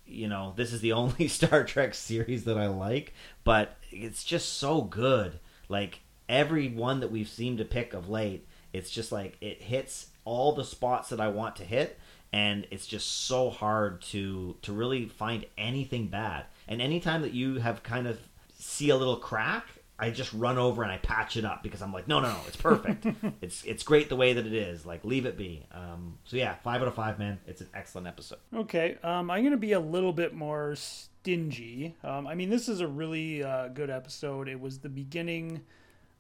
you 0.06 0.28
know 0.28 0.54
this 0.56 0.74
is 0.74 0.82
the 0.82 0.94
only 0.94 1.28
Star 1.28 1.64
Trek 1.64 1.94
series 1.94 2.46
that 2.46 2.58
I 2.58 2.68
like, 2.68 3.14
but 3.44 3.78
it's 3.92 4.24
just 4.24 4.54
so 4.54 4.82
good. 4.82 5.40
Like 5.70 6.02
every 6.30 6.70
one 6.70 7.00
that 7.00 7.12
we've 7.12 7.30
seemed 7.30 7.58
to 7.60 7.66
pick 7.66 7.94
of 7.94 8.10
late, 8.10 8.48
it's 8.72 8.90
just 8.90 9.12
like 9.12 9.38
it 9.42 9.62
hits 9.62 10.08
all 10.26 10.54
the 10.54 10.64
spots 10.64 11.10
that 11.10 11.20
I 11.20 11.28
want 11.28 11.56
to 11.58 11.66
hit 11.66 12.00
and 12.34 12.66
it's 12.72 12.88
just 12.88 13.28
so 13.28 13.52
hard 13.52 14.02
to 14.02 14.58
to 14.64 14.74
really 14.74 15.06
find 15.06 15.46
anything 15.58 16.08
bad. 16.08 16.46
And 16.68 16.82
anytime 16.82 17.22
that 17.22 17.34
you 17.34 17.60
have 17.60 17.84
kind 17.84 18.08
of 18.08 18.20
see 18.58 18.90
a 18.90 18.98
little 18.98 19.18
crack, 19.18 19.68
I 19.98 20.10
just 20.10 20.34
run 20.34 20.58
over 20.58 20.82
and 20.84 20.92
I 20.92 20.98
patch 20.98 21.38
it 21.38 21.46
up 21.46 21.62
because 21.62 21.82
I'm 21.82 21.94
like, 21.94 22.08
no, 22.08 22.20
no, 22.20 22.30
no, 22.30 22.40
it's 22.48 22.58
perfect. 22.58 23.06
it's 23.42 23.64
it's 23.64 23.84
great 23.84 24.10
the 24.10 24.16
way 24.16 24.34
that 24.34 24.46
it 24.46 24.54
is. 24.54 24.86
Like, 24.86 25.06
leave 25.06 25.26
it 25.26 25.38
be. 25.38 25.66
Um, 25.72 26.18
so 26.24 26.36
yeah, 26.36 26.56
five 26.64 26.82
out 26.82 26.88
of 26.88 26.96
five, 26.96 27.20
man. 27.20 27.40
It's 27.46 27.62
an 27.62 27.70
excellent 27.74 28.08
episode. 28.08 28.40
Okay, 28.56 28.98
um, 29.04 29.30
I'm 29.30 29.44
gonna 29.44 29.58
be 29.58 29.74
a 29.74 29.80
little 29.80 30.14
bit 30.14 30.34
more 30.34 30.76
stingy. 30.76 31.96
Um, 32.04 32.26
I 32.26 32.34
mean, 32.34 32.50
this 32.50 32.68
is 32.68 32.82
a 32.82 32.88
really 32.88 33.44
uh, 33.44 33.68
good 33.68 33.90
episode. 33.90 34.50
It 34.50 34.60
was 34.60 34.80
the 34.80 34.90
beginning 34.90 35.62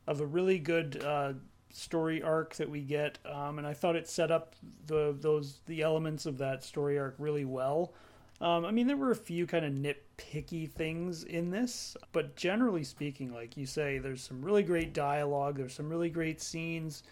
of 0.06 0.22
a 0.22 0.26
really 0.26 0.60
good 0.60 1.04
uh, 1.04 1.34
story 1.72 2.22
arc 2.22 2.56
that 2.56 2.70
we 2.70 2.82
get, 2.82 3.18
um, 3.26 3.58
and 3.58 3.66
I 3.66 3.74
thought 3.74 3.96
it 3.96 4.08
set 4.08 4.30
up 4.32 4.56
the 4.86 5.16
those 5.20 5.62
the 5.66 5.82
elements 5.82 6.28
of 6.28 6.38
that 6.38 6.64
story 6.64 7.00
arc 7.00 7.16
really 7.18 7.46
well. 7.46 7.94
Um, 8.42 8.66
I 8.66 8.72
mean, 8.72 8.88
there 8.88 8.98
were 8.98 9.12
a 9.12 9.16
few 9.16 9.48
kind 9.48 9.64
of 9.64 9.72
nitpicky 9.74 10.70
things 10.70 11.24
in 11.24 11.50
this, 11.52 11.96
but 12.12 12.36
generally 12.36 12.84
speaking, 12.84 13.34
like 13.34 13.56
you 13.56 13.66
say, 13.66 14.00
there's 14.00 14.22
some 14.22 14.42
really 14.42 14.64
great 14.64 14.94
dialogue. 14.94 15.58
There's 15.58 15.74
some 15.74 15.90
really 15.90 16.10
great 16.10 16.42
scenes. 16.42 17.04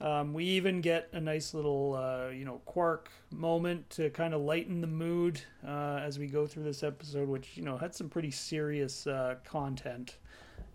Um, 0.00 0.34
we 0.34 0.44
even 0.44 0.80
get 0.80 1.08
a 1.12 1.20
nice 1.20 1.54
little, 1.54 1.94
uh, 1.94 2.30
you 2.30 2.44
know, 2.44 2.60
Quark 2.64 3.10
moment 3.30 3.88
to 3.90 4.10
kind 4.10 4.34
of 4.34 4.40
lighten 4.40 4.80
the 4.80 4.86
mood 4.86 5.40
uh, 5.66 6.00
as 6.02 6.18
we 6.18 6.26
go 6.26 6.46
through 6.46 6.64
this 6.64 6.82
episode, 6.82 7.28
which 7.28 7.56
you 7.56 7.62
know 7.62 7.76
had 7.76 7.94
some 7.94 8.08
pretty 8.08 8.30
serious 8.30 9.06
uh, 9.06 9.36
content 9.44 10.16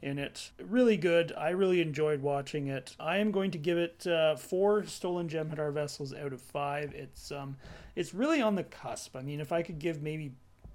in 0.02 0.18
it. 0.18 0.52
Really 0.62 0.98
good. 0.98 1.34
I 1.38 1.50
really 1.50 1.82
enjoyed 1.82 2.22
watching 2.22 2.68
it. 2.68 2.96
I 3.00 3.18
am 3.18 3.32
going 3.32 3.52
to 3.52 3.58
give 3.58 3.78
it 3.78 4.08
uh, 4.08 4.36
four 4.36 4.86
stolen 4.86 5.28
Jem'Hadar 5.28 5.74
vessels 5.74 6.14
out 6.14 6.34
of 6.34 6.42
five. 6.42 6.94
It's 6.94 7.32
um, 7.32 7.58
it's 7.96 8.14
really 8.14 8.42
on 8.42 8.56
the 8.56 8.64
cusp. 8.64 9.16
I 9.16 9.22
mean, 9.22 9.40
if 9.40 9.52
I 9.52 9.62
could 9.62 9.80
give 9.80 10.02
maybe 10.02 10.32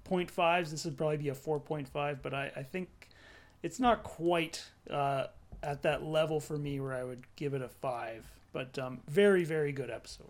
0.5s, 0.09 0.69
this 0.69 0.85
would 0.85 0.97
probably 0.97 1.17
be 1.17 1.29
a 1.29 1.35
4.5, 1.35 2.19
but 2.21 2.33
I, 2.33 2.51
I 2.55 2.63
think 2.63 3.09
it's 3.63 3.79
not 3.79 4.03
quite 4.03 4.63
uh, 4.89 5.27
at 5.63 5.81
that 5.81 6.03
level 6.03 6.39
for 6.39 6.57
me 6.57 6.79
where 6.79 6.93
I 6.93 7.03
would 7.03 7.23
give 7.35 7.53
it 7.53 7.61
a 7.61 7.69
five. 7.69 8.25
But 8.53 8.77
um, 8.77 8.99
very, 9.07 9.43
very 9.43 9.71
good 9.71 9.89
episode. 9.89 10.29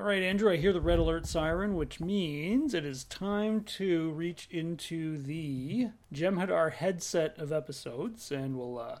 All 0.00 0.06
right, 0.06 0.22
Andrew, 0.22 0.50
I 0.50 0.56
hear 0.56 0.72
the 0.72 0.80
red 0.80 0.98
alert 0.98 1.26
siren, 1.26 1.76
which 1.76 2.00
means 2.00 2.72
it 2.72 2.86
is 2.86 3.04
time 3.04 3.60
to 3.64 4.12
reach 4.12 4.48
into 4.50 5.18
the 5.18 5.88
Jem'Hadar 6.10 6.72
headset 6.72 7.36
of 7.36 7.52
episodes, 7.52 8.32
and 8.32 8.56
we'll 8.56 8.78
uh, 8.78 9.00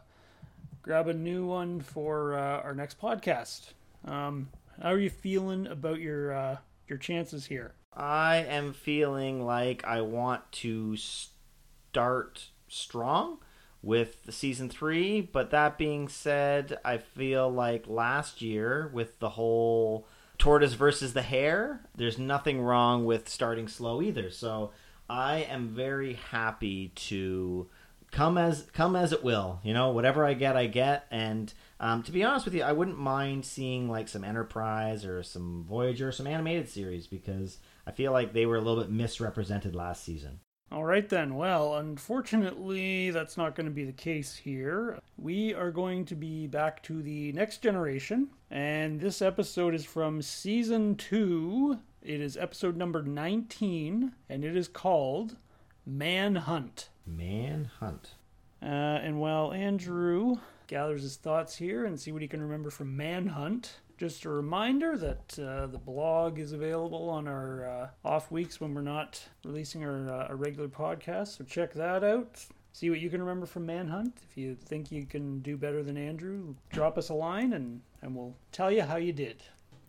grab 0.82 1.08
a 1.08 1.14
new 1.14 1.46
one 1.46 1.80
for 1.80 2.34
uh, 2.34 2.60
our 2.60 2.74
next 2.74 3.00
podcast. 3.00 3.72
Um, 4.04 4.50
how 4.82 4.90
are 4.90 4.98
you 4.98 5.08
feeling 5.08 5.66
about 5.66 6.00
your 6.00 6.34
uh, 6.34 6.56
your 6.86 6.98
chances 6.98 7.46
here? 7.46 7.72
I 7.94 8.44
am 8.46 8.74
feeling 8.74 9.42
like 9.42 9.82
I 9.86 10.02
want 10.02 10.52
to 10.52 10.98
start 10.98 12.50
strong 12.68 13.38
with 13.80 14.24
the 14.24 14.32
season 14.32 14.68
three, 14.68 15.22
but 15.22 15.50
that 15.50 15.78
being 15.78 16.08
said, 16.08 16.78
I 16.84 16.98
feel 16.98 17.48
like 17.48 17.88
last 17.88 18.42
year 18.42 18.90
with 18.92 19.18
the 19.18 19.30
whole 19.30 20.06
tortoise 20.40 20.72
versus 20.72 21.12
the 21.12 21.22
hare, 21.22 21.82
there's 21.94 22.18
nothing 22.18 22.60
wrong 22.60 23.04
with 23.04 23.28
starting 23.28 23.68
slow 23.68 24.02
either. 24.02 24.30
So 24.30 24.72
I 25.08 25.46
am 25.48 25.68
very 25.68 26.14
happy 26.14 26.88
to 26.88 27.68
come 28.10 28.36
as 28.38 28.66
come 28.72 28.96
as 28.96 29.12
it 29.12 29.22
will. 29.22 29.60
You 29.62 29.74
know, 29.74 29.90
whatever 29.90 30.24
I 30.24 30.34
get, 30.34 30.56
I 30.56 30.66
get. 30.66 31.06
And 31.10 31.52
um, 31.78 32.02
to 32.02 32.12
be 32.12 32.24
honest 32.24 32.46
with 32.46 32.54
you, 32.54 32.62
I 32.62 32.72
wouldn't 32.72 32.98
mind 32.98 33.44
seeing 33.44 33.88
like 33.88 34.08
some 34.08 34.24
Enterprise 34.24 35.04
or 35.04 35.22
some 35.22 35.64
Voyager, 35.68 36.10
some 36.10 36.26
animated 36.26 36.68
series 36.68 37.06
because 37.06 37.58
I 37.86 37.92
feel 37.92 38.10
like 38.10 38.32
they 38.32 38.46
were 38.46 38.56
a 38.56 38.60
little 38.60 38.82
bit 38.82 38.90
misrepresented 38.90 39.76
last 39.76 40.02
season. 40.02 40.40
All 40.72 40.84
right, 40.84 41.08
then. 41.08 41.34
Well, 41.34 41.74
unfortunately, 41.74 43.10
that's 43.10 43.36
not 43.36 43.56
going 43.56 43.66
to 43.66 43.72
be 43.72 43.84
the 43.84 43.92
case 43.92 44.36
here. 44.36 45.00
We 45.18 45.52
are 45.52 45.72
going 45.72 46.04
to 46.06 46.14
be 46.14 46.46
back 46.46 46.80
to 46.84 47.02
the 47.02 47.32
next 47.32 47.58
generation, 47.58 48.28
and 48.52 49.00
this 49.00 49.20
episode 49.20 49.74
is 49.74 49.84
from 49.84 50.22
season 50.22 50.94
two. 50.94 51.80
It 52.02 52.20
is 52.20 52.36
episode 52.36 52.76
number 52.76 53.02
19, 53.02 54.12
and 54.28 54.44
it 54.44 54.56
is 54.56 54.68
called 54.68 55.36
Manhunt. 55.84 56.88
Manhunt. 57.04 58.14
Uh, 58.62 58.66
and 58.66 59.18
while 59.20 59.52
Andrew 59.52 60.36
gathers 60.68 61.02
his 61.02 61.16
thoughts 61.16 61.56
here 61.56 61.84
and 61.84 61.98
see 61.98 62.12
what 62.12 62.22
he 62.22 62.28
can 62.28 62.40
remember 62.40 62.70
from 62.70 62.96
Manhunt, 62.96 63.80
just 64.00 64.24
a 64.24 64.30
reminder 64.30 64.96
that 64.96 65.38
uh, 65.38 65.66
the 65.66 65.76
blog 65.76 66.38
is 66.38 66.52
available 66.52 67.10
on 67.10 67.28
our 67.28 67.68
uh, 67.68 67.88
off 68.02 68.30
weeks 68.30 68.58
when 68.58 68.72
we're 68.72 68.80
not 68.80 69.22
releasing 69.44 69.84
our, 69.84 70.08
uh, 70.08 70.28
our 70.28 70.36
regular 70.36 70.68
podcast. 70.68 71.36
So 71.36 71.44
check 71.44 71.74
that 71.74 72.02
out. 72.02 72.42
See 72.72 72.88
what 72.88 72.98
you 72.98 73.10
can 73.10 73.20
remember 73.20 73.44
from 73.44 73.66
Manhunt. 73.66 74.16
If 74.30 74.38
you 74.38 74.54
think 74.54 74.90
you 74.90 75.04
can 75.04 75.40
do 75.40 75.58
better 75.58 75.82
than 75.82 75.98
Andrew, 75.98 76.54
drop 76.72 76.96
us 76.96 77.10
a 77.10 77.14
line 77.14 77.52
and, 77.52 77.82
and 78.00 78.16
we'll 78.16 78.34
tell 78.52 78.72
you 78.72 78.80
how 78.80 78.96
you 78.96 79.12
did. 79.12 79.42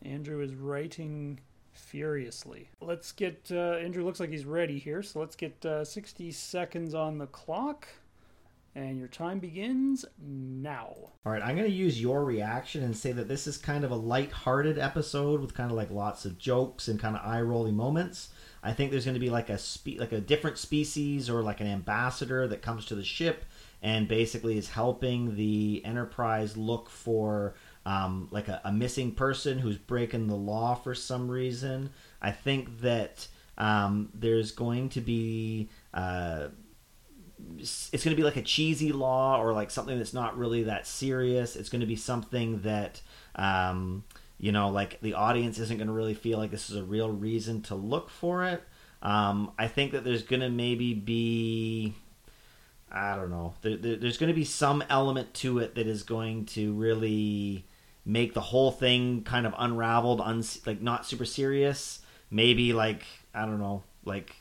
Andrew 0.04 0.42
is 0.42 0.56
writing 0.56 1.40
furiously. 1.72 2.70
Let's 2.82 3.14
get 3.14 3.50
uh, 3.50 3.76
Andrew 3.76 4.04
looks 4.04 4.20
like 4.20 4.30
he's 4.30 4.44
ready 4.44 4.78
here, 4.78 5.02
so 5.04 5.22
let's 5.22 5.38
get 5.38 5.66
uh, 5.66 5.86
60 5.86 6.34
seconds 6.34 6.94
on 6.94 7.18
the 7.18 7.28
clock. 7.28 7.88
And 8.74 8.98
your 8.98 9.10
time 9.10 9.40
begins 9.40 10.06
now. 10.22 10.96
All 11.26 11.32
right, 11.32 11.42
I'm 11.44 11.58
going 11.58 11.70
to 11.70 11.76
use 11.76 12.02
your 12.02 12.24
reaction 12.24 12.84
and 12.84 12.96
say 12.96 13.12
that 13.12 13.28
this 13.28 13.46
is 13.46 13.58
kind 13.58 13.84
of 13.84 13.92
a 13.92 13.96
light-hearted 13.96 14.80
episode 14.80 15.42
with 15.42 15.54
kind 15.54 15.70
of 15.70 15.76
like 15.76 15.92
lots 15.92 16.24
of 16.24 16.38
jokes 16.38 16.88
and 16.88 16.98
kind 16.98 17.18
of 17.18 17.26
eye-rolling 17.26 17.76
moments. 17.76 18.30
I 18.64 18.72
think 18.72 18.92
there's 18.92 19.04
going 19.06 19.16
to 19.16 19.20
be 19.20 19.30
like 19.30 19.50
a 19.50 19.58
spe- 19.58 20.00
like 20.00 20.14
a 20.14 20.22
different 20.22 20.58
species 20.58 21.30
or 21.30 21.42
like 21.42 21.60
an 21.60 21.68
ambassador 21.68 22.48
that 22.48 22.62
comes 22.62 22.86
to 22.86 22.96
the 22.96 23.04
ship 23.04 23.44
and 23.82 24.08
basically 24.08 24.58
is 24.58 24.70
helping 24.70 25.36
the 25.36 25.82
Enterprise 25.84 26.56
look 26.56 26.90
for 26.90 27.56
um, 27.86 28.28
like 28.32 28.48
a, 28.48 28.62
a, 28.64 28.72
missing 28.72 29.12
person 29.12 29.58
who's 29.58 29.78
breaking 29.78 30.28
the 30.28 30.36
law 30.36 30.76
for 30.76 30.94
some 30.94 31.30
reason. 31.30 31.90
I 32.22 32.32
think 32.32 32.82
that 32.82 33.28
um, 33.58 34.10
there's 34.14 34.52
going 34.52 34.90
to 34.90 35.02
be 35.02 35.70
uh, 35.94 36.50
it's 37.58 37.90
going 37.92 38.16
to 38.16 38.16
be 38.16 38.24
like 38.24 38.38
a 38.38 38.42
cheesy 38.42 38.92
law 38.92 39.42
or 39.42 39.54
like 39.54 39.72
something 39.72 39.98
that's 39.98 40.14
not 40.14 40.38
really 40.38 40.64
that 40.64 40.88
serious. 40.88 41.56
It's 41.56 41.70
going 41.70 41.82
to 41.82 41.88
be 41.88 41.96
something 41.96 42.62
that 42.62 43.02
um, 43.36 44.04
you 44.42 44.52
know, 44.52 44.70
like 44.70 45.00
the 45.02 45.14
audience 45.14 45.60
isn't 45.60 45.78
going 45.78 45.88
to 45.88 45.94
really 45.94 46.16
feel 46.16 46.40
like 46.40 46.50
this 46.50 46.70
is 46.70 46.76
a 46.76 46.84
real 46.84 47.12
reason 47.12 47.62
to 47.64 47.76
look 47.76 48.10
for 48.10 48.44
it. 48.46 48.64
Um, 49.04 49.52
I 49.58 49.68
think 49.68 49.92
that 49.92 50.04
there's 50.04 50.24
going 50.24 50.42
to 50.42 50.50
maybe 50.50 50.96
be, 50.96 51.94
I 52.92 53.16
don't 53.16 53.30
know, 53.30 53.54
there, 53.62 53.78
there, 53.78 53.96
there's 53.96 54.18
going 54.18 54.30
to 54.30 54.36
be 54.36 54.46
some 54.46 54.84
element 54.90 55.34
to 55.36 55.60
it 55.60 55.76
that 55.76 55.88
is 55.88 56.02
going 56.02 56.46
to 56.48 56.74
really 56.74 57.66
make 58.04 58.34
the 58.34 58.42
whole 58.42 58.72
thing 58.72 59.24
kind 59.24 59.46
of 59.46 59.54
unraveled, 59.58 60.22
un- 60.22 60.44
like 60.66 60.82
not 60.82 61.06
super 61.06 61.26
serious. 61.26 62.00
Maybe 62.32 62.74
like 62.74 63.04
I 63.36 63.46
don't 63.46 63.60
know, 63.60 63.84
like 64.06 64.36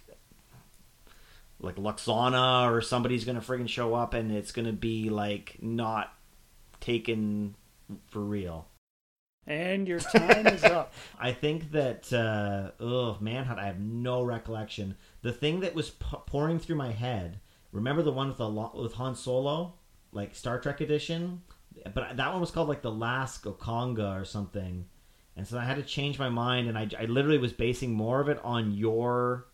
like 1.61 1.77
Lwaxana 1.77 2.71
or 2.71 2.81
somebody's 2.81 3.25
gonna 3.25 3.41
friggin' 3.41 3.69
show 3.69 3.95
up 3.95 4.15
and 4.15 4.33
it's 4.33 4.53
gonna 4.53 4.73
be 4.73 5.11
like 5.11 5.57
not 5.61 6.15
taken 6.81 7.55
for 8.09 8.21
real. 8.21 8.67
And 9.47 9.89
your 9.89 10.01
time 10.01 10.47
is 10.47 10.65
up. 10.65 10.93
I 11.19 11.33
think 11.33 11.73
that 11.73 12.13
uh 12.13 12.71
ugh, 12.83 13.21
Manhunt. 13.21 13.59
I 13.59 13.67
have 13.67 13.81
no 13.81 14.23
recollection. 14.23 14.97
The 15.23 15.33
thing 15.33 15.61
that 15.61 15.75
was 15.75 15.91
p- 15.91 16.17
pouring 16.27 16.59
through 16.59 16.77
my 16.77 16.93
head. 16.93 17.41
Remember 17.73 18.03
the 18.03 18.13
one 18.13 18.29
with 18.29 18.39
the 18.39 18.49
with 18.49 18.95
Han 18.95 19.15
Solo, 19.15 19.75
like 20.13 20.35
Star 20.35 20.59
Trek 20.59 20.81
edition, 20.81 21.43
but 21.95 22.17
that 22.17 22.33
one 22.33 22.41
was 22.41 22.51
called 22.51 22.69
like 22.69 22.83
the 22.83 22.91
Last 22.91 23.45
Okona 23.45 24.21
or 24.21 24.25
something. 24.25 24.87
And 25.37 25.47
so 25.47 25.59
I 25.59 25.65
had 25.65 25.77
to 25.77 25.83
change 25.83 26.19
my 26.19 26.29
mind, 26.29 26.69
and 26.69 26.77
I, 26.77 26.89
I 26.99 27.05
literally 27.05 27.39
was 27.39 27.53
basing 27.53 27.93
more 27.93 28.21
of 28.21 28.29
it 28.29 28.41
on 28.45 28.73
your 28.73 29.47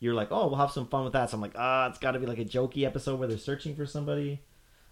you're 0.00 0.14
like, 0.14 0.28
oh, 0.30 0.48
we'll 0.48 0.56
have 0.56 0.72
some 0.72 0.86
fun 0.86 1.04
with 1.04 1.12
that. 1.12 1.30
So 1.30 1.36
I'm 1.36 1.40
like, 1.40 1.54
ah, 1.56 1.88
it's 1.88 1.98
got 1.98 2.12
to 2.12 2.18
be 2.18 2.26
like 2.26 2.38
a 2.38 2.44
jokey 2.44 2.84
episode 2.84 3.18
where 3.18 3.28
they're 3.28 3.38
searching 3.38 3.76
for 3.76 3.86
somebody. 3.86 4.40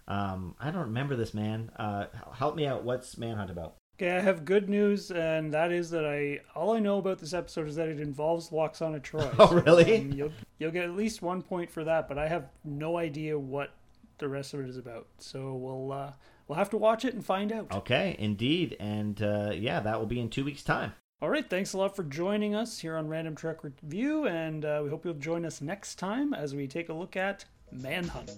Um, 0.07 0.55
I 0.59 0.71
don't 0.71 0.81
remember 0.81 1.15
this, 1.15 1.33
man. 1.33 1.71
Uh, 1.77 2.05
help 2.33 2.55
me 2.55 2.65
out. 2.65 2.83
What's 2.83 3.17
Manhunt 3.17 3.51
about? 3.51 3.75
Okay, 4.01 4.15
I 4.15 4.21
have 4.21 4.45
good 4.45 4.69
news, 4.69 5.11
and 5.11 5.53
that 5.53 5.73
is 5.73 5.89
that 5.89 6.05
I 6.05 6.39
all 6.55 6.73
I 6.73 6.79
know 6.79 6.99
about 6.99 7.19
this 7.19 7.33
episode 7.33 7.67
is 7.67 7.75
that 7.75 7.89
it 7.89 7.99
involves 7.99 8.49
Lwaxana 8.49 9.01
Troi. 9.01 9.29
Oh, 9.39 9.53
really? 9.53 9.97
Um, 9.97 10.11
you'll 10.13 10.31
you'll 10.57 10.71
get 10.71 10.85
at 10.85 10.95
least 10.95 11.21
one 11.21 11.41
point 11.41 11.69
for 11.69 11.83
that, 11.83 12.07
but 12.07 12.17
I 12.17 12.27
have 12.29 12.47
no 12.63 12.97
idea 12.97 13.37
what 13.37 13.71
the 14.19 14.29
rest 14.29 14.53
of 14.53 14.61
it 14.61 14.69
is 14.69 14.77
about. 14.77 15.07
So 15.17 15.53
we'll 15.53 15.91
uh, 15.91 16.13
we'll 16.47 16.57
have 16.57 16.69
to 16.69 16.77
watch 16.77 17.03
it 17.03 17.13
and 17.13 17.25
find 17.25 17.51
out. 17.51 17.73
Okay, 17.73 18.15
indeed, 18.17 18.77
and 18.79 19.21
uh, 19.21 19.51
yeah, 19.53 19.81
that 19.81 19.99
will 19.99 20.07
be 20.07 20.21
in 20.21 20.29
two 20.29 20.45
weeks' 20.45 20.63
time. 20.63 20.93
All 21.21 21.29
right, 21.29 21.49
thanks 21.49 21.73
a 21.73 21.77
lot 21.77 21.97
for 21.97 22.03
joining 22.03 22.55
us 22.55 22.79
here 22.79 22.95
on 22.95 23.09
Random 23.09 23.35
Trek 23.35 23.61
Review, 23.65 24.25
and 24.27 24.63
uh, 24.63 24.79
we 24.81 24.89
hope 24.89 25.03
you'll 25.03 25.15
join 25.15 25.45
us 25.45 25.59
next 25.59 25.95
time 25.95 26.33
as 26.33 26.55
we 26.55 26.65
take 26.65 26.87
a 26.87 26.93
look 26.93 27.17
at 27.17 27.43
Manhunt. 27.73 28.31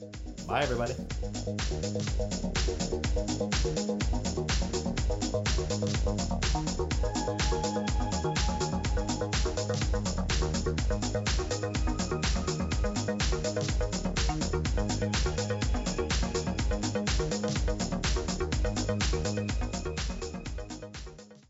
Bye, 0.47 0.63
everybody. 0.63 0.95